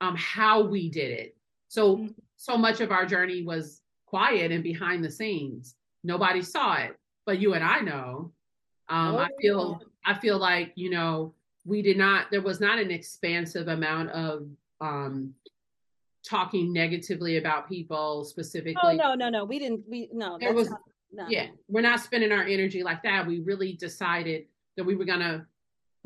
um, 0.00 0.16
how 0.16 0.62
we 0.62 0.90
did 0.90 1.10
it. 1.10 1.36
So 1.68 1.96
mm-hmm. 1.96 2.06
so 2.36 2.56
much 2.56 2.80
of 2.80 2.90
our 2.90 3.06
journey 3.06 3.42
was 3.42 3.80
quiet 4.06 4.52
and 4.52 4.62
behind 4.62 5.04
the 5.04 5.10
scenes. 5.10 5.74
Nobody 6.04 6.42
saw 6.42 6.76
it, 6.76 6.96
but 7.24 7.40
you 7.40 7.54
and 7.54 7.64
I 7.64 7.80
know. 7.80 8.32
Um, 8.88 9.16
oh, 9.16 9.18
I 9.18 9.28
feel 9.40 9.78
yeah. 9.80 10.12
I 10.14 10.18
feel 10.18 10.38
like 10.38 10.72
you 10.76 10.90
know 10.90 11.34
we 11.64 11.82
did 11.82 11.96
not. 11.96 12.30
There 12.30 12.42
was 12.42 12.60
not 12.60 12.78
an 12.78 12.90
expansive 12.90 13.68
amount 13.68 14.10
of 14.10 14.46
um, 14.80 15.34
talking 16.24 16.72
negatively 16.72 17.38
about 17.38 17.68
people 17.68 18.24
specifically. 18.24 18.80
Oh 18.82 18.92
no 18.92 19.14
no 19.14 19.28
no 19.28 19.44
we 19.44 19.58
didn't 19.58 19.84
we 19.88 20.08
no. 20.12 20.38
There 20.38 20.52
was 20.52 20.70
not, 20.70 20.80
no. 21.12 21.26
Yeah, 21.28 21.46
we're 21.68 21.80
not 21.80 22.00
spending 22.00 22.32
our 22.32 22.44
energy 22.44 22.82
like 22.82 23.02
that. 23.02 23.26
We 23.26 23.40
really 23.40 23.72
decided 23.72 24.46
that 24.76 24.84
we 24.84 24.94
were 24.94 25.04
going 25.04 25.20
to 25.20 25.46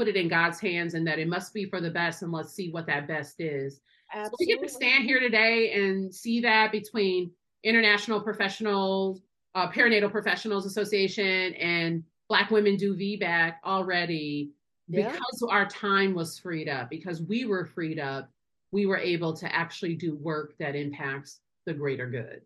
put 0.00 0.08
it 0.08 0.16
in 0.16 0.28
God's 0.28 0.58
hands 0.58 0.94
and 0.94 1.06
that 1.06 1.18
it 1.18 1.28
must 1.28 1.52
be 1.52 1.66
for 1.66 1.78
the 1.78 1.90
best 1.90 2.22
and 2.22 2.32
let's 2.32 2.54
see 2.54 2.70
what 2.70 2.86
that 2.86 3.06
best 3.06 3.38
is. 3.38 3.82
Absolutely. 4.10 4.30
So 4.30 4.36
we 4.38 4.46
get 4.46 4.66
to 4.66 4.74
stand 4.74 5.04
here 5.04 5.20
today 5.20 5.72
and 5.74 6.14
see 6.14 6.40
that 6.40 6.72
between 6.72 7.30
International 7.64 8.18
Professional 8.18 9.20
uh, 9.54 9.70
Perinatal 9.70 10.10
Professionals 10.10 10.64
Association 10.64 11.52
and 11.52 12.02
Black 12.30 12.50
Women 12.50 12.76
Do 12.76 12.96
VBAC 12.96 13.56
already 13.62 14.52
yeah. 14.88 15.12
because 15.12 15.44
our 15.50 15.66
time 15.66 16.14
was 16.14 16.38
freed 16.38 16.70
up, 16.70 16.88
because 16.88 17.20
we 17.20 17.44
were 17.44 17.66
freed 17.66 17.98
up, 17.98 18.30
we 18.72 18.86
were 18.86 18.96
able 18.96 19.36
to 19.36 19.54
actually 19.54 19.96
do 19.96 20.16
work 20.16 20.54
that 20.58 20.74
impacts 20.74 21.40
the 21.66 21.74
greater 21.74 22.08
good. 22.08 22.40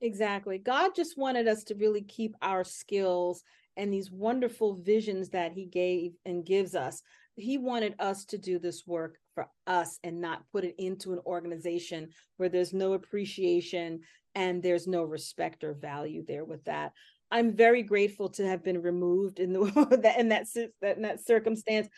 Exactly. 0.00 0.56
God 0.56 0.94
just 0.96 1.18
wanted 1.18 1.48
us 1.48 1.64
to 1.64 1.74
really 1.74 2.02
keep 2.02 2.34
our 2.40 2.64
skills 2.64 3.44
and 3.76 3.92
these 3.92 4.10
wonderful 4.10 4.76
visions 4.76 5.30
that 5.30 5.52
He 5.52 5.66
gave 5.66 6.12
and 6.24 6.44
gives 6.44 6.74
us. 6.74 7.02
He 7.36 7.58
wanted 7.58 7.94
us 7.98 8.24
to 8.26 8.38
do 8.38 8.58
this 8.58 8.86
work 8.86 9.18
for 9.34 9.48
us 9.66 9.98
and 10.04 10.20
not 10.20 10.44
put 10.52 10.64
it 10.64 10.76
into 10.78 11.12
an 11.12 11.20
organization 11.26 12.10
where 12.36 12.48
there's 12.48 12.72
no 12.72 12.92
appreciation 12.92 14.00
and 14.34 14.62
there's 14.62 14.86
no 14.86 15.02
respect 15.02 15.64
or 15.64 15.74
value 15.74 16.24
there 16.26 16.44
with 16.44 16.64
that. 16.64 16.92
I'm 17.30 17.56
very 17.56 17.82
grateful 17.82 18.28
to 18.30 18.46
have 18.46 18.62
been 18.62 18.80
removed 18.80 19.40
in 19.40 19.52
the 19.52 19.62
in 20.18 20.28
that 20.28 20.46
in 20.96 21.02
that 21.02 21.26
circumstance. 21.26 21.88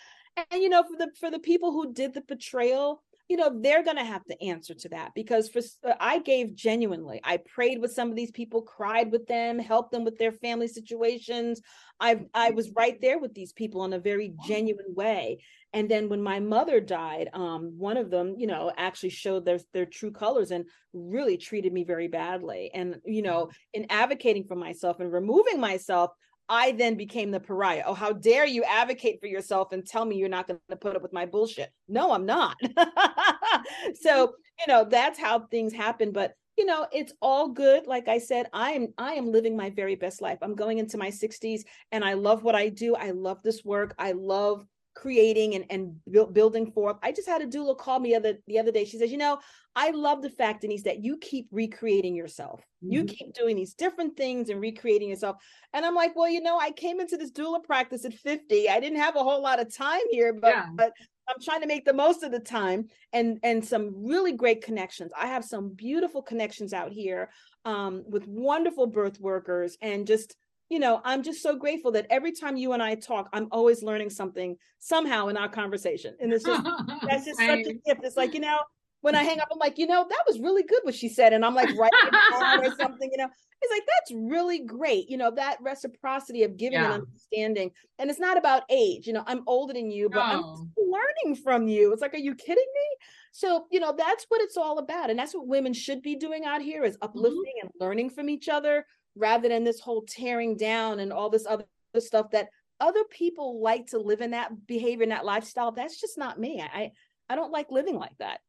And 0.51 0.63
you 0.63 0.69
know, 0.69 0.83
for 0.83 0.97
the 0.99 1.11
for 1.19 1.31
the 1.31 1.39
people 1.39 1.73
who 1.73 1.93
did 1.93 2.15
the 2.15 2.23
betrayal, 2.23 3.03
you 3.29 3.37
know 3.37 3.51
they're 3.61 3.85
going 3.85 3.97
to 3.97 4.05
have 4.05 4.25
to 4.25 4.43
answer 4.43 4.75
to 4.75 4.89
that 4.89 5.13
because 5.15 5.49
for 5.49 5.61
uh, 5.85 5.95
i 6.01 6.19
gave 6.19 6.55
genuinely. 6.55 7.21
I 7.25 7.39
prayed 7.39 7.81
with 7.81 7.93
some 7.93 8.11
of 8.11 8.17
these 8.17 8.31
people 8.31 8.63
cried 8.63 9.11
with 9.11 9.27
them 9.27 9.59
helped 9.59 9.93
them 9.93 10.05
with 10.05 10.19
their 10.19 10.33
family 10.33 10.69
situations. 10.69 11.61
I 12.01 12.27
i 12.35 12.51
was 12.51 12.71
right 12.71 13.01
there 13.01 13.19
with 13.19 13.35
these 13.35 13.53
people 13.53 13.85
in 13.85 13.93
a 13.93 13.99
very 13.99 14.35
genuine 14.47 14.95
way. 14.95 15.39
And 15.73 15.91
then 15.91 16.09
when 16.09 16.23
my 16.23 16.41
mother 16.41 16.81
died 16.81 17.29
um 17.33 17.75
one 17.79 17.97
of 17.97 18.11
them 18.11 18.35
you 18.39 18.47
know 18.47 18.73
actually 18.77 19.11
showed 19.11 19.45
their 19.45 19.61
their 19.73 19.87
true 19.87 20.13
colors 20.13 20.51
and 20.51 20.69
really 20.93 21.37
treated 21.37 21.73
me 21.73 21.85
very 21.85 22.09
badly. 22.09 22.71
And 22.75 22.97
you 23.05 23.23
know 23.23 23.51
in 23.73 23.87
advocating 23.91 24.45
for 24.45 24.57
myself 24.57 25.01
and 25.01 25.13
removing 25.13 25.61
myself 25.61 26.11
I 26.49 26.73
then 26.73 26.95
became 26.95 27.31
the 27.31 27.41
pariah. 27.41 27.83
Oh, 27.87 27.95
how 27.95 28.13
dare 28.13 28.47
you 28.47 28.63
advocate 28.65 29.21
for 29.21 29.27
yourself 29.27 29.73
and 29.73 29.85
tell 29.85 30.05
me 30.05 30.17
you're 30.17 30.29
not 30.29 30.47
going 30.47 30.61
to 30.71 30.77
put 30.77 30.97
up 30.97 31.03
with 31.03 31.13
my 31.13 31.27
bullshit? 31.27 31.71
No, 31.89 32.13
I'm 32.13 32.27
not. 32.27 32.57
so, 34.01 34.33
you 34.61 34.73
know, 34.73 34.85
that's 34.85 35.19
how 35.19 35.41
things 35.41 35.73
happen. 35.73 36.13
But 36.13 36.35
you 36.57 36.65
know, 36.65 36.87
it's 36.91 37.13
all 37.21 37.49
good. 37.49 37.87
Like 37.87 38.09
I 38.09 38.19
said, 38.19 38.47
I 38.53 38.71
am 38.73 38.95
I 38.97 39.13
am 39.13 39.31
living 39.31 39.57
my 39.57 39.71
very 39.71 39.95
best 39.95 40.23
life. 40.23 40.39
I'm 40.41 40.55
going 40.55 40.79
into 40.79 40.97
my 40.97 41.11
60s 41.11 41.63
and 41.93 42.03
I 42.03 42.15
love 42.15 42.43
what 42.45 42.55
I 42.55 42.71
do. 42.71 42.95
I 42.95 43.11
love 43.11 43.43
this 43.43 43.63
work. 43.65 43.95
I 43.99 44.13
love 44.13 44.65
creating 44.97 45.55
and, 45.55 45.65
and 45.71 46.33
building 46.33 46.73
forth. 46.73 46.97
I 47.03 47.13
just 47.13 47.29
had 47.29 47.43
a 47.43 47.47
doula 47.47 47.77
call 47.77 48.01
me 48.01 48.15
other 48.15 48.39
the 48.47 48.59
other 48.59 48.73
day. 48.73 48.87
She 48.87 48.99
says, 48.99 49.13
you 49.13 49.19
know, 49.19 49.39
I 49.77 49.91
love 49.91 50.23
the 50.23 50.31
fact, 50.31 50.63
Denise, 50.63 50.83
that 50.85 51.05
you 51.05 51.19
keep 51.19 51.49
recreating 51.53 52.17
yourself. 52.17 52.61
Mm-hmm. 52.83 52.93
You 52.93 53.05
keep 53.05 53.35
doing 53.35 53.57
these 53.57 53.75
different 53.75 54.17
things 54.17 54.49
and 54.49 54.59
recreating 54.59 55.11
yourself. 55.11 55.37
And 55.75 55.85
I'm 55.85 55.95
like, 55.95 56.17
well, 56.17 56.31
you 56.31 56.41
know, 56.41 56.59
I 56.59 56.71
came 56.71 56.99
into 56.99 57.19
this 57.19 57.31
doula 57.31 57.63
practice 57.63 58.07
at 58.07 58.15
50. 58.15 58.71
I 58.71 58.81
didn't 58.81 58.99
have 58.99 59.17
a 59.17 59.23
whole 59.23 59.43
lot 59.43 59.61
of 59.61 59.73
time 59.73 60.01
here, 60.11 60.33
but, 60.33 60.55
yeah. 60.55 60.67
but 60.75 60.93
I'm 61.29 61.43
trying 61.43 61.61
to 61.61 61.67
make 61.67 61.85
the 61.85 61.93
most 61.93 62.23
of 62.23 62.31
the 62.31 62.39
time 62.39 62.87
and 63.13 63.39
and 63.43 63.65
some 63.65 64.07
really 64.07 64.33
great 64.33 64.63
connections. 64.63 65.11
I 65.17 65.27
have 65.27 65.45
some 65.45 65.71
beautiful 65.71 66.23
connections 66.23 66.73
out 66.73 66.93
here 66.93 67.31
um, 67.65 68.05
with 68.09 68.29
wonderful 68.29 68.87
birth 68.87 69.21
workers 69.21 69.77
and 69.83 70.07
just 70.07 70.37
you 70.69 70.79
know, 70.79 71.01
I'm 71.05 71.23
just 71.23 71.43
so 71.43 71.57
grateful 71.57 71.93
that 71.93 72.07
every 72.11 72.33
time 72.33 72.57
you 72.57 72.73
and 72.73 72.83
I 72.83 72.97
talk, 72.97 73.29
I'm 73.33 73.49
always 73.53 73.83
learning 73.83 74.11
something 74.11 74.57
somehow 74.79 75.29
in 75.29 75.37
our 75.37 75.49
conversation. 75.49 76.17
And 76.21 76.33
it's 76.33 76.45
just 76.45 76.65
that's 77.07 77.25
just 77.25 77.39
such 77.39 77.67
a 77.67 77.75
gift. 77.75 78.01
It's 78.03 78.17
like, 78.17 78.35
you 78.35 78.41
know, 78.41 78.59
when 79.03 79.15
I 79.15 79.23
hang 79.23 79.39
up, 79.39 79.49
I'm 79.53 79.59
like, 79.59 79.79
you 79.79 79.87
know, 79.87 80.05
that 80.09 80.25
was 80.27 80.41
really 80.41 80.65
good 80.65 80.81
what 80.83 80.95
she 80.95 81.09
said. 81.09 81.33
And 81.33 81.45
I'm 81.45 81.55
like 81.55 81.69
writing 81.77 82.65
or 82.65 82.75
something, 82.77 83.09
you 83.11 83.19
know. 83.19 83.29
It's 83.63 83.73
like 83.73 83.87
that's 83.87 84.21
really 84.21 84.59
great, 84.59 85.09
you 85.09 85.17
know, 85.17 85.31
that 85.31 85.59
reciprocity 85.63 86.43
of 86.43 86.57
giving 86.57 86.79
yeah. 86.79 86.93
and 86.93 87.05
understanding. 87.05 87.71
And 87.99 88.11
it's 88.11 88.21
not 88.21 88.37
about 88.37 88.65
age, 88.69 89.07
you 89.07 89.13
know, 89.13 89.25
I'm 89.27 89.45
older 89.47 89.73
than 89.73 89.91
you, 89.91 90.11
but 90.11 90.21
I'm 90.21 90.43
learning 90.77 91.41
from 91.43 91.67
you. 91.67 91.93
It's 91.93 92.03
like, 92.03 92.13
are 92.13 92.19
you 92.19 92.35
kidding 92.35 92.57
me? 92.57 93.07
So, 93.33 93.67
you 93.71 93.81
know, 93.81 93.95
that's 93.97 94.27
what 94.29 94.43
it's 94.43 94.57
all 94.57 94.79
about. 94.79 95.09
And 95.09 95.19
that's 95.19 95.35
what 95.35 95.47
women 95.47 95.73
should 95.73 96.03
be 96.03 96.17
doing 96.17 96.45
out 96.45 96.61
here 96.61 96.85
is 96.85 96.97
mm-hmm. 96.97 97.05
uplifting 97.05 97.41
mm-hmm. 97.41 97.69
and 97.69 97.71
learning 97.81 98.11
from 98.11 98.29
each 98.29 98.49
other 98.49 98.85
rather 99.17 99.49
than 99.49 99.65
this 99.65 99.81
whole 99.81 100.03
tearing 100.03 100.57
down 100.57 101.01
and 101.01 101.13
all 101.13 101.31
this 101.31 101.47
other 101.47 101.65
stuff 101.99 102.31
that 102.31 102.49
other 102.81 103.05
people 103.11 103.63
like 103.63 103.87
to 103.89 103.99
live 103.99 104.21
in 104.21 104.33
that 104.33 104.67
behavior 104.67 105.03
and 105.03 105.13
that 105.13 105.25
lifestyle. 105.25 105.73
That's 105.73 106.01
just 106.01 106.19
not 106.19 106.39
me. 106.39 106.61
I 106.61 106.93
I 107.29 107.37
don't 107.37 107.53
like 107.53 107.71
living 107.71 107.97
like 107.97 108.17
that. 108.19 108.41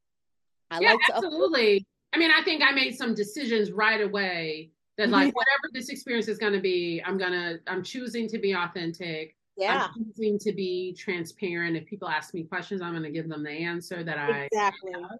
I 0.69 0.79
yeah, 0.79 0.91
like 0.91 0.99
to 1.07 1.15
absolutely. 1.15 1.85
I 2.13 2.17
mean, 2.17 2.31
I 2.31 2.43
think 2.43 2.61
I 2.61 2.71
made 2.71 2.95
some 2.95 3.13
decisions 3.13 3.71
right 3.71 4.01
away 4.01 4.71
that 4.97 5.09
like 5.09 5.33
whatever 5.35 5.71
this 5.73 5.89
experience 5.89 6.27
is 6.27 6.37
going 6.37 6.53
to 6.53 6.59
be, 6.59 7.01
I'm 7.05 7.17
gonna 7.17 7.57
I'm 7.67 7.83
choosing 7.83 8.27
to 8.29 8.37
be 8.37 8.53
authentic. 8.53 9.35
Yeah. 9.57 9.87
I'm 9.87 10.05
choosing 10.05 10.37
to 10.39 10.53
be 10.53 10.93
transparent. 10.93 11.75
If 11.75 11.85
people 11.85 12.07
ask 12.07 12.33
me 12.33 12.43
questions, 12.43 12.81
I'm 12.81 12.91
going 12.91 13.03
to 13.03 13.11
give 13.11 13.27
them 13.27 13.43
the 13.43 13.49
answer 13.49 14.03
that 14.03 14.17
I 14.19 14.47
exactly. 14.51 14.91
Have. 14.93 15.17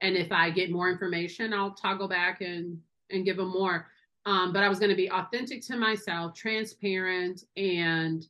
And 0.00 0.16
if 0.16 0.30
I 0.30 0.50
get 0.50 0.70
more 0.70 0.88
information, 0.88 1.52
I'll 1.52 1.72
toggle 1.72 2.08
back 2.08 2.40
and 2.40 2.78
and 3.10 3.24
give 3.24 3.36
them 3.36 3.50
more. 3.50 3.88
Um, 4.26 4.52
but 4.52 4.62
I 4.62 4.68
was 4.68 4.78
going 4.78 4.90
to 4.90 4.96
be 4.96 5.10
authentic 5.10 5.62
to 5.66 5.76
myself, 5.76 6.34
transparent, 6.34 7.44
and 7.56 8.26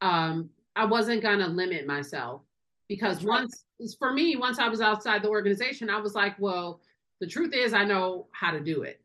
um, 0.00 0.48
I 0.74 0.84
wasn't 0.84 1.22
going 1.22 1.38
to 1.38 1.46
limit 1.46 1.86
myself 1.86 2.42
because 2.88 3.16
That's 3.16 3.26
once 3.26 3.64
right. 3.80 3.90
for 3.98 4.12
me, 4.12 4.36
once 4.36 4.58
I 4.58 4.68
was 4.68 4.80
outside 4.80 5.22
the 5.22 5.28
organization, 5.28 5.90
I 5.90 6.00
was 6.00 6.14
like, 6.14 6.38
well, 6.38 6.80
the 7.20 7.26
truth 7.26 7.52
is, 7.52 7.74
I 7.74 7.84
know 7.84 8.26
how 8.32 8.50
to 8.50 8.60
do 8.60 8.82
it. 8.82 9.00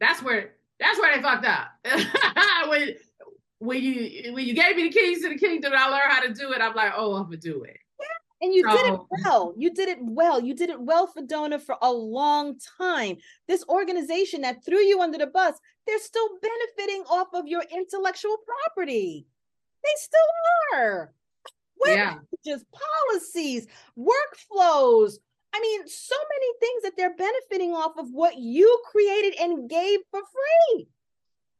That's 0.00 0.22
where 0.22 0.52
that's 0.80 0.98
where 0.98 1.16
they 1.16 1.22
fucked 1.22 1.46
up. 1.46 1.68
when 2.68 2.94
when 3.58 3.82
you 3.82 4.32
when 4.32 4.44
you 4.44 4.54
gave 4.54 4.76
me 4.76 4.84
the 4.84 4.90
keys 4.90 5.22
to 5.22 5.28
the 5.28 5.38
kingdom, 5.38 5.72
I 5.76 5.88
learned 5.88 6.12
how 6.12 6.20
to 6.22 6.34
do 6.34 6.52
it. 6.52 6.60
I'm 6.60 6.74
like, 6.74 6.92
oh, 6.96 7.14
I'm 7.14 7.24
gonna 7.24 7.36
do 7.36 7.62
it. 7.64 7.78
And 8.42 8.52
you 8.52 8.64
so, 8.64 8.76
did 8.76 8.92
it 8.92 9.00
well. 9.22 9.54
You 9.56 9.72
did 9.72 9.88
it 9.88 9.98
well. 10.00 10.42
You 10.42 10.52
did 10.52 10.68
it 10.68 10.80
well 10.80 11.06
for 11.06 11.22
DONA 11.22 11.60
for 11.60 11.76
a 11.80 11.92
long 11.92 12.58
time. 12.76 13.18
This 13.46 13.64
organization 13.68 14.40
that 14.40 14.64
threw 14.64 14.80
you 14.80 15.00
under 15.00 15.16
the 15.16 15.28
bus, 15.28 15.54
they're 15.86 16.00
still 16.00 16.28
benefiting 16.42 17.04
off 17.08 17.28
of 17.34 17.46
your 17.46 17.62
intellectual 17.72 18.36
property. 18.44 19.26
They 19.84 19.90
still 19.96 20.20
are. 20.74 21.12
Yeah. 21.86 22.18
just 22.44 22.64
policies, 22.72 23.66
workflows. 23.96 25.14
I 25.54 25.60
mean, 25.60 25.86
so 25.86 26.16
many 26.16 26.52
things 26.60 26.82
that 26.82 26.92
they're 26.96 27.14
benefiting 27.14 27.74
off 27.74 27.92
of 27.96 28.10
what 28.10 28.38
you 28.38 28.82
created 28.90 29.38
and 29.40 29.68
gave 29.68 30.00
for 30.10 30.20
free. 30.20 30.88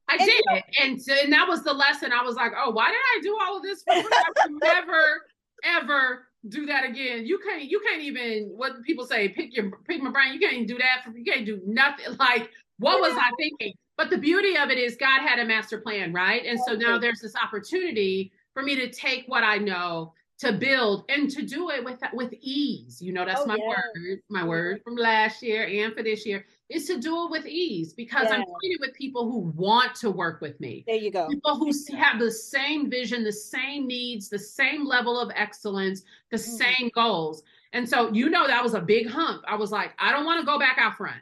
I 0.08 0.16
and 0.16 0.26
did, 0.26 0.44
and, 0.80 1.22
and 1.24 1.32
that 1.32 1.48
was 1.48 1.62
the 1.62 1.72
lesson. 1.72 2.12
I 2.12 2.22
was 2.22 2.34
like, 2.36 2.52
"Oh, 2.56 2.70
why 2.70 2.88
did 2.88 2.96
I 2.96 3.20
do 3.22 3.38
all 3.40 3.56
of 3.56 3.62
this 3.62 3.82
for 3.82 3.94
free? 3.94 4.10
I 4.12 4.48
never, 4.62 5.22
ever 5.64 6.26
do 6.48 6.66
that 6.66 6.84
again. 6.84 7.26
You 7.26 7.38
can't, 7.38 7.64
you 7.64 7.80
can't 7.80 8.02
even 8.02 8.50
what 8.54 8.82
people 8.82 9.06
say, 9.06 9.28
pick 9.28 9.54
your 9.56 9.70
pick 9.86 10.02
my 10.02 10.10
brain. 10.10 10.34
You 10.34 10.40
can't 10.40 10.66
do 10.66 10.78
that. 10.78 11.04
For, 11.04 11.16
you 11.16 11.24
can't 11.24 11.46
do 11.46 11.60
nothing. 11.66 12.06
Like, 12.18 12.50
what 12.78 13.00
was 13.00 13.12
I 13.16 13.30
thinking? 13.38 13.74
But 13.96 14.10
the 14.10 14.18
beauty 14.18 14.56
of 14.56 14.70
it 14.70 14.78
is 14.78 14.96
God 14.96 15.20
had 15.20 15.38
a 15.38 15.44
master 15.44 15.80
plan, 15.80 16.12
right? 16.12 16.44
And 16.44 16.58
so 16.66 16.74
now 16.74 16.98
there's 16.98 17.20
this 17.20 17.34
opportunity 17.36 18.32
for 18.54 18.62
me 18.62 18.74
to 18.76 18.90
take 18.90 19.24
what 19.26 19.44
I 19.44 19.58
know 19.58 20.14
to 20.38 20.52
build 20.52 21.04
and 21.08 21.30
to 21.30 21.42
do 21.42 21.70
it 21.70 21.84
with 21.84 22.00
with 22.12 22.32
ease. 22.40 23.00
You 23.00 23.12
know, 23.12 23.24
that's 23.24 23.42
oh, 23.42 23.46
my 23.46 23.56
yeah. 23.56 23.68
word, 23.68 24.20
my 24.28 24.44
word 24.44 24.80
from 24.82 24.96
last 24.96 25.42
year 25.42 25.66
and 25.66 25.94
for 25.94 26.02
this 26.02 26.26
year 26.26 26.44
is 26.74 26.86
to 26.86 26.98
do 26.98 27.24
it 27.24 27.30
with 27.30 27.46
ease 27.46 27.92
because 27.92 28.28
yeah. 28.28 28.36
I'm 28.36 28.40
doing 28.40 28.72
it 28.72 28.80
with 28.80 28.94
people 28.94 29.30
who 29.30 29.52
want 29.56 29.94
to 29.96 30.10
work 30.10 30.40
with 30.40 30.58
me. 30.60 30.84
There 30.86 30.96
you 30.96 31.10
go. 31.10 31.28
People 31.28 31.56
who 31.56 31.72
have 31.96 32.18
the 32.18 32.30
same 32.30 32.90
vision, 32.90 33.24
the 33.24 33.32
same 33.32 33.86
needs, 33.86 34.28
the 34.28 34.38
same 34.38 34.86
level 34.86 35.18
of 35.18 35.30
excellence, 35.34 36.02
the 36.30 36.36
mm-hmm. 36.36 36.56
same 36.56 36.90
goals. 36.94 37.42
And 37.72 37.88
so, 37.88 38.12
you 38.12 38.28
know, 38.28 38.46
that 38.46 38.62
was 38.62 38.74
a 38.74 38.80
big 38.80 39.08
hump. 39.08 39.42
I 39.46 39.56
was 39.56 39.70
like, 39.70 39.92
I 39.98 40.12
don't 40.12 40.24
want 40.24 40.40
to 40.40 40.46
go 40.46 40.58
back 40.58 40.76
out 40.78 40.96
front. 40.96 41.20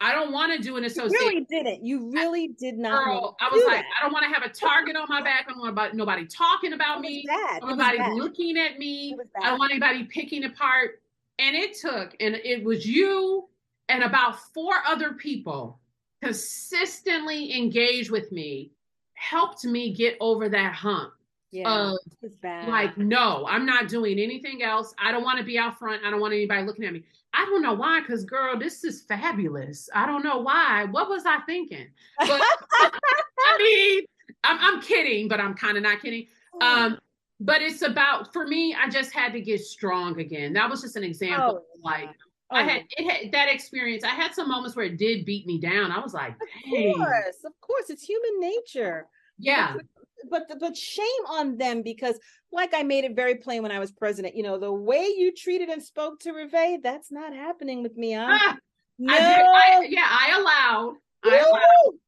I 0.00 0.12
don't 0.12 0.32
want 0.32 0.52
to 0.56 0.62
do 0.62 0.76
an 0.76 0.84
associate. 0.84 1.20
You 1.20 1.28
really 1.28 1.46
didn't. 1.50 1.84
You 1.84 2.10
really 2.12 2.48
did 2.48 2.78
not. 2.78 3.04
Girl, 3.04 3.36
I 3.40 3.48
was 3.52 3.64
like, 3.64 3.78
that. 3.78 3.84
I 3.98 4.04
don't 4.04 4.12
want 4.12 4.24
to 4.26 4.32
have 4.32 4.48
a 4.48 4.52
target 4.54 4.94
on 4.94 5.06
my 5.08 5.22
back. 5.22 5.46
I 5.48 5.52
don't 5.52 5.60
want 5.60 5.94
nobody 5.94 6.24
talking 6.24 6.72
about 6.72 7.00
me. 7.00 7.26
Nobody 7.60 7.98
looking 8.14 8.56
at 8.58 8.78
me. 8.78 9.16
I 9.42 9.50
don't 9.50 9.58
want 9.58 9.72
anybody 9.72 10.04
picking 10.04 10.44
apart. 10.44 11.02
And 11.40 11.56
it 11.56 11.76
took, 11.76 12.14
and 12.20 12.36
it 12.36 12.62
was 12.64 12.86
you 12.86 13.48
and 13.88 14.02
about 14.02 14.38
four 14.52 14.74
other 14.86 15.12
people 15.12 15.80
consistently 16.22 17.56
engage 17.56 18.10
with 18.10 18.30
me, 18.32 18.72
helped 19.14 19.64
me 19.64 19.92
get 19.92 20.16
over 20.20 20.48
that 20.48 20.74
hump. 20.74 21.12
Yeah, 21.50 21.92
of, 21.94 21.98
like, 22.42 22.98
no, 22.98 23.46
I'm 23.48 23.64
not 23.64 23.88
doing 23.88 24.18
anything 24.18 24.62
else. 24.62 24.94
I 24.98 25.10
don't 25.10 25.24
want 25.24 25.38
to 25.38 25.44
be 25.44 25.58
out 25.58 25.78
front. 25.78 26.04
I 26.04 26.10
don't 26.10 26.20
want 26.20 26.34
anybody 26.34 26.62
looking 26.66 26.84
at 26.84 26.92
me. 26.92 27.04
I 27.32 27.46
don't 27.46 27.62
know 27.62 27.72
why, 27.72 28.00
because 28.00 28.24
girl, 28.24 28.58
this 28.58 28.84
is 28.84 29.02
fabulous. 29.02 29.88
I 29.94 30.04
don't 30.04 30.22
know 30.22 30.38
why. 30.38 30.84
What 30.90 31.08
was 31.08 31.24
I 31.24 31.38
thinking? 31.46 31.86
But 32.18 32.42
I 32.72 33.58
mean, 33.58 34.04
I'm, 34.44 34.58
I'm 34.60 34.82
kidding, 34.82 35.26
but 35.26 35.40
I'm 35.40 35.54
kind 35.54 35.78
of 35.78 35.82
not 35.82 36.02
kidding. 36.02 36.26
Oh. 36.60 36.66
Um, 36.66 36.98
but 37.40 37.62
it's 37.62 37.82
about 37.82 38.32
for 38.32 38.46
me, 38.46 38.74
I 38.74 38.88
just 38.88 39.12
had 39.12 39.32
to 39.32 39.40
get 39.40 39.60
strong 39.60 40.18
again. 40.20 40.52
That 40.52 40.68
was 40.68 40.82
just 40.82 40.96
an 40.96 41.04
example. 41.04 41.64
Oh, 41.64 41.80
like 41.82 42.10
oh. 42.50 42.56
I 42.56 42.62
had 42.62 42.82
it 42.90 43.10
had 43.10 43.32
that 43.32 43.48
experience. 43.52 44.04
I 44.04 44.08
had 44.08 44.34
some 44.34 44.48
moments 44.48 44.76
where 44.76 44.86
it 44.86 44.98
did 44.98 45.24
beat 45.24 45.46
me 45.46 45.58
down. 45.58 45.92
I 45.92 46.00
was 46.00 46.14
like, 46.14 46.32
of 46.32 46.96
course, 46.96 47.44
of 47.44 47.52
course, 47.60 47.90
it's 47.90 48.02
human 48.02 48.40
nature. 48.40 49.06
Yeah 49.38 49.76
but 50.28 50.50
but 50.58 50.76
shame 50.76 51.26
on 51.28 51.56
them 51.56 51.82
because 51.82 52.18
like 52.52 52.72
I 52.74 52.82
made 52.82 53.04
it 53.04 53.14
very 53.14 53.36
plain 53.36 53.62
when 53.62 53.72
I 53.72 53.78
was 53.78 53.92
president, 53.92 54.34
you 54.34 54.42
know, 54.42 54.58
the 54.58 54.72
way 54.72 55.12
you 55.16 55.32
treated 55.34 55.68
and 55.68 55.82
spoke 55.82 56.20
to 56.20 56.32
Ravae, 56.32 56.82
that's 56.82 57.12
not 57.12 57.34
happening 57.34 57.82
with 57.82 57.96
me. 57.96 58.12
Huh? 58.12 58.26
Ah, 58.28 58.56
no. 58.98 59.12
I 59.12 59.18
I, 59.18 59.86
yeah, 59.88 60.06
I 60.08 60.38
allowed. 60.38 60.94
I 61.24 61.38
allowed. 61.38 61.98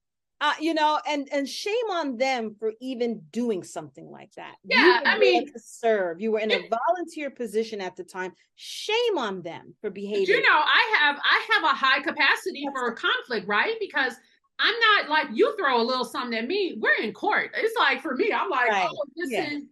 Uh, 0.43 0.55
you 0.59 0.73
know, 0.73 0.99
and 1.07 1.29
and 1.33 1.47
shame 1.47 1.91
on 1.91 2.17
them 2.17 2.57
for 2.59 2.73
even 2.81 3.21
doing 3.31 3.62
something 3.62 4.11
like 4.11 4.33
that. 4.37 4.55
Yeah, 4.65 5.01
I 5.05 5.19
mean, 5.19 5.53
to 5.53 5.59
serve. 5.59 6.21
You 6.21 6.33
were 6.33 6.39
in 6.39 6.51
a 6.51 6.67
volunteer 6.89 7.29
position 7.29 7.81
at 7.83 7.95
the 7.95 8.05
time. 8.05 8.33
Shame 8.55 9.19
on 9.19 9.43
them 9.43 9.75
for 9.83 9.91
behaving. 9.91 10.27
You 10.27 10.41
know, 10.41 10.49
I 10.49 10.97
have 10.99 11.19
I 11.23 11.47
have 11.53 11.65
a 11.65 11.77
high 11.77 12.01
capacity 12.01 12.67
for 12.75 12.91
conflict, 12.93 13.47
right? 13.47 13.75
Because 13.79 14.15
I'm 14.59 14.75
not 14.79 15.11
like 15.11 15.29
you 15.33 15.55
throw 15.59 15.81
a 15.81 15.85
little 15.85 16.07
something 16.07 16.39
at 16.39 16.47
me. 16.47 16.77
We're 16.79 17.03
in 17.03 17.12
court. 17.12 17.51
It's 17.55 17.77
like 17.79 18.01
for 18.01 18.15
me, 18.15 18.33
I'm 18.33 18.49
like, 18.49 18.71
right. 18.71 18.89
oh, 18.91 19.05
this 19.17 19.31
yeah. 19.31 19.51
is 19.51 19.62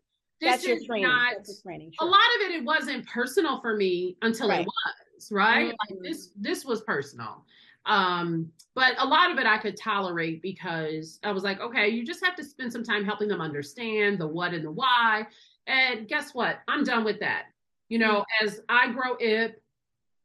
this 0.40 0.62
That's 0.62 0.64
is 0.64 0.86
not 0.88 1.34
training, 1.64 1.92
sure. 1.98 2.06
a 2.06 2.10
lot 2.10 2.20
of 2.36 2.50
it. 2.50 2.52
It 2.52 2.64
wasn't 2.64 3.06
personal 3.06 3.60
for 3.60 3.76
me 3.76 4.16
until 4.22 4.48
right. 4.48 4.60
it 4.60 4.68
was 5.14 5.32
right. 5.32 5.66
Mm-hmm. 5.66 5.94
Like 5.94 6.02
this, 6.02 6.30
this 6.36 6.64
was 6.64 6.82
personal. 6.82 7.44
Um, 7.86 8.50
but 8.74 8.94
a 8.98 9.06
lot 9.06 9.30
of 9.30 9.38
it 9.38 9.46
I 9.46 9.58
could 9.58 9.76
tolerate 9.76 10.40
because 10.42 11.18
I 11.24 11.32
was 11.32 11.42
like, 11.42 11.60
okay, 11.60 11.88
you 11.88 12.04
just 12.04 12.24
have 12.24 12.36
to 12.36 12.44
spend 12.44 12.72
some 12.72 12.84
time 12.84 13.04
helping 13.04 13.28
them 13.28 13.40
understand 13.40 14.18
the 14.18 14.26
what 14.26 14.54
and 14.54 14.64
the 14.64 14.70
why. 14.70 15.26
And 15.66 16.06
guess 16.06 16.34
what? 16.34 16.60
I'm 16.68 16.84
done 16.84 17.04
with 17.04 17.20
that. 17.20 17.46
You 17.88 17.98
know, 17.98 18.24
as 18.42 18.60
I 18.68 18.92
grow 18.92 19.16
IP, 19.18 19.60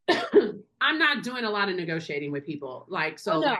I'm 0.82 1.00
not 1.00 1.24
doing 1.24 1.46
a 1.46 1.50
lot 1.50 1.70
of 1.70 1.76
negotiating 1.76 2.32
with 2.32 2.46
people. 2.46 2.86
Like, 2.90 3.18
so 3.18 3.34
oh, 3.34 3.40
no. 3.40 3.56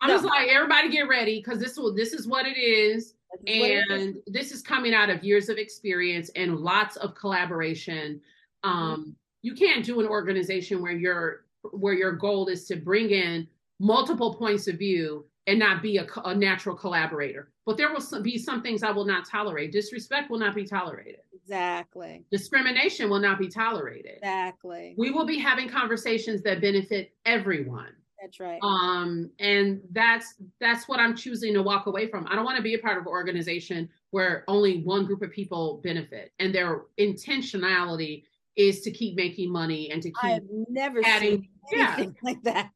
I'm 0.00 0.08
no. 0.08 0.14
just 0.14 0.24
like, 0.24 0.48
everybody 0.48 0.90
get 0.90 1.08
ready 1.08 1.42
because 1.44 1.58
this 1.58 1.76
will 1.76 1.94
this 1.94 2.12
is 2.12 2.26
what 2.26 2.46
it 2.46 2.56
is. 2.56 3.14
and 3.46 4.16
this 4.26 4.52
is 4.52 4.62
coming 4.62 4.94
out 4.94 5.10
of 5.10 5.22
years 5.22 5.48
of 5.48 5.58
experience 5.58 6.30
and 6.36 6.56
lots 6.56 6.96
of 6.96 7.14
collaboration. 7.14 8.20
Um, 8.64 9.00
mm-hmm. 9.00 9.10
you 9.42 9.54
can't 9.54 9.84
do 9.84 10.00
an 10.00 10.06
organization 10.06 10.80
where 10.80 10.92
your 10.92 11.44
where 11.72 11.94
your 11.94 12.12
goal 12.12 12.48
is 12.48 12.66
to 12.66 12.76
bring 12.76 13.10
in 13.10 13.46
multiple 13.80 14.34
points 14.34 14.68
of 14.68 14.76
view 14.76 15.24
and 15.46 15.58
not 15.58 15.82
be 15.82 15.96
a, 15.96 16.06
a 16.24 16.34
natural 16.34 16.76
collaborator. 16.76 17.50
But 17.64 17.76
there 17.76 17.90
will 17.92 18.22
be 18.22 18.38
some 18.38 18.62
things 18.62 18.82
I 18.82 18.90
will 18.90 19.04
not 19.04 19.26
tolerate. 19.26 19.72
Disrespect 19.72 20.30
will 20.30 20.38
not 20.38 20.54
be 20.54 20.64
tolerated. 20.64 21.20
Exactly. 21.32 22.24
Discrimination 22.30 23.08
will 23.08 23.20
not 23.20 23.38
be 23.38 23.48
tolerated. 23.48 24.16
Exactly. 24.18 24.94
We 24.98 25.10
will 25.10 25.26
be 25.26 25.38
having 25.38 25.68
conversations 25.68 26.42
that 26.42 26.60
benefit 26.60 27.14
everyone. 27.24 27.92
That's 28.20 28.40
right. 28.40 28.58
Um, 28.62 29.30
and 29.38 29.80
that's 29.92 30.34
that's 30.60 30.88
what 30.88 30.98
I'm 30.98 31.16
choosing 31.16 31.54
to 31.54 31.62
walk 31.62 31.86
away 31.86 32.08
from. 32.08 32.26
I 32.28 32.34
don't 32.34 32.44
want 32.44 32.56
to 32.56 32.62
be 32.62 32.74
a 32.74 32.78
part 32.78 32.98
of 32.98 33.04
an 33.04 33.08
organization 33.08 33.88
where 34.10 34.44
only 34.48 34.82
one 34.82 35.06
group 35.06 35.22
of 35.22 35.30
people 35.30 35.80
benefit 35.84 36.32
and 36.38 36.54
their 36.54 36.82
intentionality 36.98 38.24
is 38.58 38.80
to 38.82 38.90
keep 38.90 39.16
making 39.16 39.50
money 39.50 39.90
and 39.90 40.02
to 40.02 40.10
keep 40.10 40.42
never 40.68 41.00
adding 41.04 41.48
seen 41.70 41.80
anything 41.80 42.16
yeah. 42.22 42.30
like 42.30 42.42
that. 42.42 42.70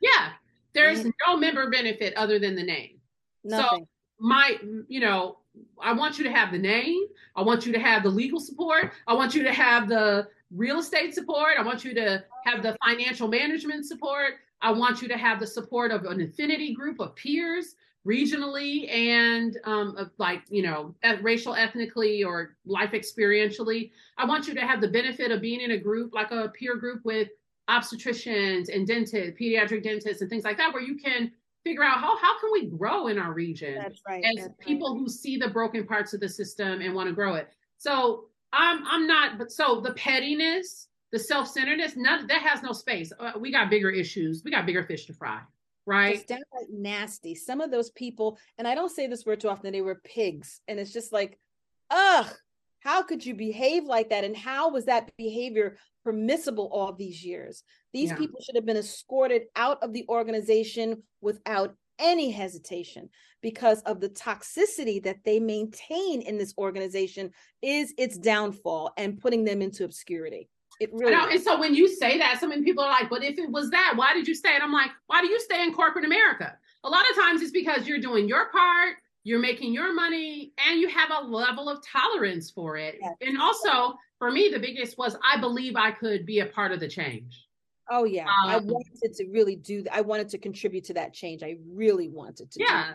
Yeah. 0.00 0.30
There's 0.72 1.04
no 1.04 1.36
member 1.36 1.68
benefit 1.70 2.14
other 2.14 2.38
than 2.38 2.54
the 2.54 2.62
name. 2.62 3.00
Nothing. 3.44 3.80
So 3.80 3.88
my, 4.18 4.58
you 4.88 5.00
know, 5.00 5.38
I 5.80 5.92
want 5.92 6.18
you 6.18 6.24
to 6.24 6.30
have 6.30 6.52
the 6.52 6.58
name. 6.58 7.02
I 7.36 7.42
want 7.42 7.66
you 7.66 7.72
to 7.72 7.78
have 7.78 8.02
the 8.02 8.08
legal 8.08 8.40
support. 8.40 8.92
I 9.06 9.14
want 9.14 9.34
you 9.34 9.42
to 9.42 9.52
have 9.52 9.88
the 9.88 10.28
real 10.52 10.78
estate 10.78 11.14
support. 11.14 11.54
I 11.58 11.62
want 11.62 11.84
you 11.84 11.94
to 11.94 12.24
have 12.44 12.62
the 12.62 12.76
financial 12.84 13.28
management 13.28 13.86
support. 13.86 14.34
I 14.62 14.72
want 14.72 15.02
you 15.02 15.08
to 15.08 15.16
have 15.16 15.40
the 15.40 15.46
support 15.46 15.90
of 15.90 16.04
an 16.04 16.20
affinity 16.20 16.74
group 16.74 17.00
of 17.00 17.14
peers 17.16 17.74
regionally 18.06 18.90
and 18.90 19.58
um, 19.64 20.10
like 20.18 20.42
you 20.50 20.62
know 20.62 20.94
racial 21.22 21.54
ethnically 21.54 22.22
or 22.22 22.54
life 22.66 22.92
experientially 22.92 23.90
i 24.18 24.26
want 24.26 24.46
you 24.46 24.52
to 24.52 24.60
have 24.60 24.82
the 24.82 24.88
benefit 24.88 25.30
of 25.30 25.40
being 25.40 25.60
in 25.60 25.70
a 25.70 25.78
group 25.78 26.12
like 26.12 26.30
a 26.30 26.48
peer 26.50 26.76
group 26.76 27.02
with 27.04 27.28
obstetricians 27.70 28.68
and 28.74 28.86
dentists 28.86 29.40
pediatric 29.40 29.82
dentists 29.82 30.20
and 30.20 30.28
things 30.28 30.44
like 30.44 30.58
that 30.58 30.72
where 30.72 30.82
you 30.82 30.96
can 30.96 31.32
figure 31.64 31.82
out 31.82 31.98
how 31.98 32.16
how 32.18 32.38
can 32.38 32.52
we 32.52 32.66
grow 32.66 33.08
in 33.08 33.18
our 33.18 33.32
region 33.32 33.82
right. 34.06 34.22
as 34.38 34.48
people 34.60 34.94
right. 34.94 35.00
who 35.00 35.08
see 35.08 35.36
the 35.36 35.48
broken 35.48 35.86
parts 35.86 36.12
of 36.12 36.20
the 36.20 36.28
system 36.28 36.80
and 36.82 36.94
want 36.94 37.08
to 37.08 37.14
grow 37.14 37.34
it. 37.34 37.48
So 37.78 38.26
I'm 38.52 38.86
I'm 38.86 39.06
not, 39.06 39.38
but 39.38 39.50
so 39.50 39.80
the 39.80 39.94
pettiness, 39.94 40.88
the 41.10 41.18
self-centeredness, 41.18 41.96
none 41.96 42.26
that 42.28 42.42
has 42.42 42.62
no 42.62 42.72
space. 42.72 43.12
Uh, 43.18 43.32
we 43.40 43.50
got 43.50 43.70
bigger 43.70 43.90
issues. 43.90 44.42
We 44.44 44.50
got 44.50 44.66
bigger 44.66 44.84
fish 44.84 45.06
to 45.06 45.14
fry, 45.14 45.40
right? 45.86 46.16
Just 46.16 46.28
downright 46.28 46.70
nasty. 46.70 47.34
Some 47.34 47.60
of 47.60 47.70
those 47.70 47.90
people, 47.90 48.38
and 48.58 48.66
I 48.66 48.74
don't 48.74 48.90
say 48.90 49.06
this 49.06 49.26
word 49.26 49.40
too 49.40 49.48
often, 49.48 49.72
they 49.72 49.82
were 49.82 50.00
pigs. 50.04 50.60
And 50.68 50.78
it's 50.78 50.92
just 50.92 51.12
like, 51.12 51.38
ugh, 51.90 52.26
how 52.80 53.02
could 53.02 53.24
you 53.24 53.34
behave 53.34 53.84
like 53.84 54.10
that? 54.10 54.24
And 54.24 54.36
how 54.36 54.70
was 54.70 54.86
that 54.86 55.10
behavior 55.16 55.78
permissible 56.04 56.68
all 56.72 56.92
these 56.92 57.24
years? 57.24 57.62
These 57.92 58.10
Yeah. 58.10 58.16
people 58.16 58.40
should 58.42 58.56
have 58.56 58.66
been 58.66 58.76
escorted 58.76 59.44
out 59.56 59.82
of 59.82 59.92
the 59.92 60.04
organization 60.08 61.02
without 61.20 61.74
any 61.98 62.30
hesitation 62.30 63.08
because 63.40 63.80
of 63.82 64.00
the 64.00 64.08
toxicity 64.08 65.02
that 65.04 65.22
they 65.24 65.38
maintain 65.38 66.22
in 66.22 66.36
this 66.38 66.52
organization 66.58 67.30
is 67.62 67.94
its 67.96 68.18
downfall 68.18 68.92
and 68.96 69.20
putting 69.20 69.44
them 69.44 69.62
into 69.62 69.84
obscurity. 69.84 70.48
It 70.80 70.90
really 70.92 71.12
is. 71.14 71.34
and 71.34 71.42
so 71.42 71.58
when 71.58 71.74
you 71.74 71.88
say 71.88 72.18
that, 72.18 72.38
so 72.40 72.46
many 72.48 72.62
people 72.62 72.82
are 72.84 72.90
like, 72.90 73.08
"But 73.08 73.22
if 73.22 73.38
it 73.38 73.50
was 73.50 73.70
that, 73.70 73.92
why 73.96 74.12
did 74.14 74.26
you 74.26 74.34
stay?" 74.34 74.54
And 74.54 74.62
I'm 74.62 74.72
like, 74.72 74.90
"Why 75.06 75.20
do 75.20 75.28
you 75.28 75.38
stay 75.40 75.62
in 75.62 75.72
corporate 75.72 76.04
America?" 76.04 76.58
A 76.84 76.88
lot 76.88 77.08
of 77.08 77.16
times 77.16 77.42
it's 77.42 77.50
because 77.52 77.86
you're 77.86 78.00
doing 78.00 78.28
your 78.28 78.50
part, 78.50 78.96
you're 79.22 79.38
making 79.38 79.72
your 79.72 79.94
money, 79.94 80.52
and 80.66 80.80
you 80.80 80.88
have 80.88 81.10
a 81.10 81.24
level 81.26 81.68
of 81.68 81.78
tolerance 81.86 82.50
for 82.50 82.76
it. 82.76 82.98
Yes. 83.00 83.14
And 83.22 83.38
also, 83.40 83.94
for 84.18 84.30
me, 84.30 84.48
the 84.48 84.58
biggest 84.58 84.98
was 84.98 85.16
I 85.24 85.40
believe 85.40 85.76
I 85.76 85.92
could 85.92 86.26
be 86.26 86.40
a 86.40 86.46
part 86.46 86.72
of 86.72 86.80
the 86.80 86.88
change. 86.88 87.46
Oh 87.90 88.04
yeah, 88.04 88.26
I 88.46 88.56
Um, 88.56 88.66
wanted 88.66 89.14
to 89.14 89.26
really 89.28 89.56
do. 89.56 89.84
I 89.92 90.00
wanted 90.00 90.28
to 90.30 90.38
contribute 90.38 90.84
to 90.84 90.94
that 90.94 91.12
change. 91.14 91.42
I 91.42 91.58
really 91.68 92.08
wanted 92.08 92.50
to. 92.52 92.60
Yeah. 92.60 92.94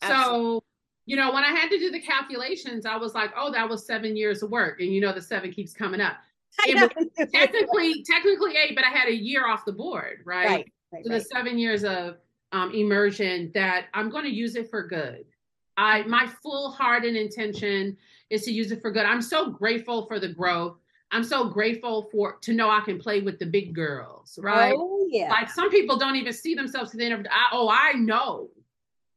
that. 0.00 0.08
So, 0.08 0.62
you 1.06 1.16
know, 1.16 1.32
when 1.32 1.42
I 1.44 1.52
had 1.52 1.70
to 1.70 1.78
do 1.78 1.90
the 1.90 2.00
calculations, 2.00 2.84
I 2.84 2.96
was 2.96 3.14
like, 3.14 3.32
"Oh, 3.36 3.50
that 3.52 3.68
was 3.68 3.86
seven 3.86 4.16
years 4.16 4.42
of 4.42 4.50
work," 4.50 4.80
and 4.80 4.92
you 4.92 5.00
know, 5.00 5.12
the 5.12 5.22
seven 5.22 5.52
keeps 5.52 5.72
coming 5.72 6.00
up. 6.00 6.16
I 6.60 6.68
it 6.68 6.74
know. 6.76 6.88
was 6.96 7.30
technically, 7.32 8.04
technically 8.04 8.56
eight, 8.56 8.74
but 8.74 8.84
I 8.84 8.88
had 8.88 9.08
a 9.08 9.14
year 9.14 9.48
off 9.48 9.64
the 9.64 9.72
board, 9.72 10.22
right? 10.24 10.46
right, 10.46 10.72
right, 10.92 11.04
So 11.04 11.12
the 11.12 11.20
seven 11.20 11.58
years 11.58 11.84
of 11.84 12.16
um, 12.52 12.72
immersion 12.72 13.50
that 13.54 13.86
I'm 13.94 14.10
going 14.10 14.24
to 14.24 14.34
use 14.34 14.56
it 14.56 14.70
for 14.70 14.86
good. 14.86 15.24
I 15.76 16.02
my 16.04 16.26
full 16.42 16.70
heart 16.70 17.04
and 17.04 17.16
intention 17.16 17.96
is 18.30 18.44
to 18.44 18.52
use 18.52 18.72
it 18.72 18.80
for 18.80 18.90
good. 18.90 19.04
I'm 19.04 19.22
so 19.22 19.50
grateful 19.50 20.06
for 20.06 20.18
the 20.18 20.28
growth. 20.28 20.78
I'm 21.12 21.22
so 21.22 21.48
grateful 21.48 22.08
for 22.10 22.38
to 22.42 22.52
know 22.52 22.70
I 22.70 22.80
can 22.80 22.98
play 22.98 23.20
with 23.20 23.38
the 23.38 23.46
big 23.46 23.74
girls, 23.74 24.38
right? 24.42 24.74
Oh 24.76 25.06
yeah. 25.10 25.30
Like 25.30 25.50
some 25.50 25.70
people 25.70 25.98
don't 25.98 26.16
even 26.16 26.32
see 26.32 26.54
themselves 26.54 26.92
they 26.92 27.08
never. 27.08 27.24
I, 27.30 27.46
oh, 27.52 27.68
I 27.68 27.92
know, 27.92 28.48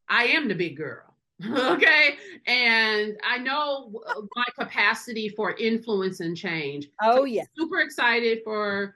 I 0.07 0.25
am 0.25 0.47
the 0.47 0.55
big 0.55 0.77
girl. 0.77 1.09
okay, 1.45 2.17
and 2.47 3.17
I 3.25 3.37
know 3.37 3.91
my 4.35 4.45
capacity 4.57 5.29
for 5.29 5.53
influence 5.53 6.19
and 6.19 6.35
change. 6.35 6.89
oh 7.01 7.23
yeah. 7.23 7.43
Super 7.57 7.79
excited 7.79 8.39
for 8.43 8.95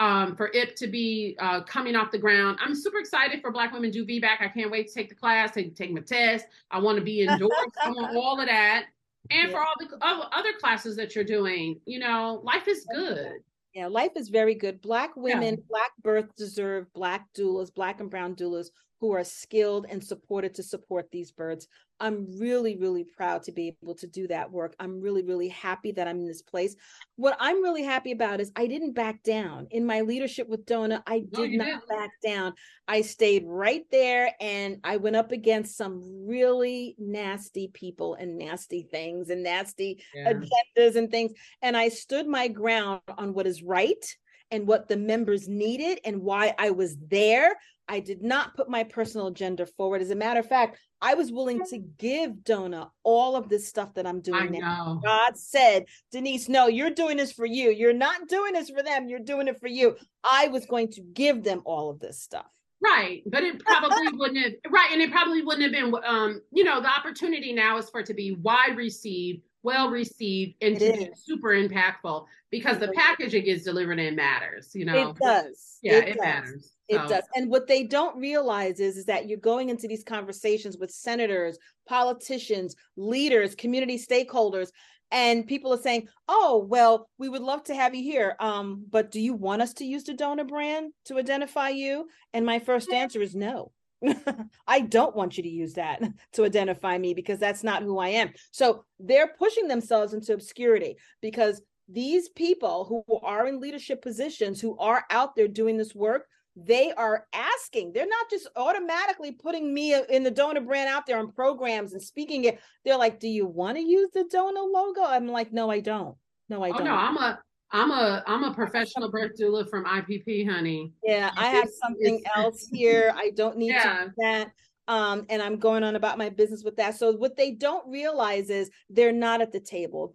um, 0.00 0.34
for 0.34 0.50
it 0.52 0.76
to 0.76 0.88
be 0.88 1.36
uh, 1.38 1.62
coming 1.62 1.94
off 1.94 2.10
the 2.10 2.18
ground. 2.18 2.58
I'm 2.60 2.74
super 2.74 2.98
excited 2.98 3.40
for 3.40 3.52
Black 3.52 3.72
Women 3.72 3.90
Do 3.90 4.04
VBAC. 4.04 4.40
I 4.40 4.48
can't 4.48 4.70
wait 4.70 4.88
to 4.88 4.94
take 4.94 5.08
the 5.08 5.14
class, 5.14 5.52
take 5.52 5.76
take 5.76 5.92
my 5.92 6.00
test. 6.00 6.46
I 6.70 6.80
want 6.80 6.98
to 6.98 7.04
be 7.04 7.22
endorsed. 7.22 7.76
I 7.82 7.90
want 7.90 8.16
all 8.16 8.40
of 8.40 8.46
that, 8.46 8.86
and 9.30 9.52
for 9.52 9.60
all 9.60 9.74
the 9.78 9.96
other 10.02 10.52
classes 10.60 10.96
that 10.96 11.14
you're 11.14 11.24
doing. 11.24 11.80
You 11.86 12.00
know, 12.00 12.40
life 12.42 12.66
is 12.66 12.86
good. 12.92 13.34
Yeah, 13.72 13.88
life 13.88 14.12
is 14.16 14.28
very 14.28 14.54
good. 14.54 14.80
Black 14.80 15.16
women, 15.16 15.62
black 15.68 15.90
birth 16.02 16.34
deserve 16.36 16.92
black 16.92 17.26
doulas, 17.36 17.74
black 17.74 18.00
and 18.00 18.10
brown 18.10 18.36
doulas 18.36 18.68
who 19.00 19.12
are 19.12 19.24
skilled 19.24 19.86
and 19.90 20.02
supported 20.02 20.54
to 20.54 20.62
support 20.62 21.10
these 21.10 21.30
birds. 21.30 21.68
I'm 22.00 22.26
really, 22.38 22.76
really 22.76 23.04
proud 23.04 23.44
to 23.44 23.52
be 23.52 23.76
able 23.82 23.94
to 23.96 24.06
do 24.06 24.26
that 24.28 24.50
work. 24.50 24.74
I'm 24.80 25.00
really, 25.00 25.22
really 25.22 25.48
happy 25.48 25.92
that 25.92 26.08
I'm 26.08 26.18
in 26.18 26.26
this 26.26 26.42
place. 26.42 26.74
What 27.16 27.36
I'm 27.38 27.62
really 27.62 27.82
happy 27.82 28.12
about 28.12 28.40
is 28.40 28.50
I 28.56 28.66
didn't 28.66 28.94
back 28.94 29.22
down. 29.22 29.68
In 29.70 29.86
my 29.86 30.00
leadership 30.00 30.48
with 30.48 30.66
DONA, 30.66 31.02
I 31.06 31.20
did 31.32 31.52
you 31.52 31.58
not 31.58 31.66
didn't. 31.66 31.88
back 31.88 32.10
down. 32.22 32.54
I 32.88 33.02
stayed 33.02 33.44
right 33.46 33.84
there 33.90 34.32
and 34.40 34.78
I 34.84 34.96
went 34.96 35.16
up 35.16 35.32
against 35.32 35.76
some 35.76 36.26
really 36.26 36.96
nasty 36.98 37.68
people 37.72 38.14
and 38.14 38.38
nasty 38.38 38.88
things 38.90 39.30
and 39.30 39.42
nasty 39.42 40.02
agendas 40.16 40.96
and 40.96 41.10
things. 41.10 41.32
And 41.62 41.76
I 41.76 41.88
stood 41.88 42.26
my 42.26 42.48
ground 42.48 43.02
on 43.16 43.34
what 43.34 43.46
is 43.46 43.62
right 43.62 44.04
and 44.50 44.66
what 44.66 44.88
the 44.88 44.96
members 44.96 45.48
needed 45.48 46.00
and 46.04 46.22
why 46.22 46.54
I 46.58 46.70
was 46.70 46.96
there. 47.08 47.56
I 47.88 48.00
did 48.00 48.22
not 48.22 48.54
put 48.56 48.68
my 48.68 48.84
personal 48.84 49.26
agenda 49.26 49.66
forward. 49.66 50.00
As 50.00 50.10
a 50.10 50.16
matter 50.16 50.40
of 50.40 50.48
fact, 50.48 50.78
I 51.04 51.12
was 51.12 51.30
willing 51.30 51.62
to 51.66 51.78
give 51.98 52.44
DONA 52.44 52.90
all 53.02 53.36
of 53.36 53.50
this 53.50 53.68
stuff 53.68 53.92
that 53.94 54.06
I'm 54.06 54.16
I 54.16 54.20
doing 54.20 54.52
now. 54.52 54.94
know. 54.94 55.00
God 55.04 55.36
said, 55.36 55.84
Denise, 56.10 56.48
no, 56.48 56.66
you're 56.66 56.90
doing 56.90 57.18
this 57.18 57.30
for 57.30 57.44
you. 57.44 57.68
You're 57.70 57.92
not 57.92 58.26
doing 58.26 58.54
this 58.54 58.70
for 58.70 58.82
them. 58.82 59.10
You're 59.10 59.18
doing 59.18 59.46
it 59.46 59.60
for 59.60 59.68
you. 59.68 59.96
I 60.24 60.48
was 60.48 60.64
going 60.64 60.88
to 60.92 61.02
give 61.02 61.44
them 61.44 61.60
all 61.66 61.90
of 61.90 62.00
this 62.00 62.18
stuff. 62.18 62.50
Right, 62.82 63.22
but 63.26 63.42
it 63.42 63.62
probably 63.62 64.08
wouldn't 64.14 64.38
have. 64.38 64.72
Right, 64.72 64.88
and 64.92 65.02
it 65.02 65.10
probably 65.10 65.42
wouldn't 65.42 65.62
have 65.64 65.72
been. 65.72 65.94
Um, 66.06 66.40
you 66.50 66.64
know, 66.64 66.80
the 66.80 66.88
opportunity 66.88 67.52
now 67.52 67.76
is 67.76 67.90
for 67.90 68.00
it 68.00 68.06
to 68.06 68.14
be 68.14 68.32
wide 68.36 68.78
received, 68.78 69.42
well 69.64 69.90
received, 69.90 70.54
and 70.62 70.78
super 71.16 71.48
impactful 71.48 72.26
because 72.50 72.78
the 72.78 72.92
packaging 72.92 73.44
is 73.46 73.62
it 73.62 73.64
delivered 73.64 73.98
in 73.98 74.14
matters. 74.14 74.70
You 74.74 74.84
know, 74.84 75.10
It 75.10 75.16
does. 75.16 75.78
yeah, 75.82 75.94
it, 75.98 76.16
does. 76.16 76.24
matters. 76.24 76.72
It 76.88 76.96
So, 77.00 77.08
does. 77.08 77.24
And 77.34 77.50
what 77.50 77.66
they 77.66 77.82
don't 77.82 78.16
realize 78.16 78.78
is, 78.78 78.96
is 78.96 79.06
that 79.06 79.26
you're 79.26 79.38
going 79.38 79.70
into 79.70 79.88
these 79.88 80.04
conversations 80.04 80.76
with 80.76 80.90
senators, 80.90 81.58
politicians, 81.88 82.76
leaders, 82.96 83.54
community 83.54 83.98
stakeholders, 83.98 84.68
and 85.10 85.46
people 85.46 85.72
are 85.72 85.78
saying, 85.78 86.08
"Oh, 86.28 86.66
well, 86.68 87.08
we 87.18 87.28
would 87.28 87.42
love 87.42 87.64
to 87.64 87.74
have 87.74 87.94
you 87.94 88.02
here. 88.02 88.36
Um, 88.40 88.84
but 88.90 89.10
do 89.10 89.20
you 89.20 89.32
want 89.34 89.62
us 89.62 89.72
to 89.74 89.84
use 89.84 90.04
the 90.04 90.14
DONA 90.14 90.44
brand 90.44 90.92
to 91.06 91.18
identify 91.18 91.70
you?" 91.70 92.08
And 92.32 92.44
my 92.44 92.58
first 92.58 92.92
answer 92.92 93.22
is 93.22 93.34
no. 93.34 93.72
I 94.66 94.80
don't 94.80 95.16
want 95.16 95.36
you 95.36 95.42
to 95.42 95.48
use 95.48 95.74
that 95.74 96.02
to 96.32 96.44
identify 96.44 96.98
me 96.98 97.14
because 97.14 97.38
that's 97.38 97.64
not 97.64 97.82
who 97.82 97.98
I 97.98 98.08
am. 98.08 98.32
So 98.50 98.84
they're 98.98 99.34
pushing 99.38 99.68
themselves 99.68 100.14
into 100.14 100.34
obscurity 100.34 100.96
because 101.20 101.62
these 101.88 102.28
people 102.30 102.84
who 102.84 103.18
are 103.22 103.46
in 103.46 103.60
leadership 103.60 104.02
positions, 104.02 104.60
who 104.60 104.78
are 104.78 105.04
out 105.10 105.36
there 105.36 105.48
doing 105.48 105.76
this 105.76 105.94
work, 105.94 106.26
they 106.56 106.92
are 106.92 107.26
asking. 107.32 107.92
They're 107.92 108.06
not 108.06 108.30
just 108.30 108.48
automatically 108.56 109.32
putting 109.32 109.74
me 109.74 109.94
in 110.08 110.22
the 110.22 110.30
DONA 110.30 110.60
brand 110.60 110.88
out 110.88 111.04
there 111.04 111.18
on 111.18 111.32
programs 111.32 111.92
and 111.92 112.02
speaking 112.02 112.44
it. 112.44 112.60
They're 112.84 112.96
like, 112.96 113.18
"Do 113.18 113.28
you 113.28 113.46
want 113.46 113.76
to 113.76 113.82
use 113.82 114.10
the 114.14 114.24
DONA 114.30 114.60
logo?" 114.62 115.02
I'm 115.02 115.26
like, 115.26 115.52
"No, 115.52 115.70
I 115.70 115.80
don't. 115.80 116.16
No, 116.48 116.62
I 116.62 116.70
oh 116.70 116.74
don't." 116.74 116.84
no, 116.84 116.94
I'm 116.94 117.16
a, 117.16 117.40
I'm 117.74 117.90
a, 117.90 118.22
I'm 118.28 118.44
a 118.44 118.54
professional 118.54 119.10
birth 119.10 119.32
doula 119.38 119.68
from 119.68 119.84
IPP, 119.84 120.48
honey. 120.48 120.92
Yeah, 121.02 121.32
I 121.36 121.48
have 121.48 121.68
something 121.82 122.22
else 122.36 122.68
here. 122.72 123.12
I 123.16 123.30
don't 123.30 123.56
need 123.58 123.72
Yeah. 123.72 124.04
to 124.04 124.04
do 124.06 124.12
that. 124.18 124.52
Um, 124.86 125.26
and 125.28 125.42
I'm 125.42 125.58
going 125.58 125.82
on 125.82 125.96
about 125.96 126.16
my 126.16 126.28
business 126.28 126.62
with 126.62 126.76
that. 126.76 126.96
So 126.96 127.16
what 127.16 127.36
they 127.36 127.50
don't 127.50 127.84
realize 127.90 128.48
is 128.48 128.70
they're 128.88 129.10
not 129.10 129.40
at 129.42 129.50
the 129.50 129.58
table. 129.58 130.14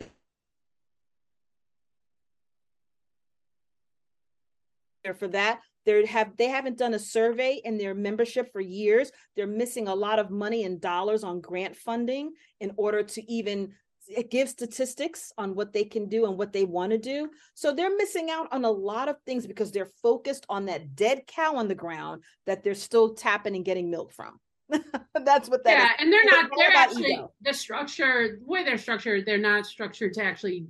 There 5.04 5.14
for 5.14 5.28
that. 5.28 5.60
They 5.86 6.06
have 6.06 6.38
they 6.38 6.48
haven't 6.48 6.78
done 6.78 6.94
a 6.94 7.00
survey 7.00 7.60
in 7.66 7.78
their 7.78 7.94
membership 7.96 8.54
for 8.54 8.62
years. 8.62 9.12
They're 9.36 9.48
missing 9.48 9.90
a 9.90 9.96
lot 9.96 10.20
of 10.20 10.30
money 10.30 10.64
and 10.64 10.80
dollars 10.80 11.26
on 11.26 11.42
grant 11.42 11.76
funding 11.76 12.32
in 12.62 12.72
order 12.78 13.04
to 13.04 13.32
even 13.32 13.74
it 14.10 14.32
gives 14.32 14.52
statistics 14.52 15.32
on 15.38 15.54
what 15.56 15.72
they 15.72 15.84
can 15.84 16.08
do 16.10 16.26
and 16.26 16.38
what 16.38 16.52
they 16.52 16.66
want 16.66 16.92
to 16.92 16.98
do. 16.98 17.30
So 17.54 17.74
they're 17.74 17.96
missing 17.96 18.30
out 18.30 18.48
on 18.52 18.66
a 18.66 18.72
lot 18.72 19.08
of 19.08 19.18
things 19.26 19.46
because 19.46 19.72
they're 19.72 19.92
focused 20.02 20.46
on 20.50 20.66
that 20.66 20.96
dead 20.96 21.28
cow 21.28 21.56
on 21.58 21.68
the 21.68 21.76
ground 21.76 22.24
that 22.46 22.64
they're 22.64 22.74
still 22.76 23.14
tapping 23.14 23.56
and 23.56 23.64
getting 23.66 23.92
milk 23.92 24.12
from. 24.12 24.40
That's 24.70 25.50
what 25.50 25.64
that 25.64 25.78
is. 25.78 25.84
yeah, 25.84 25.90
and 26.00 26.12
they're 26.14 26.26
not. 26.26 26.50
They're 26.58 26.72
actually 26.76 27.14
ego. 27.14 27.32
the 27.42 27.54
structure. 27.54 28.38
The 28.40 28.46
way 28.46 28.64
they're 28.64 28.78
structured, 28.78 29.26
they're 29.26 29.38
not 29.38 29.66
structured 29.66 30.14
to 30.14 30.24
actually 30.24 30.68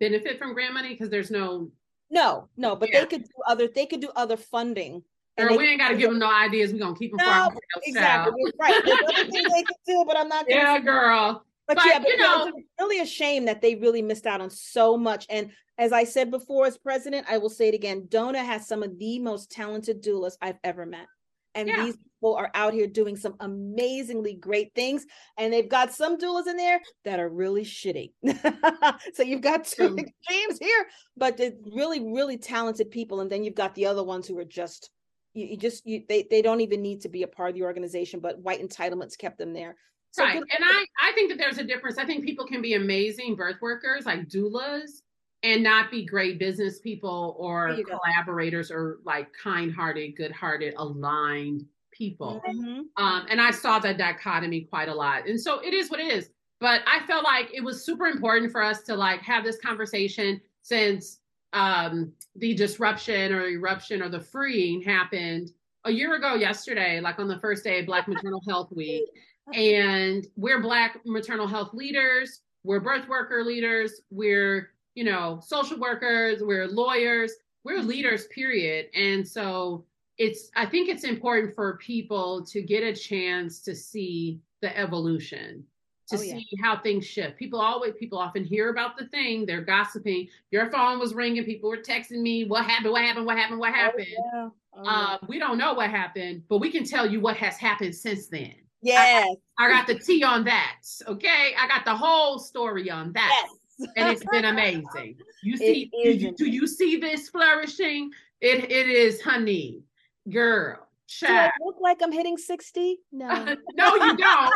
benefit 0.00 0.38
from 0.38 0.54
grant 0.54 0.74
money 0.74 0.90
because 0.90 1.10
there's 1.10 1.30
no. 1.30 1.70
No, 2.10 2.48
no, 2.56 2.76
but 2.76 2.90
Yeah. 2.90 3.00
they 3.00 3.06
could 3.06 3.24
do 3.24 3.30
other 3.46 3.68
they 3.68 3.86
could 3.86 4.00
do 4.00 4.10
other 4.16 4.36
funding. 4.36 5.02
and 5.36 5.48
Girl, 5.48 5.58
they 5.58 5.64
we 5.64 5.68
ain't 5.70 5.80
got 5.80 5.88
to 5.88 5.96
give 5.96 6.08
them 6.10 6.18
no 6.20 6.30
ideas. 6.30 6.72
We're 6.72 6.78
gonna 6.78 6.94
keep 6.96 7.10
them 7.10 7.18
No, 7.18 7.50
Exactly. 7.82 8.42
Right. 8.60 8.80
There's 8.84 8.98
other 9.02 9.30
things 9.30 9.52
they 9.52 9.62
could 9.62 9.76
do, 9.86 10.04
but 10.06 10.16
I'm 10.16 10.28
not 10.28 10.46
gonna 10.48 10.60
Yeah, 10.62 10.78
girl. 10.78 11.44
But, 11.66 11.76
But, 11.78 11.86
yeah, 11.86 11.98
but 11.98 12.08
you 12.08 12.16
know- 12.18 12.46
it's 12.56 12.68
really 12.78 13.00
a 13.00 13.06
shame 13.06 13.44
that 13.46 13.60
they 13.60 13.74
really 13.74 14.02
missed 14.02 14.26
out 14.26 14.40
on 14.40 14.50
so 14.50 14.96
much. 14.96 15.26
And 15.28 15.50
as 15.78 15.92
I 15.92 16.04
said 16.04 16.30
before, 16.30 16.66
as 16.66 16.78
president, 16.78 17.26
I 17.28 17.38
will 17.38 17.50
say 17.50 17.68
it 17.68 17.74
again: 17.74 18.06
DONA 18.08 18.42
has 18.44 18.66
some 18.66 18.82
of 18.82 18.98
the 18.98 19.18
most 19.18 19.50
talented 19.50 20.02
doulas 20.02 20.36
I've 20.40 20.58
ever 20.64 20.86
met, 20.86 21.06
and 21.54 21.68
Yeah. 21.68 21.84
these 21.84 21.96
people 21.96 22.36
are 22.36 22.50
out 22.54 22.72
here 22.72 22.86
doing 22.86 23.16
some 23.16 23.34
amazingly 23.40 24.34
great 24.34 24.72
things. 24.74 25.04
And 25.36 25.52
they've 25.52 25.68
got 25.68 25.92
some 25.92 26.16
doulas 26.18 26.46
in 26.46 26.56
there 26.56 26.80
that 27.04 27.18
are 27.20 27.28
really 27.28 27.64
shitty. 27.64 28.12
so 29.14 29.22
you've 29.22 29.42
got 29.42 29.64
two 29.64 29.88
True. 29.88 29.96
extremes 29.98 30.58
here, 30.60 30.86
but 31.16 31.36
they're 31.36 31.52
really, 31.74 32.00
really 32.00 32.38
talented 32.38 32.90
people, 32.90 33.20
and 33.20 33.30
then 33.30 33.42
you've 33.44 33.54
got 33.54 33.74
the 33.74 33.86
other 33.86 34.04
ones 34.04 34.26
who 34.28 34.38
are 34.38 34.44
just, 34.44 34.90
You, 35.34 35.46
you 35.48 35.56
just 35.58 35.84
you 35.86 36.04
they 36.08 36.26
they 36.30 36.40
don't 36.42 36.62
even 36.62 36.80
need 36.80 37.02
to 37.02 37.08
be 37.10 37.22
a 37.24 37.28
part 37.28 37.50
of 37.50 37.56
the 37.56 37.64
organization, 37.64 38.20
but 38.20 38.38
white 38.38 38.62
entitlements 38.62 39.18
kept 39.18 39.36
them 39.36 39.52
there. 39.52 39.76
So 40.16 40.24
right. 40.24 40.36
And 40.36 40.64
I, 40.64 40.86
I 40.98 41.12
think 41.12 41.28
that 41.30 41.36
there's 41.36 41.58
a 41.58 41.64
difference. 41.64 41.98
I 41.98 42.06
think 42.06 42.24
people 42.24 42.46
can 42.46 42.62
be 42.62 42.72
amazing 42.72 43.36
birth 43.36 43.56
workers 43.60 44.06
like 44.06 44.28
doulas 44.28 45.02
and 45.42 45.62
not 45.62 45.90
be 45.90 46.06
great 46.06 46.38
business 46.38 46.78
people 46.78 47.36
or 47.38 47.76
collaborators 47.86 48.70
or 48.70 49.00
like 49.04 49.28
kind-hearted, 49.34 50.16
good-hearted, 50.16 50.72
aligned 50.78 51.66
people. 51.92 52.40
Mm-hmm. 52.48 52.80
Um, 52.96 53.26
and 53.28 53.42
I 53.42 53.50
saw 53.50 53.78
that 53.80 53.98
dichotomy 53.98 54.62
quite 54.62 54.88
a 54.88 54.94
lot. 54.94 55.28
And 55.28 55.38
so 55.38 55.60
it 55.60 55.74
is 55.74 55.90
what 55.90 56.00
it 56.00 56.10
is. 56.10 56.30
But 56.60 56.80
I 56.86 57.06
felt 57.06 57.22
like 57.22 57.50
it 57.52 57.62
was 57.62 57.84
super 57.84 58.06
important 58.06 58.50
for 58.50 58.62
us 58.62 58.82
to 58.84 58.96
like 58.96 59.20
have 59.20 59.44
this 59.44 59.58
conversation 59.58 60.40
since 60.62 61.18
um, 61.52 62.10
the 62.36 62.54
disruption 62.54 63.34
or 63.34 63.46
eruption 63.46 64.00
or 64.00 64.08
the 64.08 64.20
freeing 64.20 64.80
happened 64.80 65.50
a 65.84 65.90
year 65.90 66.14
ago 66.14 66.36
yesterday, 66.36 67.00
like 67.00 67.18
on 67.18 67.28
the 67.28 67.38
first 67.40 67.64
day 67.64 67.80
of 67.80 67.86
Black 67.86 68.08
Maternal 68.08 68.40
Health 68.48 68.72
Week. 68.72 69.04
And 69.52 70.26
we're 70.36 70.60
Black 70.60 71.00
maternal 71.04 71.46
health 71.46 71.72
leaders, 71.72 72.40
we're 72.64 72.80
birth 72.80 73.08
worker 73.08 73.44
leaders, 73.44 74.00
we're, 74.10 74.70
you 74.94 75.04
know, 75.04 75.40
social 75.44 75.78
workers, 75.78 76.42
we're 76.42 76.66
lawyers, 76.66 77.32
we're 77.64 77.80
leaders, 77.80 78.26
period. 78.26 78.86
And 78.94 79.26
so 79.26 79.84
it's, 80.18 80.50
I 80.56 80.66
think 80.66 80.88
it's 80.88 81.04
important 81.04 81.54
for 81.54 81.76
people 81.78 82.44
to 82.46 82.62
get 82.62 82.82
a 82.82 82.94
chance 82.94 83.60
to 83.60 83.74
see 83.74 84.40
the 84.62 84.76
evolution 84.76 85.64
to 86.08 86.16
oh, 86.16 86.22
yeah. 86.22 86.36
see 86.36 86.46
how 86.62 86.78
things 86.78 87.04
shift. 87.04 87.36
People 87.36 87.60
always 87.60 87.94
people 87.98 88.18
often 88.18 88.44
hear 88.44 88.70
about 88.70 88.96
the 88.96 89.06
thing, 89.06 89.44
they're 89.44 89.62
gossiping. 89.62 90.28
Your 90.50 90.70
phone 90.70 90.98
was 90.98 91.14
ringing, 91.14 91.44
people 91.44 91.68
were 91.68 91.78
texting 91.78 92.22
me, 92.22 92.44
what 92.44 92.64
happened, 92.64 92.92
what 92.92 93.02
happened, 93.02 93.26
what 93.26 93.36
happened, 93.36 93.58
what 93.58 93.70
oh, 93.70 93.76
happened. 93.76 94.06
Oh, 94.18 94.30
yeah. 94.34 94.48
Oh, 94.78 94.84
uh, 94.84 95.18
we 95.26 95.38
don't 95.38 95.58
know 95.58 95.74
what 95.74 95.90
happened, 95.90 96.42
but 96.48 96.58
we 96.58 96.70
can 96.70 96.84
tell 96.84 97.10
you 97.10 97.20
what 97.20 97.36
has 97.38 97.56
happened 97.56 97.94
since 97.94 98.28
then. 98.28 98.54
Yes. 98.86 99.36
I, 99.58 99.66
I 99.66 99.70
got 99.70 99.86
the 99.86 99.98
tea 99.98 100.22
on 100.22 100.44
that. 100.44 100.82
Okay. 101.06 101.54
I 101.58 101.66
got 101.68 101.84
the 101.84 101.94
whole 101.94 102.38
story 102.38 102.90
on 102.90 103.12
that. 103.12 103.46
Yes. 103.78 103.90
and 103.96 104.10
it's 104.10 104.24
been 104.24 104.46
amazing. 104.46 105.16
You 105.42 105.56
see, 105.56 105.90
do 106.02 106.10
you, 106.10 106.32
do 106.32 106.46
you 106.46 106.66
see 106.66 106.96
this 106.96 107.28
flourishing? 107.28 108.10
It 108.40 108.70
it 108.70 108.88
is 108.88 109.20
honey, 109.20 109.82
girl 110.30 110.86
do 111.20 111.26
I 111.28 111.50
look 111.64 111.76
like 111.80 111.98
I'm 112.02 112.12
hitting 112.12 112.36
60? 112.36 112.98
No. 113.12 113.28
no, 113.74 113.94
you 113.94 114.16
don't. 114.16 114.54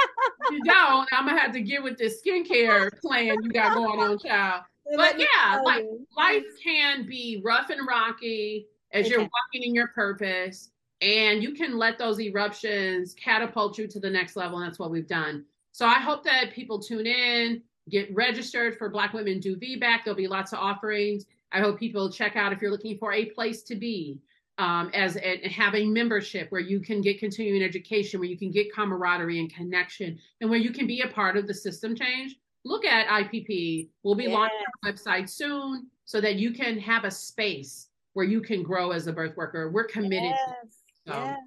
you 0.50 0.64
don't. 0.64 1.08
I'm 1.12 1.26
gonna 1.26 1.40
have 1.40 1.52
to 1.52 1.60
get 1.60 1.82
with 1.82 1.96
this 1.96 2.20
skincare 2.22 2.90
plan 3.00 3.36
you 3.42 3.50
got 3.50 3.74
going 3.74 4.00
on, 4.00 4.18
child. 4.18 4.64
But 4.96 5.18
yeah, 5.18 5.60
like 5.64 5.84
life 6.16 6.44
can 6.62 7.06
be 7.06 7.40
rough 7.44 7.70
and 7.70 7.86
rocky 7.86 8.66
as 8.92 9.08
you're 9.08 9.20
walking 9.20 9.62
in 9.62 9.74
your 9.74 9.88
purpose, 9.88 10.70
and 11.02 11.42
you 11.42 11.52
can 11.52 11.76
let 11.76 11.98
those 11.98 12.20
eruptions 12.20 13.14
catapult 13.14 13.76
you 13.76 13.88
to 13.88 13.98
the 13.98 14.08
next 14.08 14.36
level. 14.36 14.58
And 14.58 14.66
that's 14.66 14.78
what 14.78 14.90
we've 14.90 15.08
done. 15.08 15.44
So 15.72 15.84
I 15.84 15.98
hope 15.98 16.22
that 16.24 16.52
people 16.52 16.78
tune 16.78 17.06
in, 17.06 17.62
get 17.90 18.14
registered 18.14 18.78
for 18.78 18.88
Black 18.88 19.12
Women 19.12 19.40
Do 19.40 19.56
VBAC. 19.56 20.04
There'll 20.04 20.16
be 20.16 20.28
lots 20.28 20.52
of 20.52 20.60
offerings. 20.60 21.24
I 21.50 21.60
hope 21.60 21.78
people 21.78 22.10
check 22.10 22.36
out 22.36 22.52
if 22.52 22.62
you're 22.62 22.70
looking 22.70 22.98
for 22.98 23.12
a 23.12 23.26
place 23.26 23.62
to 23.64 23.74
be 23.74 24.20
um, 24.58 24.90
as 24.94 25.16
a, 25.16 25.48
having 25.48 25.92
membership 25.92 26.50
where 26.50 26.60
you 26.60 26.78
can 26.78 27.00
get 27.00 27.18
continuing 27.18 27.62
education, 27.62 28.20
where 28.20 28.28
you 28.28 28.38
can 28.38 28.52
get 28.52 28.72
camaraderie 28.72 29.40
and 29.40 29.52
connection, 29.52 30.18
and 30.40 30.48
where 30.48 30.58
you 30.58 30.70
can 30.70 30.86
be 30.86 31.00
a 31.00 31.08
part 31.08 31.36
of 31.36 31.46
the 31.46 31.54
system 31.54 31.96
change. 31.96 32.36
Look 32.64 32.84
at 32.84 33.08
IPP. 33.08 33.88
We'll 34.04 34.14
be 34.14 34.28
launching 34.28 34.58
our 34.84 34.92
website 34.92 35.28
soon 35.28 35.88
so 36.04 36.20
that 36.20 36.36
you 36.36 36.52
can 36.52 36.78
have 36.78 37.04
a 37.04 37.10
space 37.10 37.88
where 38.12 38.26
you 38.26 38.40
can 38.40 38.62
grow 38.62 38.92
as 38.92 39.08
a 39.08 39.12
birth 39.12 39.36
worker. 39.36 39.70
We're 39.70 39.84
committed. 39.84 40.30
Yes. 40.30 40.81
So 41.06 41.14
yes. 41.14 41.38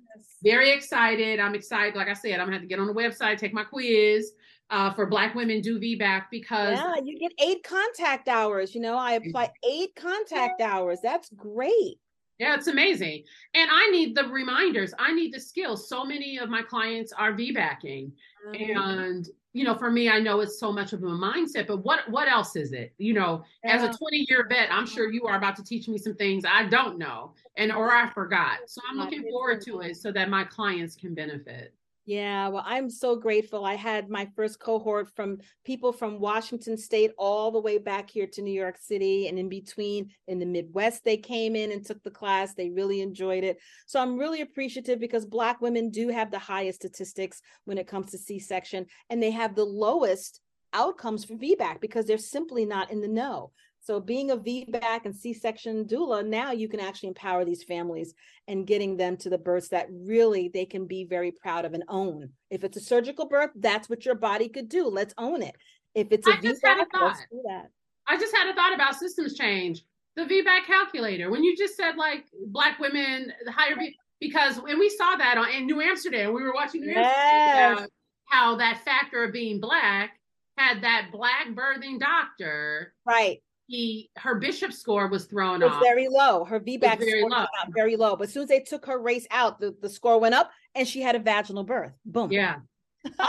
very 0.43 0.71
excited. 0.71 1.39
I'm 1.39 1.55
excited. 1.55 1.95
Like 1.95 2.09
I 2.09 2.13
said, 2.13 2.33
I'm 2.33 2.47
gonna 2.47 2.53
have 2.53 2.61
to 2.61 2.67
get 2.67 2.79
on 2.79 2.87
the 2.87 2.93
website, 2.93 3.37
take 3.37 3.53
my 3.53 3.63
quiz 3.63 4.33
uh, 4.69 4.93
for 4.93 5.05
Black 5.05 5.35
women 5.35 5.61
do 5.61 5.79
VBAC 5.79 6.23
because 6.31 6.77
yeah, 6.77 6.95
you 7.03 7.19
get 7.19 7.31
eight 7.39 7.63
contact 7.63 8.27
hours. 8.27 8.73
You 8.73 8.81
know, 8.81 8.97
I 8.97 9.13
apply 9.13 9.51
eight 9.67 9.95
contact 9.95 10.61
hours. 10.61 10.99
That's 11.01 11.29
great. 11.29 11.99
Yeah, 12.39 12.55
it's 12.55 12.67
amazing. 12.67 13.23
And 13.53 13.69
I 13.71 13.89
need 13.91 14.15
the 14.15 14.27
reminders. 14.27 14.93
I 14.99 15.13
need 15.13 15.33
the 15.33 15.39
skills. 15.39 15.87
So 15.87 16.03
many 16.03 16.37
of 16.37 16.49
my 16.49 16.61
clients 16.63 17.13
are 17.13 17.31
VBACing. 17.31 18.11
Mm-hmm. 18.47 18.77
And, 18.77 19.27
you 19.55 19.63
know, 19.63 19.73
for 19.73 19.89
me, 19.89 20.09
I 20.09 20.19
know 20.19 20.41
it's 20.41 20.59
so 20.59 20.73
much 20.73 20.91
of 20.91 21.01
a 21.01 21.05
mindset, 21.05 21.67
but 21.67 21.77
what 21.77 22.01
what 22.09 22.27
else 22.27 22.57
is 22.57 22.73
it? 22.73 22.93
You 22.97 23.13
know, 23.13 23.45
yeah. 23.63 23.75
as 23.75 23.83
a 23.83 23.97
20 23.97 24.25
year 24.27 24.45
vet, 24.49 24.67
I'm 24.69 24.85
sure 24.85 25.09
you 25.09 25.23
are 25.27 25.37
about 25.37 25.55
to 25.55 25.63
teach 25.63 25.87
me 25.87 25.97
some 25.97 26.13
things 26.15 26.43
I 26.45 26.65
don't 26.65 26.97
know 26.97 27.31
and 27.55 27.71
or 27.71 27.89
I 27.89 28.09
forgot. 28.09 28.57
So 28.67 28.81
I'm 28.89 28.97
looking 28.97 29.23
forward 29.23 29.61
to 29.61 29.79
it 29.79 29.95
so 29.95 30.11
that 30.11 30.29
my 30.29 30.43
clients 30.43 30.97
can 30.97 31.13
benefit. 31.13 31.73
Yeah, 32.05 32.49
well, 32.49 32.63
I'm 32.63 32.87
so 32.87 33.15
grateful. 33.15 33.65
I 33.65 33.73
had 33.73 34.09
my 34.11 34.29
first 34.35 34.59
cohort 34.59 35.09
from 35.15 35.39
people 35.63 35.91
from 35.91 36.19
Washington 36.19 36.77
State 36.77 37.11
all 37.17 37.49
the 37.49 37.59
way 37.59 37.79
back 37.79 38.11
here 38.11 38.27
to 38.27 38.43
New 38.43 38.53
York 38.53 38.77
City. 38.77 39.27
And 39.27 39.39
in 39.39 39.49
between, 39.49 40.11
in 40.27 40.37
the 40.37 40.45
Midwest, 40.45 41.03
they 41.03 41.17
came 41.17 41.55
in 41.55 41.71
and 41.71 41.83
took 41.83 42.03
the 42.03 42.11
class. 42.11 42.53
They 42.53 42.69
really 42.69 43.01
enjoyed 43.01 43.43
it. 43.43 43.57
So 43.87 43.99
I'm 43.99 44.19
really 44.19 44.41
appreciative 44.41 44.99
because 44.99 45.25
Black 45.25 45.61
women 45.61 45.89
do 45.89 46.09
have 46.09 46.29
the 46.29 46.37
highest 46.37 46.81
statistics 46.81 47.41
when 47.63 47.79
it 47.79 47.87
comes 47.87 48.11
to 48.11 48.19
C 48.19 48.37
section, 48.37 48.85
and 49.09 49.21
they 49.21 49.31
have 49.31 49.55
the 49.55 49.65
lowest 49.65 50.41
outcomes 50.73 51.25
for 51.25 51.33
VBAC 51.33 51.81
because 51.81 52.05
they're 52.05 52.19
simply 52.19 52.65
not 52.65 52.91
in 52.91 53.01
the 53.01 53.07
know. 53.07 53.51
So 53.85 53.99
being 53.99 54.31
a 54.31 54.37
VBAC 54.37 55.05
and 55.05 55.15
C-section 55.15 55.85
doula, 55.85 56.25
now 56.25 56.51
you 56.51 56.67
can 56.67 56.79
actually 56.79 57.09
empower 57.09 57.45
these 57.45 57.63
families 57.63 58.15
and 58.47 58.65
getting 58.65 58.97
them 58.97 59.15
to 59.17 59.29
the 59.29 59.37
births 59.37 59.67
that 59.67 59.85
really 59.91 60.49
they 60.49 60.65
can 60.65 60.87
be 60.87 61.03
very 61.03 61.31
proud 61.31 61.65
of 61.65 61.73
and 61.75 61.83
own. 61.87 62.31
If 62.49 62.63
it's 62.63 62.77
a 62.77 62.81
surgical 62.81 63.27
birth, 63.27 63.51
that's 63.57 63.87
what 63.87 64.03
your 64.03 64.15
body 64.15 64.49
could 64.49 64.69
do. 64.69 64.87
Let's 64.87 65.13
own 65.19 65.43
it. 65.43 65.55
If 65.93 66.07
it's 66.09 66.25
a 66.25 66.31
I 66.31 66.41
just 66.41 66.63
VBAC, 66.63 66.67
had 66.67 66.79
a 66.79 66.85
thought. 66.85 67.05
let's 67.05 67.25
do 67.31 67.43
that. 67.45 67.69
I 68.07 68.17
just 68.17 68.35
had 68.35 68.49
a 68.49 68.55
thought 68.55 68.73
about 68.73 68.95
systems 68.95 69.35
change. 69.35 69.83
The 70.15 70.23
VBAC 70.23 70.65
calculator. 70.65 71.29
When 71.29 71.43
you 71.43 71.55
just 71.55 71.77
said 71.77 71.95
like 71.95 72.25
black 72.47 72.79
women 72.79 73.33
higher 73.47 73.75
v- 73.75 73.95
because 74.19 74.59
when 74.59 74.79
we 74.79 74.89
saw 74.89 75.15
that 75.15 75.37
on 75.37 75.51
in 75.51 75.67
New 75.67 75.79
Amsterdam, 75.79 76.33
we 76.33 76.41
were 76.41 76.53
watching 76.55 76.81
New 76.81 76.91
yes. 76.91 77.15
Amsterdam 77.15 77.89
how 78.25 78.55
that 78.55 78.83
factor 78.83 79.23
of 79.23 79.31
being 79.31 79.61
black 79.61 80.19
had 80.57 80.81
that 80.81 81.09
black 81.11 81.49
birthing 81.53 81.99
doctor 81.99 82.93
right 83.05 83.41
he 83.67 84.09
her 84.17 84.35
bishop 84.35 84.71
score 84.71 85.07
was 85.07 85.25
thrown 85.25 85.61
was 85.61 85.71
off. 85.71 85.81
very 85.81 86.07
low. 86.07 86.45
Her 86.45 86.59
VBAC 86.59 86.99
very 86.99 87.21
score 87.21 87.29
low. 87.29 87.45
very 87.73 87.95
low. 87.95 88.15
But 88.15 88.27
as 88.27 88.33
soon 88.33 88.43
as 88.43 88.49
they 88.49 88.59
took 88.59 88.85
her 88.85 88.99
race 88.99 89.27
out, 89.31 89.59
the, 89.59 89.75
the 89.81 89.89
score 89.89 90.19
went 90.19 90.35
up 90.35 90.51
and 90.75 90.87
she 90.87 91.01
had 91.01 91.15
a 91.15 91.19
vaginal 91.19 91.63
birth. 91.63 91.93
Boom. 92.05 92.31
Yeah. 92.31 92.57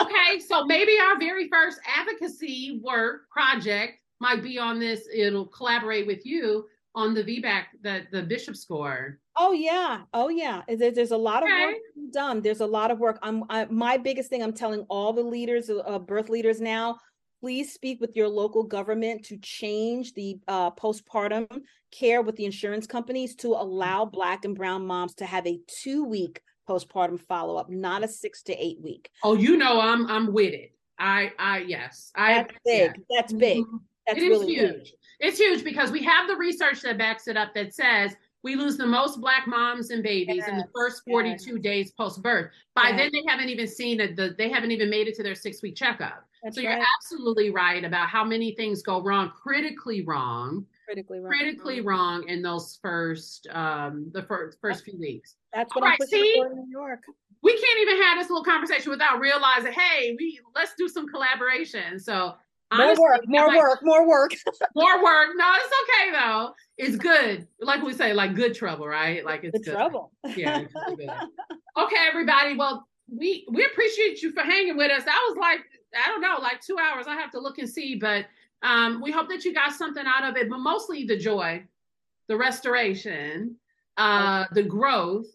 okay, 0.00 0.40
so 0.40 0.64
maybe 0.64 0.98
our 0.98 1.18
very 1.18 1.48
first 1.48 1.78
advocacy 1.86 2.80
work 2.82 3.28
project 3.30 3.94
might 4.20 4.42
be 4.42 4.58
on 4.58 4.78
this. 4.78 5.06
It'll 5.12 5.46
collaborate 5.46 6.06
with 6.06 6.24
you 6.24 6.66
on 6.94 7.12
the 7.12 7.22
VBAC, 7.22 7.64
the 7.82 8.06
the 8.10 8.22
bishop 8.22 8.56
score. 8.56 9.18
Oh 9.36 9.52
yeah, 9.52 10.02
oh 10.14 10.28
yeah. 10.28 10.62
There, 10.66 10.90
there's 10.90 11.10
a 11.10 11.16
lot 11.16 11.42
of 11.42 11.50
okay. 11.50 11.66
work 11.66 11.76
done. 12.10 12.40
There's 12.40 12.60
a 12.60 12.66
lot 12.66 12.90
of 12.90 12.98
work. 12.98 13.18
I'm 13.22 13.44
I, 13.50 13.66
my 13.66 13.98
biggest 13.98 14.30
thing. 14.30 14.42
I'm 14.42 14.54
telling 14.54 14.80
all 14.88 15.12
the 15.12 15.22
leaders, 15.22 15.70
uh, 15.70 15.98
birth 15.98 16.30
leaders 16.30 16.60
now 16.60 16.98
please 17.40 17.72
speak 17.72 18.00
with 18.00 18.16
your 18.16 18.28
local 18.28 18.62
government 18.62 19.24
to 19.26 19.36
change 19.38 20.14
the 20.14 20.38
uh, 20.48 20.70
postpartum 20.70 21.62
care 21.90 22.22
with 22.22 22.36
the 22.36 22.44
insurance 22.44 22.86
companies 22.86 23.34
to 23.36 23.48
allow 23.48 24.04
Black 24.04 24.44
and 24.44 24.54
Brown 24.54 24.86
moms 24.86 25.14
to 25.14 25.26
have 25.26 25.46
a 25.46 25.60
two 25.66 26.04
week 26.04 26.40
postpartum 26.68 27.20
follow 27.20 27.56
up, 27.56 27.70
not 27.70 28.04
a 28.04 28.08
six 28.08 28.42
to 28.44 28.54
eight 28.54 28.80
week. 28.82 29.10
Oh, 29.22 29.34
you 29.34 29.56
know, 29.56 29.80
I'm 29.80 30.06
I'm 30.06 30.32
with 30.32 30.54
it. 30.54 30.72
I 30.98 31.32
I 31.38 31.58
yes, 31.60 32.10
I 32.14 32.34
that's 32.34 32.54
big. 32.64 32.92
Yeah. 32.96 33.02
That's 33.10 33.32
big. 33.32 33.58
Mm-hmm. 33.58 33.76
That's 34.06 34.18
it 34.18 34.28
really 34.28 34.54
huge. 34.54 34.72
Big. 34.72 34.88
It's 35.18 35.38
huge 35.38 35.64
because 35.64 35.90
we 35.90 36.02
have 36.04 36.28
the 36.28 36.36
research 36.36 36.82
that 36.82 36.98
backs 36.98 37.28
it 37.28 37.36
up 37.36 37.54
that 37.54 37.74
says 37.74 38.14
we 38.46 38.54
lose 38.54 38.76
the 38.76 38.86
most 38.86 39.20
black 39.20 39.48
moms 39.48 39.90
and 39.90 40.04
babies 40.04 40.36
yes, 40.36 40.48
in 40.48 40.56
the 40.56 40.68
first 40.72 41.02
42 41.04 41.54
yes. 41.54 41.62
days 41.62 41.90
post 41.90 42.22
birth. 42.22 42.52
By 42.76 42.90
yes. 42.90 42.98
then, 42.98 43.10
they 43.12 43.24
haven't 43.28 43.48
even 43.48 43.66
seen 43.66 43.98
it. 43.98 44.14
The, 44.14 44.36
they 44.38 44.48
haven't 44.48 44.70
even 44.70 44.88
made 44.88 45.08
it 45.08 45.16
to 45.16 45.24
their 45.24 45.34
six 45.34 45.62
week 45.62 45.74
checkup. 45.74 46.24
That's 46.44 46.54
so 46.54 46.62
right. 46.62 46.76
you're 46.76 46.86
absolutely 46.96 47.50
right 47.50 47.84
about 47.84 48.08
how 48.08 48.22
many 48.22 48.54
things 48.54 48.82
go 48.82 49.02
wrong, 49.02 49.32
critically 49.42 50.02
wrong, 50.02 50.64
critically 50.86 51.18
wrong, 51.18 51.28
critically 51.28 51.80
wrong 51.80 52.28
in 52.28 52.40
those 52.40 52.78
first 52.80 53.48
um 53.50 54.12
the 54.12 54.22
first 54.22 54.58
first 54.60 54.84
few 54.84 54.96
weeks. 54.96 55.34
That's 55.52 55.74
what 55.74 55.82
All 55.82 55.88
I'm 55.88 55.96
right, 55.98 56.08
see, 56.08 56.38
in 56.38 56.54
New 56.54 56.70
York. 56.70 57.00
We 57.42 57.50
can't 57.50 57.80
even 57.80 58.00
have 58.02 58.18
this 58.18 58.30
little 58.30 58.44
conversation 58.44 58.90
without 58.90 59.18
realizing, 59.18 59.72
hey, 59.72 60.14
we 60.16 60.38
let's 60.54 60.74
do 60.78 60.86
some 60.86 61.08
collaboration. 61.08 61.98
So 61.98 62.36
Honestly, 62.70 62.96
more 62.96 63.10
work, 63.10 63.20
more 63.28 63.46
like, 63.46 63.56
work, 63.58 63.78
more 63.82 64.08
work. 64.08 64.30
more 64.74 65.02
work. 65.02 65.28
No, 65.36 65.52
it's 65.54 65.72
okay 65.82 66.12
though. 66.12 66.52
It's 66.78 66.96
good. 66.96 67.46
Like 67.60 67.82
we 67.82 67.92
say, 67.92 68.12
like 68.12 68.34
good 68.34 68.54
trouble, 68.54 68.88
right? 68.88 69.24
Like 69.24 69.44
it's 69.44 69.52
good, 69.58 69.64
good. 69.64 69.72
trouble. 69.72 70.12
Yeah. 70.36 70.64
okay, 71.78 71.96
everybody. 72.08 72.56
Well, 72.56 72.88
we 73.08 73.46
we 73.50 73.64
appreciate 73.64 74.20
you 74.20 74.32
for 74.32 74.42
hanging 74.42 74.76
with 74.76 74.90
us. 74.90 75.04
That 75.04 75.24
was 75.28 75.36
like 75.38 75.60
I 75.94 76.08
don't 76.08 76.20
know, 76.20 76.38
like 76.40 76.60
two 76.60 76.76
hours. 76.78 77.06
I 77.06 77.14
have 77.14 77.30
to 77.32 77.40
look 77.40 77.58
and 77.58 77.68
see, 77.68 77.94
but 77.94 78.26
um, 78.62 79.00
we 79.00 79.12
hope 79.12 79.28
that 79.28 79.44
you 79.44 79.54
got 79.54 79.72
something 79.72 80.04
out 80.04 80.28
of 80.28 80.36
it. 80.36 80.50
But 80.50 80.58
mostly 80.58 81.04
the 81.04 81.16
joy, 81.16 81.64
the 82.26 82.36
restoration, 82.36 83.56
uh, 83.96 84.46
the 84.52 84.62
growth, 84.64 85.26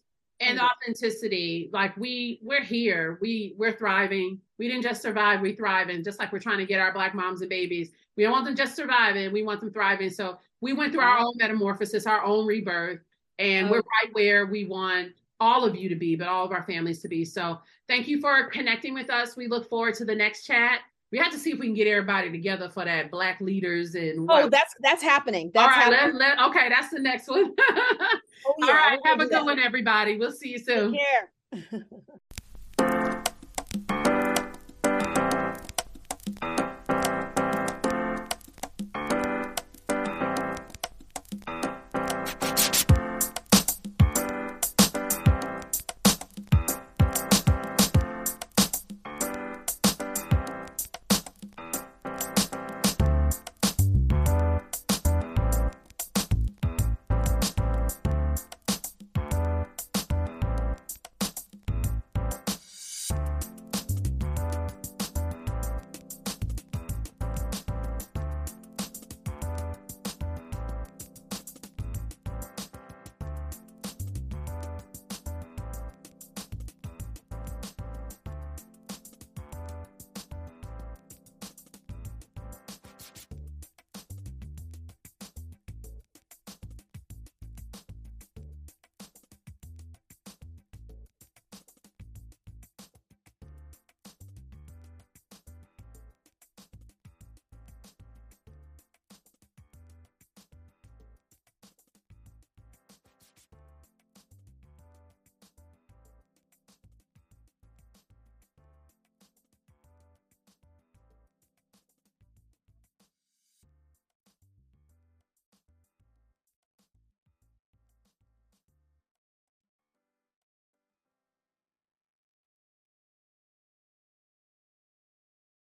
and 0.42 0.58
mm-hmm. 0.58 0.68
authenticity 0.68 1.70
like 1.72 1.96
we 1.96 2.40
we're 2.42 2.64
here. 2.64 3.18
We 3.22 3.54
we're 3.58 3.78
thriving. 3.78 4.42
We 4.58 4.68
didn't 4.68 4.84
just 4.84 5.02
survive 5.02 5.40
we 5.40 5.54
thrive. 5.54 5.90
And 5.90 6.04
just 6.04 6.20
like 6.20 6.34
we're 6.34 6.40
trying 6.40 6.58
to 6.58 6.66
get 6.66 6.82
our 6.82 6.92
black 6.92 7.16
moms 7.16 7.42
and 7.42 7.50
babies 7.50 7.92
we 8.18 8.24
don't 8.24 8.34
want 8.34 8.46
them 8.46 8.56
just 8.56 8.76
surviving 8.76 9.32
we 9.32 9.44
want 9.44 9.62
them 9.62 9.72
thriving. 9.72 10.10
So 10.10 10.40
we 10.60 10.74
went 10.74 10.92
through 10.92 11.02
our 11.02 11.18
mm-hmm. 11.18 11.26
own 11.26 11.34
metamorphosis 11.38 12.06
our 12.06 12.24
own 12.24 12.46
rebirth 12.46 13.00
and 13.40 13.70
we're 13.70 13.80
oh. 13.80 14.04
right 14.04 14.14
where 14.14 14.48
we 14.48 14.66
want 14.66 15.12
all 15.40 15.64
of 15.64 15.76
you 15.76 15.90
to 15.90 15.96
be 15.96 16.16
but 16.16 16.28
all 16.28 16.46
of 16.46 16.52
our 16.52 16.64
families 16.64 17.02
to 17.04 17.08
be. 17.08 17.24
So 17.24 17.60
thank 17.88 18.08
you 18.08 18.20
for 18.20 18.48
connecting 18.48 18.94
with 18.94 19.10
us. 19.10 19.38
We 19.38 19.48
look 19.48 19.70
forward 19.70 19.94
to 19.96 20.06
the 20.06 20.16
next 20.16 20.46
chat 20.46 20.82
we 21.12 21.18
have 21.18 21.32
to 21.32 21.38
see 21.38 21.52
if 21.52 21.60
we 21.60 21.68
can 21.68 21.76
get 21.76 21.88
everybody 21.88 22.32
together 22.32 22.70
for 22.70 22.86
that 22.86 23.12
black 23.12 23.42
leaders 23.42 23.96
and 23.96 24.28
oh 24.30 24.50
that's 24.50 24.74
that's 24.82 25.04
happening. 25.04 25.52
That's 25.54 25.64
all 25.64 25.70
right 25.70 25.94
happening. 25.94 26.18
Let, 26.18 26.38
let, 26.38 26.50
okay 26.50 26.70
that's 26.70 26.90
the 26.90 27.00
next 27.00 27.28
one. 27.28 27.54
Oh, 28.44 28.56
yeah, 28.58 28.66
all 28.66 28.74
right 28.74 29.00
have 29.06 29.20
a 29.20 29.26
good 29.26 29.34
that. 29.34 29.46
one 29.46 29.60
everybody. 29.60 30.18
We'll 30.18 30.32
see 30.32 30.50
you 30.50 30.58
soon. 30.58 30.98
Take 31.54 31.70
care 31.70 33.18